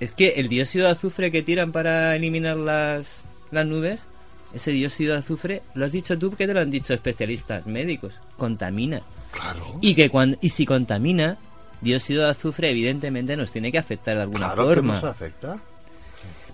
Es 0.00 0.12
que 0.12 0.34
el 0.36 0.48
dióxido 0.48 0.86
de 0.86 0.92
azufre 0.92 1.30
que 1.30 1.42
tiran 1.42 1.72
para 1.72 2.14
eliminar 2.16 2.56
las, 2.56 3.24
las 3.50 3.66
nubes, 3.66 4.04
ese 4.52 4.70
dióxido 4.72 5.12
de 5.14 5.20
azufre, 5.20 5.62
lo 5.74 5.84
has 5.84 5.92
dicho 5.92 6.18
tú 6.18 6.32
que 6.34 6.46
te 6.46 6.54
lo 6.54 6.60
han 6.60 6.70
dicho 6.70 6.94
especialistas 6.94 7.66
médicos, 7.66 8.14
contamina. 8.36 9.02
Claro. 9.32 9.78
Y 9.80 9.94
que 9.94 10.10
cuando 10.10 10.36
y 10.40 10.48
si 10.50 10.64
contamina, 10.66 11.38
dióxido 11.80 12.24
de 12.24 12.30
azufre 12.30 12.70
evidentemente 12.70 13.36
nos 13.36 13.50
tiene 13.50 13.72
que 13.72 13.78
afectar 13.78 14.16
de 14.16 14.22
alguna 14.22 14.46
Claro 14.52 14.68
que 14.68 14.74
forma. 14.76 14.94
nos 14.94 15.04
afecta. 15.04 15.58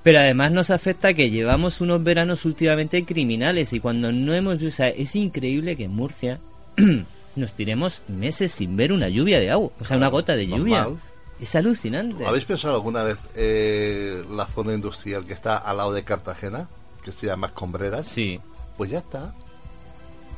Pero 0.03 0.19
además 0.19 0.51
nos 0.53 0.71
afecta 0.71 1.13
que 1.13 1.31
llevamos 1.31 1.81
unos 1.81 2.03
veranos 2.03 2.45
últimamente 2.45 3.05
criminales 3.05 3.73
y 3.73 3.81
cuando 3.81 4.13
no 4.13 4.33
hemos... 4.33 4.63
O 4.63 4.71
sea, 4.71 4.89
es 4.89 5.15
increíble 5.15 5.77
que 5.77 5.85
en 5.85 5.95
Murcia 5.95 6.41
nos 7.37 7.53
tiremos 7.53 8.03
meses 8.09 8.53
sin 8.53 8.77
ver 8.77 8.93
una 8.93 9.09
lluvia 9.09 9.39
de 9.41 9.51
agua, 9.51 9.71
o 9.79 9.85
sea, 9.85 9.97
una 9.97 10.09
gota 10.09 10.37
de 10.37 10.47
lluvia. 10.47 10.83
normal. 10.83 11.01
Es 11.41 11.55
alucinante. 11.55 12.27
¿Habéis 12.27 12.45
pensado 12.45 12.75
alguna 12.75 13.03
vez 13.03 13.17
eh, 13.35 14.23
la 14.31 14.45
zona 14.47 14.75
industrial 14.75 15.25
que 15.25 15.33
está 15.33 15.57
al 15.57 15.79
lado 15.79 15.93
de 15.93 16.05
Cartagena, 16.05 16.69
que 17.03 17.13
se 17.13 17.27
llama 17.27 17.47
Escombreras? 17.47 18.07
Sí. 18.07 18.39
Pues 18.77 18.91
ya 18.91 18.99
está. 18.99 19.35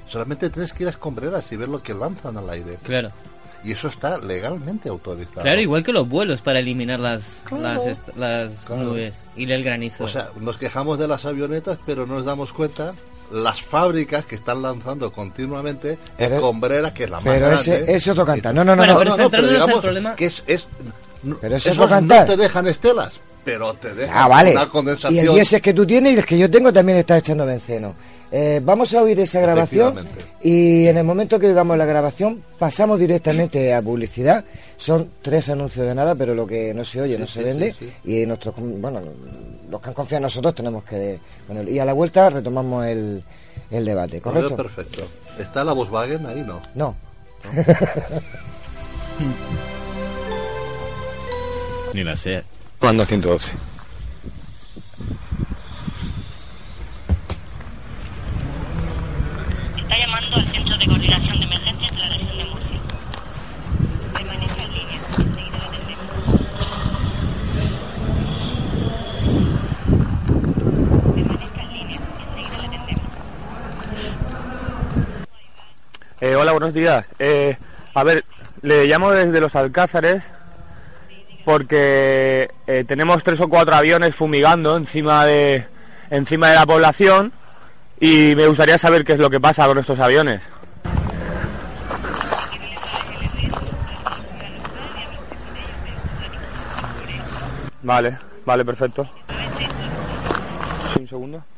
Solamente 0.07 0.49
tienes 0.51 0.73
que 0.73 0.85
ir 0.85 0.89
a 0.89 0.91
Escombreras 0.91 1.51
y 1.51 1.57
ver 1.57 1.69
lo 1.69 1.83
que 1.83 1.93
lanzan 1.95 2.37
al 2.37 2.49
aire. 2.51 2.79
Claro. 2.85 3.11
Y 3.65 3.73
eso 3.73 3.87
está 3.89 4.19
legalmente 4.19 4.89
autorizado. 4.89 5.43
Claro, 5.43 5.61
igual 5.61 5.85
que 5.85 5.93
los 5.93 6.09
vuelos 6.09 6.41
para 6.43 6.59
eliminar 6.59 6.99
las, 6.99 7.43
Claro. 7.45 7.85
las, 7.85 8.01
las 8.17 8.53
Claro. 8.67 8.83
nubes 8.83 9.15
y 9.37 9.51
el 9.51 9.63
granizo. 9.63 10.05
O 10.05 10.09
sea, 10.09 10.31
nos 10.41 10.57
quejamos 10.57 10.99
de 10.99 11.07
las 11.07 11.25
avionetas, 11.25 11.79
pero 11.87 12.07
no 12.07 12.15
nos 12.17 12.25
damos 12.25 12.53
cuenta 12.53 12.93
las 13.31 13.63
fábricas 13.63 14.25
que 14.27 14.35
están 14.35 14.61
lanzando 14.63 15.11
continuamente 15.13 15.97
Pero- 16.19 16.35
Escombreras, 16.37 16.93
que 16.93 17.05
es 17.05 17.11
la 17.11 17.21
más 17.21 17.35
pero 17.35 17.53
ese- 17.53 17.71
grande. 17.77 17.95
ese 17.95 18.11
otro 18.11 18.27
canta. 18.27 18.53
No, 18.53 18.65
no, 18.65 18.75
no, 18.77 18.83
Bueno, 18.83 18.93
no. 18.95 18.99
pero 18.99 19.17
no, 19.17 19.39
en 19.39 19.45
el 19.45 19.51
digamos 19.53 19.81
problema- 19.81 20.17
que 20.17 20.27
es, 20.27 20.43
es 20.47 20.67
no, 21.23 21.39
Pero 21.41 21.57
ese 21.57 21.71
esos 21.71 21.89
no 21.89 22.25
te 22.27 22.37
dejan 22.37 22.67
estelas, 22.67 23.21
pero 23.45 23.73
te 23.75 23.95
dejan 23.95 24.17
Ah, 24.19 24.27
vale. 24.29 24.51
una 24.53 24.65
Y 24.65 24.67
condensación. 24.67 25.25
el 25.29 25.35
diésel 25.35 25.63
que 25.63 25.73
tú 25.73 25.87
tienes 25.87 26.15
y 26.15 26.17
el 26.19 26.27
que 26.27 26.37
yo 26.37 26.51
tengo 26.51 26.73
también 26.73 26.99
está 26.99 27.17
echando 27.17 27.47
benceno. 27.47 27.95
Eh, 28.35 28.63
vamos 28.65 28.95
a 28.95 29.03
oír 29.03 29.21
esa 29.21 29.41
grabación 29.41 30.09
y 30.43 30.87
en 30.87 30.97
el 30.97 31.05
momento 31.05 31.39
que 31.39 31.49
oigamos 31.49 31.77
la 31.77 31.85
grabación 31.85 32.43
pasamos 32.59 32.99
directamente 32.99 33.75
a 33.75 33.83
publicidad. 33.83 34.43
Son 34.79 35.11
tres 35.21 35.51
anuncios 35.51 35.85
de 35.87 35.95
nada, 35.95 36.15
pero 36.15 36.35
lo 36.35 36.47
que 36.47 36.73
no 36.73 36.83
se 36.83 37.03
oye 37.03 37.19
no 37.19 37.27
se 37.27 37.41
sí, 37.41 37.45
vende 37.45 37.75
sí, 37.79 37.93
y 38.05 38.25
nuestros 38.25 38.55
bueno 38.59 39.03
los 39.71 39.81
que 39.83 39.89
han 39.89 39.95
confiado 39.95 40.21
en 40.21 40.23
nosotros 40.23 40.55
tenemos 40.55 40.83
que 40.85 41.19
ponerlo. 41.47 41.71
y 41.71 41.79
a 41.79 41.85
la 41.85 41.93
vuelta 41.93 42.31
retomamos 42.31 42.87
el, 42.87 43.23
el 43.71 43.85
debate, 43.85 44.13
veo 44.15 44.23
¿correcto? 44.23 44.57
perfecto. 44.57 45.07
¿Está 45.39 45.63
la 45.63 45.75
Volkswagen 45.75 46.25
ahí? 46.27 46.43
No. 46.47 46.61
No. 46.75 46.95
Ni 51.93 52.03
la 52.03 52.17
sé. 52.17 52.43
Mando 52.81 53.05
112. 53.05 53.53
Está 59.77 59.99
llamando 59.99 60.37
al 60.37 60.47
Centro 60.49 60.77
de 60.79 60.87
Coordinación 60.87 61.39
de 61.39 61.45
Emergencias 61.45 61.91
de 61.93 61.99
la 61.99 62.09
región 62.09 62.39
de 62.39 62.45
Murcia. 62.45 62.81
Permanece 64.15 64.65
en 64.65 64.73
línea. 64.73 64.99
Enseguida 65.19 65.59
la 65.59 65.67
atendemos. 65.67 66.07
Permanezca 71.15 71.63
en 71.63 71.73
línea. 71.73 72.01
Enseguida 72.37 72.59
la 72.59 72.65
atendemos. 72.65 73.01
Eh, 76.21 76.31
hola, 76.43 76.51
buenos 76.51 76.74
días. 76.74 77.06
Eh, 77.20 77.56
a 77.94 78.02
ver, 78.02 78.24
le 78.62 78.86
llamo 78.86 79.12
desde 79.12 79.40
los 79.40 79.55
Alcázares 79.55 80.24
porque 81.44 82.51
eh, 82.66 82.85
tenemos 82.85 83.23
tres 83.23 83.40
o 83.40 83.48
cuatro 83.48 83.77
aviones 83.77 84.12
fumigando 84.12 84.77
encima 84.77 85.24
de 85.24 85.64
encima 86.10 86.48
de 86.48 86.56
la 86.56 86.66
población 86.66 87.32
y 88.01 88.35
me 88.35 88.48
gustaría 88.48 88.77
saber 88.77 89.05
qué 89.05 89.12
es 89.12 89.20
lo 89.20 89.31
que 89.31 89.39
pasa 89.39 89.69
con 89.69 89.78
estos 89.78 90.01
aviones. 90.01 90.40
Vale, 97.82 98.19
vale, 98.44 98.64
perfecto. 98.64 99.09
Un 100.98 101.06
segundo. 101.06 101.52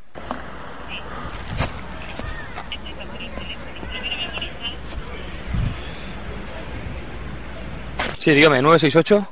Sí, 8.25 8.33
dígame, 8.33 8.63
968. 8.63 9.29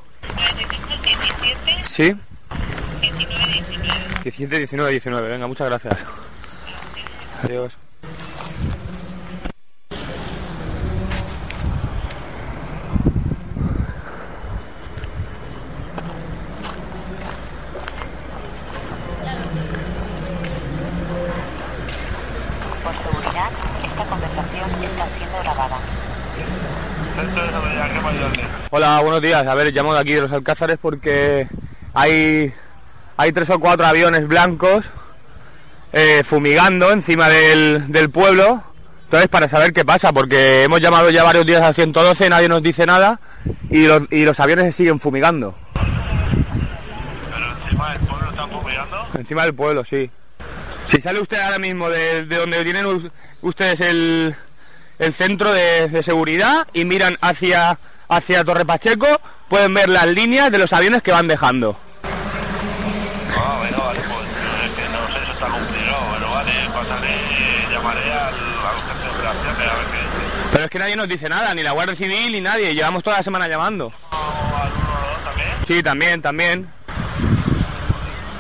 Sí. 1.89 2.15
17, 4.23 4.59
19, 4.59 4.91
19. 4.91 5.29
Venga, 5.31 5.47
muchas 5.47 5.67
gracias. 5.67 5.95
Adiós. 7.43 7.73
Por 22.85 22.95
seguridad, 22.95 23.51
esta 23.87 24.05
conversación 24.05 24.85
está 24.85 25.09
siendo 25.17 25.39
grabada. 25.39 25.79
Hola, 28.75 29.01
buenos 29.01 29.21
días. 29.21 29.47
A 29.47 29.55
ver, 29.55 29.71
llamo 29.75 29.93
de 29.93 30.01
aquí 30.01 30.13
de 30.15 30.23
los 30.23 30.33
Alcázares 30.33 30.79
porque 30.81 31.47
hay, 31.93 32.51
hay 33.19 33.33
tres 33.33 33.51
o 33.51 33.59
cuatro 33.61 33.85
aviones 33.85 34.27
blancos 34.27 34.87
eh, 35.93 36.23
fumigando 36.25 36.91
encima 36.91 37.29
del, 37.29 37.93
del 37.93 38.09
pueblo. 38.09 38.63
Entonces, 39.05 39.29
para 39.29 39.47
saber 39.47 39.75
qué 39.75 39.85
pasa, 39.85 40.11
porque 40.15 40.63
hemos 40.63 40.81
llamado 40.81 41.11
ya 41.11 41.23
varios 41.23 41.45
días 41.45 41.61
al 41.61 41.75
112, 41.75 42.31
nadie 42.31 42.49
nos 42.49 42.63
dice 42.63 42.87
nada 42.87 43.21
y 43.69 43.87
los, 43.87 44.05
y 44.11 44.25
los 44.25 44.41
aviones 44.41 44.65
se 44.67 44.73
siguen 44.73 44.99
fumigando. 44.99 45.55
encima 47.67 47.93
del 47.93 48.01
pueblo 48.01 48.31
están 48.31 48.51
fumigando. 48.51 49.07
Encima 49.19 49.43
del 49.43 49.55
pueblo, 49.55 49.85
sí. 49.85 50.11
Si 50.87 50.99
sale 51.03 51.21
usted 51.21 51.39
ahora 51.41 51.59
mismo 51.59 51.91
de, 51.91 52.25
de 52.25 52.37
donde 52.39 52.65
tienen 52.65 52.87
us- 52.87 53.11
ustedes 53.43 53.83
el, 53.83 54.35
el 54.99 55.13
centro 55.13 55.53
de, 55.53 55.91
de 55.91 56.03
seguridad 56.03 56.67
y 56.73 56.87
miran 56.87 57.19
hacia, 57.21 57.79
hacia 58.09 58.45
Torre 58.45 58.65
Pacheco, 58.65 59.07
pueden 59.49 59.75
ver 59.75 59.89
las 59.89 60.07
líneas 60.07 60.51
de 60.51 60.59
los 60.59 60.73
aviones 60.73 61.03
que 61.03 61.13
van 61.13 61.29
dejando. 61.29 61.77
Ah, 63.37 63.59
vale, 63.61 64.01
pues 64.01 64.29
es 64.65 64.73
que 64.77 64.89
no 64.89 65.07
sé, 65.13 65.23
eso 65.23 65.33
está 65.33 65.47
complicado. 65.49 66.09
Bueno, 66.11 66.31
vale, 66.31 66.53
pasaré, 66.73 67.17
llamaré 67.73 68.13
al, 68.13 68.35
al 68.35 68.79
jefe 68.81 69.03
de 69.03 69.11
operaciones 69.11 69.69
a 69.69 69.77
ver 69.77 69.87
qué 69.87 69.99
dice. 69.99 70.49
Pero 70.53 70.65
es 70.65 70.71
que 70.71 70.79
nadie 70.79 70.97
nos 70.97 71.09
dice 71.09 71.29
nada, 71.29 71.55
ni 71.55 71.63
la 71.63 71.73
Guardia 71.73 71.97
Civil 71.97 72.33
ni 72.33 72.41
nadie. 72.41 72.75
Llevamos 72.75 73.03
toda 73.03 73.17
la 73.19 73.23
semana 73.23 73.49
llamando. 73.49 73.93
Sí, 75.67 75.83
también, 75.83 76.21
también. 76.21 76.69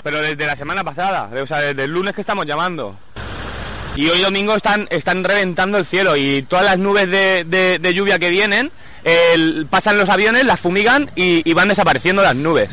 Pero 0.02 0.20
desde 0.20 0.46
la 0.46 0.56
semana 0.56 0.82
pasada, 0.82 1.30
o 1.40 1.46
sea, 1.46 1.58
desde 1.58 1.84
el 1.84 1.92
lunes 1.92 2.14
que 2.14 2.20
estamos 2.20 2.44
llamando. 2.44 2.96
Y 3.94 4.08
hoy 4.08 4.20
domingo 4.22 4.54
están, 4.56 4.88
están 4.90 5.22
reventando 5.22 5.76
el 5.78 5.84
cielo 5.84 6.16
y 6.16 6.42
todas 6.42 6.64
las 6.64 6.78
nubes 6.78 7.10
de, 7.10 7.44
de- 7.44 7.78
de 7.78 7.94
lluvia 7.94 8.18
que 8.18 8.30
vienen, 8.30 8.72
el- 9.04 9.66
pasan 9.68 9.98
los 9.98 10.08
aviones, 10.08 10.44
las 10.44 10.60
fumigan 10.60 11.10
y, 11.14 11.48
y 11.48 11.52
van 11.52 11.68
desapareciendo 11.68 12.22
las 12.22 12.34
nubes. 12.34 12.70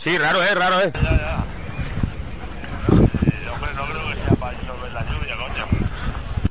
Sí, 0.00 0.16
raro 0.18 0.42
es, 0.42 0.54
raro 0.54 0.80
es. 0.80 0.92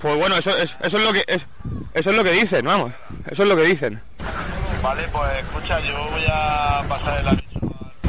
Pues 0.01 0.17
bueno, 0.17 0.35
eso 0.35 0.55
es, 0.57 0.75
eso 0.81 0.97
es 0.97 1.03
lo 1.03 1.13
que 1.13 1.23
es, 1.27 1.41
eso 1.93 2.09
es 2.09 2.15
lo 2.15 2.23
que 2.23 2.31
dicen, 2.31 2.65
vamos. 2.65 2.91
Eso 3.29 3.43
es 3.43 3.49
lo 3.49 3.55
que 3.55 3.63
dicen. 3.63 4.01
Vale, 4.81 5.07
pues 5.13 5.31
escucha, 5.39 5.79
yo 5.79 5.95
voy 6.11 6.23
a 6.29 6.83
pasar 6.89 7.19
el 7.21 7.27
aviso 7.29 7.59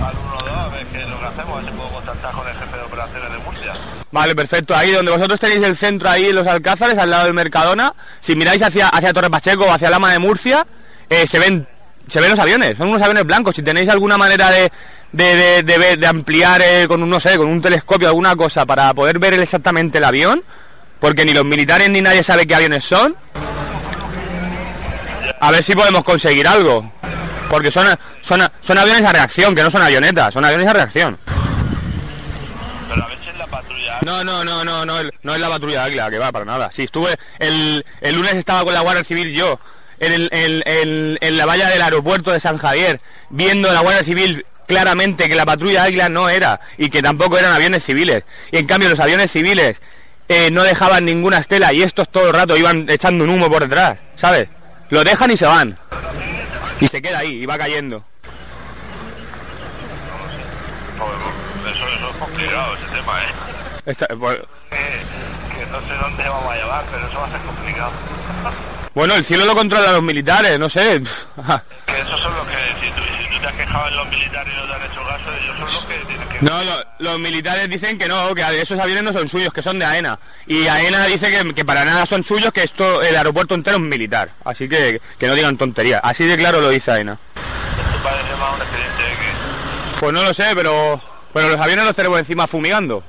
al 0.03 0.15
1-2 0.15 0.59
a 0.59 0.69
ver 0.71 0.87
qué 0.89 0.99
es 1.03 1.09
lo 1.09 1.21
que 1.21 1.27
hacemos, 1.27 1.57
a 1.57 1.61
ver 1.61 1.71
si 1.71 1.77
puedo 1.77 1.89
contactar 1.91 2.33
con 2.35 2.49
el 2.49 2.55
jefe 2.57 2.77
de 2.77 2.83
operaciones 2.83 3.31
de 3.33 3.39
Murcia. 3.39 3.73
Vale, 4.15 4.37
perfecto. 4.37 4.77
Ahí 4.77 4.93
donde 4.93 5.11
vosotros 5.11 5.41
tenéis 5.41 5.65
el 5.65 5.77
centro, 5.77 6.09
ahí 6.09 6.27
en 6.27 6.37
los 6.37 6.47
Alcázares, 6.47 6.97
al 6.97 7.11
lado 7.11 7.25
del 7.25 7.35
Mercadona, 7.35 7.93
si 8.21 8.37
miráis 8.37 8.63
hacia, 8.63 8.87
hacia 8.89 9.13
Torre 9.13 9.29
Pacheco 9.29 9.65
o 9.65 9.73
hacia 9.73 9.91
Lama 9.91 10.13
de 10.13 10.21
Murcia, 10.21 10.65
eh, 11.11 11.27
se 11.27 11.41
ven 11.41 11.67
se 12.07 12.21
ven 12.21 12.31
los 12.31 12.39
aviones, 12.39 12.79
son 12.79 12.91
unos 12.91 13.03
aviones 13.03 13.25
blancos. 13.25 13.57
Si 13.57 13.63
tenéis 13.63 13.89
alguna 13.89 14.17
manera 14.17 14.51
de, 14.53 14.71
de, 15.11 15.65
de- 15.97 16.07
ampliar 16.07 16.63
eh, 16.65 16.85
con 16.87 17.03
un, 17.03 17.11
no 17.11 17.19
sé, 17.19 17.37
con 17.37 17.49
un 17.49 17.61
telescopio 17.61 18.07
alguna 18.07 18.37
cosa 18.37 18.65
para 18.65 18.95
poder 18.95 19.19
ver 19.19 19.35
exactamente 19.35 19.99
el 19.99 20.05
avión, 20.05 20.45
porque 21.01 21.25
ni 21.25 21.33
los 21.35 21.45
militares 21.45 21.91
ni 21.91 22.01
nadie 22.01 22.23
sabe 22.23 22.47
qué 22.47 22.55
aviones 22.55 22.85
son, 22.85 23.17
a 25.41 25.51
ver 25.51 25.65
si 25.65 25.75
podemos 25.75 26.05
conseguir 26.05 26.47
algo. 26.47 26.93
Porque 27.51 27.73
son, 27.73 27.87
son, 28.21 28.49
son 28.61 28.79
aviones 28.79 29.05
a 29.05 29.13
reacción, 29.13 29.57
que 29.57 29.63
no 29.65 29.71
son 29.71 29.83
avionetas, 29.83 30.33
son 30.33 30.45
aviones 30.45 30.69
a 30.69 30.73
reacción. 30.73 31.19
No, 34.03 34.25
no, 34.25 34.45
no, 34.45 34.65
no, 34.65 34.85
no, 34.85 34.95
no 35.23 35.35
es 35.35 35.41
la 35.41 35.49
patrulla 35.49 35.85
Águila, 35.85 36.11
que 36.11 36.19
va, 36.19 36.33
para 36.33 36.45
nada. 36.45 36.71
Sí, 36.73 36.85
estuve, 36.85 37.17
el, 37.39 37.85
el 38.01 38.15
lunes 38.15 38.35
estaba 38.35 38.65
con 38.65 38.75
la 38.75 38.81
Guardia 38.81 39.05
Civil 39.05 39.33
yo, 39.33 39.59
en, 40.01 40.13
el- 40.13 40.29
en- 40.33 41.19
en- 41.21 41.37
la 41.37 41.47
valla 41.47 41.69
del 41.69 41.83
aeropuerto 41.83 42.31
de 42.33 42.41
San 42.41 42.57
Javier, 42.59 43.01
viendo 43.31 43.73
la 43.73 43.81
Guardia 43.81 44.05
Civil 44.05 44.45
claramente 44.67 45.29
que 45.29 45.35
la 45.35 45.45
patrulla 45.47 45.85
Águila 45.85 46.09
no 46.09 46.29
era, 46.29 46.61
y 46.79 46.89
que 46.91 47.03
tampoco 47.03 47.39
eran 47.39 47.53
aviones 47.53 47.85
civiles. 47.85 48.25
Y 48.51 48.57
en 48.59 48.67
cambio 48.67 48.89
los 48.89 49.01
aviones 49.01 49.31
civiles 49.31 49.81
eh, 50.29 50.51
no 50.51 50.63
dejaban 50.63 51.05
ninguna 51.05 51.39
estela, 51.39 51.73
y 51.73 51.83
estos 51.83 52.09
todo 52.09 52.29
el 52.29 52.33
rato 52.35 52.57
iban 52.57 52.89
echando 52.89 53.25
un 53.25 53.31
humo 53.31 53.51
por 53.51 53.63
detrás, 53.63 53.99
¿sabes? 54.17 54.49
Lo 54.91 55.05
dejan 55.05 55.31
y 55.31 55.37
se 55.37 55.47
van. 55.47 55.79
Y 56.81 56.87
se 56.87 57.01
queda 57.03 57.19
ahí, 57.19 57.43
y 57.43 57.47
va 57.47 57.59
cayendo. 57.59 58.05
Esta- 63.87 64.07
pues, 64.09 64.39
Que, 64.71 65.59
que 65.59 65.67
no 65.67 65.79
sé 65.81 65.95
dónde 66.01 66.29
vamos 66.29 66.53
a 66.53 66.57
llevar, 66.57 66.85
pero 66.91 67.07
eso 67.09 67.19
va 67.21 67.27
a 67.27 67.31
ser 67.31 67.41
complicado. 67.41 67.91
bueno, 68.95 69.15
el 69.15 69.25
cielo 69.25 69.45
lo 69.45 69.55
controlan 69.55 69.93
los 69.93 70.03
militares, 70.03 70.59
no 70.59 70.69
sé. 70.69 71.03
que 71.87 72.01
esos 72.01 72.21
son 72.21 72.35
los 72.37 72.47
que, 72.47 72.57
si 72.81 72.91
tú, 72.93 73.03
si 73.03 73.29
tú 73.35 73.39
te 73.41 73.47
has 73.47 73.55
quejado 73.55 73.89
en 73.89 73.97
los 73.97 74.09
militares 74.09 74.53
y 74.55 74.57
no 74.61 74.67
te 74.67 74.75
han 74.75 74.83
hecho 74.91 75.01
caso, 75.07 75.33
ellos 75.35 75.57
son 75.59 75.67
los 75.67 75.85
que 75.85 75.95
tienen 76.07 76.29
que... 76.29 76.39
No, 76.41 76.63
lo- 76.65 76.85
los 76.99 77.19
militares 77.19 77.69
dicen 77.69 77.99
que 77.99 78.09
no, 78.09 78.35
que 78.35 78.61
esos 78.61 78.79
aviones 78.79 79.03
no 79.05 79.13
son 79.13 79.29
suyos, 79.29 79.53
que 79.53 79.63
son 79.63 79.79
de 79.79 79.85
AENA. 79.85 80.19
Y 80.47 80.67
AENA 80.67 81.05
dice 81.07 81.31
que, 81.31 81.55
que 81.55 81.65
para 81.65 81.85
nada 81.85 82.07
son 82.07 82.25
suyos, 82.25 82.53
que 82.53 82.63
esto 82.63 83.03
el 83.03 83.15
aeropuerto 83.17 83.55
entero 83.55 83.77
es 83.77 83.83
militar. 83.83 84.31
Así 84.45 84.69
que 84.69 85.01
que 85.19 85.27
no 85.29 85.35
digan 85.35 85.57
tonterías. 85.59 86.01
Así 86.03 86.25
de 86.27 86.37
claro 86.39 86.61
lo 86.63 86.71
dice 86.71 86.91
AENA. 86.93 87.13
Esto 87.37 88.03
parece 88.03 88.35
más 88.37 88.55
un 88.55 88.63
expediente 88.63 89.03
de 89.03 89.11
que... 89.11 90.01
Pues 90.01 90.13
no 90.13 90.23
lo 90.23 90.33
sé, 90.35 90.53
pero, 90.55 91.01
pero 91.33 91.49
los 91.51 91.61
aviones 91.61 91.85
los 91.85 91.95
tenemos 91.97 92.19
encima 92.19 92.47
fumigando. 92.47 93.03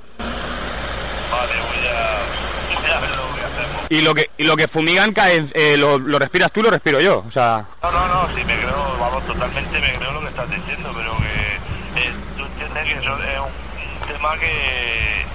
Vale, 1.32 1.54
voy 1.54 1.88
a... 1.88 2.80
Voy 2.80 2.92
a 2.92 3.00
ver 3.00 3.10
lo 3.16 3.36
que 3.36 3.42
hacemos. 3.42 3.75
Y 3.90 4.02
lo 4.02 4.16
que, 4.16 4.30
y 4.38 4.44
lo 4.44 4.56
que 4.58 4.68
fumigan 4.68 5.14
cae, 5.14 5.46
eh, 5.54 5.78
lo, 5.78 5.98
lo 6.00 6.20
respiras 6.20 6.52
tú, 6.52 6.64
lo 6.64 6.70
respiro 6.70 7.00
yo. 7.00 7.24
O 7.28 7.32
sea, 7.32 7.66
No, 7.84 7.92
no, 7.92 8.08
no, 8.08 8.36
sí, 8.36 8.44
me 8.46 8.56
creo, 8.56 8.98
vamos, 9.00 9.26
totalmente 9.26 9.80
me 9.80 9.94
creo 9.94 10.12
lo 10.12 10.22
que 10.22 10.28
estás 10.28 10.50
diciendo, 10.50 10.92
pero 10.96 11.16
que 11.18 12.08
eh, 12.08 12.12
tú 12.38 12.46
entiendes 12.46 12.84
que 12.84 13.00
eso 13.00 13.18
es 13.18 13.40
un, 13.40 14.08
tema 14.08 14.38
que, 14.38 15.26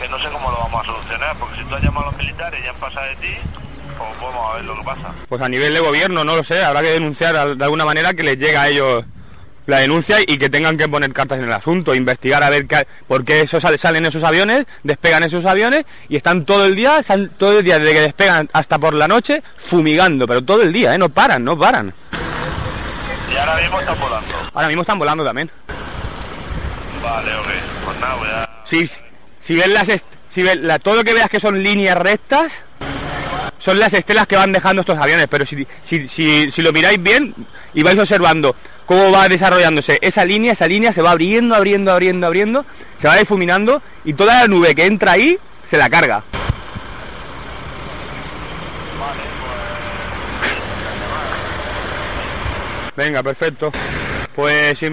que 0.00 0.08
no 0.08 0.20
sé 0.20 0.28
cómo 0.30 0.50
lo 0.50 0.58
vamos 0.58 0.82
a 0.82 0.92
solucionar, 0.92 1.36
porque 1.36 1.56
si 1.56 1.64
tú 1.64 1.74
has 1.74 1.82
llamado 1.82 2.08
a 2.08 2.10
los 2.10 2.18
militares 2.18 2.60
y 2.60 2.64
ya 2.64 2.70
han 2.70 2.76
pasado 2.76 3.06
de 3.06 3.16
ti, 3.16 3.34
pues 3.96 4.20
vamos 4.20 4.52
a 4.52 4.56
ver 4.56 4.64
lo 4.64 4.76
que 4.76 4.82
pasa. 4.82 5.12
pues 5.28 5.42
a 5.42 5.48
nivel 5.48 5.74
de 5.74 5.80
gobierno, 5.80 6.24
no 6.24 6.36
lo 6.36 6.44
sé, 6.44 6.62
habrá 6.62 6.82
que 6.82 6.92
denunciar 6.92 7.56
de 7.56 7.64
alguna 7.64 7.84
manera 7.84 8.14
que 8.14 8.22
les 8.22 8.38
llegue 8.38 8.56
a 8.56 8.68
ellos 8.68 9.04
la 9.68 9.78
denuncia 9.80 10.16
y 10.26 10.38
que 10.38 10.48
tengan 10.48 10.78
que 10.78 10.88
poner 10.88 11.12
cartas 11.12 11.38
en 11.38 11.44
el 11.44 11.52
asunto, 11.52 11.94
investigar 11.94 12.42
a 12.42 12.48
ver 12.48 12.66
qué, 12.66 12.86
por 13.06 13.22
qué 13.22 13.42
eso 13.42 13.60
sale- 13.60 13.76
salen 13.76 14.06
esos 14.06 14.24
aviones, 14.24 14.64
despegan 14.82 15.22
esos 15.22 15.44
aviones 15.44 15.84
y 16.08 16.16
están 16.16 16.46
todo 16.46 16.64
el 16.64 16.74
día, 16.74 16.98
están 17.00 17.28
todo 17.36 17.58
el 17.58 17.64
día 17.64 17.78
desde 17.78 17.92
que 17.92 18.00
despegan 18.00 18.48
hasta 18.54 18.78
por 18.78 18.94
la 18.94 19.06
noche 19.06 19.42
fumigando, 19.56 20.26
pero 20.26 20.42
todo 20.42 20.62
el 20.62 20.72
día, 20.72 20.94
¿eh? 20.94 20.98
no 20.98 21.10
paran, 21.10 21.44
no 21.44 21.58
paran. 21.58 21.92
Y 23.30 23.36
ahora 23.36 23.60
mismo 23.60 23.78
están 23.78 24.00
volando. 24.00 24.34
Ahora 24.54 24.66
mismo 24.68 24.80
están 24.82 24.98
volando 24.98 25.24
también. 25.24 25.50
Vale, 27.02 27.34
ok, 27.36 27.46
pues 27.84 28.00
nada, 28.00 28.14
voy 28.14 28.28
a... 28.28 28.50
Si, 28.64 28.90
si 29.40 29.54
ves 29.54 29.68
las 29.68 29.88
si 30.30 30.42
ves 30.42 30.56
la- 30.60 30.78
todo 30.78 30.96
lo 30.96 31.04
que 31.04 31.12
veas 31.12 31.28
que 31.28 31.40
son 31.40 31.62
líneas 31.62 31.96
rectas, 31.98 32.54
son 33.58 33.78
las 33.78 33.92
estelas 33.92 34.26
que 34.26 34.36
van 34.36 34.52
dejando 34.52 34.80
estos 34.80 34.98
aviones. 34.98 35.26
Pero 35.28 35.44
si, 35.44 35.66
si, 35.82 36.08
si, 36.08 36.50
si 36.50 36.62
lo 36.62 36.72
miráis 36.72 37.02
bien 37.02 37.34
y 37.74 37.82
vais 37.82 37.98
observando 37.98 38.54
cómo 38.88 39.12
va 39.12 39.28
desarrollándose 39.28 39.98
esa 40.00 40.24
línea, 40.24 40.52
esa 40.52 40.66
línea 40.66 40.92
se 40.94 41.02
va 41.02 41.10
abriendo, 41.12 41.54
abriendo, 41.54 41.92
abriendo, 41.92 42.26
abriendo, 42.26 42.64
se 43.00 43.06
va 43.06 43.16
difuminando 43.16 43.82
y 44.04 44.14
toda 44.14 44.40
la 44.40 44.48
nube 44.48 44.74
que 44.74 44.86
entra 44.86 45.12
ahí 45.12 45.38
se 45.68 45.76
la 45.76 45.90
carga. 45.90 46.24
Venga, 52.96 53.22
perfecto. 53.22 53.70
Pues 54.34 54.78
sí. 54.78 54.90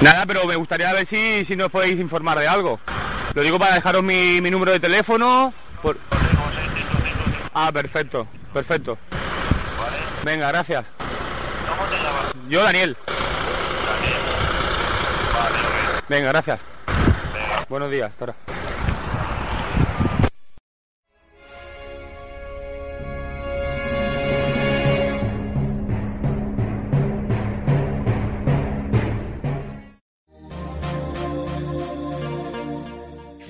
Nada, 0.00 0.24
pero 0.26 0.44
me 0.46 0.56
gustaría 0.56 0.92
ver 0.92 1.06
si, 1.06 1.44
si 1.44 1.56
nos 1.56 1.70
podéis 1.70 1.98
informar 2.00 2.38
de 2.38 2.48
algo. 2.48 2.80
Lo 3.34 3.42
digo 3.42 3.58
para 3.58 3.74
dejaros 3.74 4.02
mi, 4.02 4.40
mi 4.40 4.50
número 4.50 4.72
de 4.72 4.80
teléfono. 4.80 5.52
por- 5.82 5.98
Ah, 7.52 7.70
perfecto, 7.72 8.26
perfecto. 8.52 8.98
Venga, 10.24 10.48
gracias. 10.48 10.84
Yo, 12.48 12.62
Daniel. 12.62 12.96
Venga, 16.08 16.28
gracias. 16.28 16.60
Buenos 17.68 17.90
días, 17.90 18.10
hasta 18.10 18.24
ahora. 18.26 18.36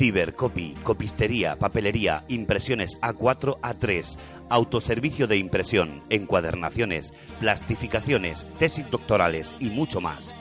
Cibercopy, 0.04 0.74
copistería, 0.82 1.56
papelería, 1.56 2.24
impresiones 2.28 3.00
A4, 3.00 3.58
A3, 3.60 4.18
autoservicio 4.48 5.26
de 5.26 5.36
impresión, 5.36 6.02
encuadernaciones, 6.10 7.12
plastificaciones, 7.40 8.46
tesis 8.58 8.90
doctorales 8.90 9.56
y 9.60 9.70
mucho 9.70 10.00
más. 10.00 10.34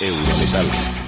Eurometal. 0.00 1.07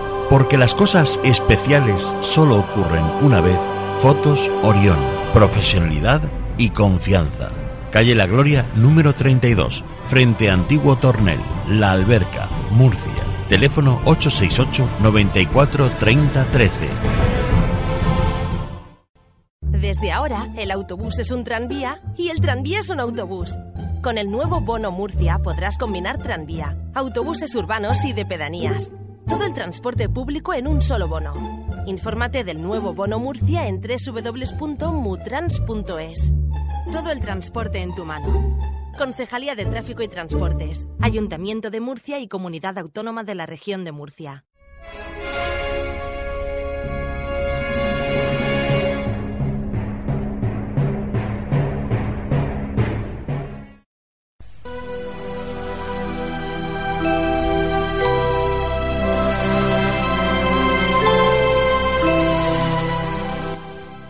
Porque 0.31 0.57
las 0.57 0.73
cosas 0.73 1.19
especiales 1.25 2.15
solo 2.21 2.59
ocurren 2.59 3.03
una 3.21 3.41
vez. 3.41 3.59
Fotos 3.99 4.49
Orión. 4.63 4.97
Profesionalidad 5.33 6.21
y 6.57 6.69
confianza. 6.69 7.49
Calle 7.91 8.15
La 8.15 8.27
Gloria, 8.27 8.65
número 8.73 9.13
32, 9.13 9.83
frente 10.07 10.49
a 10.49 10.53
Antiguo 10.53 10.95
Tornel, 10.95 11.41
La 11.67 11.91
Alberca, 11.91 12.47
Murcia. 12.69 13.11
Teléfono 13.49 14.01
868 14.05 14.87
94 15.01 15.89
30 15.99 16.45
13. 16.45 16.89
Desde 19.59 20.13
ahora, 20.13 20.47
el 20.55 20.71
autobús 20.71 21.19
es 21.19 21.31
un 21.31 21.43
tranvía 21.43 22.01
y 22.15 22.29
el 22.29 22.39
tranvía 22.39 22.79
es 22.79 22.89
un 22.89 23.01
autobús. 23.01 23.57
Con 24.01 24.17
el 24.17 24.31
nuevo 24.31 24.61
Bono 24.61 24.91
Murcia 24.91 25.39
podrás 25.39 25.77
combinar 25.77 26.19
tranvía, 26.19 26.77
autobuses 26.95 27.53
urbanos 27.53 28.05
y 28.05 28.13
de 28.13 28.25
pedanías. 28.25 28.93
Todo 29.31 29.45
el 29.45 29.53
transporte 29.53 30.09
público 30.09 30.53
en 30.53 30.67
un 30.67 30.81
solo 30.81 31.07
bono. 31.07 31.33
Infórmate 31.85 32.43
del 32.43 32.61
nuevo 32.61 32.93
Bono 32.93 33.17
Murcia 33.17 33.65
en 33.65 33.79
www.mutrans.es. 33.79 36.33
Todo 36.91 37.11
el 37.11 37.21
transporte 37.21 37.79
en 37.79 37.95
tu 37.95 38.03
mano. 38.03 38.59
Concejalía 38.97 39.55
de 39.55 39.67
Tráfico 39.67 40.03
y 40.03 40.09
Transportes, 40.09 40.85
Ayuntamiento 40.99 41.69
de 41.69 41.79
Murcia 41.79 42.19
y 42.19 42.27
Comunidad 42.27 42.77
Autónoma 42.77 43.23
de 43.23 43.35
la 43.35 43.45
Región 43.45 43.85
de 43.85 43.93
Murcia. 43.93 44.43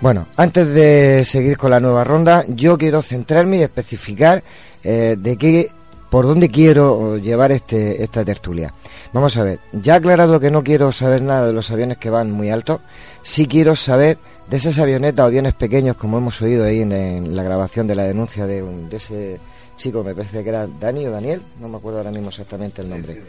Bueno, 0.02 0.26
antes 0.36 0.68
de 0.68 1.24
seguir 1.26 1.58
con 1.58 1.70
la 1.70 1.80
nueva 1.80 2.04
ronda, 2.04 2.44
yo 2.48 2.76
quiero 2.76 3.04
centrarme 3.04 3.58
y 3.58 3.62
especificar 3.62 4.42
eh, 4.84 5.16
de 5.16 5.38
qué, 5.38 5.70
por 6.10 6.26
dónde 6.26 6.50
quiero 6.50 7.18
llevar 7.18 7.52
este, 7.52 8.02
esta 8.04 8.26
tertulia. 8.26 8.74
Vamos 9.14 9.38
a 9.38 9.44
ver, 9.44 9.60
ya 9.72 9.96
aclarado 9.96 10.40
que 10.40 10.50
no 10.50 10.64
quiero 10.64 10.92
saber 10.92 11.22
nada 11.22 11.46
de 11.46 11.54
los 11.54 11.70
aviones 11.70 12.00
que 12.00 12.10
van 12.10 12.32
muy 12.32 12.50
altos, 12.50 12.82
sí 13.22 13.46
quiero 13.46 13.76
saber 13.76 14.18
de 14.50 14.58
esas 14.58 14.80
avionetas 14.80 15.24
o 15.24 15.28
aviones 15.28 15.54
pequeños, 15.54 15.96
como 15.98 16.18
hemos 16.18 16.42
oído 16.42 16.66
ahí 16.66 16.82
en, 16.82 16.92
en 16.94 17.36
la 17.36 17.44
grabación 17.44 17.86
de 17.86 17.94
la 17.94 18.04
denuncia 18.04 18.48
de, 18.48 18.64
un, 18.64 18.90
de 18.90 18.98
ese 18.98 19.40
chico, 19.78 20.04
me 20.04 20.16
parece 20.16 20.42
que 20.42 20.50
era 20.50 20.66
Dani 20.66 21.06
o 21.06 21.12
Daniel, 21.12 21.44
no 21.60 21.70
me 21.70 21.78
acuerdo 21.78 22.00
ahora 22.00 22.12
mismo 22.12 22.30
exactamente 22.30 22.82
el 22.82 22.90
nombre. 22.90 23.22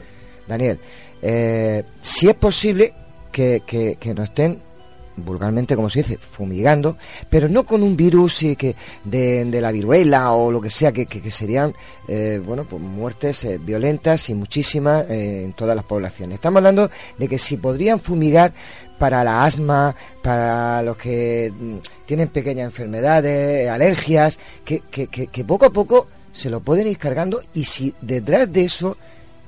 Daniel, 0.49 0.79
eh, 1.21 1.85
si 2.01 2.31
es 2.31 2.35
posible 2.35 2.95
que, 3.31 3.63
que, 3.67 3.97
que 3.97 4.15
nos 4.15 4.31
estén 4.31 4.72
vulgarmente 5.17 5.77
como 5.77 5.91
se 5.91 6.01
dice, 6.01 6.19
fumigando, 6.19 6.97
pero 7.29 7.49
no 7.49 7.65
con 7.65 7.83
un 7.83 7.97
virus 7.97 8.43
y 8.43 8.57
que 8.57 8.75
de, 9.05 9.45
la 9.61 9.71
viruela 9.73 10.33
o 10.33 10.51
lo 10.51 10.61
que 10.61 10.71
sea, 10.71 10.93
que, 10.93 11.07
que- 11.07 11.31
serían 11.31 11.75
eh, 12.09 12.41
bueno 12.45 12.65
pues 12.65 12.81
muertes 12.83 13.45
eh, 13.45 13.59
violentas 13.59 14.29
y 14.31 14.35
muchísimas 14.35 15.09
eh, 15.11 15.45
en 15.45 15.53
todas 15.53 15.77
las 15.77 15.85
poblaciones. 15.85 16.35
Estamos 16.37 16.59
hablando 16.59 16.91
de 17.19 17.29
que 17.29 17.39
si 17.39 17.57
podrían 17.57 18.01
fumigar 18.01 18.53
para 18.99 19.25
la 19.25 19.45
asma, 19.45 19.95
para 20.23 20.83
los 20.83 20.97
que 20.97 21.53
mm, 21.59 21.77
tienen 22.07 22.29
pequeñas 22.29 22.67
enfermedades, 22.67 23.69
alergias, 23.69 24.39
que, 24.65 24.81
que, 24.91 25.09
que, 25.09 25.27
que 25.27 25.45
poco 25.45 25.67
a 25.67 25.71
poco 25.71 26.07
se 26.33 26.49
lo 26.49 26.61
pueden 26.61 26.87
ir 26.87 26.97
cargando 26.99 27.43
y 27.53 27.65
si 27.65 27.95
detrás 28.01 28.51
de 28.53 28.65
eso 28.65 28.97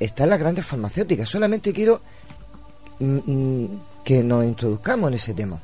están 0.01 0.28
las 0.28 0.39
grandes 0.39 0.66
farmacéuticas. 0.66 1.28
Solamente 1.28 1.73
quiero 1.73 2.01
mm, 2.99 3.19
mm, 3.32 3.69
que 4.05 4.22
nos 4.22 4.44
introduzcamos 4.44 5.09
en 5.09 5.14
ese 5.14 5.35
tema. 5.35 5.59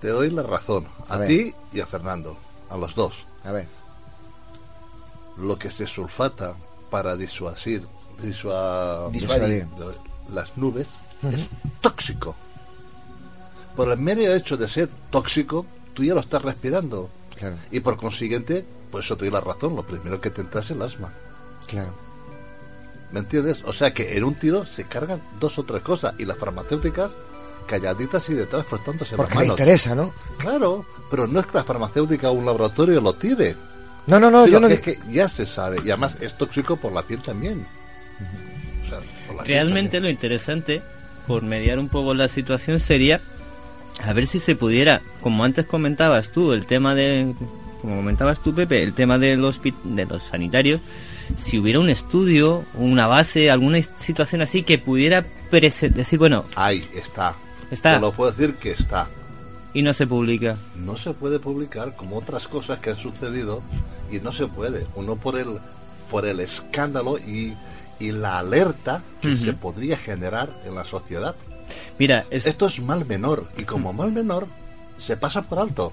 Te 0.00 0.08
doy 0.08 0.30
la 0.30 0.42
razón, 0.42 0.86
a, 1.08 1.20
ti 1.24 1.54
y 1.72 1.80
a 1.80 1.86
Fernando, 1.86 2.36
a 2.70 2.76
los 2.76 2.94
dos. 2.94 3.26
A 3.44 3.52
ver. 3.52 3.66
Lo 5.36 5.58
que 5.58 5.70
se 5.70 5.86
sulfata 5.86 6.54
para 6.90 7.16
disuadir, 7.16 7.82
disua- 8.22 9.10
Disuadir. 9.10 9.66
las 10.32 10.56
nubes 10.56 10.88
es 11.22 11.46
tóxico. 11.80 12.34
Por 13.76 13.90
el 13.90 13.98
medio 13.98 14.32
hecho 14.34 14.56
de 14.56 14.68
ser 14.68 14.88
tóxico, 15.10 15.66
tú 15.94 16.04
ya 16.04 16.14
lo 16.14 16.20
estás 16.20 16.42
respirando. 16.42 17.10
Claro. 17.36 17.56
Y 17.72 17.80
por 17.80 17.96
consiguiente, 17.96 18.64
pues 18.92 19.06
eso 19.06 19.16
te 19.16 19.24
doy 19.24 19.32
la 19.32 19.40
razón, 19.40 19.74
lo 19.74 19.84
primero 19.84 20.20
que 20.20 20.30
te 20.30 20.42
entra 20.42 20.60
es 20.60 20.70
el 20.70 20.80
asma. 20.82 21.12
Claro. 21.66 21.92
¿Me 23.10 23.20
entiendes? 23.20 23.62
O 23.64 23.72
sea 23.72 23.92
que 23.92 24.16
en 24.16 24.24
un 24.24 24.34
tiro 24.36 24.64
se 24.66 24.84
cargan 24.84 25.20
dos 25.40 25.58
o 25.58 25.64
tres 25.64 25.82
cosas 25.82 26.14
y 26.18 26.24
las 26.24 26.38
farmacéuticas 26.38 27.10
calladitas 27.64 28.28
y 28.28 28.34
detrás 28.34 28.66
frotándose 28.66 29.16
Porque 29.16 29.34
las 29.34 29.42
le 29.42 29.48
manos. 29.48 29.60
interesa, 29.60 29.94
¿no? 29.94 30.12
Claro, 30.38 30.84
pero 31.10 31.26
no 31.26 31.40
es 31.40 31.46
que 31.46 31.58
la 31.58 31.64
farmacéutica 31.64 32.30
o 32.30 32.32
un 32.32 32.46
laboratorio 32.46 33.00
lo 33.00 33.12
tire. 33.14 33.56
No, 34.06 34.20
no, 34.20 34.30
no, 34.30 34.46
yo 34.46 34.60
no 34.60 34.68
que 34.68 34.74
es 34.74 34.80
que 34.80 34.98
ya 35.10 35.28
se 35.28 35.46
sabe 35.46 35.78
y 35.84 35.90
además 35.90 36.16
es 36.20 36.36
tóxico 36.36 36.76
por 36.76 36.92
la 36.92 37.02
piel 37.02 37.20
también. 37.22 37.66
O 38.84 38.88
sea, 38.88 38.98
por 39.26 39.36
la 39.36 39.42
piel 39.44 39.56
Realmente 39.58 40.00
lo 40.00 40.08
interesante, 40.10 40.82
por 41.26 41.42
mediar 41.42 41.78
un 41.78 41.88
poco 41.88 42.12
la 42.14 42.28
situación, 42.28 42.78
sería 42.80 43.20
a 44.02 44.12
ver 44.12 44.26
si 44.26 44.40
se 44.40 44.56
pudiera, 44.56 45.00
como 45.20 45.44
antes 45.44 45.66
comentabas 45.66 46.30
tú, 46.30 46.52
el 46.52 46.66
tema 46.66 46.94
de, 46.94 47.34
como 47.80 47.96
comentabas 47.96 48.40
tú, 48.42 48.54
Pepe, 48.54 48.82
el 48.82 48.92
tema 48.92 49.18
de 49.18 49.36
los, 49.36 49.60
de 49.62 50.06
los 50.06 50.22
sanitarios, 50.24 50.80
si 51.36 51.58
hubiera 51.58 51.80
un 51.80 51.88
estudio, 51.88 52.64
una 52.74 53.06
base, 53.06 53.50
alguna 53.50 53.80
situación 53.80 54.42
así 54.42 54.62
que 54.62 54.78
pudiera 54.78 55.24
decir, 55.50 56.18
bueno, 56.18 56.44
Ahí 56.56 56.86
está. 56.94 57.34
Está. 57.70 57.94
Te 57.94 58.00
lo 58.00 58.12
puedo 58.12 58.30
decir 58.32 58.56
que 58.56 58.70
está. 58.72 59.08
y 59.72 59.82
no 59.82 59.92
se 59.92 60.06
publica. 60.06 60.56
No 60.76 60.96
se 60.96 61.12
puede 61.14 61.38
publicar 61.38 61.96
como 61.96 62.16
otras 62.18 62.46
cosas 62.48 62.78
que 62.78 62.90
han 62.90 62.96
sucedido 62.96 63.62
y 64.10 64.20
no 64.20 64.32
se 64.32 64.46
puede. 64.46 64.86
Uno 64.94 65.16
por 65.16 65.38
el 65.38 65.58
por 66.10 66.26
el 66.26 66.38
escándalo 66.40 67.18
y, 67.18 67.54
y 67.98 68.12
la 68.12 68.38
alerta 68.38 69.02
que 69.20 69.36
se 69.36 69.52
podría 69.54 69.96
generar 69.96 70.50
en 70.64 70.74
la 70.74 70.84
sociedad. 70.84 71.34
Mira, 71.98 72.24
esto 72.30 72.66
es 72.66 72.78
mal 72.80 73.04
menor 73.06 73.48
y 73.56 73.64
como 73.64 73.92
mal 73.92 74.12
menor 74.12 74.46
se 74.98 75.16
pasa 75.16 75.42
por 75.42 75.58
alto. 75.58 75.92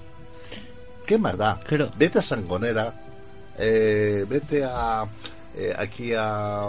¿Qué 1.06 1.18
más 1.18 1.36
da? 1.36 1.58
Vete 1.98 2.18
a 2.20 2.22
Sangonera, 2.22 2.94
eh, 3.58 4.24
vete 4.28 4.62
a 4.64 5.06
eh, 5.54 5.74
aquí 5.78 6.14
a 6.14 6.68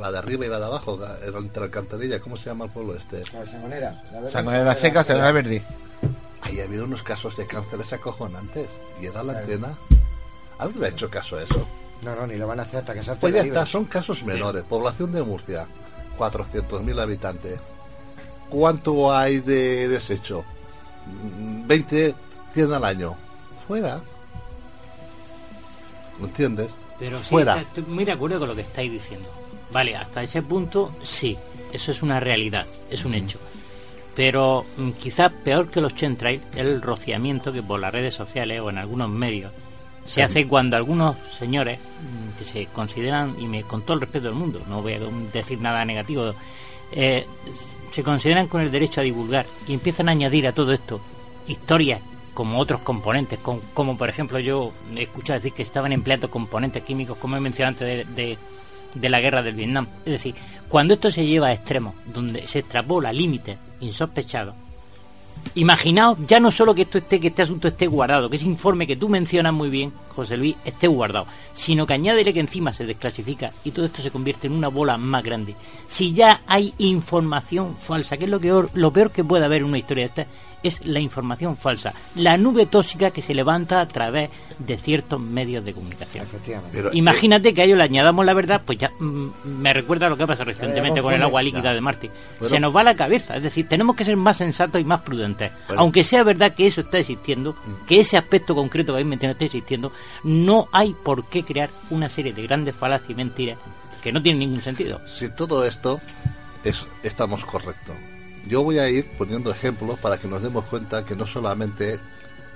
la 0.00 0.10
de 0.12 0.18
arriba 0.18 0.44
y 0.46 0.48
la 0.48 0.58
de 0.58 0.66
abajo, 0.66 0.98
a- 1.02 1.18
entre 1.26 1.60
la 1.60 1.64
alcantarilla, 1.66 2.20
¿cómo 2.20 2.36
se 2.36 2.46
llama 2.50 2.64
el 2.66 2.70
pueblo 2.70 2.94
este? 2.94 3.22
Sangonera. 3.46 4.02
Sangonera 4.30 4.74
Seca, 4.76 5.04
Sangonera 5.04 5.32
Verde. 5.32 5.62
Ahí 6.42 6.60
ha 6.60 6.64
habido 6.64 6.84
unos 6.84 7.02
casos 7.02 7.36
de 7.36 7.46
cánceres 7.46 7.92
acojonantes 7.92 8.68
y 9.00 9.06
era 9.06 9.22
la 9.22 9.38
antena. 9.38 9.74
¿Alguien 10.58 10.80
le 10.80 10.86
ha 10.86 10.90
hecho 10.90 11.08
caso 11.10 11.36
a 11.36 11.42
eso? 11.42 11.66
No, 12.02 12.14
no, 12.14 12.26
ni 12.26 12.36
lo 12.36 12.46
van 12.46 12.58
a 12.60 12.62
hacer 12.62 12.80
hasta 12.80 12.92
que 12.92 13.02
salte 13.02 13.20
Pues 13.22 13.32
ya 13.32 13.38
la 13.38 13.44
libre. 13.44 13.58
está, 13.60 13.70
son 13.70 13.84
casos 13.86 14.22
menores. 14.24 14.62
Población 14.64 15.12
de 15.12 15.22
Murcia, 15.22 15.66
400.000 16.18 17.00
habitantes. 17.00 17.58
¿Cuánto 18.50 19.12
hay 19.12 19.40
de 19.40 19.88
desecho? 19.88 20.44
Mm, 21.06 21.66
20, 21.66 22.14
100 22.52 22.72
al 22.74 22.84
año. 22.84 23.14
Fuera. 23.66 24.00
¿Me 26.20 26.26
entiendes? 26.26 26.68
Pero 26.98 27.18
sí, 27.18 27.30
Fuera. 27.30 27.60
estoy 27.60 27.84
muy 27.84 28.04
de 28.04 28.12
acuerdo 28.12 28.38
con 28.38 28.48
lo 28.48 28.54
que 28.54 28.62
estáis 28.62 28.90
diciendo. 28.90 29.28
Vale, 29.72 29.96
hasta 29.96 30.22
ese 30.22 30.42
punto 30.42 30.92
sí, 31.02 31.36
eso 31.72 31.90
es 31.90 32.02
una 32.02 32.20
realidad, 32.20 32.66
es 32.90 33.04
un 33.04 33.14
hecho. 33.14 33.38
Pero 34.14 34.64
mm, 34.76 34.90
quizás 34.92 35.32
peor 35.32 35.70
que 35.70 35.80
los 35.80 35.94
chemtrails 35.94 36.42
es 36.52 36.60
el 36.60 36.80
rociamiento 36.80 37.52
que 37.52 37.62
por 37.62 37.80
las 37.80 37.92
redes 37.92 38.14
sociales 38.14 38.60
o 38.60 38.70
en 38.70 38.78
algunos 38.78 39.08
medios 39.08 39.52
se 40.06 40.22
hace 40.22 40.46
cuando 40.46 40.76
algunos 40.76 41.16
señores 41.36 41.78
mm, 41.78 42.38
que 42.38 42.44
se 42.44 42.66
consideran, 42.66 43.34
y 43.40 43.46
me 43.46 43.62
con 43.62 43.82
todo 43.82 43.94
el 43.94 44.00
respeto 44.02 44.26
del 44.26 44.34
mundo, 44.34 44.60
no 44.68 44.82
voy 44.82 44.92
a 44.92 45.00
decir 45.32 45.60
nada 45.60 45.84
negativo, 45.84 46.34
eh, 46.92 47.26
se 47.90 48.02
consideran 48.02 48.46
con 48.46 48.60
el 48.60 48.70
derecho 48.70 49.00
a 49.00 49.04
divulgar 49.04 49.46
y 49.66 49.74
empiezan 49.74 50.08
a 50.08 50.12
añadir 50.12 50.46
a 50.46 50.52
todo 50.52 50.72
esto 50.72 51.00
historias 51.48 52.00
como 52.34 52.58
otros 52.58 52.80
componentes, 52.80 53.38
con- 53.38 53.60
como 53.72 53.96
por 53.96 54.08
ejemplo 54.08 54.38
yo 54.40 54.72
he 54.96 55.02
escuchado 55.04 55.38
decir 55.38 55.52
que 55.52 55.62
estaban 55.62 55.92
empleando 55.92 56.28
componentes 56.30 56.82
químicos, 56.82 57.16
como 57.16 57.36
he 57.36 57.40
mencionado 57.40 57.76
antes 57.80 58.14
de, 58.14 58.36
de- 58.94 59.08
la 59.08 59.20
guerra 59.20 59.42
del 59.42 59.54
Vietnam. 59.54 59.86
Es 60.04 60.12
decir, 60.12 60.34
cuando 60.68 60.94
esto 60.94 61.10
se 61.10 61.24
lleva 61.26 61.46
a 61.48 61.52
extremos, 61.52 61.94
donde 62.12 62.46
se 62.46 62.58
extrapola 62.60 63.12
límites 63.12 63.56
insospechados, 63.80 64.54
imaginaos 65.56 66.18
ya 66.26 66.40
no 66.40 66.50
solo 66.50 66.74
que 66.74 66.82
esto 66.82 66.98
esté, 66.98 67.20
que 67.20 67.28
este 67.28 67.42
asunto 67.42 67.68
esté 67.68 67.86
guardado, 67.86 68.30
que 68.30 68.36
ese 68.36 68.46
informe 68.46 68.86
que 68.86 68.96
tú 68.96 69.08
mencionas 69.08 69.52
muy 69.52 69.68
bien, 69.68 69.92
José 70.14 70.36
Luis, 70.36 70.56
esté 70.64 70.86
guardado, 70.86 71.26
sino 71.52 71.86
que 71.86 71.94
añádele 71.94 72.32
que 72.32 72.40
encima 72.40 72.72
se 72.72 72.86
desclasifica 72.86 73.52
y 73.64 73.70
todo 73.72 73.86
esto 73.86 74.00
se 74.02 74.10
convierte 74.10 74.46
en 74.46 74.52
una 74.54 74.68
bola 74.68 74.96
más 74.96 75.22
grande. 75.22 75.54
Si 75.86 76.12
ya 76.12 76.42
hay 76.46 76.72
información 76.78 77.76
falsa, 77.76 78.16
que 78.16 78.24
es 78.24 78.30
lo, 78.30 78.40
que, 78.40 78.52
lo 78.72 78.92
peor 78.92 79.10
que 79.10 79.24
puede 79.24 79.44
haber 79.44 79.62
en 79.62 79.68
una 79.68 79.78
historia 79.78 80.04
de 80.04 80.08
esta, 80.22 80.26
es 80.64 80.84
la 80.84 80.98
información 80.98 81.56
falsa, 81.56 81.94
la 82.16 82.36
nube 82.36 82.66
tóxica 82.66 83.10
que 83.12 83.22
se 83.22 83.34
levanta 83.34 83.80
a 83.80 83.86
través 83.86 84.30
de 84.58 84.76
ciertos 84.76 85.20
medios 85.20 85.64
de 85.64 85.72
comunicación. 85.74 86.26
Pero, 86.72 86.90
Imagínate 86.92 87.54
que 87.54 87.62
a 87.62 87.64
ello 87.64 87.76
le 87.76 87.82
añadamos 87.84 88.24
la 88.26 88.34
verdad, 88.34 88.62
pues 88.64 88.78
ya 88.78 88.90
mm, 88.98 89.28
me 89.60 89.72
recuerda 89.72 90.06
a 90.06 90.10
lo 90.10 90.16
que 90.16 90.26
pasa 90.26 90.44
recientemente 90.44 91.00
con 91.02 91.12
el 91.14 91.22
agua 91.22 91.42
líquida 91.42 91.62
Ya. 91.64 91.74
de 91.74 91.80
Marte. 91.80 92.10
Se 92.40 92.58
nos 92.60 92.74
va 92.74 92.82
la 92.82 92.94
cabeza, 92.96 93.36
es 93.36 93.42
decir, 93.42 93.68
tenemos 93.68 93.94
que 93.94 94.04
ser 94.04 94.16
más 94.16 94.36
sensatos 94.38 94.80
y 94.80 94.84
más 94.84 95.02
prudentes. 95.02 95.52
Bueno. 95.68 95.82
Aunque 95.82 96.02
sea 96.02 96.22
verdad 96.24 96.54
que 96.54 96.66
eso 96.66 96.80
está 96.80 96.98
existiendo, 96.98 97.54
que 97.86 98.00
ese 98.00 98.16
aspecto 98.16 98.54
concreto 98.54 98.92
que 98.92 98.96
habéis 98.96 99.08
mencionado 99.08 99.32
está 99.34 99.44
existiendo, 99.44 99.92
no 100.22 100.68
hay 100.72 100.94
por 101.04 101.24
qué 101.26 101.44
crear 101.44 101.70
una 101.90 102.08
serie 102.08 102.32
de 102.32 102.42
grandes 102.42 102.74
falacias 102.74 103.10
y 103.10 103.14
mentiras 103.14 103.58
que 104.02 104.12
no 104.12 104.20
tienen 104.22 104.40
ningún 104.40 104.60
sentido. 104.60 105.00
Si 105.06 105.28
todo 105.30 105.64
esto 105.64 106.00
es, 106.64 106.84
estamos 107.02 107.44
correctos. 107.44 107.94
Yo 108.46 108.62
voy 108.62 108.78
a 108.78 108.88
ir 108.88 109.06
poniendo 109.16 109.50
ejemplos 109.50 109.98
para 109.98 110.18
que 110.18 110.28
nos 110.28 110.42
demos 110.42 110.64
cuenta 110.66 111.04
que 111.04 111.16
no 111.16 111.26
solamente 111.26 111.98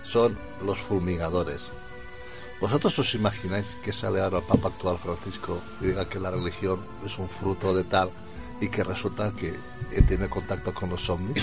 son 0.03 0.37
los 0.65 0.79
fulmigadores. 0.79 1.61
¿Vosotros 2.61 2.99
os 2.99 3.15
imagináis 3.15 3.77
que 3.85 3.93
sale 3.93 4.21
ahora 4.21 4.39
el 4.39 4.45
Papa 4.45 4.69
actual 4.69 4.99
Francisco 4.99 5.63
y 5.81 5.87
diga 5.87 6.09
que 6.09 6.19
la 6.19 6.31
religión 6.31 6.81
es 7.07 7.17
un 7.19 7.29
fruto 7.29 7.73
de 7.75 7.85
tal 7.85 8.11
y 8.61 8.69
que 8.69 8.83
resulta 8.83 9.33
que 9.33 9.49
eh, 9.93 10.03
tiene 10.07 10.29
contacto 10.29 10.75
con 10.75 10.91
los 10.91 11.09
ovnis? 11.09 11.43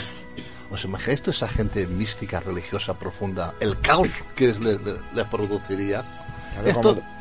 ¿Os 0.70 0.84
imagináis 0.84 1.22
toda 1.22 1.32
esa 1.36 1.48
gente 1.48 1.88
mística, 1.88 2.40
religiosa, 2.42 2.96
profunda, 3.00 3.54
el 3.62 3.80
caos 3.80 4.10
que 4.36 4.50
es- 4.50 4.60
le, 4.60 4.74
le- 4.80 5.00
le 5.14 5.26
produciría? 5.26 6.04
Claro, 6.54 6.68
Esto, 6.68 6.82
como, 6.82 7.15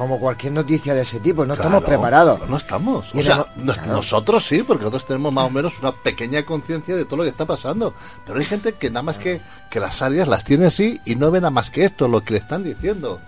como 0.00 0.18
cualquier 0.18 0.54
noticia 0.54 0.94
de 0.94 1.02
ese 1.02 1.20
tipo, 1.20 1.44
no 1.44 1.54
Claro, 1.54 1.68
estamos 1.68 1.84
preparados. 1.84 2.48
No 2.48 2.56
estamos. 2.56 3.14
O 3.14 3.20
sea, 3.20 3.44
claro. 3.44 3.92
nosotros 3.92 4.46
sí, 4.46 4.62
porque 4.62 4.84
nosotros 4.84 5.04
tenemos 5.04 5.30
más 5.30 5.44
o 5.44 5.50
menos 5.50 5.78
una 5.78 5.92
pequeña 5.92 6.42
conciencia 6.42 6.96
de 6.96 7.04
todo 7.04 7.18
lo 7.18 7.24
que 7.24 7.28
está 7.28 7.44
pasando. 7.44 7.92
Pero 8.24 8.38
hay 8.38 8.46
gente 8.46 8.72
que 8.72 8.88
nada 8.88 9.02
más 9.02 9.18
que, 9.18 9.42
que 9.70 9.78
las 9.78 10.00
áreas 10.00 10.26
las 10.26 10.42
tiene 10.42 10.68
así 10.68 10.98
y 11.04 11.16
no 11.16 11.30
ven 11.30 11.42
nada 11.42 11.50
más 11.50 11.68
que 11.68 11.84
esto, 11.84 12.08
lo 12.08 12.22
que 12.22 12.32
le 12.32 12.38
están 12.38 12.64
diciendo. 12.64 13.20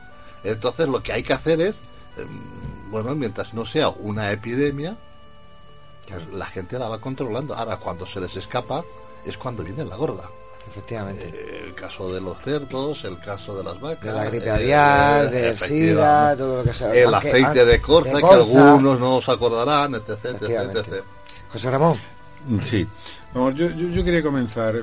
Entonces 0.44 0.89
lo 0.89 1.03
que 1.03 1.12
hay 1.12 1.23
que 1.23 1.35
hacer 1.35 1.61
es, 1.61 1.77
em, 2.16 2.40
bueno, 2.90 3.15
mientras 3.15 3.53
no 3.53 3.66
sea 3.66 3.90
una 3.90 4.32
epidemia, 4.32 4.97
pues 6.09 6.27
la 6.32 6.47
gente 6.47 6.78
la 6.78 6.89
va 6.89 7.03
controlando. 7.03 7.55
Ahora, 7.55 7.77
cuando 7.77 8.07
se 8.07 8.19
les 8.19 8.35
escapa, 8.35 8.82
es 9.27 9.36
cuando 9.36 9.62
viene 9.62 9.85
la 9.85 9.97
gorda. 9.97 10.31
Efectivamente. 10.70 11.28
Eh, 11.34 11.64
el 11.66 11.74
caso 11.74 12.12
de 12.12 12.20
los 12.20 12.40
cerdos, 12.40 13.05
el 13.05 13.18
caso 13.18 13.55
de 13.56 13.64
las 13.64 13.78
vacas. 13.80 14.05
De 14.05 14.12
la 14.12 14.24
gripe 14.26 14.47
eh, 14.47 14.51
aviar, 14.51 15.30
del 15.30 15.44
efectivamente. 15.52 15.86
SIDA, 15.86 16.36
todo 16.36 16.56
lo 16.59 16.64
que 16.64 16.72
sea. 16.74 16.94
El 16.94 17.12
Aunque- 17.14 17.28
aceite 17.30 17.60
ah, 17.60 17.64
de 17.64 17.80
colza, 17.80 18.12
de 18.16 18.20
que 18.22 18.26
algunos 18.28 19.01
no 19.01 19.16
os 19.16 19.28
acordarán, 19.28 19.94
etc. 19.94 20.24
etc. 20.43 21.02
José 21.52 21.70
Ramón. 21.70 21.97
Sí. 22.64 22.86
Vamos, 23.34 23.55
yo, 23.55 23.70
yo, 23.70 23.89
yo 23.89 24.05
quería 24.05 24.22
comenzar 24.22 24.74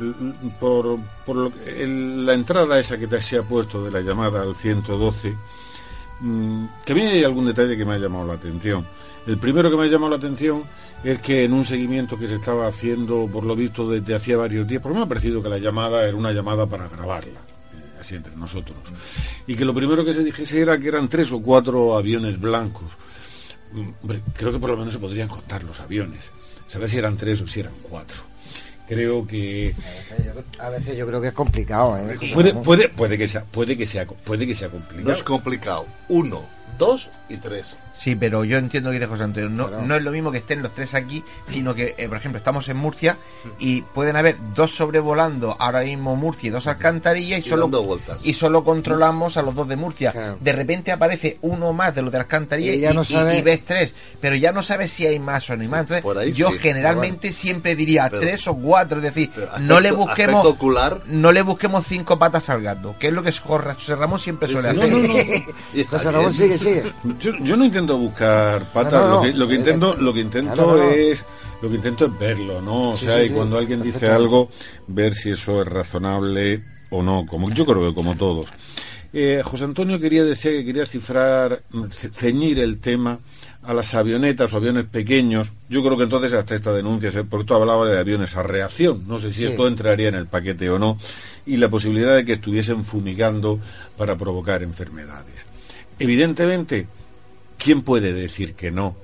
por, 0.59 0.97
por 1.25 1.35
lo 1.35 1.51
que- 1.53 1.83
el- 1.83 2.25
la 2.25 2.33
entrada 2.33 2.79
esa 2.79 2.97
que 2.97 3.07
te 3.07 3.21
se 3.21 3.37
ha 3.37 3.43
puesto 3.43 3.83
de 3.83 3.91
la 3.91 4.01
llamada 4.01 4.41
al 4.41 4.55
112 4.55 5.35
mm, 6.19 6.65
que 6.85 6.91
a 6.91 6.95
mí 6.95 7.01
hay 7.01 7.23
algún 7.23 7.45
detalle 7.45 7.77
que 7.77 7.85
me 7.85 7.93
ha 7.93 7.97
llamado 7.97 8.25
la 8.27 8.33
atención. 8.33 8.85
El 9.29 9.37
primero 9.37 9.69
que 9.69 9.77
me 9.77 9.83
ha 9.83 9.87
llamado 9.87 10.09
la 10.09 10.15
atención 10.15 10.63
es 11.03 11.19
que 11.19 11.43
en 11.43 11.53
un 11.53 11.63
seguimiento 11.63 12.17
que 12.17 12.27
se 12.27 12.33
estaba 12.33 12.65
haciendo, 12.65 13.29
por 13.31 13.43
lo 13.43 13.55
visto, 13.55 13.87
desde 13.87 14.15
hacía 14.15 14.37
varios 14.37 14.67
días, 14.67 14.81
porque 14.81 14.97
me 14.97 15.03
ha 15.03 15.07
parecido 15.07 15.43
que 15.43 15.49
la 15.49 15.59
llamada 15.59 16.07
era 16.07 16.17
una 16.17 16.31
llamada 16.31 16.65
para 16.65 16.87
grabarla, 16.87 17.39
eh, 17.39 17.99
así 18.01 18.15
entre 18.15 18.35
nosotros, 18.35 18.75
y 19.45 19.55
que 19.55 19.65
lo 19.65 19.75
primero 19.75 20.03
que 20.03 20.15
se 20.15 20.23
dijese 20.23 20.59
era 20.59 20.79
que 20.79 20.87
eran 20.87 21.07
tres 21.07 21.31
o 21.31 21.43
cuatro 21.43 21.95
aviones 21.95 22.41
blancos. 22.41 22.87
Mm, 23.71 23.89
hombre, 24.01 24.21
creo 24.35 24.51
que 24.51 24.57
por 24.57 24.71
lo 24.71 24.77
menos 24.77 24.93
se 24.93 24.99
podrían 24.99 25.27
contar 25.27 25.63
los 25.63 25.79
aviones, 25.79 26.31
saber 26.67 26.89
si 26.89 26.97
eran 26.97 27.15
tres 27.15 27.39
o 27.41 27.47
si 27.47 27.59
eran 27.59 27.73
cuatro. 27.83 28.17
Creo 28.87 29.27
que 29.27 29.75
A 30.57 30.69
veces 30.69 30.97
yo 30.97 31.05
creo 31.05 31.21
que 31.21 31.27
es 31.27 31.33
complicado, 31.35 31.95
¿eh? 31.99 32.17
puede, 32.33 32.55
puede, 32.55 32.89
puede 32.89 33.15
que 33.15 33.27
sea, 33.27 33.43
puede 33.43 33.77
que 33.77 33.85
sea, 33.85 34.07
puede 34.07 34.47
que 34.47 34.55
sea 34.55 34.69
complicado. 34.69 35.07
No 35.07 35.15
es 35.15 35.21
complicado. 35.21 35.85
Uno, 36.07 36.41
dos 36.79 37.09
y 37.29 37.37
tres. 37.37 37.75
Sí, 37.99 38.15
pero 38.15 38.45
yo 38.45 38.57
entiendo 38.57 38.89
lo 38.89 38.93
que 38.93 38.99
dice 38.99 39.09
José 39.09 39.23
Antonio. 39.23 39.49
No, 39.49 39.69
no 39.81 39.95
es 39.95 40.01
lo 40.01 40.11
mismo 40.11 40.31
que 40.31 40.37
estén 40.37 40.61
los 40.61 40.73
tres 40.73 40.93
aquí, 40.93 41.23
sino 41.49 41.75
que, 41.75 41.95
eh, 41.97 42.07
por 42.07 42.17
ejemplo, 42.17 42.37
estamos 42.37 42.69
en 42.69 42.77
Murcia 42.77 43.17
y 43.59 43.81
pueden 43.81 44.15
haber 44.15 44.37
dos 44.55 44.73
sobrevolando 44.73 45.55
ahora 45.59 45.81
mismo 45.81 46.15
Murcia 46.15 46.47
y 46.47 46.49
dos 46.51 46.67
alcantarillas 46.67 47.39
y, 47.39 47.41
Y 47.45 47.49
solo, 47.49 47.99
y 48.23 48.33
solo 48.35 48.63
controlamos 48.63 49.35
a 49.35 49.41
los 49.41 49.53
dos 49.53 49.67
de 49.67 49.75
Murcia. 49.75 50.13
De 50.39 50.53
repente 50.53 50.91
aparece 50.93 51.37
uno 51.41 51.73
más 51.73 51.93
de 51.93 52.01
los 52.01 52.11
de 52.11 52.19
alcantarillas 52.19 52.75
Y 52.75 52.77
y, 52.77 52.81
ya 52.81 52.93
no 52.93 53.03
sabe- 53.03 53.37
y 53.37 53.41
ves 53.41 53.65
tres, 53.65 53.93
pero 54.21 54.35
ya 54.35 54.51
no 54.53 54.63
sabes 54.63 54.91
si 54.91 55.05
hay 55.05 55.19
más 55.19 55.49
o 55.49 55.55
no 55.57 55.61
hay 55.63 55.67
más. 55.67 55.81
Entonces, 55.81 56.17
ahí 56.17 56.31
yo 56.31 56.49
sí, 56.51 56.57
generalmente 56.59 57.33
siempre 57.33 57.75
diría 57.75 58.07
Pero- 58.09 58.21
tres 58.21 58.47
o 58.47 58.55
cuatro, 58.55 58.99
es 58.99 59.03
decir, 59.03 59.29
aspecto- 59.35 59.59
no 59.59 59.79
le 59.81 59.91
busquemos 59.91 60.45
ocular. 60.45 61.01
no 61.07 61.31
le 61.33 61.41
busquemos 61.41 61.85
cinco 61.85 62.17
patas 62.17 62.49
al 62.49 62.61
gato, 62.61 62.95
que 62.97 63.07
es 63.07 63.13
lo 63.13 63.23
que 63.23 63.33
José 63.33 63.95
Ramón 63.95 64.19
siempre 64.19 64.47
suele 64.49 64.73
No, 64.73 64.81
hacer. 64.83 64.93
no, 64.93 64.99
no. 65.07 65.13
José 65.89 66.11
Ramón 66.11 66.33
sigue, 66.33 66.57
sigue. 66.57 66.93
Yo, 67.19 67.33
yo 67.41 67.57
no 67.57 67.65
intento 67.65 67.88
buscar 67.97 68.63
patas, 68.71 68.93
No, 68.93 68.99
no, 69.01 69.09
no. 69.09 69.15
lo 69.17 69.21
que, 69.21 69.33
lo 69.37 69.47
que 69.47 69.55
intento, 69.55 69.95
lo 69.97 70.13
que 70.13 70.19
intento 70.21 70.55
no, 70.55 70.77
es 70.83 71.25
lo 71.61 71.69
que 71.69 71.75
intento 71.75 72.05
es 72.05 72.19
verlo, 72.19 72.61
¿no? 72.61 72.91
O 72.91 72.97
Sí, 72.97 73.05
sea, 73.05 73.17
sí, 73.19 73.25
y 73.25 73.27
sí. 73.29 73.33
cuando 73.33 73.57
alguien 73.57 73.81
dice 73.81 74.07
algo, 74.09 74.49
ver 74.87 75.15
si 75.15 75.31
eso 75.31 75.61
es 75.61 75.67
razonable 75.67 76.63
o 76.91 77.03
no, 77.03 77.25
como 77.27 77.51
yo 77.51 77.65
creo 77.65 77.87
que 77.89 77.93
como 77.95 78.15
todos. 78.15 78.49
Eh, 79.11 79.41
José 79.43 79.63
Antonio 79.63 79.99
quería 79.99 80.23
decía 80.23 80.51
que 80.51 80.63
quería 80.65 80.85
cifrar, 80.85 81.61
ce- 81.91 82.09
ceñir 82.09 82.59
el 82.59 82.79
tema 82.79 83.19
a 83.63 83.73
las 83.73 83.93
avionetas 83.95 84.53
o 84.53 84.57
aviones 84.57 84.85
pequeños. 84.85 85.51
Yo 85.67 85.83
creo 85.83 85.97
que 85.97 86.03
entonces 86.03 86.31
hasta 86.31 86.55
esta 86.55 86.71
denuncia, 86.71 87.11
se- 87.11 87.23
porque 87.23 87.45
tú 87.45 87.55
hablabas 87.55 87.89
de 87.91 87.99
aviones 87.99 88.35
a 88.37 88.43
reacción, 88.43 89.03
no 89.07 89.19
sé 89.19 89.33
si 89.33 89.39
Sí. 89.41 89.45
esto 89.47 89.67
entraría 89.67 90.07
en 90.09 90.15
el 90.15 90.27
paquete 90.27 90.69
o 90.69 90.77
no, 90.79 90.97
y 91.45 91.57
la 91.57 91.69
posibilidad 91.69 92.15
de 92.15 92.23
que 92.23 92.33
estuviesen 92.33 92.85
fumigando 92.85 93.59
para 93.97 94.15
provocar 94.15 94.61
enfermedades. 94.63 95.33
Evidentemente, 95.97 96.87
¿quién 97.59 97.83
puede 97.83 98.13
decir 98.13 98.53
que 98.55 98.71
no? 98.71 98.95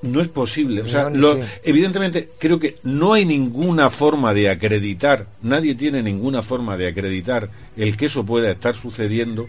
No 0.00 0.20
es 0.20 0.28
posible. 0.28 0.82
O 0.82 0.88
sea, 0.88 1.10
No, 1.10 1.34
lo- 1.34 1.40
evidentemente 1.64 2.28
creo 2.38 2.60
que 2.60 2.76
no 2.84 3.14
hay 3.14 3.24
ninguna 3.24 3.90
forma 3.90 4.32
de 4.32 4.48
acreditar, 4.48 5.26
nadie 5.42 5.74
tiene 5.74 6.02
ninguna 6.02 6.42
forma 6.42 6.76
de 6.76 6.86
acreditar 6.86 7.50
el 7.76 7.96
que 7.96 8.06
eso 8.06 8.24
pueda 8.24 8.48
estar 8.50 8.76
sucediendo, 8.76 9.48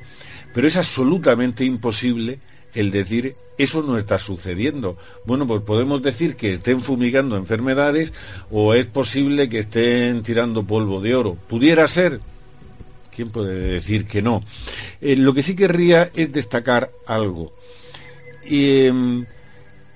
pero 0.53 0.65
es 0.67 0.75
absolutamente 0.75 1.65
imposible 1.65 2.39
el 2.73 2.89
decir 2.91 3.35
eso 3.59 3.83
no 3.83 3.97
está 3.97 4.17
sucediendo. 4.17 4.97
Bueno, 5.25 5.45
pues 5.45 5.61
podemos 5.61 6.01
decir 6.01 6.35
que 6.35 6.53
estén 6.53 6.81
fumigando 6.81 7.35
enfermedades 7.37 8.11
o 8.49 8.73
es 8.73 8.85
posible 8.87 9.49
que 9.49 9.59
estén 9.59 10.23
tirando 10.23 10.63
polvo 10.63 10.99
de 11.01 11.13
oro. 11.13 11.37
Pudiera 11.47 11.87
ser, 11.87 12.21
¿Quién 13.19 13.31
puede 13.31 13.73
decir 13.73 14.05
que 14.05 14.21
no? 14.21 14.45
Eh, 15.01 15.17
lo 15.17 15.33
que 15.33 15.43
sí 15.43 15.53
querría 15.53 16.09
es 16.15 16.31
destacar 16.31 16.89
algo. 17.05 17.51
Y, 18.45 18.85
em, 18.85 19.25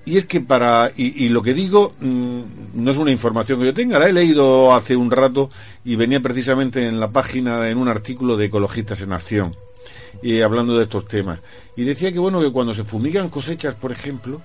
es 0.04 0.26
que 0.26 0.42
para. 0.42 0.92
Y, 0.94 1.30
lo 1.30 1.40
que 1.40 1.54
digo 1.54 1.94
mm, 2.00 2.40
no 2.74 2.90
es 2.90 2.98
una 2.98 3.10
información 3.10 3.58
que 3.58 3.64
yo 3.64 3.72
tenga, 3.72 3.98
la 3.98 4.10
he 4.10 4.12
leído 4.12 4.74
hace 4.74 4.94
un 4.94 5.10
rato 5.10 5.48
y 5.86 5.96
venía 5.96 6.20
precisamente 6.20 6.86
en 6.86 7.00
la 7.00 7.12
página, 7.12 7.70
en 7.70 7.78
un 7.78 7.88
artículo 7.88 8.36
de 8.36 8.44
Ecologistas 8.44 9.00
en 9.00 9.14
Acción, 9.14 9.56
hablando 10.44 10.76
de 10.76 10.82
estos 10.82 11.08
temas. 11.08 11.40
Y 11.78 11.84
decía 11.84 12.12
que, 12.12 12.18
bueno, 12.18 12.42
que 12.42 12.52
cuando 12.52 12.74
se 12.74 12.84
fumigan 12.84 13.30
cosechas, 13.30 13.74
por 13.74 13.90
ejemplo, 13.90 14.42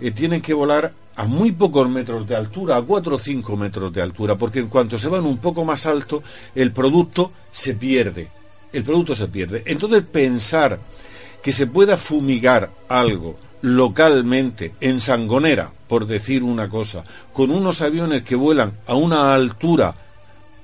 eh, 0.00 0.10
tienen 0.10 0.42
que 0.42 0.54
volar 0.54 0.92
a 1.18 1.24
muy 1.24 1.50
pocos 1.50 1.88
metros 1.90 2.28
de 2.28 2.36
altura, 2.36 2.76
a 2.76 2.82
4 2.82 3.16
o 3.16 3.18
5 3.18 3.56
metros 3.56 3.92
de 3.92 4.00
altura, 4.00 4.36
porque 4.36 4.60
en 4.60 4.68
cuanto 4.68 5.00
se 5.00 5.08
van 5.08 5.26
un 5.26 5.38
poco 5.38 5.64
más 5.64 5.84
alto, 5.84 6.22
el 6.54 6.70
producto 6.70 7.32
se 7.50 7.74
pierde. 7.74 8.28
El 8.72 8.84
producto 8.84 9.16
se 9.16 9.26
pierde. 9.26 9.64
Entonces, 9.66 10.04
pensar 10.04 10.78
que 11.42 11.52
se 11.52 11.66
pueda 11.66 11.96
fumigar 11.96 12.70
algo 12.88 13.36
localmente, 13.62 14.74
en 14.80 15.00
Sangonera, 15.00 15.72
por 15.88 16.06
decir 16.06 16.44
una 16.44 16.68
cosa, 16.68 17.04
con 17.32 17.50
unos 17.50 17.82
aviones 17.82 18.22
que 18.22 18.36
vuelan 18.36 18.74
a 18.86 18.94
una 18.94 19.34
altura 19.34 19.96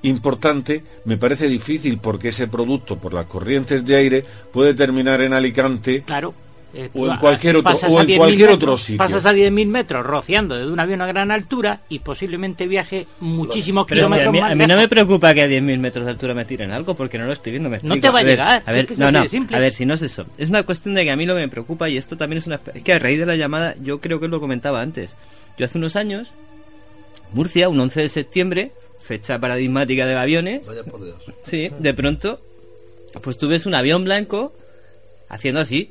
importante, 0.03 0.85
me 1.03 1.17
parece 1.17 1.49
difícil 1.49 1.97
porque 1.97 2.29
ese 2.29 2.47
producto, 2.47 2.97
por 2.97 3.13
las 3.13 3.25
corrientes 3.25 3.83
de 3.83 3.97
aire, 3.97 4.25
puede 4.53 4.73
terminar 4.73 5.19
en 5.19 5.33
Alicante 5.33 6.03
Claro. 6.03 6.33
Eh, 6.77 6.89
o 6.93 7.09
en 7.09 7.17
cualquier 7.17 7.55
otro, 7.55 7.71
pasas 7.71 7.89
o 7.89 7.99
a 7.99 8.01
en 8.01 8.09
10.000 8.09 8.17
cualquier 8.17 8.49
metros, 8.49 8.63
otro 8.63 8.77
sitio. 8.77 8.97
Pasas 8.97 9.25
a 9.25 9.31
10.000 9.31 9.67
metros 9.67 10.05
rociando 10.05 10.57
desde 10.57 10.69
un 10.69 10.79
avión 10.81 11.01
a 11.01 11.07
gran 11.07 11.31
altura 11.31 11.79
y 11.87 11.99
posiblemente 11.99 12.67
viaje 12.67 13.07
muchísimos 13.21 13.85
Pero 13.87 14.01
si 14.01 14.13
kilómetros 14.13 14.27
a 14.27 14.31
mí, 14.33 14.41
más 14.41 14.51
a 14.51 14.55
mí 14.55 14.67
no 14.67 14.75
me 14.75 14.89
preocupa 14.89 15.33
que 15.33 15.43
a 15.43 15.47
10.000 15.47 15.77
metros 15.79 16.03
de 16.03 16.11
altura 16.11 16.33
me 16.33 16.43
tiren 16.43 16.71
algo 16.71 16.93
porque 16.93 17.17
no 17.17 17.27
lo 17.27 17.31
estoy 17.31 17.53
viendo. 17.53 17.69
me 17.69 17.79
No 17.81 17.97
te 17.97 18.09
va 18.09 18.19
a 18.19 18.23
llegar, 18.23 18.61
A 18.65 18.71
ver, 18.73 18.87
no, 18.97 19.09
no, 19.09 19.19
a 19.19 19.59
ver, 19.59 19.73
si 19.73 19.85
no 19.85 19.93
es 19.93 20.01
eso. 20.01 20.25
Es 20.37 20.49
una 20.49 20.63
cuestión 20.63 20.95
de 20.95 21.05
que 21.05 21.11
a 21.11 21.15
mí 21.15 21.25
lo 21.25 21.33
que 21.33 21.41
me 21.41 21.47
preocupa 21.47 21.87
y 21.87 21.95
esto 21.95 22.17
también 22.17 22.39
es 22.39 22.47
una... 22.47 22.59
Es 22.73 22.83
que 22.83 22.91
a 22.91 22.99
raíz 22.99 23.19
de 23.19 23.25
la 23.25 23.37
llamada, 23.37 23.75
yo 23.81 24.01
creo 24.01 24.19
que 24.19 24.27
lo 24.27 24.41
comentaba 24.41 24.81
antes. 24.81 25.15
Yo 25.57 25.65
hace 25.65 25.77
unos 25.77 25.95
años, 25.95 26.33
Murcia, 27.31 27.69
un 27.69 27.79
11 27.79 28.01
de 28.01 28.09
septiembre, 28.09 28.71
fecha 28.99 29.39
paradigmática 29.39 30.05
de 30.05 30.17
aviones. 30.17 30.67
Vaya 30.67 30.83
por 30.83 31.01
Dios. 31.01 31.15
Sí, 31.43 31.71
de 31.79 31.93
pronto, 31.93 32.41
pues 33.23 33.37
tú 33.37 33.47
ves 33.47 33.65
un 33.65 33.75
avión 33.75 34.03
blanco 34.03 34.51
haciendo 35.29 35.61
así, 35.61 35.89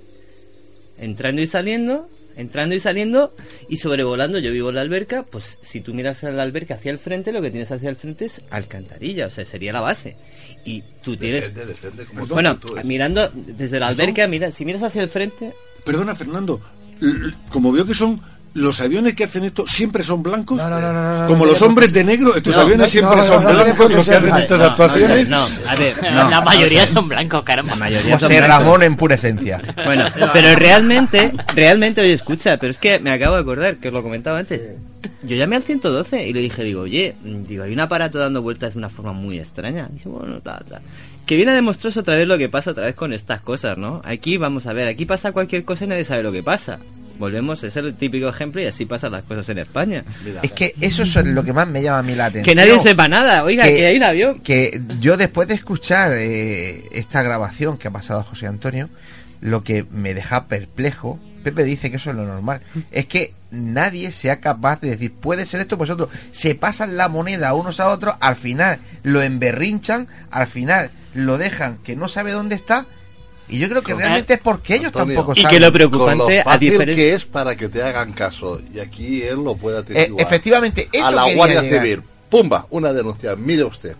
entrando 0.98 1.42
y 1.42 1.46
saliendo, 1.46 2.08
entrando 2.36 2.74
y 2.74 2.80
saliendo 2.80 3.34
y 3.68 3.76
sobrevolando. 3.78 4.38
Yo 4.38 4.52
vivo 4.52 4.70
en 4.70 4.76
la 4.76 4.80
alberca, 4.80 5.22
pues 5.22 5.58
si 5.60 5.80
tú 5.80 5.94
miras 5.94 6.24
a 6.24 6.30
la 6.30 6.42
alberca 6.42 6.74
hacia 6.74 6.90
el 6.90 6.98
frente, 6.98 7.32
lo 7.32 7.42
que 7.42 7.50
tienes 7.50 7.70
hacia 7.70 7.90
el 7.90 7.96
frente 7.96 8.24
es 8.26 8.40
alcantarilla, 8.50 9.26
o 9.26 9.30
sea, 9.30 9.44
sería 9.44 9.72
la 9.72 9.80
base. 9.80 10.16
Y 10.64 10.82
tú 11.02 11.16
tienes... 11.16 11.54
Depende, 11.54 11.74
depende 11.74 12.04
como 12.06 12.26
bueno, 12.26 12.58
tú 12.58 12.74
mirando 12.84 13.30
desde 13.34 13.78
la 13.78 13.88
alberca, 13.88 14.26
mira, 14.28 14.50
si 14.50 14.64
miras 14.64 14.82
hacia 14.82 15.02
el 15.02 15.10
frente, 15.10 15.54
Perdona, 15.84 16.14
Fernando, 16.14 16.60
como 17.50 17.70
veo 17.70 17.84
que 17.84 17.94
son 17.94 18.20
los 18.54 18.80
aviones 18.80 19.14
que 19.14 19.24
hacen 19.24 19.44
esto 19.44 19.66
siempre 19.66 20.02
son 20.02 20.22
blancos, 20.22 20.58
no, 20.58 20.70
no, 20.70 20.80
no, 20.80 21.26
como 21.26 21.44
no 21.44 21.52
los 21.52 21.62
hombres 21.62 21.92
de 21.92 22.04
negro, 22.04 22.36
estos 22.36 22.54
No, 22.54 22.62
aviones 22.62 22.90
siempre 22.90 23.16
no, 23.16 23.24
son 23.24 23.42
no, 23.42 23.50
no 23.50 23.56
tiene 23.56 23.64
blancos 23.64 23.92
los 23.92 24.08
que 24.08 24.14
hacen 24.14 24.36
estas 24.36 24.60
actuaciones. 24.62 25.28
no, 25.28 25.44
a 25.68 25.74
ver, 25.74 25.96
la 26.02 26.40
mayoría 26.40 26.86
son 26.86 27.08
blancos, 27.08 27.42
caramba. 27.42 27.72
La 27.72 27.76
mayoría 27.76 28.18
son 28.18 28.28
José 28.28 28.38
blancos. 28.38 28.58
Ramón 28.58 28.82
en 28.84 28.96
pura 28.96 29.16
esencia. 29.16 29.60
Bueno, 29.84 30.04
pero 30.32 30.54
realmente, 30.56 31.32
realmente, 31.54 32.00
oye, 32.00 32.12
escucha, 32.12 32.56
pero 32.56 32.70
es 32.70 32.78
que 32.78 32.98
me 33.00 33.10
acabo 33.10 33.34
de 33.34 33.42
acordar, 33.42 33.76
que 33.76 33.88
os 33.88 33.94
lo 33.94 34.02
comentaba 34.02 34.38
antes. 34.38 34.60
Yo 35.22 35.36
llamé 35.36 35.56
al 35.56 35.62
112 35.62 36.26
y 36.28 36.32
le 36.32 36.40
dije, 36.40 36.62
digo, 36.62 36.82
oye, 36.82 37.14
mm, 37.24 37.44
digo, 37.44 37.64
hay 37.64 37.72
un 37.72 37.80
aparato 37.80 38.18
dando 38.18 38.40
vueltas 38.40 38.74
de 38.74 38.78
una 38.78 38.88
forma 38.88 39.12
muy 39.12 39.38
extraña. 39.38 39.88
Y 39.90 39.94
dice, 39.94 40.08
bueno, 40.08 40.36
ta, 40.40 40.62
ta. 40.68 40.80
Que 41.26 41.36
viene 41.36 41.50
a 41.52 41.54
demostrarse 41.54 42.00
otra 42.00 42.14
vez 42.14 42.28
lo 42.28 42.38
que 42.38 42.48
pasa 42.48 42.70
otra 42.70 42.84
vez 42.86 42.94
con 42.94 43.12
estas 43.12 43.40
cosas, 43.40 43.76
¿no? 43.76 44.00
Aquí, 44.04 44.36
vamos 44.36 44.66
a 44.66 44.72
ver, 44.72 44.88
aquí 44.88 45.04
pasa 45.06 45.32
cualquier 45.32 45.64
cosa 45.64 45.84
y 45.84 45.88
nadie 45.88 46.04
sabe 46.04 46.22
lo 46.22 46.32
que 46.32 46.42
pasa. 46.42 46.78
Volvemos, 47.18 47.62
es 47.62 47.76
el 47.76 47.94
típico 47.94 48.28
ejemplo 48.28 48.60
y 48.60 48.66
así 48.66 48.86
pasan 48.86 49.12
las 49.12 49.22
cosas 49.22 49.48
en 49.48 49.58
España. 49.58 50.04
Es 50.42 50.52
que 50.52 50.74
eso 50.80 51.02
es 51.04 51.14
lo 51.26 51.44
que 51.44 51.52
más 51.52 51.68
me 51.68 51.82
llama 51.82 51.98
a 52.00 52.02
mí 52.02 52.14
la 52.14 52.26
atención. 52.26 52.44
Que 52.44 52.54
nadie 52.54 52.78
sepa 52.80 53.08
nada, 53.08 53.44
oiga, 53.44 53.64
que 53.64 53.86
hay 53.86 53.96
un 53.96 54.02
avión. 54.02 54.40
Que 54.40 54.82
yo 55.00 55.16
después 55.16 55.46
de 55.48 55.54
escuchar 55.54 56.12
eh, 56.14 56.84
esta 56.92 57.22
grabación 57.22 57.78
que 57.78 57.88
ha 57.88 57.92
pasado 57.92 58.22
José 58.24 58.46
Antonio, 58.46 58.88
lo 59.40 59.62
que 59.62 59.86
me 59.90 60.14
deja 60.14 60.46
perplejo, 60.46 61.20
Pepe 61.44 61.64
dice 61.64 61.90
que 61.90 61.98
eso 61.98 62.10
es 62.10 62.16
lo 62.16 62.24
normal, 62.24 62.62
es 62.90 63.06
que 63.06 63.34
nadie 63.50 64.10
sea 64.10 64.40
capaz 64.40 64.80
de 64.80 64.90
decir, 64.90 65.12
puede 65.12 65.46
ser 65.46 65.60
esto, 65.60 65.78
pues 65.78 65.90
otro. 65.90 66.08
Se 66.32 66.54
pasan 66.54 66.96
la 66.96 67.08
moneda 67.08 67.54
unos 67.54 67.78
a 67.80 67.90
otros, 67.90 68.16
al 68.20 68.36
final 68.36 68.78
lo 69.02 69.22
emberrinchan, 69.22 70.08
al 70.30 70.46
final 70.46 70.90
lo 71.14 71.38
dejan 71.38 71.78
que 71.78 71.94
no 71.94 72.08
sabe 72.08 72.32
dónde 72.32 72.56
está, 72.56 72.86
y 73.48 73.58
yo 73.58 73.68
creo 73.68 73.82
que 73.82 73.94
realmente 73.94 74.34
es 74.34 74.40
porque 74.40 74.74
ellos 74.74 74.86
Antonio, 74.86 75.16
tampoco 75.16 75.38
Y 75.38 75.42
saben. 75.42 75.54
que 75.56 75.60
lo 75.60 75.66
Con 75.66 75.72
preocupante, 75.74 76.34
lo 76.36 76.40
a 76.40 76.44
fácil 76.44 76.70
diferencia... 76.70 76.96
que 77.04 77.14
es 77.14 77.24
para 77.24 77.56
que 77.56 77.68
te 77.68 77.82
hagan 77.82 78.12
caso. 78.12 78.60
Y 78.72 78.78
aquí 78.80 79.22
él 79.22 79.42
lo 79.44 79.56
puede 79.56 79.76
Eh, 79.78 79.80
atestiguar. 79.80 80.26
efectivamente, 80.26 80.88
eso 80.92 81.06
a 81.06 81.10
la 81.10 81.32
Guardia 81.34 81.62
llegar. 81.62 81.82
Civil. 81.82 82.02
Pumba, 82.30 82.66
una 82.70 82.92
denuncia. 82.92 83.36
Mire 83.36 83.64
usted. 83.64 83.94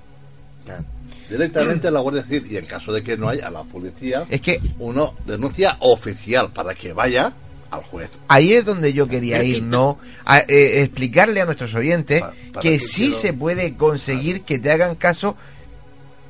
Directamente 1.29 1.89
a 1.89 1.91
la 1.91 2.01
Guardia 2.01 2.23
Civil 2.23 2.47
y 2.51 2.57
en 2.59 2.67
caso 2.67 2.93
de 2.93 3.03
que 3.03 3.17
no 3.17 3.29
haya 3.29 3.49
a 3.49 3.51
la 3.51 3.63
policía, 3.65 4.27
Es 4.29 4.41
que 4.41 4.61
uno 4.79 5.15
denuncia 5.27 5.77
oficial 5.81 6.51
para 6.53 6.75
que 6.75 6.93
vaya 6.93 7.33
al 7.71 7.83
juez. 7.83 8.11
ahí 8.29 8.53
es 8.53 8.65
donde 8.65 8.93
yo 8.93 9.09
quería 9.09 9.43
ir, 9.43 9.63
¿no? 9.63 9.99
A, 10.27 10.41
eh, 10.41 10.83
explicarle 10.83 11.41
a 11.41 11.45
nuestros 11.47 11.75
oyentes 11.75 12.21
Pa- 12.53 12.61
que 12.61 12.79
sí 12.79 13.07
quiero- 13.07 13.19
se 13.21 13.33
puede 13.33 13.75
conseguir 13.75 14.43
que 14.43 14.59
te 14.59 14.71
hagan 14.71 14.95
caso 14.97 15.37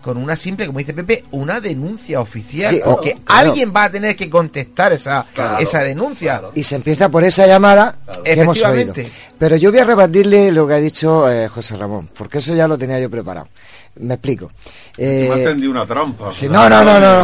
con 0.04 0.16
una 0.18 0.36
simple, 0.36 0.66
como 0.66 0.78
dice 0.78 0.92
Pepe, 0.92 1.24
una 1.32 1.60
denuncia 1.60 2.20
oficial. 2.20 2.74
Sí, 2.74 2.80
porque 2.84 3.12
claro. 3.24 3.48
alguien 3.48 3.72
va 3.74 3.84
a 3.84 3.90
tener 3.90 4.14
que 4.14 4.28
contestar 4.30 4.92
esa, 4.92 5.24
Claro. 5.34 5.58
esa 5.58 5.82
denuncia. 5.82 6.42
Y 6.54 6.62
se 6.62 6.76
empieza 6.76 7.08
por 7.08 7.24
esa 7.24 7.46
llamada 7.46 7.96
que 8.22 8.32
hemos 8.32 8.62
oído. 8.62 8.92
Pero 9.38 9.56
yo 9.56 9.70
voy 9.70 9.80
a 9.80 9.84
rebatirle 9.84 10.52
lo 10.52 10.68
que 10.68 10.74
ha 10.74 10.78
dicho 10.78 11.28
eh, 11.30 11.48
José 11.48 11.74
Ramón, 11.76 12.08
porque 12.16 12.38
eso 12.38 12.54
ya 12.54 12.68
lo 12.68 12.78
tenía 12.78 13.00
yo 13.00 13.10
preparado. 13.10 13.48
Me 13.96 14.14
explico. 14.14 14.50
Eh, 14.96 15.26
Me 15.28 15.42
ha 15.42 15.44
tendido 15.46 15.70
una 15.70 15.86
trampa. 15.86 16.30
sí, 16.32 16.48
no, 16.50 16.68
no, 16.68 16.84
no, 16.84 16.98
no. 16.98 17.22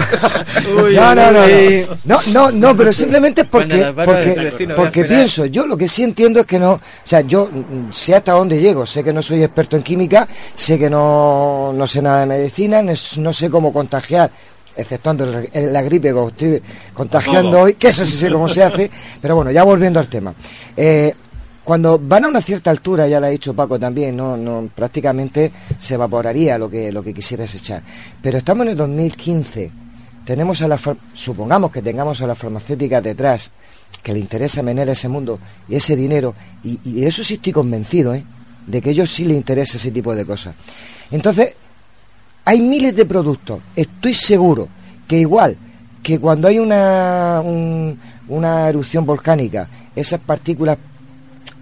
Uy, 0.84 0.94
no, 0.94 1.14
no, 1.14 1.32
no, 1.32 1.46
no. 1.46 1.90
No, 2.04 2.20
no, 2.32 2.50
no, 2.52 2.76
pero 2.76 2.92
simplemente 2.92 3.44
Cuando 3.44 3.74
porque, 3.74 4.04
porque, 4.04 4.34
vecino 4.40 4.76
porque 4.76 5.04
pienso, 5.04 5.46
yo 5.46 5.66
lo 5.66 5.76
que 5.76 5.88
sí 5.88 6.04
entiendo 6.04 6.40
es 6.40 6.46
que 6.46 6.58
no, 6.58 6.74
o 6.74 6.80
sea, 7.04 7.22
yo 7.22 7.50
sé 7.90 8.14
hasta 8.14 8.32
dónde 8.32 8.60
llego, 8.60 8.86
sé 8.86 9.02
que 9.02 9.12
no 9.12 9.20
soy 9.20 9.42
experto 9.42 9.76
en 9.76 9.82
química, 9.82 10.28
sé 10.54 10.78
que 10.78 10.88
no, 10.88 11.72
no 11.74 11.86
sé 11.86 12.00
nada 12.02 12.20
de 12.20 12.26
medicina, 12.26 12.82
no, 12.82 13.32
sé 13.32 13.50
cómo 13.50 13.72
contagiar 13.72 14.30
exceptuando 14.76 15.26
la 15.26 15.82
gripe 15.82 16.12
que 16.12 16.26
estoy 16.26 16.62
contagiando 16.94 17.62
hoy, 17.62 17.74
que 17.74 17.88
eso 17.88 18.06
sí 18.06 18.16
sé 18.16 18.30
cómo 18.30 18.48
se 18.48 18.62
hace, 18.62 18.90
pero 19.20 19.34
bueno, 19.34 19.50
ya 19.50 19.64
volviendo 19.64 19.98
al 19.98 20.08
tema. 20.08 20.32
Eh, 20.76 21.12
cuando 21.70 22.00
van 22.00 22.24
a 22.24 22.28
una 22.28 22.40
cierta 22.40 22.68
altura, 22.72 23.06
ya 23.06 23.20
lo 23.20 23.26
ha 23.26 23.28
dicho 23.28 23.54
Paco 23.54 23.78
también, 23.78 24.16
no, 24.16 24.68
prácticamente 24.74 25.52
se 25.78 25.94
evaporaría 25.94 26.58
lo 26.58 26.68
que, 26.68 26.90
lo 26.90 27.00
que 27.00 27.14
quisieras 27.14 27.54
echar. 27.54 27.80
Pero 28.20 28.38
estamos 28.38 28.64
en 28.66 28.72
el 28.72 28.76
2015, 28.76 29.70
tenemos 30.24 30.60
a 30.62 30.66
la 30.66 30.80
supongamos 31.14 31.70
que 31.70 31.80
tengamos 31.80 32.20
a 32.22 32.26
las 32.26 32.36
farmacéuticas 32.36 33.04
detrás, 33.04 33.52
que 34.02 34.12
le 34.12 34.18
interesa 34.18 34.64
menear 34.64 34.88
ese 34.88 35.06
mundo 35.06 35.38
y 35.68 35.76
ese 35.76 35.94
dinero, 35.94 36.34
y, 36.64 36.76
de 37.02 37.06
eso 37.06 37.22
sí 37.22 37.34
estoy 37.34 37.52
convencido, 37.52 38.16
¿eh? 38.16 38.24
de 38.66 38.82
que 38.82 38.88
a 38.88 38.92
ellos 38.92 39.08
sí 39.08 39.24
les 39.24 39.36
interesa 39.36 39.76
ese 39.76 39.92
tipo 39.92 40.12
de 40.12 40.24
cosas. 40.26 40.56
Entonces, 41.12 41.50
hay 42.46 42.58
miles 42.60 42.96
de 42.96 43.04
productos. 43.06 43.60
Estoy 43.76 44.14
seguro 44.14 44.66
que 45.06 45.20
igual 45.20 45.56
que 46.02 46.18
cuando 46.18 46.48
hay 46.48 46.58
una, 46.58 47.40
un- 47.44 47.96
una 48.26 48.68
erupción 48.68 49.06
volcánica, 49.06 49.68
esas 49.94 50.18
partículas 50.18 50.76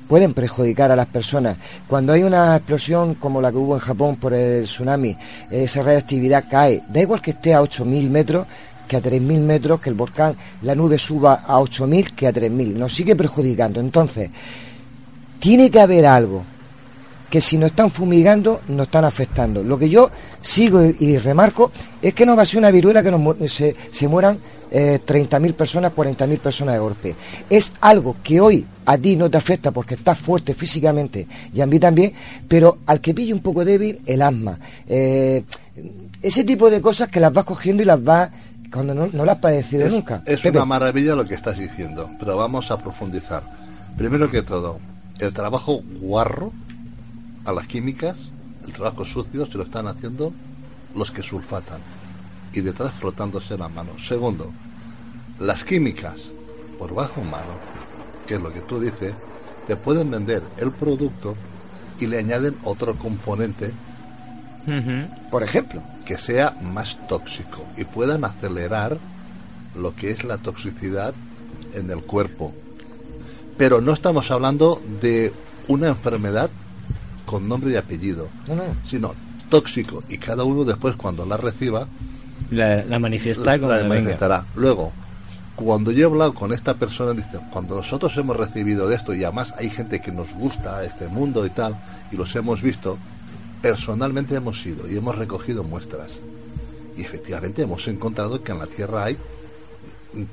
pueden 0.09 0.35
perjudicar 0.35 0.91
a 0.91 0.97
las 0.97 1.07
personas. 1.07 1.57
Cuando 1.87 2.13
hay 2.13 2.23
una 2.23 2.57
explosión 2.57 3.15
como 3.15 3.41
la 3.41 3.51
que 3.51 3.59
hubo 3.59 3.75
en 3.75 3.81
Japón 3.81 4.17
por 4.17 4.33
el 4.33 4.65
tsunami, 4.65 5.17
esa 5.51 5.83
radiactividad 5.83 6.45
cae. 6.51 6.83
Da 6.89 7.01
igual 7.01 7.21
que 7.21 7.33
esté 7.33 7.55
a 7.55 7.61
8.000 7.61 8.11
metros 8.11 8.47
que 8.89 8.97
a 8.97 9.03
3.000 9.03 9.41
metros, 9.41 9.81
que 9.81 9.91
el 9.91 9.95
volcán, 9.95 10.35
la 10.63 10.75
nube 10.75 10.99
suba 10.99 11.45
a 11.47 11.61
8.000 11.61 12.15
que 12.15 12.27
a 12.27 12.33
3.000. 12.33 12.75
Nos 12.75 12.95
sigue 12.95 13.15
perjudicando. 13.15 13.81
Entonces, 13.81 14.31
tiene 15.39 15.71
que 15.71 15.79
haber 15.79 16.07
algo 16.07 16.43
que 17.31 17.41
si 17.41 17.59
nos 17.59 17.71
están 17.71 17.91
fumigando, 17.91 18.63
nos 18.69 18.87
están 18.87 19.05
afectando. 19.05 19.63
Lo 19.63 19.79
que 19.79 19.91
yo 19.91 20.11
sigo 20.41 20.83
y, 20.83 21.19
remarco 21.19 21.71
es 22.01 22.15
que 22.15 22.25
no 22.25 22.35
va 22.35 22.43
a 22.43 22.47
ser 22.47 22.59
una 22.59 22.71
viruela 22.71 23.03
que 23.03 23.11
nos 23.11 23.53
se, 23.53 23.77
se 23.91 24.09
mueran 24.09 24.39
eh, 24.71 25.01
30.000 25.07 25.55
personas, 25.55 25.93
40.000 25.95 26.39
personas 26.39 26.75
de 26.75 26.81
golpe. 26.81 27.15
Es 27.49 27.73
algo 27.81 28.17
que 28.23 28.41
hoy 28.41 28.67
a 28.87 28.97
ti 28.99 29.17
no 29.17 29.31
te 29.31 29.37
afecta 29.37 29.71
porque 29.71 29.95
estás 29.95 30.19
fuerte 30.19 30.55
físicamente 30.55 31.27
y 31.53 31.61
a 31.61 31.67
mí 31.67 31.79
también, 31.79 32.13
pero 32.47 32.79
al 32.87 33.01
que 33.01 33.15
pille 33.15 33.33
un 33.33 33.41
poco 33.41 33.65
débil, 33.65 34.01
el 34.07 34.23
asma. 34.23 34.59
Eh, 34.89 35.43
ese 36.23 36.45
tipo 36.45 36.71
de 36.71 36.81
cosas 36.81 37.09
que 37.09 37.21
las 37.21 37.33
vas 37.33 37.45
cogiendo 37.45 37.83
y 37.83 37.87
las 37.87 38.03
vas 38.03 38.31
cuando 38.73 38.95
no, 38.95 39.09
no 39.13 39.25
las 39.25 39.37
has 39.37 39.41
padecido 39.43 39.87
Es, 39.87 39.93
nunca. 39.93 40.23
es 40.27 40.41
Pepe. 40.41 40.59
una 40.59 40.67
maravilla 40.67 41.15
lo 41.15 41.27
que 41.27 41.35
estás 41.35 41.59
diciendo, 41.59 42.11
pero 42.19 42.37
vamos 42.37 42.71
a 42.71 42.79
profundizar. 42.79 43.43
Primero 43.97 44.31
que 44.31 44.43
todo, 44.43 44.79
el 45.21 45.33
trabajo 45.33 45.81
guarro 46.01 46.53
a 47.45 47.53
las 47.53 47.67
químicas, 47.67 48.17
el 48.67 48.73
trabajo 48.73 49.05
sucio 49.05 49.47
se 49.47 49.57
lo 49.57 49.65
están 49.65 49.87
haciendo 49.87 50.33
los 50.95 51.11
que 51.11 51.23
sulfatan 51.23 51.81
y 52.53 52.61
detrás 52.61 52.93
frotándose 52.93 53.57
la 53.59 53.69
mano. 53.69 53.91
Segundo, 53.99 54.53
las 55.39 55.65
químicas 55.65 56.17
por 56.79 56.95
bajo 56.95 57.23
mano, 57.23 57.55
que 58.27 58.35
es 58.35 58.41
lo 58.41 58.53
que 58.53 58.61
tú 58.61 58.81
dices, 58.81 59.15
te 59.67 59.77
pueden 59.77 60.11
vender 60.11 60.43
el 60.59 60.71
producto 60.73 61.35
y 62.01 62.07
le 62.07 62.19
añaden 62.19 62.57
otro 62.65 62.95
componente 62.97 63.73
por 65.31 65.43
ejemplo, 65.43 65.83
que 66.05 66.19
sea 66.19 66.55
más 66.63 66.99
tóxico 67.09 67.65
y 67.79 67.85
puedan 67.85 68.25
acelerar 68.25 68.99
lo 69.75 69.95
que 69.95 70.11
es 70.11 70.25
la 70.25 70.37
toxicidad 70.37 71.15
en 71.73 71.91
el 71.91 72.03
cuerpo. 72.03 72.53
Pero 73.57 73.81
no 73.81 73.93
estamos 73.93 74.31
hablando 74.31 74.83
de 75.01 75.33
una 75.69 75.89
enfermedad 75.89 76.51
con 77.25 77.49
nombre 77.49 77.73
y 77.73 77.77
apellido, 77.77 78.29
No, 78.47 78.57
no. 78.57 78.63
sino 78.85 79.15
tóxico 79.49 80.03
y 80.11 80.19
cada 80.19 80.45
uno 80.45 80.65
después 80.65 80.97
cuando 80.97 81.25
la 81.25 81.39
reciba 81.39 81.87
La, 82.51 82.85
la 82.85 82.99
manifiesta 82.99 83.45
la- 83.45 83.57
la 83.57 83.77
venga. 83.77 83.89
manifestará. 83.89 84.45
Luego, 84.57 84.93
cuando 85.57 85.91
yo 85.93 86.03
he 86.03 86.11
hablado 86.11 86.35
con 86.35 86.53
esta 86.53 86.75
persona, 86.75 87.13
dice, 87.13 87.39
cuando 87.53 87.77
nosotros 87.77 88.17
hemos 88.17 88.37
recibido 88.37 88.89
de 88.89 88.95
esto, 88.97 89.13
y 89.15 89.25
además 89.25 89.53
hay 89.59 89.71
gente 89.71 90.01
que 90.01 90.13
nos 90.13 90.33
gusta 90.35 90.85
este 90.85 91.09
mundo 91.09 91.45
y 91.45 91.51
tal, 91.51 91.77
y 92.13 92.17
los 92.17 92.35
hemos 92.37 92.63
visto, 92.63 92.97
personalmente 93.61 94.37
hemos 94.37 94.65
ido 94.65 94.89
y 94.89 94.97
hemos 94.97 95.17
recogido 95.19 95.65
muestras. 95.65 96.21
Y 96.97 97.03
efectivamente 97.03 97.63
hemos 97.63 97.87
encontrado 97.89 98.43
que 98.43 98.53
en 98.53 98.59
la 98.61 98.67
Tierra 98.67 99.05
hay 99.05 99.17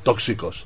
tóxicos. 0.03 0.65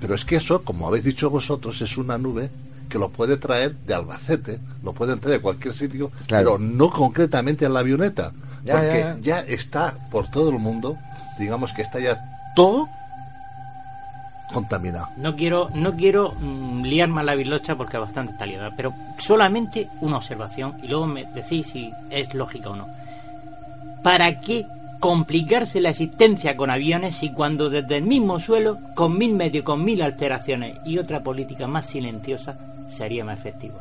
Pero 0.00 0.14
es 0.14 0.24
que 0.24 0.36
eso, 0.36 0.62
como 0.62 0.86
habéis 0.88 1.04
dicho 1.04 1.30
vosotros, 1.30 1.80
es 1.80 1.96
una 1.98 2.18
nube 2.18 2.50
que 2.90 2.98
lo 2.98 3.08
puede 3.08 3.38
traer 3.38 3.74
de 3.86 3.94
Albacete, 3.94 4.60
lo 4.82 4.92
pueden 4.92 5.18
traer 5.20 5.38
de 5.38 5.42
cualquier 5.42 5.72
sitio, 5.72 6.10
Claro. 6.26 6.56
pero 6.56 6.58
no 6.58 6.90
concretamente 6.90 7.64
en 7.64 7.72
la 7.72 7.80
avioneta. 7.80 8.32
Ya, 8.64 8.74
porque 8.74 8.98
ya, 9.00 9.18
ya 9.22 9.40
está 9.40 9.94
por 10.10 10.30
todo 10.30 10.50
el 10.50 10.58
mundo, 10.58 10.98
digamos 11.38 11.72
que 11.72 11.80
está 11.80 11.98
ya 12.00 12.22
todo 12.54 12.86
contaminado. 14.52 15.08
No 15.16 15.36
quiero, 15.36 15.70
no 15.74 15.96
quiero 15.96 16.32
mm, 16.40 16.82
liar 16.82 17.08
más 17.08 17.24
la 17.24 17.34
bilocha 17.36 17.76
porque 17.76 17.96
es 17.96 18.00
bastante 18.02 18.32
está 18.32 18.46
liada, 18.46 18.74
pero 18.76 18.92
solamente 19.18 19.88
una 20.00 20.16
observación 20.16 20.74
y 20.82 20.88
luego 20.88 21.06
me 21.06 21.24
decís 21.24 21.68
si 21.68 21.92
es 22.10 22.34
lógica 22.34 22.70
o 22.70 22.76
no. 22.76 22.88
¿Para 24.02 24.40
qué 24.40 24.66
complicarse 24.98 25.80
la 25.80 25.90
existencia 25.90 26.56
con 26.56 26.68
aviones 26.68 27.16
si 27.16 27.30
cuando 27.32 27.70
desde 27.70 27.98
el 27.98 28.02
mismo 28.04 28.40
suelo, 28.40 28.78
con 28.94 29.16
mil 29.16 29.34
medios, 29.34 29.64
con 29.64 29.82
mil 29.84 30.02
alteraciones 30.02 30.76
y 30.84 30.98
otra 30.98 31.22
política 31.22 31.66
más 31.66 31.86
silenciosa, 31.86 32.56
sería 32.90 33.24
más 33.24 33.38
efectivo? 33.38 33.78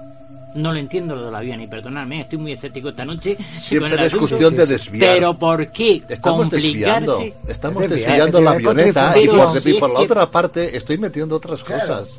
No 0.55 0.73
lo 0.73 0.79
entiendo 0.79 1.15
lo 1.15 1.25
del 1.25 1.35
avión 1.35 1.61
y 1.61 1.67
perdonadme, 1.67 2.21
estoy 2.21 2.39
muy 2.39 2.53
escéptico 2.53 2.89
esta 2.89 3.05
noche. 3.05 3.37
Siempre 3.61 3.91
con 3.91 3.99
el 3.99 4.05
es 4.05 4.13
asunto, 4.13 4.29
cuestión 4.29 4.55
de 4.55 4.65
desviar. 4.65 5.13
Pero 5.15 5.37
¿por 5.37 5.67
qué 5.71 6.01
Estamos 6.09 6.49
desviando, 6.49 7.19
estamos 7.47 7.81
desviar, 7.83 8.09
desviando 8.09 8.37
es 8.39 8.43
la 8.43 8.51
avioneta 8.51 9.13
y 9.21 9.27
por, 9.27 9.79
por 9.79 9.89
la 9.91 9.99
que- 9.99 10.05
otra 10.05 10.31
parte 10.31 10.75
estoy 10.75 10.97
metiendo 10.97 11.35
otras 11.35 11.61
Claro. 11.63 11.81
cosas. 11.87 12.09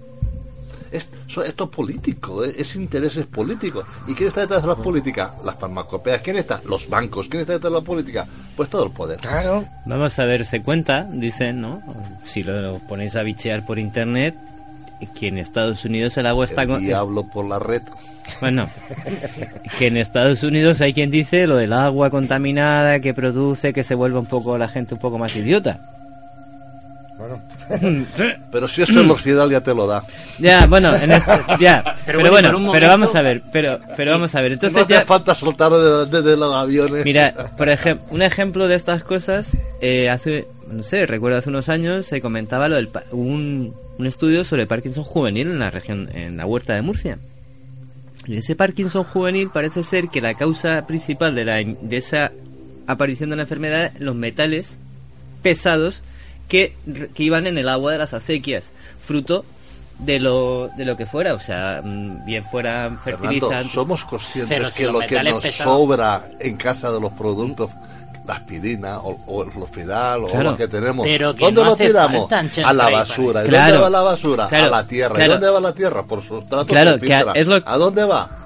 Es, 0.92 1.06
esto 1.46 1.64
es 1.64 1.70
político, 1.70 2.42
es, 2.44 2.56
es 2.58 2.74
intereses 2.76 3.24
políticos. 3.26 3.84
¿Y 4.08 4.14
quién 4.14 4.28
está 4.28 4.40
detrás 4.40 4.62
de 4.62 4.68
la 4.68 4.74
política? 4.76 5.34
Las 5.44 5.54
farmacopeas. 5.56 6.20
¿Quién 6.20 6.36
está? 6.36 6.60
Los 6.64 6.88
bancos. 6.88 7.28
¿Quién 7.28 7.42
está 7.42 7.52
detrás 7.54 7.72
de 7.72 7.78
la 7.78 7.84
política? 7.84 8.26
Pues 8.56 8.68
todo 8.70 8.86
el 8.86 8.90
poder. 8.92 9.18
claro. 9.20 9.64
Vamos 9.86 10.18
a 10.18 10.24
ver, 10.24 10.44
se 10.44 10.62
cuenta, 10.62 11.08
dicen, 11.12 11.60
¿no? 11.60 11.80
Si 12.24 12.42
lo 12.42 12.78
ponéis 12.88 13.14
a 13.14 13.22
bichear 13.22 13.64
por 13.64 13.78
internet, 13.78 14.34
que 15.06 15.28
en 15.28 15.38
Estados 15.38 15.84
Unidos 15.84 16.16
el 16.16 16.26
agua 16.26 16.44
está... 16.44 16.62
El 16.62 16.68
con- 16.68 16.84
diablo 16.84 17.24
por 17.32 17.44
la 17.46 17.58
red. 17.58 17.82
Bueno, 18.40 18.68
que 19.78 19.88
en 19.88 19.96
Estados 19.96 20.42
Unidos 20.44 20.80
hay 20.80 20.92
quien 20.92 21.10
dice 21.10 21.46
lo 21.48 21.56
del 21.56 21.72
agua 21.72 22.10
contaminada 22.10 23.00
que 23.00 23.12
produce 23.12 23.72
que 23.72 23.82
se 23.82 23.94
vuelva 23.96 24.20
un 24.20 24.26
poco 24.26 24.56
la 24.56 24.68
gente 24.68 24.94
un 24.94 25.00
poco 25.00 25.18
más 25.18 25.34
idiota. 25.34 25.80
Pero 28.50 28.66
si 28.66 28.82
eso 28.82 29.00
el 29.00 29.10
hospital 29.10 29.50
ya 29.50 29.60
te 29.60 29.74
lo 29.74 29.86
da. 29.86 30.02
Ya, 30.38 30.66
bueno, 30.66 30.94
en 30.96 31.12
este, 31.12 31.30
ya, 31.60 31.82
pero, 32.04 32.18
Pero 32.18 32.30
bueno, 32.30 32.52
bueno, 32.52 32.72
pero 32.72 32.88
vamos 32.88 33.14
a 33.14 33.22
ver, 33.22 33.42
pero, 33.52 33.78
pero 33.96 34.12
vamos 34.12 34.34
a 34.34 34.40
ver, 34.40 34.50
no 34.52 34.54
entonces 34.54 34.82
hace 34.82 34.92
ya, 34.94 35.02
falta 35.04 35.34
soltar 35.34 35.70
desde 36.08 36.22
de, 36.22 36.36
los 36.36 36.52
aviones. 36.54 37.04
mira, 37.04 37.32
por 37.56 37.68
ejemplo, 37.68 38.06
un 38.10 38.22
ejemplo 38.22 38.66
de 38.68 38.74
estas 38.74 39.04
cosas, 39.04 39.56
eh, 39.80 40.08
hace, 40.10 40.48
no 40.68 40.82
sé, 40.82 41.06
recuerdo 41.06 41.38
hace 41.38 41.50
unos 41.50 41.68
años 41.68 42.06
se 42.06 42.20
comentaba 42.20 42.68
lo 42.68 42.76
del, 42.76 42.88
pa- 42.88 43.04
un, 43.12 43.74
un 44.00 44.06
estudio 44.06 44.44
sobre 44.44 44.66
Parkinson 44.66 45.04
juvenil 45.04 45.48
en 45.48 45.58
la 45.58 45.70
región, 45.70 46.08
en 46.14 46.36
la 46.38 46.46
huerta 46.46 46.74
de 46.74 46.82
Murcia. 46.82 47.18
Y 48.26 48.36
ese 48.38 48.56
Parkinson 48.56 49.04
juvenil 49.04 49.50
parece 49.50 49.82
ser 49.82 50.08
que 50.08 50.20
la 50.20 50.34
causa 50.34 50.86
principal 50.86 51.34
de, 51.34 51.44
la, 51.44 51.56
de 51.56 51.96
esa 51.96 52.32
aparición 52.86 53.30
de 53.30 53.36
la 53.36 53.42
enfermedad, 53.42 53.92
los 53.98 54.14
metales 54.14 54.76
pesados 55.42 56.02
que, 56.48 56.74
que 57.14 57.22
iban 57.22 57.46
en 57.46 57.58
el 57.58 57.68
agua 57.68 57.92
de 57.92 57.98
las 57.98 58.14
acequias, 58.14 58.72
fruto 59.00 59.44
de 59.98 60.18
lo, 60.18 60.70
de 60.76 60.84
lo 60.86 60.96
que 60.96 61.04
fuera, 61.06 61.34
o 61.34 61.40
sea, 61.40 61.82
mm, 61.84 62.24
bien 62.24 62.42
fuera 62.44 62.98
Fernando, 63.04 63.28
fertilizantes. 63.28 63.72
somos 63.72 64.04
conscientes 64.06 64.56
Pero 64.56 64.70
si 64.70 64.76
que 64.78 64.86
lo 64.90 64.98
que 65.00 65.22
nos 65.22 65.42
pesados- 65.42 65.72
sobra 65.78 66.30
en 66.40 66.56
casa 66.56 66.90
de 66.90 67.00
los 67.00 67.12
productos, 67.12 67.70
la 68.30 68.36
aspirina 68.36 68.98
o, 69.00 69.18
o 69.26 69.42
el 69.42 69.50
lofidal 69.58 70.24
o 70.24 70.28
Claro. 70.28 70.50
lo 70.52 70.56
que 70.56 70.68
tenemos, 70.68 71.04
Pero 71.06 71.34
que 71.34 71.44
¿dónde 71.46 71.62
no 71.64 71.70
lo 71.70 71.76
tiramos? 71.76 72.28
falta, 72.30 72.68
A 72.68 72.72
la 72.72 72.88
basura. 72.88 73.44
¿Y 73.44 73.48
Claro. 73.48 73.72
dónde 73.72 73.82
va 73.82 73.90
la 73.90 74.02
basura? 74.02 74.46
Claro, 74.48 74.66
a 74.66 74.70
la 74.70 74.86
tierra. 74.86 75.14
claro. 75.16 75.30
¿Y 75.30 75.32
dónde 75.34 75.50
va 75.50 75.60
la 75.60 75.72
tierra? 75.72 76.02
Por 76.04 76.22
sustrato 76.22 76.66
Claro, 76.66 76.92
que 76.94 77.00
filtra. 77.06 77.32
es 77.34 77.46
lo- 77.46 77.62
¿A 77.64 77.76
dónde 77.76 78.04
va? 78.04 78.36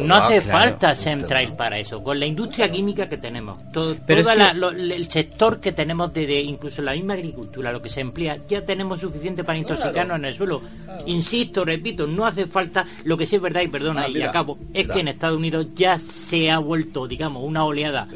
No 0.00 0.14
hace 0.16 0.40
claro. 0.40 0.58
falta 0.60 0.94
Chemtrail 0.96 1.52
para 1.52 1.78
eso. 1.78 2.02
Con 2.02 2.18
la 2.18 2.24
industria 2.24 2.70
química 2.70 3.06
que 3.06 3.18
tenemos, 3.18 3.58
todo, 3.70 3.94
Pero 4.06 4.22
toda 4.22 4.32
es 4.32 4.38
que- 4.38 4.44
la- 4.46 4.54
lo- 4.54 4.70
el 4.70 5.10
sector 5.10 5.60
que 5.60 5.72
tenemos 5.72 6.10
de, 6.14 6.26
de- 6.26 6.40
incluso 6.40 6.80
la 6.80 6.92
misma 6.94 7.12
agricultura, 7.12 7.70
lo 7.70 7.82
que 7.82 7.90
se 7.90 8.00
emplea, 8.00 8.38
ya 8.48 8.64
tenemos 8.64 9.00
suficiente 9.00 9.44
para 9.44 9.58
intoxicarnos 9.58 10.16
en 10.16 10.24
el 10.24 10.34
suelo. 10.34 10.62
Insisto, 11.04 11.66
repito, 11.66 12.06
no 12.06 12.24
hace 12.24 12.46
falta. 12.46 12.86
Lo 13.04 13.18
que 13.18 13.26
sí 13.26 13.36
es 13.36 13.42
verdad 13.42 13.60
y 13.60 13.68
perdona 13.68 14.04
Ah, 14.04 14.08
y 14.08 14.22
acabo 14.22 14.56
es 14.72 14.84
mira. 14.84 14.94
que 14.94 15.00
en 15.00 15.08
Estados 15.08 15.36
Unidos 15.36 15.66
ya 15.76 15.98
se 15.98 16.50
ha 16.50 16.56
vuelto, 16.56 17.06
digamos, 17.06 17.42
una 17.44 17.66
oleada 17.66 18.08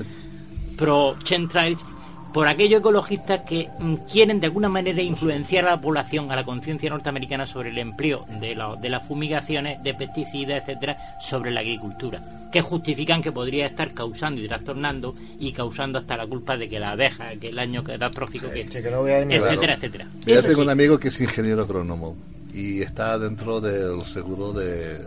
pro 0.76 1.16
Chemtrails 1.22 1.84
por 2.32 2.48
aquellos 2.48 2.80
ecologistas 2.80 3.40
que 3.48 3.70
mm, 3.78 3.94
quieren 4.12 4.40
de 4.40 4.46
alguna 4.48 4.68
manera 4.68 5.00
influenciar 5.00 5.64
a 5.66 5.70
la 5.70 5.80
población, 5.80 6.30
a 6.30 6.36
la 6.36 6.44
conciencia 6.44 6.90
norteamericana 6.90 7.46
sobre 7.46 7.70
el 7.70 7.78
empleo 7.78 8.26
de, 8.40 8.54
la- 8.54 8.76
de 8.76 8.90
las 8.90 9.06
fumigaciones, 9.06 9.82
de 9.82 9.94
pesticidas, 9.94 10.60
etcétera, 10.60 10.98
sobre 11.18 11.50
la 11.50 11.60
agricultura, 11.60 12.20
que 12.52 12.60
justifican 12.60 13.22
que 13.22 13.32
podría 13.32 13.64
estar 13.66 13.92
causando 13.94 14.42
y 14.42 14.48
trastornando 14.48 15.14
y 15.40 15.52
causando 15.52 15.98
hasta 15.98 16.18
la 16.18 16.26
culpa 16.26 16.58
de 16.58 16.68
que 16.68 16.78
la 16.78 16.90
abeja, 16.90 17.30
que 17.40 17.48
el 17.48 17.58
año 17.58 17.82
catastrófico 17.82 18.50
que, 18.50 18.60
etcétera, 18.62 19.74
etcétera. 19.74 20.06
Yo 20.26 20.34
Eso 20.34 20.42
tengo 20.42 20.56
sí. 20.60 20.64
un 20.66 20.70
amigo 20.70 20.98
que 20.98 21.08
es 21.08 21.18
ingeniero 21.18 21.62
agrónomo 21.62 22.16
y 22.52 22.82
está 22.82 23.18
dentro 23.18 23.62
del 23.62 24.04
seguro 24.04 24.52
de- 24.52 24.98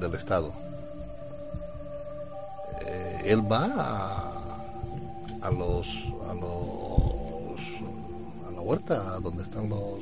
del 0.00 0.14
Estado. 0.14 0.52
Eh, 2.96 3.32
él 3.32 3.40
va 3.50 3.64
a, 3.66 5.46
a 5.46 5.50
los 5.50 5.86
a 6.30 6.34
los 6.34 7.60
a 8.48 8.50
la 8.54 8.60
huerta 8.60 9.18
donde 9.20 9.42
están 9.42 9.68
los 9.68 10.00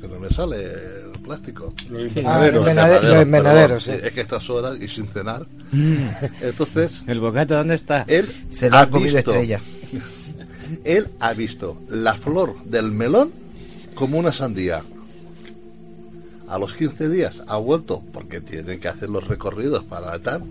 que 0.00 0.08
no 0.08 0.18
me 0.20 0.28
sale 0.30 0.56
el 0.62 1.18
plástico 1.22 1.72
Los 1.90 2.12
Sí. 2.12 2.22
Ah, 2.24 2.48
sí. 3.80 3.90
es 3.90 4.12
que 4.12 4.20
estas 4.20 4.48
horas 4.50 4.80
y 4.80 4.88
sin 4.88 5.06
cenar 5.08 5.46
entonces 6.40 7.02
¿El 7.06 7.20
bocata 7.20 7.58
dónde 7.58 7.74
está? 7.74 8.04
él 8.08 8.26
Se 8.50 8.70
lo 8.70 8.78
ha 8.78 8.88
comido 8.88 9.14
visto- 9.16 9.30
estrella. 9.32 9.60
él 10.84 11.08
ha 11.20 11.32
visto 11.34 11.76
la 11.88 12.14
flor 12.14 12.54
del 12.64 12.90
melón 12.92 13.30
como 13.94 14.16
una 14.18 14.32
sandía. 14.32 14.82
A 16.48 16.58
los 16.58 16.72
15 16.74 17.08
días 17.10 17.42
ha 17.48 17.56
vuelto 17.58 18.00
porque 18.12 18.40
tienen 18.40 18.78
que 18.80 18.88
hacer 18.88 19.10
los 19.10 19.26
recorridos 19.28 19.82
para 19.84 20.18
tal 20.20 20.44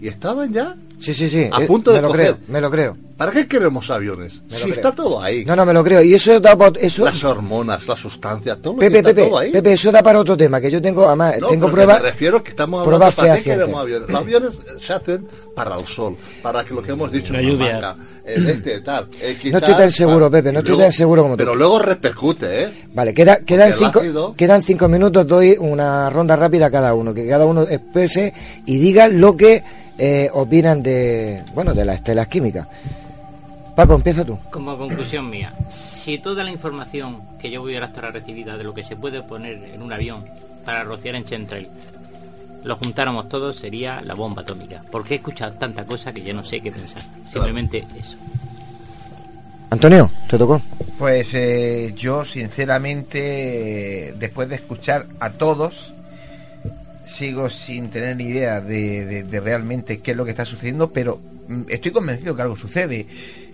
y 0.00 0.08
estaban 0.08 0.52
ya 0.52 0.74
Sí, 0.98 1.12
sí, 1.12 1.28
sí. 1.28 1.46
a 1.52 1.62
eh, 1.62 1.66
punto 1.66 1.90
me 1.90 1.96
de 1.96 2.02
lo 2.02 2.08
coger. 2.08 2.24
creo, 2.26 2.38
me 2.48 2.58
lo 2.60 2.70
creo. 2.70 2.96
¿Para 3.18 3.30
qué 3.30 3.46
queremos 3.46 3.90
aviones? 3.90 4.40
Me 4.48 4.52
lo 4.52 4.56
Si 4.56 4.62
creo. 4.64 4.74
está 4.76 4.92
todo 4.92 5.22
ahí. 5.22 5.44
No, 5.44 5.54
no, 5.54 5.66
me 5.66 5.74
lo 5.74 5.84
creo. 5.84 6.02
Y 6.02 6.14
eso 6.14 6.40
da 6.40 6.56
pa- 6.56 6.72
eso 6.80 7.04
Las 7.04 7.22
hormonas, 7.22 7.86
las 7.86 7.98
sustancias, 7.98 8.58
todo 8.62 8.72
lo 8.74 8.78
Pepe, 8.78 8.90
que 8.92 8.98
está 8.98 9.10
Pepe, 9.10 9.28
todo 9.28 9.38
ahí. 9.38 9.52
Pepe, 9.52 9.72
eso 9.74 9.92
da 9.92 10.02
para 10.02 10.20
otro 10.20 10.36
tema, 10.38 10.58
que 10.58 10.70
yo 10.70 10.80
tengo, 10.80 11.06
además, 11.06 11.34
No, 11.38 11.48
tengo 11.48 11.70
pruebas. 11.70 12.00
Me 12.02 12.10
refiero 12.10 12.42
que 12.42 12.50
estamos 12.50 12.80
hablando 12.80 12.98
pruebas 12.98 13.14
para 13.14 13.36
qué 13.36 13.42
queremos 13.42 13.78
aviones. 13.80 14.08
Los 14.10 14.20
aviones 14.20 14.50
se 14.80 14.92
hacen 14.94 15.28
para 15.54 15.76
el 15.78 15.86
sol, 15.86 16.16
para 16.42 16.64
que 16.64 16.72
lo 16.74 16.82
que 16.82 16.92
hemos 16.92 17.12
dicho 17.12 17.32
La 17.34 17.40
en 17.40 17.46
lluvia. 17.50 17.72
manga, 17.74 17.96
el 18.24 18.48
este 18.48 18.80
tal. 18.80 19.06
el 19.20 19.52
No 19.52 19.58
estoy 19.58 19.74
tan 19.74 19.90
seguro, 19.90 20.30
Pepe, 20.30 20.50
no 20.52 20.58
estoy 20.60 20.70
luego- 20.70 20.82
tan 20.84 20.92
seguro 20.92 21.22
como 21.22 21.34
tú. 21.34 21.38
Pero 21.38 21.54
luego 21.54 21.78
repercute, 21.78 22.62
¿eh? 22.64 22.68
Vale, 22.94 23.12
queda, 23.12 23.36
quedan, 23.40 23.70
Porque 23.72 23.84
cinco, 23.84 24.00
ácido- 24.00 24.34
quedan 24.34 24.62
cinco 24.62 24.88
minutos, 24.88 25.26
doy 25.26 25.56
una 25.60 26.08
ronda 26.10 26.36
rápida 26.36 26.66
a 26.66 26.70
cada 26.70 26.94
uno, 26.94 27.12
que 27.12 27.26
cada 27.28 27.44
uno 27.44 27.62
exprese 27.62 28.32
y 28.64 28.78
diga 28.78 29.08
lo 29.08 29.36
que 29.36 29.62
eh, 29.98 30.30
opinan 30.32 30.82
de, 30.82 31.42
bueno, 31.54 31.74
de 31.74 31.84
las 31.84 31.96
estelas 31.96 32.28
químicas. 32.28 32.66
Paco, 33.74 33.94
empieza 33.94 34.24
tú. 34.24 34.38
Como 34.50 34.76
conclusión 34.78 35.28
mía, 35.28 35.52
si 35.68 36.18
toda 36.18 36.42
la 36.44 36.50
información 36.50 37.20
que 37.38 37.50
yo 37.50 37.60
voy 37.60 37.76
a 37.76 37.84
estar 37.84 38.10
recibida 38.12 38.56
de 38.56 38.64
lo 38.64 38.72
que 38.72 38.82
se 38.82 38.96
puede 38.96 39.22
poner 39.22 39.62
en 39.74 39.82
un 39.82 39.92
avión 39.92 40.24
para 40.64 40.82
rociar 40.82 41.14
en 41.14 41.24
Chemtrail, 41.24 41.68
lo 42.64 42.76
juntáramos 42.76 43.28
todos, 43.28 43.56
sería 43.56 44.00
la 44.00 44.14
bomba 44.14 44.42
atómica. 44.42 44.82
Porque 44.90 45.14
he 45.14 45.16
escuchado 45.18 45.52
tanta 45.52 45.84
cosa 45.84 46.12
que 46.12 46.22
ya 46.22 46.32
no 46.32 46.44
sé 46.44 46.60
qué 46.60 46.72
pensar. 46.72 47.02
Simplemente 47.30 47.86
eso. 47.98 48.16
Antonio, 49.70 50.10
te 50.28 50.38
tocó. 50.38 50.60
Pues 50.98 51.34
eh, 51.34 51.92
yo, 51.94 52.24
sinceramente, 52.24 54.14
después 54.18 54.48
de 54.48 54.54
escuchar 54.56 55.06
a 55.20 55.30
todos, 55.30 55.92
sigo 57.06 57.48
sin 57.48 57.88
tener 57.90 58.16
ni 58.16 58.24
idea 58.24 58.60
de, 58.60 59.26
realmente 59.42 60.00
qué 60.00 60.10
es 60.10 60.16
lo 60.16 60.24
que 60.24 60.32
está 60.32 60.44
sucediendo, 60.44 60.90
pero 60.92 61.20
mm, 61.48 61.62
estoy 61.68 61.92
convencido 61.92 62.36
que 62.36 62.42
algo 62.42 62.56
sucede. 62.56 63.06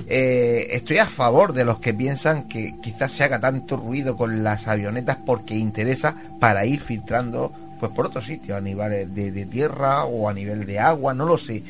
Eh, 0.08 0.68
estoy 0.72 0.98
a 0.98 1.06
favor 1.06 1.52
de 1.52 1.64
los 1.64 1.78
que 1.78 1.94
piensan 1.94 2.48
que 2.48 2.74
quizás 2.82 3.12
se 3.12 3.24
haga 3.24 3.38
tanto 3.38 3.76
ruido 3.76 4.16
con 4.16 4.42
las 4.42 4.66
avionetas 4.66 5.18
porque 5.24 5.54
interesa 5.54 6.16
para 6.40 6.66
ir 6.66 6.80
filtrando 6.80 7.52
pues 7.78 7.92
por 7.92 8.06
otros 8.06 8.26
sitios, 8.26 8.56
a 8.56 8.60
nivel 8.60 9.12
de, 9.12 9.32
de 9.32 9.46
tierra 9.46 10.04
o 10.04 10.28
a 10.28 10.34
nivel 10.34 10.66
de 10.66 10.78
agua, 10.78 11.14
no 11.14 11.24
lo 11.24 11.36
sé. 11.36 11.62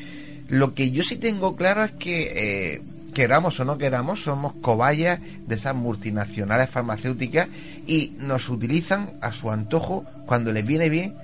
Lo 0.48 0.74
que 0.74 0.90
yo 0.90 1.02
sí 1.02 1.16
tengo 1.16 1.56
claro 1.56 1.82
es 1.82 1.92
que 1.92 2.74
eh, 2.74 2.82
queramos 3.14 3.59
o 3.60 3.64
no 3.64 3.78
queramos, 3.78 4.22
somos 4.22 4.52
cobayas 4.60 5.20
de 5.46 5.54
esas 5.54 5.74
multinacionales 5.74 6.68
farmacéuticas 6.68 7.48
y 7.86 8.12
nos 8.18 8.48
utilizan 8.48 9.10
a 9.20 9.32
su 9.32 9.50
antojo 9.50 10.04
cuando 10.26 10.52
les 10.52 10.66
viene 10.66 10.88
bien, 10.88 11.14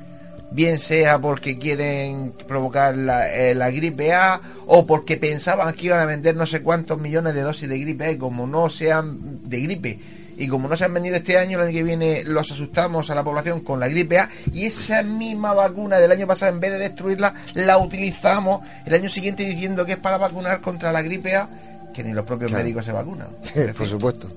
bien 0.50 0.78
sea 0.78 1.18
porque 1.18 1.58
quieren 1.58 2.32
provocar 2.46 2.96
la, 2.96 3.32
eh, 3.34 3.54
la 3.54 3.70
gripe 3.70 4.12
A 4.14 4.40
o 4.66 4.86
porque 4.86 5.16
pensaban 5.16 5.74
que 5.74 5.86
iban 5.86 6.00
a 6.00 6.06
vender 6.06 6.36
no 6.36 6.46
sé 6.46 6.62
cuántos 6.62 6.98
millones 6.98 7.34
de 7.34 7.42
dosis 7.42 7.68
de 7.68 7.78
gripe 7.78 8.04
A 8.06 8.10
y 8.12 8.16
como 8.18 8.46
no 8.46 8.70
sean 8.70 9.18
de 9.48 9.60
gripe 9.60 9.98
y 10.38 10.46
como 10.46 10.68
no 10.68 10.76
se 10.76 10.84
han 10.84 10.94
vendido 10.94 11.16
este 11.16 11.36
año, 11.36 11.58
el 11.60 11.66
año 11.66 11.74
que 11.76 11.82
viene 11.82 12.22
los 12.24 12.50
asustamos 12.52 13.10
a 13.10 13.14
la 13.16 13.24
población 13.24 13.60
con 13.60 13.80
la 13.80 13.88
gripe 13.88 14.18
A 14.20 14.30
y 14.54 14.66
esa 14.66 15.02
misma 15.02 15.52
vacuna 15.52 15.98
del 15.98 16.12
año 16.12 16.26
pasado, 16.28 16.52
en 16.52 16.60
vez 16.60 16.70
de 16.72 16.78
destruirla, 16.78 17.34
la 17.54 17.76
utilizamos 17.78 18.62
el 18.86 18.94
año 18.94 19.10
siguiente 19.10 19.44
diciendo 19.44 19.84
que 19.84 19.92
es 19.92 19.98
para 19.98 20.16
vacunar 20.16 20.60
contra 20.60 20.92
la 20.92 21.02
gripe 21.02 21.34
A, 21.34 21.48
que 21.92 22.04
ni 22.04 22.12
los 22.12 22.24
propios 22.24 22.50
Claro. 22.50 22.62
médicos 22.62 22.84
se 22.86 22.92
vacunan. 22.92 23.26
Por 23.76 23.86
supuesto. 23.88 24.28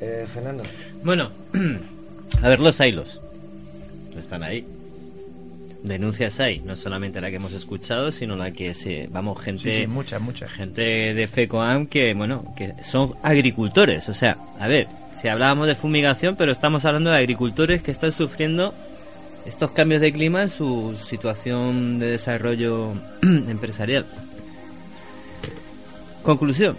Eh, 0.00 0.26
Fernando. 0.32 0.62
Bueno, 1.04 1.30
a 2.42 2.48
ver 2.48 2.58
los 2.60 2.80
hilos. 2.80 3.20
Están 4.18 4.42
ahí. 4.42 4.66
Denuncias 5.82 6.40
hay, 6.40 6.60
no 6.60 6.76
solamente 6.76 7.20
la 7.20 7.30
que 7.30 7.36
hemos 7.36 7.52
escuchado, 7.52 8.10
sino 8.10 8.36
la 8.36 8.50
que 8.50 8.74
se, 8.74 9.08
vamos, 9.12 9.40
gente, 9.40 9.62
Sí, 9.62 9.80
sí, 9.82 9.86
muchas, 9.86 10.20
muchas. 10.20 10.50
gente 10.50 11.14
de 11.14 11.28
FECOAM 11.28 11.86
que, 11.86 12.14
bueno, 12.14 12.54
que 12.56 12.74
son 12.82 13.14
agricultores. 13.22 14.08
O 14.08 14.14
sea, 14.14 14.36
a 14.58 14.66
ver, 14.66 14.88
si 15.20 15.28
hablábamos 15.28 15.66
de 15.66 15.74
fumigación, 15.74 16.36
pero 16.36 16.52
estamos 16.52 16.84
hablando 16.84 17.10
de 17.10 17.18
agricultores 17.18 17.82
que 17.82 17.90
están 17.90 18.12
sufriendo 18.12 18.74
estos 19.46 19.70
cambios 19.70 20.00
de 20.00 20.12
clima 20.12 20.42
en 20.42 20.50
su 20.50 20.96
situación 21.00 21.98
de 21.98 22.10
desarrollo 22.10 22.92
empresarial. 23.22 24.06
Conclusión. 26.22 26.76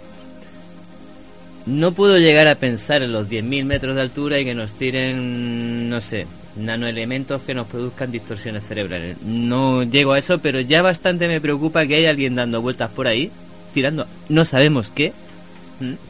No 1.64 1.92
puedo 1.92 2.18
llegar 2.18 2.46
a 2.48 2.54
pensar 2.54 3.02
en 3.02 3.12
los 3.12 3.28
10.000 3.28 3.64
metros 3.64 3.94
de 3.94 4.02
altura 4.02 4.38
y 4.38 4.44
que 4.44 4.54
nos 4.54 4.72
tiren, 4.72 5.88
no 5.90 6.00
sé, 6.00 6.26
nanoelementos 6.58 7.42
que 7.42 7.54
nos 7.54 7.66
produzcan 7.66 8.10
distorsiones 8.12 8.64
cerebrales. 8.66 9.16
No 9.24 9.82
llego 9.84 10.12
a 10.12 10.18
eso, 10.18 10.38
pero 10.38 10.60
ya 10.60 10.82
bastante 10.82 11.28
me 11.28 11.40
preocupa 11.40 11.86
que 11.86 11.96
haya 11.96 12.10
alguien 12.10 12.34
dando 12.34 12.60
vueltas 12.62 12.90
por 12.90 13.06
ahí, 13.06 13.30
tirando, 13.74 14.06
no 14.28 14.44
sabemos 14.44 14.90
qué. 14.94 15.12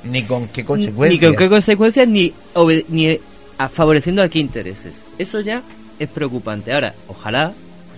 Ni 0.05 0.23
con 0.23 0.49
qué 0.49 0.63
Ni 0.63 0.67
consecuencias. 0.67 1.25
con 1.25 1.37
qué 1.37 1.49
consecuencias, 1.49 2.09
ni, 2.09 2.33
ni 2.89 3.19
a- 3.59 3.69
favoreciendo 3.69 4.23
a 4.23 4.29
qué 4.29 4.39
intereses. 4.39 4.95
Eso 5.19 5.41
ya 5.41 5.63
es 5.99 6.09
preocupante. 6.09 6.73
Ahora, 6.73 6.95
ojalá, 7.09 7.53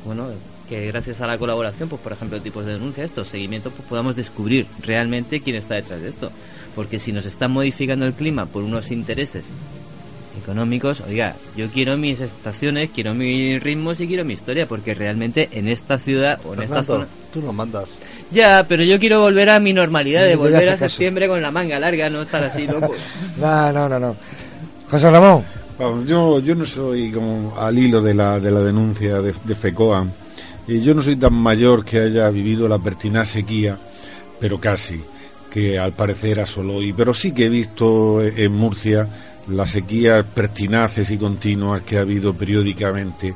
bueno, 0.05 0.29
que 0.69 0.87
gracias 0.89 1.21
a 1.21 1.27
la 1.27 1.39
colaboración, 1.39 1.89
pues 1.89 2.01
por 2.03 2.13
ejemplo, 2.13 2.41
tipos 2.41 2.65
de 2.67 2.73
denuncia, 2.73 3.05
estos 3.05 3.29
seguimientos, 3.29 3.73
pues 3.77 3.89
podamos 3.89 4.17
descubrir 4.17 4.67
realmente 4.83 5.41
quién 5.41 5.57
está 5.57 5.75
detrás 5.77 6.01
de 6.01 6.09
esto. 6.09 6.33
Porque 6.75 6.99
si 6.99 7.13
nos 7.13 7.27
están 7.27 7.51
modificando 7.53 8.07
el 8.07 8.15
clima 8.15 8.47
por 8.47 8.63
unos 8.63 8.91
intereses 8.91 9.45
económicos, 10.39 11.03
oiga, 11.03 11.37
yo 11.57 11.69
quiero 11.69 11.97
mis 11.97 12.21
estaciones, 12.21 12.91
quiero 12.95 13.15
mis 13.15 13.63
ritmos 13.63 14.01
y 14.01 14.07
quiero 14.07 14.25
mi 14.25 14.35
historia, 14.35 14.67
porque 14.67 14.95
realmente 14.95 15.49
en 15.53 15.69
esta 15.69 15.99
ciudad 15.99 16.41
o 16.45 16.55
en 16.55 16.63
esta 16.63 16.85
zona... 16.85 17.07
tú 17.33 17.43
lo 17.43 17.53
mandas. 17.53 17.89
Ya, 18.31 18.65
pero 18.69 18.83
yo 18.85 18.99
quiero 18.99 19.21
volver 19.21 19.51
a 19.51 19.61
mi 19.61 19.73
normalidad, 19.73 20.25
de 20.25 20.37
volver 20.37 20.69
a 20.69 20.73
caso. 20.73 20.89
septiembre 20.89 21.29
con 21.29 21.43
la 21.43 21.51
manga 21.51 21.79
larga, 21.79 22.09
no 22.11 22.23
estar 22.23 22.43
así 22.45 22.67
loco. 22.67 22.95
No, 23.39 23.73
no, 23.73 23.89
no, 23.89 23.99
no. 23.99 24.17
José 24.91 25.11
Ramón. 25.11 25.45
Vamos, 25.79 26.07
yo, 26.07 26.41
yo 26.41 26.55
no 26.55 26.67
soy 26.67 27.11
como 27.11 27.59
al 27.59 27.79
hilo 27.79 28.03
de 28.03 28.15
la, 28.15 28.39
de 28.39 28.51
la 28.51 28.61
denuncia 28.61 29.23
de, 29.23 29.35
de 29.45 29.55
FECOA. 29.55 30.07
Y 30.69 30.83
yo 30.83 30.95
no 30.95 31.03
soy 31.03 31.17
tan 31.17 31.33
mayor 31.33 31.85
que 31.85 31.99
haya 31.99 32.29
vivido 32.31 32.69
la 32.69 32.79
pertinaz 32.79 33.31
sequía, 33.31 33.79
pero 34.39 34.61
casi, 34.61 35.03
que 35.51 35.79
al 35.79 35.93
parecer 35.93 36.39
asoló. 36.41 36.83
Y, 36.83 36.93
pero 36.93 37.13
sí 37.13 37.33
que 37.33 37.47
he 37.47 37.49
visto 37.49 38.23
en 38.23 38.53
Murcia 38.53 39.09
las 39.51 39.71
sequías 39.71 40.25
pertinaces 40.25 41.11
y 41.11 41.19
continuas 41.19 41.83
que 41.83 41.99
ha 41.99 42.03
habido 42.03 42.35
periódicamente, 42.35 43.35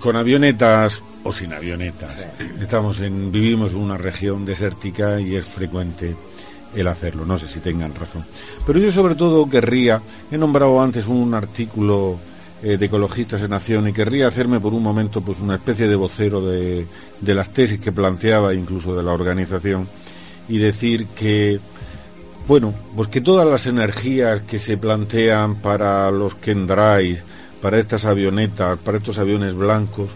con 0.00 0.16
avionetas 0.16 1.02
o 1.24 1.32
sin 1.32 1.52
avionetas. 1.52 2.26
Estamos 2.60 3.00
en, 3.00 3.30
vivimos 3.30 3.72
en 3.72 3.78
una 3.78 3.96
región 3.96 4.44
desértica 4.44 5.20
y 5.20 5.36
es 5.36 5.46
frecuente 5.46 6.16
el 6.74 6.86
hacerlo. 6.86 7.24
No 7.24 7.38
sé 7.38 7.46
si 7.48 7.60
tengan 7.60 7.94
razón. 7.94 8.24
Pero 8.66 8.78
yo 8.78 8.92
sobre 8.92 9.14
todo 9.14 9.48
querría, 9.48 10.02
he 10.30 10.38
nombrado 10.38 10.80
antes 10.80 11.06
un 11.06 11.34
artículo 11.34 12.18
eh, 12.62 12.76
de 12.76 12.86
Ecologistas 12.86 13.42
en 13.42 13.52
Acción 13.52 13.88
y 13.88 13.92
querría 13.92 14.28
hacerme 14.28 14.60
por 14.60 14.74
un 14.74 14.82
momento 14.82 15.20
pues 15.20 15.38
una 15.38 15.54
especie 15.54 15.86
de 15.86 15.96
vocero 15.96 16.40
de, 16.40 16.86
de 17.20 17.34
las 17.34 17.52
tesis 17.52 17.78
que 17.78 17.92
planteaba 17.92 18.54
incluso 18.54 18.96
de 18.96 19.02
la 19.02 19.12
organización 19.12 19.88
y 20.48 20.58
decir 20.58 21.06
que 21.08 21.60
bueno, 22.48 22.72
pues 22.96 23.08
que 23.08 23.20
todas 23.20 23.46
las 23.46 23.66
energías 23.66 24.40
que 24.40 24.58
se 24.58 24.78
plantean 24.78 25.56
para 25.56 26.10
los 26.10 26.34
Kendrais, 26.34 27.22
para 27.60 27.78
estas 27.78 28.06
avionetas, 28.06 28.78
para 28.78 28.96
estos 28.96 29.18
aviones 29.18 29.52
blancos, 29.52 30.08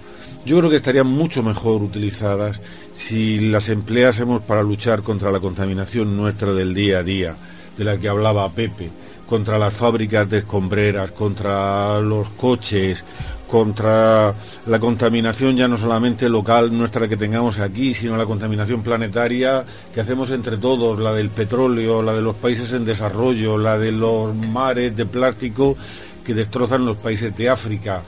yo 0.47 0.59
creo 0.59 0.71
que 0.71 0.77
estarían 0.77 1.09
mucho 1.09 1.43
mejor 1.43 1.83
utilizadas 1.83 2.59
si 2.95 3.39
las 3.51 3.69
empleásemos 3.69 4.41
para 4.41 4.63
luchar 4.63 5.03
contra 5.03 5.31
la 5.31 5.41
contaminación 5.41 6.17
nuestra 6.17 6.55
del 6.55 6.73
día 6.73 7.01
a 7.01 7.03
día, 7.03 7.37
de 7.77 7.85
la 7.85 7.99
que 7.99 8.09
hablaba 8.09 8.51
Pepe, 8.51 8.91
contra 9.29 9.59
las 9.59 9.75
fábricas 9.75 10.29
de 10.31 10.39
escombreras, 10.39 11.13
contra 11.13 12.01
los 12.01 12.31
coches, 12.31 13.05
contra 13.53 14.35
la 14.67 14.81
contaminación 14.81 15.55
ya 15.59 15.69
no 15.69 15.77
solamente 15.77 16.27
local 16.27 16.73
nuestra 16.77 17.07
que 17.07 17.19
tengamos 17.19 17.59
aquí, 17.59 17.93
sino 17.93 18.17
la 18.17 18.25
contaminación 18.25 18.83
planetaria 18.83 19.63
que 19.95 20.01
hacemos 20.01 20.31
entre 20.31 20.57
todos, 20.57 20.99
la 20.99 21.13
del 21.13 21.29
petróleo, 21.29 22.01
la 22.01 22.15
de 22.15 22.23
los 22.23 22.35
países 22.37 22.73
en 22.73 22.87
desarrollo, 22.87 23.59
la 23.59 23.77
de 23.77 23.93
los 23.93 24.35
mares 24.35 24.97
de 24.97 25.05
plástico 25.05 25.77
que 26.25 26.33
destrozan 26.33 26.87
los 26.87 26.97
países 26.97 27.37
de 27.37 27.51
África. 27.51 28.01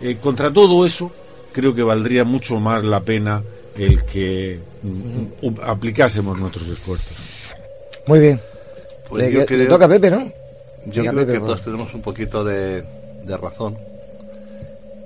Eh, 0.00 0.18
contra 0.22 0.52
todo 0.52 0.86
eso, 0.86 1.10
creo 1.50 1.74
que 1.74 1.82
valdría 1.82 2.22
mucho 2.22 2.60
más 2.60 2.84
la 2.84 3.00
pena 3.00 3.42
el 3.76 4.04
que 4.04 4.60
mm, 4.84 5.48
aplicásemos 5.64 6.38
nuestros 6.38 6.68
esfuerzos. 6.68 7.16
Muy 8.06 8.20
bien. 8.20 8.40
Pues 9.08 9.24
le, 9.24 9.32
yo 9.32 9.40
le 9.40 9.46
creo- 9.46 9.68
toca 9.68 9.86
a 9.86 9.88
Pepe, 9.88 10.08
¿no? 10.08 10.30
Yo 10.86 11.02
creo 11.02 11.14
Pepe, 11.16 11.32
que 11.32 11.38
por 11.40 11.48
todos 11.48 11.64
tenemos 11.64 11.92
un 11.94 12.02
poquito 12.02 12.44
de, 12.44 12.84
de 13.26 13.36
razón, 13.36 13.76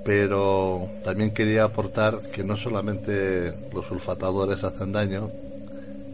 pero 0.05 0.87
también 1.03 1.31
quería 1.31 1.65
aportar 1.65 2.21
que 2.33 2.43
no 2.43 2.55
solamente 2.57 3.53
los 3.73 3.85
sulfatadores 3.85 4.63
hacen 4.63 4.91
daño, 4.91 5.29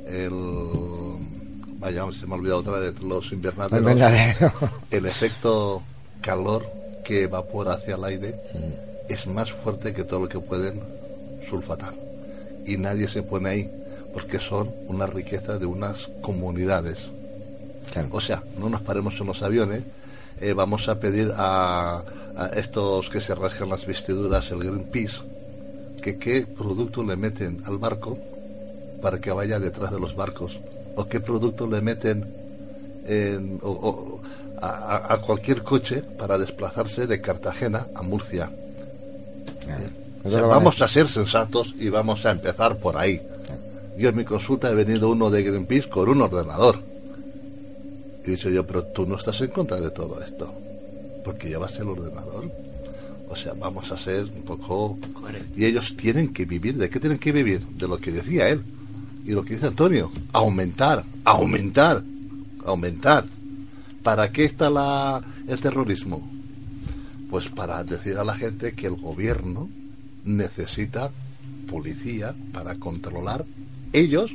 el 0.08 0.32
vaya, 1.80 2.04
se 2.12 2.26
me 2.26 2.34
ha 2.34 2.38
olvidado 2.38 2.60
otra 2.62 2.80
vez, 2.80 3.00
los 3.02 3.32
invernaderos, 3.32 3.80
Invernadero. 3.80 4.52
el 4.92 5.06
efecto 5.06 5.82
calor 6.22 6.66
que 7.04 7.24
evapora 7.24 7.74
hacia 7.74 7.96
el 7.96 8.04
aire 8.04 8.36
Mm. 8.54 9.12
es 9.12 9.28
más 9.28 9.52
fuerte 9.52 9.94
que 9.94 10.04
todo 10.04 10.22
lo 10.22 10.30
que 10.30 10.40
pueden 10.40 10.82
sulfatar. 11.50 11.94
Y 12.66 12.78
nadie 12.78 13.08
se 13.08 13.22
pone 13.22 13.50
ahí, 13.50 13.72
porque 14.14 14.40
son 14.40 14.72
una 14.88 15.06
riqueza 15.06 15.60
de 15.60 15.66
unas 15.68 16.10
comunidades. 16.22 17.12
O 18.12 18.20
sea, 18.20 18.44
no 18.58 18.70
nos 18.70 18.82
paremos 18.82 19.20
en 19.22 19.28
los 19.28 19.44
aviones, 19.44 19.84
eh, 20.42 20.54
vamos 20.54 20.90
a 20.90 21.00
pedir 21.00 21.32
a, 21.38 22.02
a 22.38 22.48
estos 22.48 23.10
que 23.10 23.22
se 23.22 23.34
rascan 23.36 23.70
las 23.70 23.86
vestiduras, 23.86 24.52
el 24.52 24.60
Greenpeace, 24.60 25.20
que 26.02 26.18
qué 26.18 26.46
producto 26.46 27.04
le 27.04 27.16
meten 27.16 27.62
al 27.66 27.78
barco 27.78 28.18
para 29.02 29.20
que 29.20 29.32
vaya 29.32 29.60
detrás 29.60 29.92
de 29.92 30.00
los 30.00 30.16
barcos, 30.16 30.60
o 30.96 31.06
qué 31.08 31.20
producto 31.20 31.68
le 31.68 31.82
meten 31.82 32.26
en- 33.08 33.60
o- 33.62 33.70
o 33.72 34.22
a, 34.62 35.18
cualquier 35.26 35.64
coche 35.64 36.02
para 36.18 36.38
desplazarse 36.38 37.06
de 37.08 37.22
Cartagena 37.22 37.88
a 37.94 38.02
Murcia. 38.02 38.50
Eh, 39.68 39.90
o 40.24 40.30
sea, 40.32 40.42
vamos 40.48 40.82
a 40.82 40.88
ser 40.88 41.08
sensatos 41.08 41.76
y 41.80 41.90
vamos 41.90 42.26
a 42.26 42.32
empezar 42.32 42.78
por 42.78 42.98
ahí. 42.98 43.22
Yo 43.98 44.10
en 44.10 44.16
mi 44.16 44.26
consulta 44.26 44.70
he 44.72 44.74
venido 44.74 45.10
uno 45.10 45.30
de 45.30 45.44
Greenpeace 45.44 45.88
con 45.90 46.10
un 46.10 46.22
ordenador. 46.22 46.80
Y 48.26 48.30
he 48.30 48.32
dicho 48.32 48.50
yo, 48.50 48.66
pero 48.66 48.84
tú 48.86 49.06
no 49.06 49.18
estás 49.18 49.40
en 49.42 49.50
contra 49.50 49.80
de 49.80 49.92
todo 49.92 50.20
esto, 50.24 50.52
porque 51.26 51.50
llevas 51.50 51.78
el 51.80 51.90
ordenador. 51.90 52.50
O 53.28 53.36
sea, 53.36 53.54
vamos 53.54 53.92
a 53.92 53.98
ser 53.98 54.26
un 54.26 54.44
poco... 54.44 54.98
Y 55.58 55.66
ellos 55.66 55.98
tienen 55.98 56.32
que 56.32 56.46
vivir, 56.46 56.78
¿de 56.78 56.90
qué 56.90 57.00
tienen 57.00 57.18
que 57.18 57.32
vivir? 57.32 57.62
De 57.62 57.88
lo 57.88 57.98
que 57.98 58.12
decía 58.12 58.48
él. 58.48 58.62
Y 59.26 59.32
lo 59.32 59.44
que 59.44 59.56
dice 59.56 59.66
Antonio, 59.66 60.12
aumentar, 60.32 61.04
aumentar, 61.24 62.04
aumentar. 62.64 63.26
¿Para 64.04 64.32
qué 64.32 64.46
está 64.46 64.70
la, 64.70 65.24
el 65.48 65.60
terrorismo? 65.60 66.22
Pues 67.32 67.50
para 67.50 67.84
decir 67.84 68.18
a 68.20 68.24
la 68.24 68.36
gente 68.36 68.74
que 68.74 68.86
el 68.86 68.96
gobierno 68.96 69.68
necesita 70.24 71.10
policía 71.68 72.36
para 72.54 72.76
controlar 72.76 73.46
ellos 73.94 74.32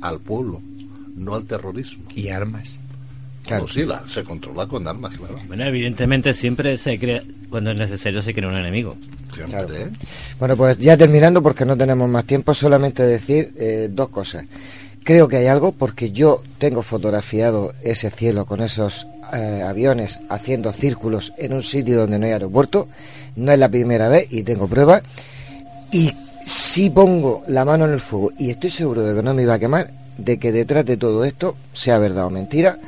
al 0.00 0.20
pueblo, 0.20 0.62
no 1.16 1.34
al 1.34 1.44
terrorismo. 1.44 2.04
Y 2.14 2.28
armas. 2.28 2.78
Claro, 3.50 3.68
sí, 3.68 3.84
la- 3.84 4.02
se 4.08 4.22
controla 4.24 4.66
con 4.66 4.86
armas, 4.86 5.16
claro. 5.16 5.38
Bueno, 5.48 5.64
evidentemente 5.64 6.34
siempre 6.34 6.76
se 6.76 6.98
crea, 6.98 7.22
cuando 7.48 7.70
es 7.72 7.76
necesario 7.76 8.22
se 8.22 8.32
crea 8.32 8.48
un 8.48 8.56
enemigo. 8.56 8.96
Siempre, 9.34 9.82
¿eh? 9.82 9.88
Bueno, 10.38 10.56
pues 10.56 10.78
ya 10.78 10.96
terminando, 10.96 11.42
porque 11.42 11.64
no 11.64 11.76
tenemos 11.76 12.08
más 12.08 12.24
tiempo, 12.24 12.54
solamente 12.54 13.02
decir 13.02 13.52
eh, 13.56 13.88
dos 13.90 14.10
cosas. 14.10 14.44
Creo 15.02 15.28
que 15.28 15.36
hay 15.38 15.46
algo, 15.46 15.72
porque 15.72 16.10
yo 16.10 16.42
tengo 16.58 16.82
fotografiado 16.82 17.72
ese 17.82 18.10
cielo 18.10 18.44
con 18.46 18.60
esos 18.60 19.06
eh, 19.32 19.62
aviones 19.66 20.18
haciendo 20.28 20.72
círculos 20.72 21.32
en 21.38 21.52
un 21.54 21.62
sitio 21.62 21.98
donde 22.00 22.18
no 22.18 22.26
hay 22.26 22.32
aeropuerto. 22.32 22.86
No 23.36 23.50
es 23.52 23.58
la 23.58 23.68
primera 23.68 24.08
vez 24.08 24.26
y 24.30 24.42
tengo 24.42 24.68
pruebas. 24.68 25.02
Y 25.92 26.12
si 26.44 26.90
pongo 26.90 27.42
la 27.48 27.64
mano 27.64 27.86
en 27.86 27.92
el 27.92 28.00
fuego, 28.00 28.32
y 28.38 28.50
estoy 28.50 28.70
seguro 28.70 29.02
de 29.02 29.14
que 29.16 29.22
no 29.22 29.32
me 29.34 29.42
iba 29.42 29.54
a 29.54 29.58
quemar, 29.58 29.90
de 30.18 30.38
que 30.38 30.52
detrás 30.52 30.84
de 30.84 30.96
todo 30.96 31.24
esto, 31.24 31.56
sea 31.72 31.98
verdad 31.98 32.26
o 32.26 32.30
mentira, 32.30 32.78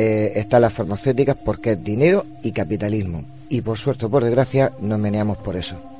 eh, 0.00 0.38
están 0.38 0.62
las 0.62 0.72
farmacéuticas 0.72 1.36
porque 1.44 1.72
es 1.72 1.82
dinero 1.82 2.24
y 2.44 2.52
capitalismo. 2.52 3.24
Y 3.48 3.62
por 3.62 3.76
suerte 3.76 4.06
o 4.06 4.08
por 4.08 4.22
desgracia, 4.22 4.70
nos 4.80 4.96
meneamos 5.00 5.38
por 5.38 5.56
eso. 5.56 5.97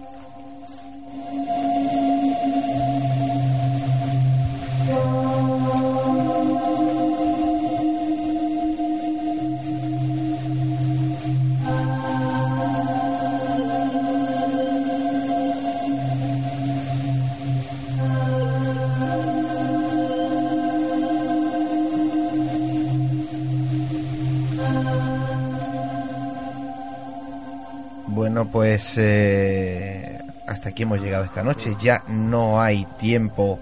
Pues 28.78 28.92
eh, 28.98 30.18
hasta 30.46 30.68
aquí 30.68 30.84
hemos 30.84 31.00
llegado 31.00 31.24
esta 31.24 31.42
noche. 31.42 31.74
Ya 31.82 32.04
no 32.06 32.60
hay 32.62 32.86
tiempo 33.00 33.58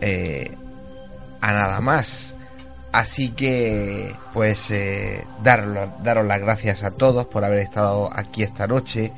eh, 0.00 0.50
a 1.40 1.52
nada 1.52 1.80
más. 1.80 2.34
Así 2.90 3.28
que, 3.30 4.12
pues, 4.34 4.72
eh, 4.72 5.24
daros, 5.44 5.88
daros 6.02 6.26
las 6.26 6.40
gracias 6.40 6.82
a 6.82 6.90
todos 6.90 7.26
por 7.26 7.44
haber 7.44 7.60
estado 7.60 8.10
aquí 8.12 8.42
esta 8.42 8.66
noche. 8.66 9.12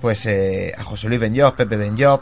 Pues 0.00 0.24
eh, 0.26 0.72
a 0.78 0.84
José 0.84 1.08
Luis 1.08 1.18
Benjob, 1.20 1.56
Pepe 1.56 1.74
Benjob, 1.76 2.20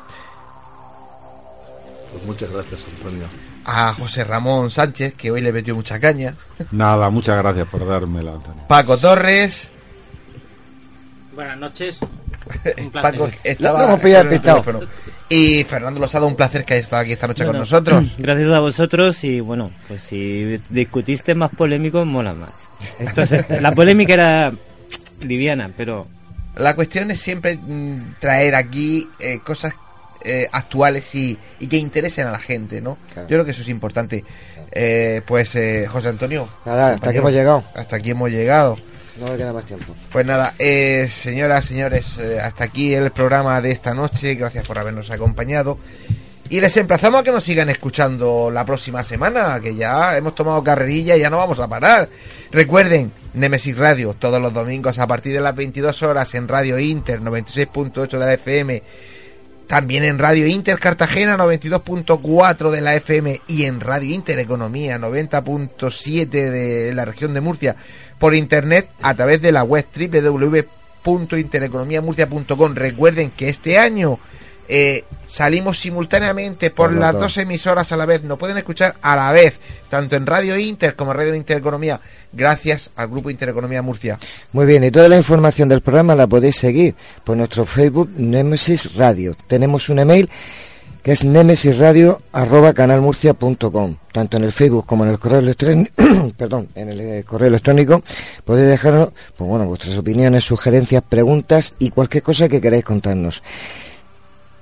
Pues 2.11 2.25
muchas 2.25 2.49
gracias, 2.51 2.81
Antonio. 2.97 3.27
a 3.67 3.93
José 3.93 4.25
Ramón 4.25 4.71
Sánchez, 4.71 5.13
que 5.15 5.31
hoy 5.31 5.43
le 5.43 5.53
metió 5.53 5.75
mucha 5.75 6.01
caña, 6.01 6.35
Nada, 6.71 7.11
muchas 7.11 7.37
gracias 7.37 7.67
por 7.69 7.87
dármela, 7.87 8.33
Antonio. 8.33 8.63
Paco 8.69 8.97
Torres, 8.97 9.69
Buenas 11.35 11.59
noches. 11.59 11.99
Un 12.79 12.91
placer. 12.91 13.19
Paco 13.19 13.31
estaba 13.43 13.97
despistado. 13.97 14.63
teléfono. 14.63 14.81
y 15.31 15.65
Fernando 15.65 15.99
Losada, 16.01 16.27
un 16.27 16.37
placer 16.37 16.65
que 16.65 16.75
haya 16.75 16.83
estado 16.83 17.03
aquí 17.03 17.13
esta 17.13 17.27
noche 17.27 17.45
con 17.47 17.57
nosotros. 17.59 18.05
Gracias 18.19 18.51
a 18.51 18.61
vosotros 18.61 19.25
y 19.25 19.41
bueno, 19.41 19.71
pues 19.89 20.03
si 20.03 20.61
discutiste 20.69 21.35
más 21.35 21.51
polémico, 21.51 22.05
mola 22.05 22.35
más. 22.35 22.51
Esto 22.99 23.23
es- 23.23 23.61
la 23.63 23.73
polémica 23.73 24.13
era 24.15 24.53
liviana, 25.23 25.71
pero 25.77 26.07
La 26.57 26.75
cuestión 26.77 27.11
es 27.11 27.21
siempre 27.21 27.57
mm, 27.57 28.17
traer 28.21 28.55
aquí 28.55 29.09
eh, 29.19 29.39
cosas 29.45 29.73
eh, 30.23 30.47
actuales 30.53 31.15
y, 31.15 31.37
y 31.59 31.67
que 31.67 31.79
interesen 31.79 32.27
a 32.27 32.31
la 32.31 32.39
gente, 32.39 32.81
¿no? 32.83 32.99
Yo 33.17 33.27
creo 33.27 33.45
que 33.45 33.51
eso 33.53 33.63
es 33.63 33.69
importante. 33.69 34.23
Eh, 34.71 35.23
pues, 35.27 35.55
eh, 35.57 35.87
José 35.91 36.09
Antonio. 36.09 36.49
Nada, 36.67 36.93
hasta 36.95 37.11
aquí 37.11 37.19
hemos 37.19 37.33
llegado. 37.33 37.65
Hasta 37.75 37.97
aquí 37.97 38.11
hemos 38.11 38.31
llegado. 38.31 38.77
No 39.21 39.29
me 39.29 39.37
queda 39.37 39.53
más 39.53 39.65
tiempo. 39.65 39.95
Pues 40.11 40.27
nada, 40.27 40.55
eh, 40.59 41.09
señoras, 41.11 41.65
señores, 41.65 42.19
eh, 42.19 42.41
hasta 42.41 42.65
aquí 42.65 42.95
el 42.95 43.13
programa 43.13 43.61
de 43.61 43.71
esta 43.71 43.95
noche. 43.95 44.35
Gracias 44.35 44.67
por 44.67 44.79
habernos 44.79 45.11
acompañado. 45.11 45.79
Y 46.51 46.61
les 46.61 46.77
emplazamos 46.77 47.21
a 47.21 47.25
que 47.25 47.33
nos 47.33 47.45
sigan 47.45 47.71
escuchando 47.71 48.51
la 48.51 48.67
próxima 48.67 49.03
semana, 49.03 49.59
que 49.61 49.75
ya 49.75 50.17
hemos 50.17 50.35
tomado 50.35 50.63
carrerilla 50.63 51.17
y 51.17 51.21
ya 51.21 51.31
no 51.31 51.39
vamos 51.39 51.59
a 51.59 51.69
parar. 51.69 52.09
Recuerden, 52.51 53.13
Nemesis 53.33 53.79
Radio, 53.79 54.15
todos 54.19 54.43
los 54.43 54.53
domingos 54.53 54.99
a 54.99 55.07
partir 55.07 55.33
de 55.33 55.41
las 55.41 55.57
22 55.57 56.03
horas 56.03 56.35
en 56.35 56.47
Radio 56.47 56.79
Inter 56.79 57.21
96.8 57.23 58.09
de 58.09 58.19
la 58.19 58.35
FM. 58.35 58.83
También 59.67 60.05
en 60.05 60.19
Radio 60.19 60.47
Inter 60.47 60.79
Cartagena 60.79 61.39
92.4 61.39 62.71
de 62.71 62.81
la 62.83 62.95
FM 62.97 63.41
y 63.49 63.65
en 63.65 63.81
Radio 63.81 64.15
Inter 64.15 64.39
Economía 64.39 64.99
90.7 64.99 66.29
de 66.29 66.93
la 66.95 67.07
región 67.07 67.33
de 67.33 67.41
Murcia 67.41 67.75
por 68.19 68.35
internet 68.35 68.89
a 69.03 69.15
través 69.15 69.41
de 69.43 69.53
la 69.53 69.65
web 69.65 69.85
www.intereconomiamurcia.com. 69.95 72.75
Recuerden 72.75 73.31
que 73.31 73.49
este 73.49 73.79
año 73.79 74.19
eh, 74.69 75.05
salimos 75.29 75.79
simultáneamente 75.79 76.71
por, 76.71 76.93
las 76.93 77.13
dos 77.13 77.37
emisoras 77.37 77.93
a 77.93 77.97
la 77.97 78.07
vez. 78.07 78.23
Nos 78.23 78.39
pueden 78.39 78.57
escuchar 78.57 78.97
a 79.03 79.17
la 79.17 79.33
vez, 79.33 79.59
tanto 79.91 80.17
en 80.17 80.27
Radio 80.27 80.57
Inter 80.57 80.95
como 80.95 81.13
en 81.13 81.19
Radio 81.19 81.35
Intereconomía, 81.35 82.01
gracias 82.33 82.91
al 82.97 83.09
Grupo 83.09 83.31
Intereconomía 83.31 83.83
Murcia. 83.83 84.19
Muy 84.53 84.67
bien, 84.67 84.85
y 84.85 84.91
toda 84.91 85.09
la 85.09 85.17
información 85.17 85.69
del 85.69 85.81
programa 85.81 86.15
la 86.15 86.27
podéis 86.27 86.57
seguir 86.57 86.95
por 87.25 87.37
nuestro 87.37 87.65
Facebook 87.65 88.11
Nemesis 88.17 88.95
Radio. 88.95 89.37
Tenemos 89.47 89.89
un 89.89 89.99
email 89.99 90.31
que 91.05 91.13
es 91.13 91.25
nemesisradio@canalmurcia.com. 91.25 93.97
Tanto 94.11 94.37
en 94.39 94.45
el 94.45 94.53
Facebook 94.53 94.87
como 94.87 95.05
en 95.05 95.11
el 95.11 95.19
correo 95.19 95.41
electrónico, 95.41 95.93
perdón, 96.39 96.69
en 96.75 96.89
el 96.89 96.99
eh, 97.01 97.23
correo 97.25 97.49
electrónico 97.49 98.03
podéis 98.45 98.69
dejarnos, 98.69 99.11
pues 99.37 99.47
bueno, 99.49 99.67
vuestras 99.67 99.99
opiniones, 99.99 100.45
sugerencias, 100.45 101.03
preguntas 101.07 101.75
y 101.79 101.91
cualquier 101.91 102.23
cosa 102.23 102.49
que 102.49 102.59
queráis 102.61 102.85
contarnos. 102.85 103.43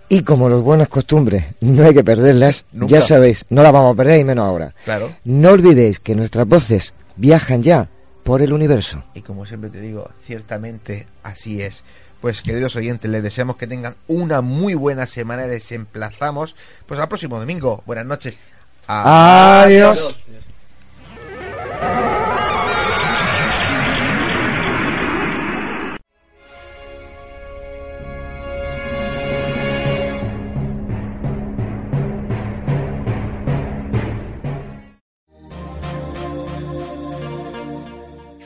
Y 0.08 0.22
como 0.22 0.48
los 0.48 0.64
buenas 0.64 0.88
costumbres, 0.88 1.44
no 1.60 1.84
hay 1.84 1.94
que 1.94 2.02
perderlas, 2.02 2.64
Nunca. 2.72 2.96
ya 2.96 3.00
sabéis, 3.00 3.46
no 3.48 3.62
las 3.62 3.72
vamos 3.72 3.94
a 3.94 3.96
perder 3.96 4.18
y 4.20 4.24
menos 4.24 4.44
ahora. 4.44 4.74
Claro. 4.84 5.12
No 5.24 5.50
olvidéis 5.50 6.00
que 6.00 6.16
nuestras 6.16 6.48
voces 6.48 6.94
viajan 7.16 7.62
ya 7.62 7.88
por 8.24 8.42
el 8.42 8.52
universo. 8.52 9.04
Y 9.14 9.20
como 9.22 9.46
siempre 9.46 9.70
te 9.70 9.80
digo, 9.80 10.10
ciertamente 10.26 11.06
así 11.22 11.62
es. 11.62 11.84
Pues 12.22 12.40
queridos 12.40 12.76
oyentes, 12.76 13.10
les 13.10 13.20
deseamos 13.20 13.56
que 13.56 13.66
tengan 13.66 13.96
una 14.06 14.42
muy 14.42 14.74
buena 14.74 15.08
semana 15.08 15.44
y 15.44 15.50
les 15.50 15.72
emplazamos 15.72 16.54
pues 16.86 17.00
al 17.00 17.08
próximo 17.08 17.36
domingo. 17.40 17.82
Buenas 17.84 18.06
noches. 18.06 18.36
Adiós. 18.86 20.16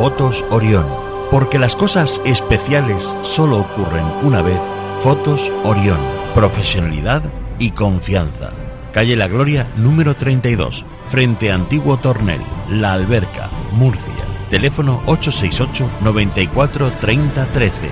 Fotos 0.00 0.42
Orión. 0.48 0.86
Porque 1.30 1.58
las 1.58 1.76
cosas 1.76 2.22
especiales 2.24 3.14
solo 3.20 3.58
ocurren 3.58 4.06
una 4.22 4.40
vez. 4.40 4.58
Fotos 5.02 5.52
Orión. 5.62 5.98
Profesionalidad 6.34 7.22
y 7.58 7.72
confianza. 7.72 8.50
Calle 8.94 9.14
La 9.14 9.28
Gloria, 9.28 9.70
número 9.76 10.16
32, 10.16 10.86
frente 11.10 11.52
Antiguo 11.52 11.98
Tornel, 11.98 12.40
La 12.70 12.94
Alberca, 12.94 13.50
Murcia. 13.72 14.24
Teléfono 14.48 15.02
868 15.04 15.90
94 16.00 16.92
30 16.92 17.52
13. 17.52 17.90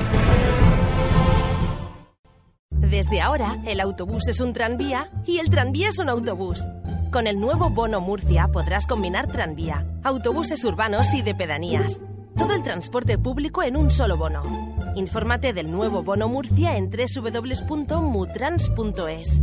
Desde 2.71 3.21
ahora, 3.21 3.59
el 3.67 3.81
autobús 3.81 4.29
es 4.29 4.41
un 4.41 4.55
tranvía 4.55 5.11
y 5.27 5.41
el 5.41 5.51
tranvía 5.51 5.91
es 5.91 5.99
un 5.99 6.09
autobús. 6.09 6.67
Con 7.11 7.27
el 7.27 7.41
nuevo 7.41 7.71
Bono 7.71 8.01
Murcia 8.01 8.49
podrás 8.49 8.87
combinar 8.87 9.29
tranvía, 9.29 9.87
autobuses 10.05 10.63
urbanos 10.65 11.15
y 11.15 11.23
de 11.23 11.35
pedanías. 11.35 12.03
Todo 12.37 12.53
el 12.53 12.63
transporte 12.63 13.17
público 13.17 13.63
en 13.63 13.77
un 13.77 13.91
solo 13.91 14.19
bono. 14.19 14.43
Infórmate 14.95 15.55
del 15.55 15.73
nuevo 15.73 16.03
Bono 16.03 16.29
Murcia 16.29 16.77
en 16.77 16.91
www.mutrans.es. 16.91 19.43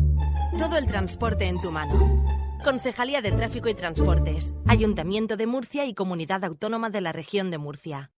Todo 0.60 0.78
el 0.78 0.86
transporte 0.86 1.46
en 1.46 1.60
tu 1.60 1.72
mano. 1.72 2.24
Concejalía 2.64 3.22
de 3.22 3.32
Tráfico 3.32 3.68
y 3.68 3.74
Transportes, 3.74 4.54
Ayuntamiento 4.68 5.36
de 5.36 5.48
Murcia 5.48 5.86
y 5.86 5.96
Comunidad 5.96 6.44
Autónoma 6.44 6.92
de 6.92 7.02
la 7.02 7.14
Región 7.14 7.50
de 7.50 7.58
Murcia. 7.58 8.12